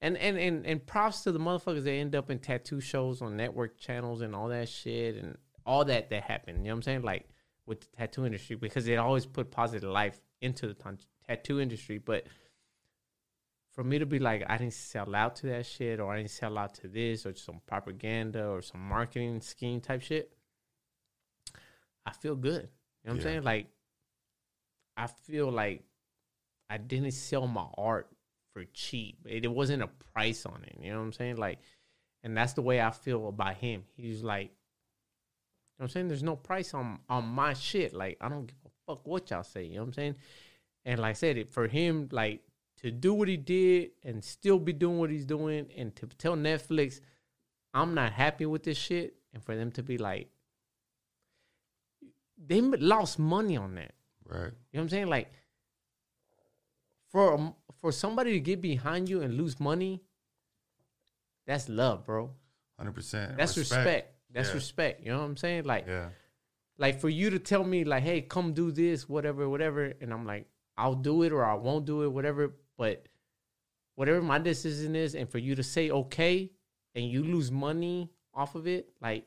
[0.01, 3.35] And and and and props to the motherfuckers that end up in tattoo shows on
[3.35, 6.59] network channels and all that shit and all that that happened.
[6.59, 7.01] You know what I'm saying?
[7.01, 7.27] Like
[7.65, 11.98] with the tattoo industry because it always put positive life into the t- tattoo industry.
[11.98, 12.27] But
[13.80, 16.32] for me to be like, I didn't sell out to that shit, or I didn't
[16.32, 20.33] sell out to this, or some propaganda, or some marketing scheme type shit,
[22.06, 22.67] I feel good.
[23.03, 23.43] You know what I'm saying?
[23.43, 23.67] Like,
[24.98, 25.85] I feel like
[26.69, 28.09] I didn't sell my art
[28.51, 29.19] for cheap.
[29.25, 30.77] It, it wasn't a price on it.
[30.82, 31.38] You know what I'm saying?
[31.38, 31.59] Like,
[32.22, 33.85] and that's the way I feel about him.
[33.95, 34.49] He's like, you
[35.80, 36.08] know what I'm saying?
[36.09, 37.93] There's no price on on my shit.
[37.93, 39.64] Like, I don't give a fuck what y'all say.
[39.64, 40.16] You know what I'm saying?
[40.83, 42.41] And like I said, it for him, like
[42.82, 46.35] to do what he did and still be doing what he's doing, and to tell
[46.35, 47.01] Netflix,
[47.74, 50.30] I'm not happy with this shit, and for them to be like,
[52.38, 53.93] they lost money on that.
[54.25, 54.38] Right.
[54.40, 55.08] You know what I'm saying?
[55.08, 55.32] Like
[57.09, 60.01] for um, for somebody to get behind you and lose money,
[61.45, 62.32] that's love, bro.
[62.77, 63.38] Hundred percent.
[63.38, 64.16] That's respect.
[64.32, 64.53] That's Yeah.
[64.56, 65.03] respect.
[65.03, 65.66] You know what I'm saying?
[65.66, 66.09] Like Yeah.
[66.77, 70.25] like for you to tell me like, hey, come do this, whatever, whatever, and I'm
[70.25, 72.53] like, I'll do it or I won't do it, whatever.
[72.80, 73.08] But
[73.95, 76.49] whatever my decision is, and for you to say okay
[76.95, 79.25] and you lose money off of it, like,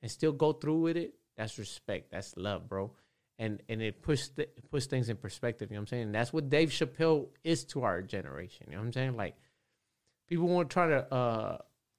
[0.00, 2.10] and still go through with it, that's respect.
[2.10, 2.90] That's love, bro.
[3.38, 5.70] And and it push th- puts things in perspective.
[5.70, 6.12] You know what I'm saying?
[6.12, 8.68] That's what Dave Chappelle is to our generation.
[8.70, 9.16] You know what I'm saying?
[9.16, 9.36] Like
[10.26, 11.58] people want to try to uh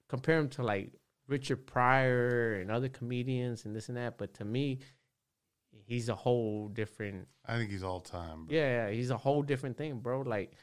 [0.10, 0.94] compare him to like
[1.28, 4.80] Richard Pryor and other comedians and this and that, but to me,
[5.86, 7.28] he's a whole different.
[7.46, 8.46] I think he's all time.
[8.46, 8.56] bro.
[8.56, 10.22] Yeah, he's a whole different thing, bro.
[10.22, 10.54] Like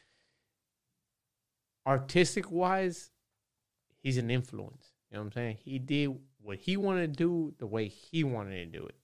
[1.86, 3.10] artistic wise,
[4.02, 4.92] he's an influence.
[5.10, 5.58] You know what I'm saying?
[5.64, 8.96] He did what he wanted to do the way he wanted to do it.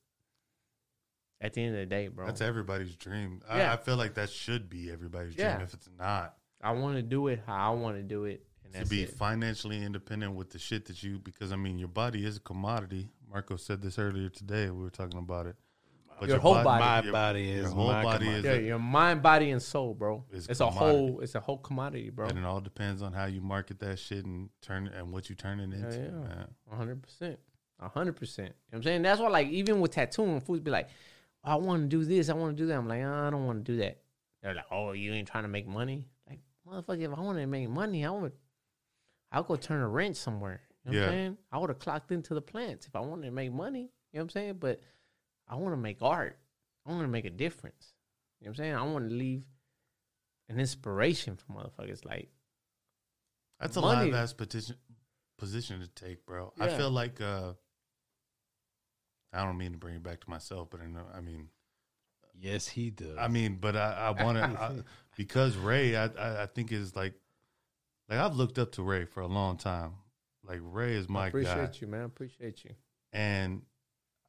[1.42, 3.41] At the end of the day, bro, That's everybody's dream.
[3.49, 3.70] Yeah.
[3.70, 5.55] I, I feel like that should be everybody's Yeah.
[5.55, 5.67] dream.
[5.67, 8.75] If it's not, I want to do it how I want to do it, and
[8.75, 9.10] to be it.
[9.17, 13.09] financially independent with the shit that you, because I mean, your body is a commodity.
[13.31, 14.68] Marco said this earlier today.
[14.68, 15.57] We were talking about it.
[16.20, 16.84] But Your whole body.
[16.84, 18.49] My your- body is your whole my body commodity.
[18.49, 20.24] is Yeah, your mind, body, and soul, bro.
[20.31, 21.20] It's It's, a whole.
[21.20, 22.28] It's a whole commodity, bro.
[22.28, 25.34] And it all depends on how you market that shit and turn and what you
[25.34, 25.97] turn it into.
[25.97, 26.10] yeah.
[26.10, 26.49] man.
[26.70, 27.39] Hundred percent.
[27.81, 28.49] Hundred percent.
[28.49, 29.02] You know what I'm saying?
[29.02, 30.89] That's why like even with tattooing, fools be like,
[31.42, 32.76] I want to do this, I want to do that.
[32.76, 33.99] I'm like, "Uh, I don't want to do that.
[34.42, 36.07] They're like, Oh, you ain't trying to make money?
[36.28, 38.32] Like, motherfucker, if I wanted to make money, I would
[39.32, 40.60] I'll go turn a wrench somewhere.
[40.84, 41.07] You know what Yeah.
[41.07, 41.36] I'm saying?
[41.52, 43.81] I would have clocked into the plants if I wanted to make money.
[43.81, 44.55] You know what I'm saying?
[44.60, 44.81] But
[45.51, 46.39] I want to make art.
[46.87, 47.93] I want to make a difference.
[48.41, 48.75] You know what I'm saying?
[48.77, 49.43] I want to leave
[50.49, 52.05] an inspiration for motherfuckers.
[52.07, 52.31] Like,
[53.61, 54.07] That's a Money.
[54.11, 54.77] live ass position
[55.37, 56.53] position to take, bro.
[56.59, 57.53] I feel like uh
[59.33, 61.49] I don't mean to bring it back to myself, but I know I mean
[62.39, 63.19] Yes, he does.
[63.19, 64.85] I mean, but I, I want to
[65.17, 67.15] because Ray, I, I I think is like
[68.09, 69.93] like I've looked up to Ray for a long time.
[70.43, 72.01] Like Ray is I my appreciate guy, you, man.
[72.01, 72.70] I appreciate you.
[73.12, 73.62] and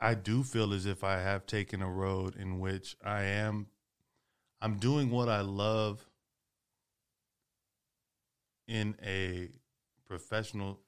[0.01, 3.67] I do feel as if I have taken a road in which I am
[4.61, 6.05] I'm doing what I love
[8.67, 9.49] in a
[10.05, 10.79] professional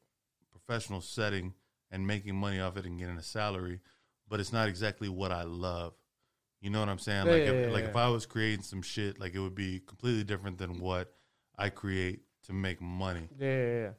[0.52, 1.54] professional setting
[1.92, 3.80] and making money off it and getting a salary,
[4.28, 5.94] but it's not exactly what I love.
[6.62, 7.26] You know what I'm saying?
[7.26, 7.90] Yeah, like if, yeah, like yeah.
[7.90, 11.14] if I was creating some shit, like it would be completely different than what
[11.58, 13.28] I create to make money.
[13.38, 13.90] Yeah, yeah, yeah.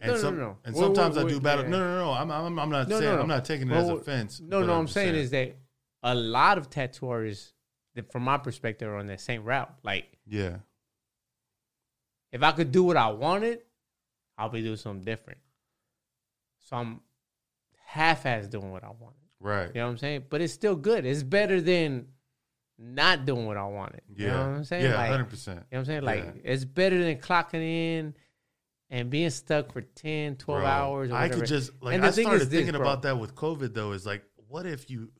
[0.00, 0.58] And No, no, some, no, no.
[0.64, 1.64] and Wait, sometimes I do battle.
[1.64, 1.70] yeah.
[1.70, 2.12] No, no, no.
[2.12, 3.22] I'm I'm, I'm not No, saying no, no.
[3.22, 4.40] I'm not taking it Well, as offense.
[4.40, 5.56] No, no, I'm just saying, is that
[6.02, 7.52] a lot of tattoo artists,
[7.94, 9.72] that from my perspective, are on that same route.
[9.82, 10.58] Like, yeah,
[12.32, 13.60] if I could do what I wanted,
[14.36, 15.40] I'll be doing something different.
[16.60, 17.00] So I'm
[17.86, 19.16] half-ass doing what I wanted.
[19.40, 19.68] right.
[19.68, 20.24] You know what I'm saying?
[20.28, 21.06] But it's still good.
[21.06, 22.06] It's better than
[22.78, 24.02] not doing what I wanted.
[24.14, 24.84] You Yeah, know what I'm saying?
[24.84, 25.56] Yeah, like, hundred percent.
[25.56, 26.02] You know what I'm saying?
[26.02, 26.52] Like, Yeah.
[26.52, 28.14] it's better than clocking in
[28.90, 31.10] and being stuck for 10, 12 hours.
[31.10, 32.82] Or I could just like And I started is this, thinking bro.
[32.82, 33.92] about that with COVID though.
[33.92, 35.10] Is like, what if you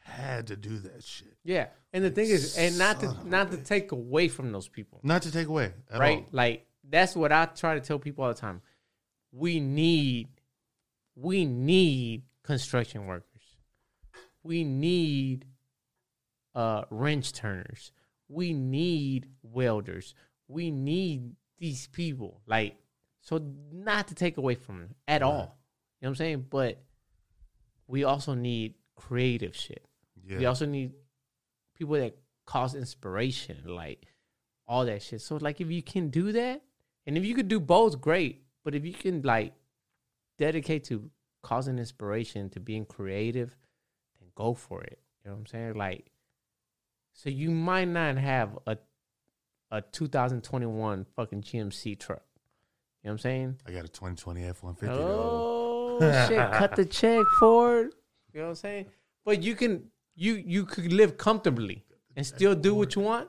[0.00, 1.36] had to do that shit?
[1.44, 5.00] Yeah, and the thing is, and not to not to take away from those people,
[5.02, 6.18] Not to take away, at right?
[6.18, 6.26] all.
[6.32, 8.62] Like that's what I try to tell people all the time.
[9.30, 10.28] We need,
[11.14, 13.26] we need construction workers.
[14.42, 15.46] We need
[16.54, 17.92] uh wrench turners.
[18.28, 20.14] We need welders.
[20.48, 22.40] We need these people.
[22.46, 22.76] Like
[23.22, 23.40] so,
[23.72, 25.32] not to take away from them at all.
[25.32, 25.48] You know
[26.00, 26.46] what I'm saying?
[26.50, 26.82] But
[27.86, 29.84] we also need creative shit.
[30.26, 30.92] Yeah, We also need
[31.76, 34.06] people that cause inspiration, like
[34.66, 35.20] all that shit.
[35.20, 36.62] So like if you can do that,
[37.06, 38.42] and if you could do both, great.
[38.64, 39.54] But if you can like
[40.38, 41.10] dedicate to
[41.42, 43.56] causing inspiration, to being creative,
[44.20, 44.98] then go for it.
[45.24, 45.74] You know what I'm saying?
[45.74, 46.10] Like
[47.12, 48.78] so you might not have a
[49.70, 52.22] a 2021 fucking GMC truck.
[53.02, 53.56] You know what I'm saying?
[53.66, 54.96] I got a 2020 F 150.
[54.96, 55.98] Oh
[56.28, 57.94] shit, cut the check for it.
[58.32, 58.86] You know what I'm saying?
[59.24, 61.84] But you can you you could live comfortably
[62.16, 63.28] and still do what you want.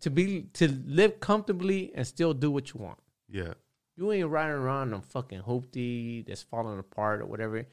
[0.00, 2.98] To be to live comfortably and still do what you want.
[3.28, 3.54] Yeah.
[3.96, 7.66] You ain't riding around on fucking hoopty that's falling apart or whatever.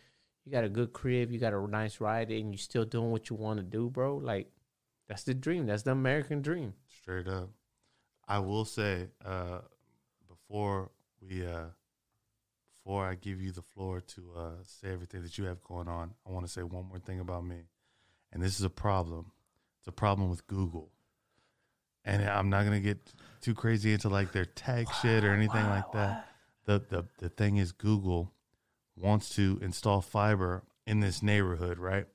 [0.45, 3.29] You got a good crib, you got a nice ride, and you still doing what
[3.29, 4.17] you want to do, bro.
[4.17, 4.51] Like
[5.07, 5.65] that's the dream.
[5.65, 6.73] That's the American dream.
[6.87, 7.49] Straight up.
[8.27, 9.59] I will say, uh,
[10.47, 11.65] before we uh
[12.83, 16.13] before I give you the floor to uh say everything that you have going on,
[16.27, 17.67] I want to say one more thing about me.
[18.31, 19.31] And this is a problem.
[19.79, 20.91] It's a problem with Google.
[22.05, 22.99] And I'm not gonna get
[23.41, 26.27] too crazy into like their tag shit or anything like that.
[26.65, 28.33] The the the thing is Google
[28.95, 32.07] wants to install fiber in this neighborhood, right?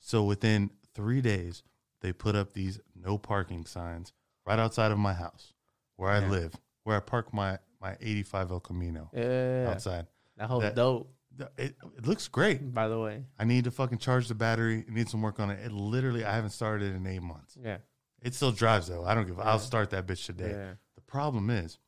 [0.00, 1.62] So within three days,
[2.00, 4.12] they put up these no parking signs
[4.46, 5.52] right outside of my house
[5.96, 6.54] where I live,
[6.84, 10.06] where I park my my 85 El Camino Yeah, outside.
[10.36, 11.10] that whole That- dope.
[11.36, 12.72] Th- It, it looks great.
[12.72, 14.80] By the way, I need to fucking charge the battery.
[14.80, 15.58] It needs some work on it.
[15.66, 17.58] It literally, I haven't started it in eight months.
[17.60, 17.78] yeah,
[18.22, 19.04] It still drives though.
[19.04, 19.38] I don't give.
[19.40, 20.50] I'll start that bitch today.
[20.50, 20.72] yeah.
[20.94, 21.78] The problem is,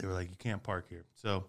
[0.00, 1.04] they were like, you can't park here.
[1.14, 1.44] So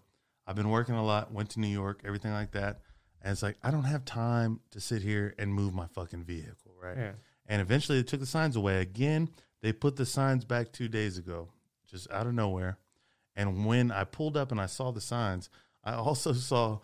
[0.46, 1.32] I've been working a lot.
[1.32, 2.80] Went to New York, everything like that,
[3.22, 6.74] and it's like I don't have time to sit here and move my fucking vehicle,
[6.80, 6.96] right?
[6.98, 7.12] yeah.
[7.46, 9.30] And eventually they took the signs away again.
[9.62, 11.48] They put the signs back two days ago,
[11.88, 12.76] just out of nowhere.
[13.36, 15.48] And when I pulled up and I saw the signs,
[15.84, 16.80] I also saw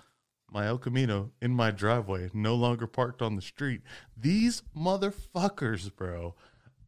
[0.50, 3.82] my El Camino in my driveway, no longer parked on the street.
[4.16, 6.34] These motherfuckers, bro.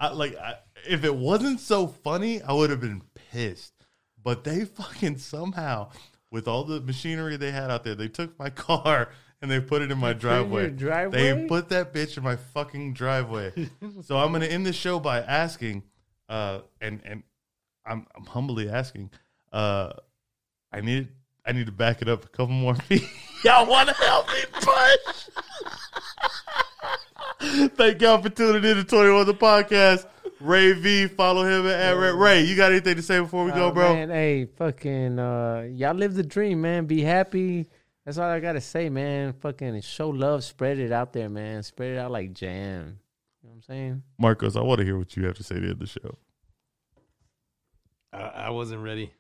[0.01, 0.55] I like I,
[0.89, 3.75] if it wasn't so funny, I would have been pissed.
[4.23, 5.91] But they fucking somehow,
[6.31, 9.11] with all the machinery they had out there, they took my car
[9.43, 10.71] and they put it in my They put in driveway.
[10.71, 11.19] driveway?
[11.33, 13.53] They put that bitch in my fucking driveway.
[14.03, 15.83] so I'm gonna end the show by asking,
[16.29, 17.23] uh, and and
[17.85, 19.11] I'm I'm humbly asking,
[19.53, 19.93] uh,
[20.73, 21.09] I need
[21.45, 23.05] I need to back it up a couple more feet.
[23.45, 25.29] y'all want to help me push?
[27.77, 30.07] Thank y'all for tuning in to 21 the podcast.
[30.41, 32.13] Ray V, follow him at Ray.
[32.13, 33.95] Ray, you got anything to say before we go, Oh, bro?
[33.95, 36.87] Man, hey, fucking, uh, y'all live the dream, man.
[36.87, 37.67] Be happy.
[38.05, 39.33] That's all I gotta say, man.
[39.35, 41.63] Fucking show love, spread it out there, man.
[41.63, 42.99] Spread it out like jam.
[43.43, 44.03] You know what I'm saying?
[44.19, 46.17] Marcos, I want to hear what you have to say to end the show.
[48.13, 49.13] I, I wasn't ready.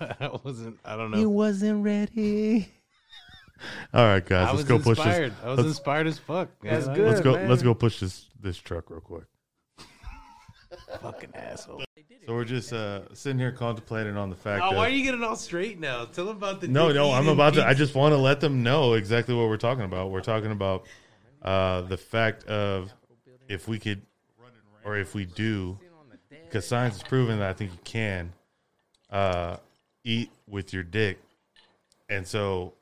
[0.20, 0.78] I wasn't.
[0.84, 1.18] I don't know.
[1.18, 2.68] He wasn't ready.
[3.94, 5.06] All right, guys, I let's was go push this.
[5.06, 5.32] inspired.
[5.42, 6.48] I was let's- inspired as fuck.
[6.62, 7.08] That's good.
[7.08, 7.32] Let's go.
[7.34, 7.48] man.
[7.48, 9.24] Let's go push this this truck real quick.
[11.00, 11.82] Fucking asshole.
[12.26, 15.04] So we're just uh, sitting here contemplating on the fact Oh, that why are you
[15.04, 16.06] getting all straight now?
[16.06, 16.68] Tell them about the.
[16.68, 17.66] no, no, I'm eating about to.
[17.66, 20.10] I just want to let them know exactly what we're talking about.
[20.10, 20.86] We're talking about
[21.42, 22.92] uh, the fact of
[23.48, 24.02] if we could,
[24.84, 25.78] or if we do,
[26.44, 28.32] because science has proven that I think you can
[29.10, 29.58] uh,
[30.04, 31.18] eat with your dick,
[32.08, 32.74] and so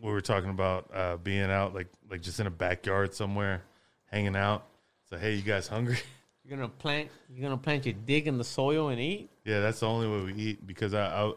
[0.00, 3.62] we were talking about uh, being out, like like just in a backyard somewhere,
[4.06, 4.64] hanging out.
[5.08, 5.98] So hey, you guys hungry?
[6.44, 7.10] You're gonna plant.
[7.30, 9.30] You're gonna plant your dig in the soil and eat.
[9.44, 11.06] Yeah, that's the only way we eat because I.
[11.06, 11.32] I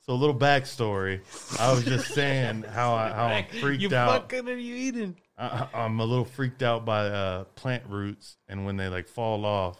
[0.00, 1.20] so a little backstory.
[1.60, 4.30] I was just saying how I how I'm freaked you out.
[4.30, 5.16] fucking are you eating?
[5.36, 9.44] I, I'm a little freaked out by uh, plant roots and when they like fall
[9.44, 9.76] off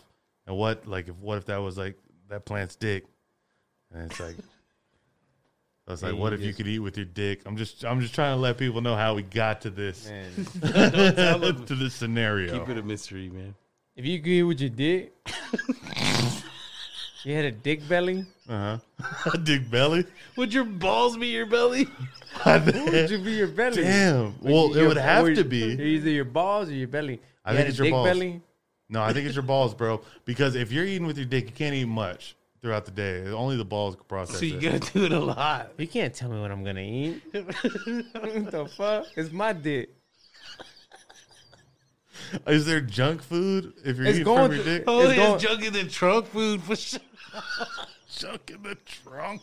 [0.47, 1.97] and what like if what if that was like
[2.29, 3.07] that plant's dick
[3.93, 4.37] and it's like.
[5.87, 7.83] I was like, Yeah, "What if you just- could eat with your dick?" I'm just,
[7.83, 10.31] I'm just trying to let people know how we got to this, Man,
[11.65, 12.59] to this scenario.
[12.59, 13.55] Keep it a mystery, man.
[13.97, 15.15] if you could eat with your dick,
[17.25, 18.25] you had a dick belly.
[18.49, 19.31] Uh huh.
[19.35, 20.05] A dick belly.
[20.37, 21.89] Would your balls be your belly?
[22.45, 23.83] Would you be your belly?
[23.83, 24.35] Damn.
[24.43, 25.63] Well, it Your- would have or to be.
[25.73, 27.21] either your balls or your belly.
[27.45, 28.09] I You think had it's your dick balls.
[28.09, 28.41] belly.
[28.91, 30.01] No, I think it's your balls, bro.
[30.25, 33.27] Because if you're eating with your dick, you can't eat much throughout the day.
[33.29, 34.63] Only the balls can process So you it.
[34.63, 35.73] gotta do it a lot.
[35.79, 37.23] You can't tell me what I'm gonna eat.
[37.33, 39.07] what the fuck?
[39.17, 39.91] It's my dick.
[42.47, 44.85] Is there junk food if you're It's eating going from your to- dick?
[44.87, 47.01] Oh, It's it's going- junk in the trunk food for sure.
[48.11, 49.43] Junk in the trunk.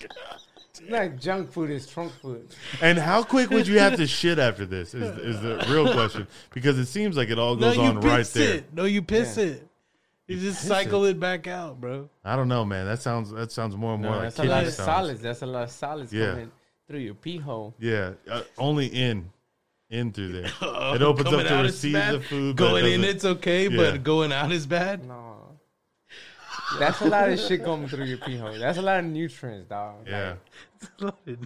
[0.00, 1.70] It's not junk food.
[1.70, 2.48] It's trunk food.
[2.80, 4.94] And how quick would you have to shit after this?
[4.94, 8.18] Is, is the real question because it seems like it all goes you on right
[8.18, 8.64] piss there.
[8.72, 9.66] No, you piss it.
[10.28, 11.20] You, just piss cycle it.
[11.20, 12.08] back out, bro.
[12.24, 12.84] I don't know, man.
[12.86, 14.86] That sounds that sounds more and more No, like that's a kidney lot of stones.
[14.86, 15.20] solids.
[15.22, 16.30] That's a lot of solids Yeah.
[16.30, 16.50] coming
[16.88, 17.74] through your pee hole.
[17.78, 19.30] Yeah, uh, only in,
[19.90, 20.50] in through there.
[20.60, 22.56] Oh, it opens up to out receive the food.
[22.56, 23.76] but it Going in, it's okay, Yeah.
[23.92, 25.06] but going out is bad.
[25.06, 25.34] No.
[26.80, 28.52] That's a lot of shit going through your pee hole.
[28.58, 29.94] That's a lot of nutrients, dog.
[30.08, 30.34] Yeah,
[30.98, 31.36] like, yeah.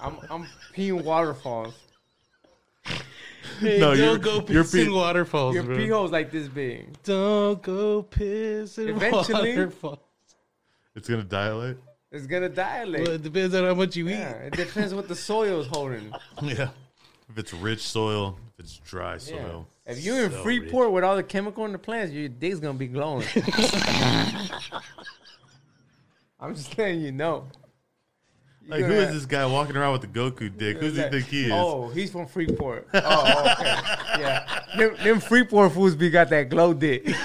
[0.00, 1.74] I'm I'm peeing waterfalls.
[3.60, 5.76] Hey, No, don't you're- go you're piss waterfalls, Your bro.
[5.76, 7.02] pee hole's like this big.
[7.02, 9.98] Don't go pissing Eventually- waterfalls.
[10.96, 11.76] It's gonna dilate.
[12.12, 13.02] It's gonna dilate.
[13.02, 16.12] Well, it depends on how much you yeah, it depends what the soil is holding.
[16.42, 16.70] Yeah.
[17.28, 19.18] If it's rich soil, if it's dry Yeah.
[19.18, 19.66] soil.
[19.86, 22.78] If you're in So Freeport with all the chemical in the plants, your dick's gonna
[22.78, 23.26] be glowing.
[26.40, 27.46] I'm just letting you know.
[28.66, 30.78] Like, who is this guy walking around with the Goku dick?
[30.78, 31.52] Who does he think he is?
[31.52, 32.88] Oh, he's from Freeport.
[32.94, 34.20] Oh, okay.
[34.20, 34.60] yeah.
[34.76, 37.06] Them, them Freeport fools be got that glow dick.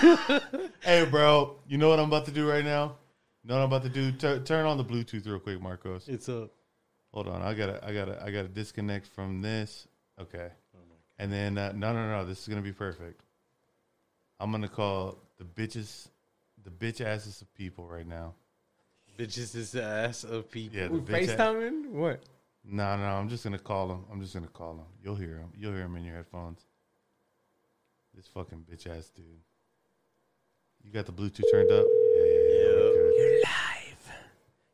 [0.81, 2.95] Hey, bro, you know what I'm about to do right now?
[3.43, 4.11] You know what I'm about to do?
[4.13, 6.07] Tur- turn on the Bluetooth real quick, Marcos.
[6.07, 6.49] It's a
[7.13, 9.87] Hold on, I gotta, I gotta, I gotta disconnect from this.
[10.21, 10.49] Okay,
[11.17, 13.23] and then uh, no, no, no, this is gonna be perfect.
[14.39, 16.09] I'm gonna call the bitches,
[16.63, 18.35] the bitch asses of people right now.
[19.19, 20.79] Bitches is the ass of people.
[20.79, 21.33] Yeah, the We bitch.
[21.33, 21.89] a- FaceTiming?
[21.91, 22.21] What?
[22.63, 24.05] no, no, I'm just gonna call them.
[24.11, 24.85] I'm just gonna call them.
[25.03, 25.49] You'll hear him.
[25.57, 26.65] You'll hear him in your headphones.
[28.15, 29.25] This fucking bitch ass dude.
[30.83, 31.85] You got the Bluetooth turned up?
[32.15, 32.63] Yeah, yeah, yeah.
[32.63, 32.75] Yep.
[32.95, 33.17] we're good.
[33.17, 34.11] You're live.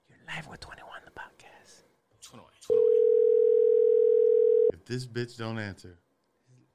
[0.09, 1.82] You're live with 21 the podcast.
[2.22, 2.51] Twenty One.
[2.61, 2.91] Twenty One.
[4.74, 5.98] If this bitch don't answer,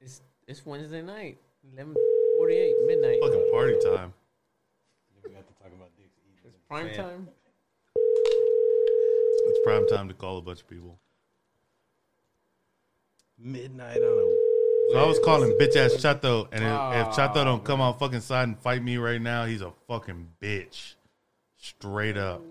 [0.01, 1.37] It's it's Wednesday night,
[1.75, 3.19] 11:48 midnight.
[3.21, 4.13] fucking party time.
[5.25, 6.17] We have to talk about dicks.
[6.45, 6.95] It's prime Man.
[6.95, 7.27] time.
[9.63, 10.99] Prime time to call a bunch of people.
[13.37, 14.37] Midnight on a.
[14.91, 17.97] So I was calling bitch ass Chato, and if, if Oh, Chato don't come on
[17.97, 20.95] fucking side and fight me right now, he's a fucking bitch,
[21.55, 22.41] straight up.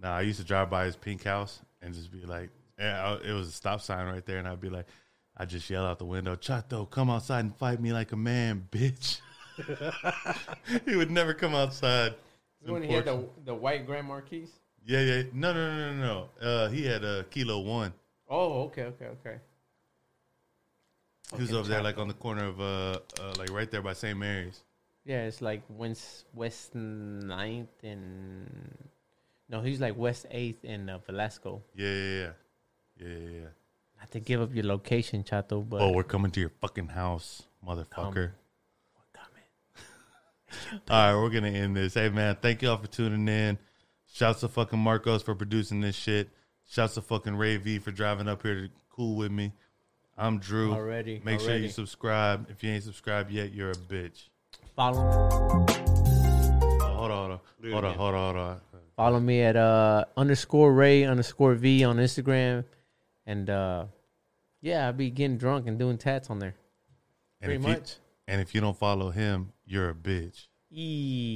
[0.00, 3.48] Nah, I used to drive by his pink house and just be like, it was
[3.48, 4.86] a stop sign right there, and I'd be like,
[5.36, 8.66] I just yell out the window, Chato, come outside and fight me like a man,
[8.70, 9.20] bitch.
[10.86, 12.14] he would never come outside.
[12.64, 14.48] When he had the, the white Grand Marquis.
[14.86, 16.46] Yeah, yeah, no, no, no, no, no.
[16.48, 17.92] Uh, he had a kilo one.
[18.28, 19.36] Oh, okay, okay, okay.
[21.32, 23.82] He was Fucking over there, like on the corner of, uh, uh like right there
[23.82, 24.16] by St.
[24.16, 24.62] Mary's.
[25.04, 28.48] Yeah, it's like West West Ninth and
[29.48, 31.62] no, he's like West 8th and uh, Velasco.
[31.74, 32.30] Yeah, yeah, yeah,
[32.98, 33.28] yeah, yeah.
[33.40, 33.46] yeah.
[33.98, 37.42] Not to give up your location, Chato, but Oh, we're coming to your fucking house,
[37.66, 37.88] motherfucker.
[37.90, 38.14] Come.
[38.14, 40.80] we're coming.
[40.90, 41.94] All right, we're gonna end this.
[41.94, 43.58] Hey man, thank y'all for tuning in.
[44.16, 46.30] Shouts to fucking Marcos for producing this shit.
[46.66, 49.52] Shouts to fucking Ray V for driving up here to cool with me.
[50.16, 50.72] I'm Drew.
[50.72, 52.46] Already, Make sure you subscribe.
[52.48, 54.30] If you ain't subscribed yet, you're a bitch.
[54.74, 58.60] Follow Oh, hold on, hold on, hold on, hold on, hold on.
[58.96, 62.64] follow me at uh underscore Ray underscore V on Instagram,
[63.26, 63.84] and uh
[64.62, 66.54] yeah, I'll be getting drunk and doing tats on there.
[67.42, 67.94] And Pretty if you, much.
[68.28, 70.46] and if you don't follow him, you're a bitch.
[70.70, 71.34] E.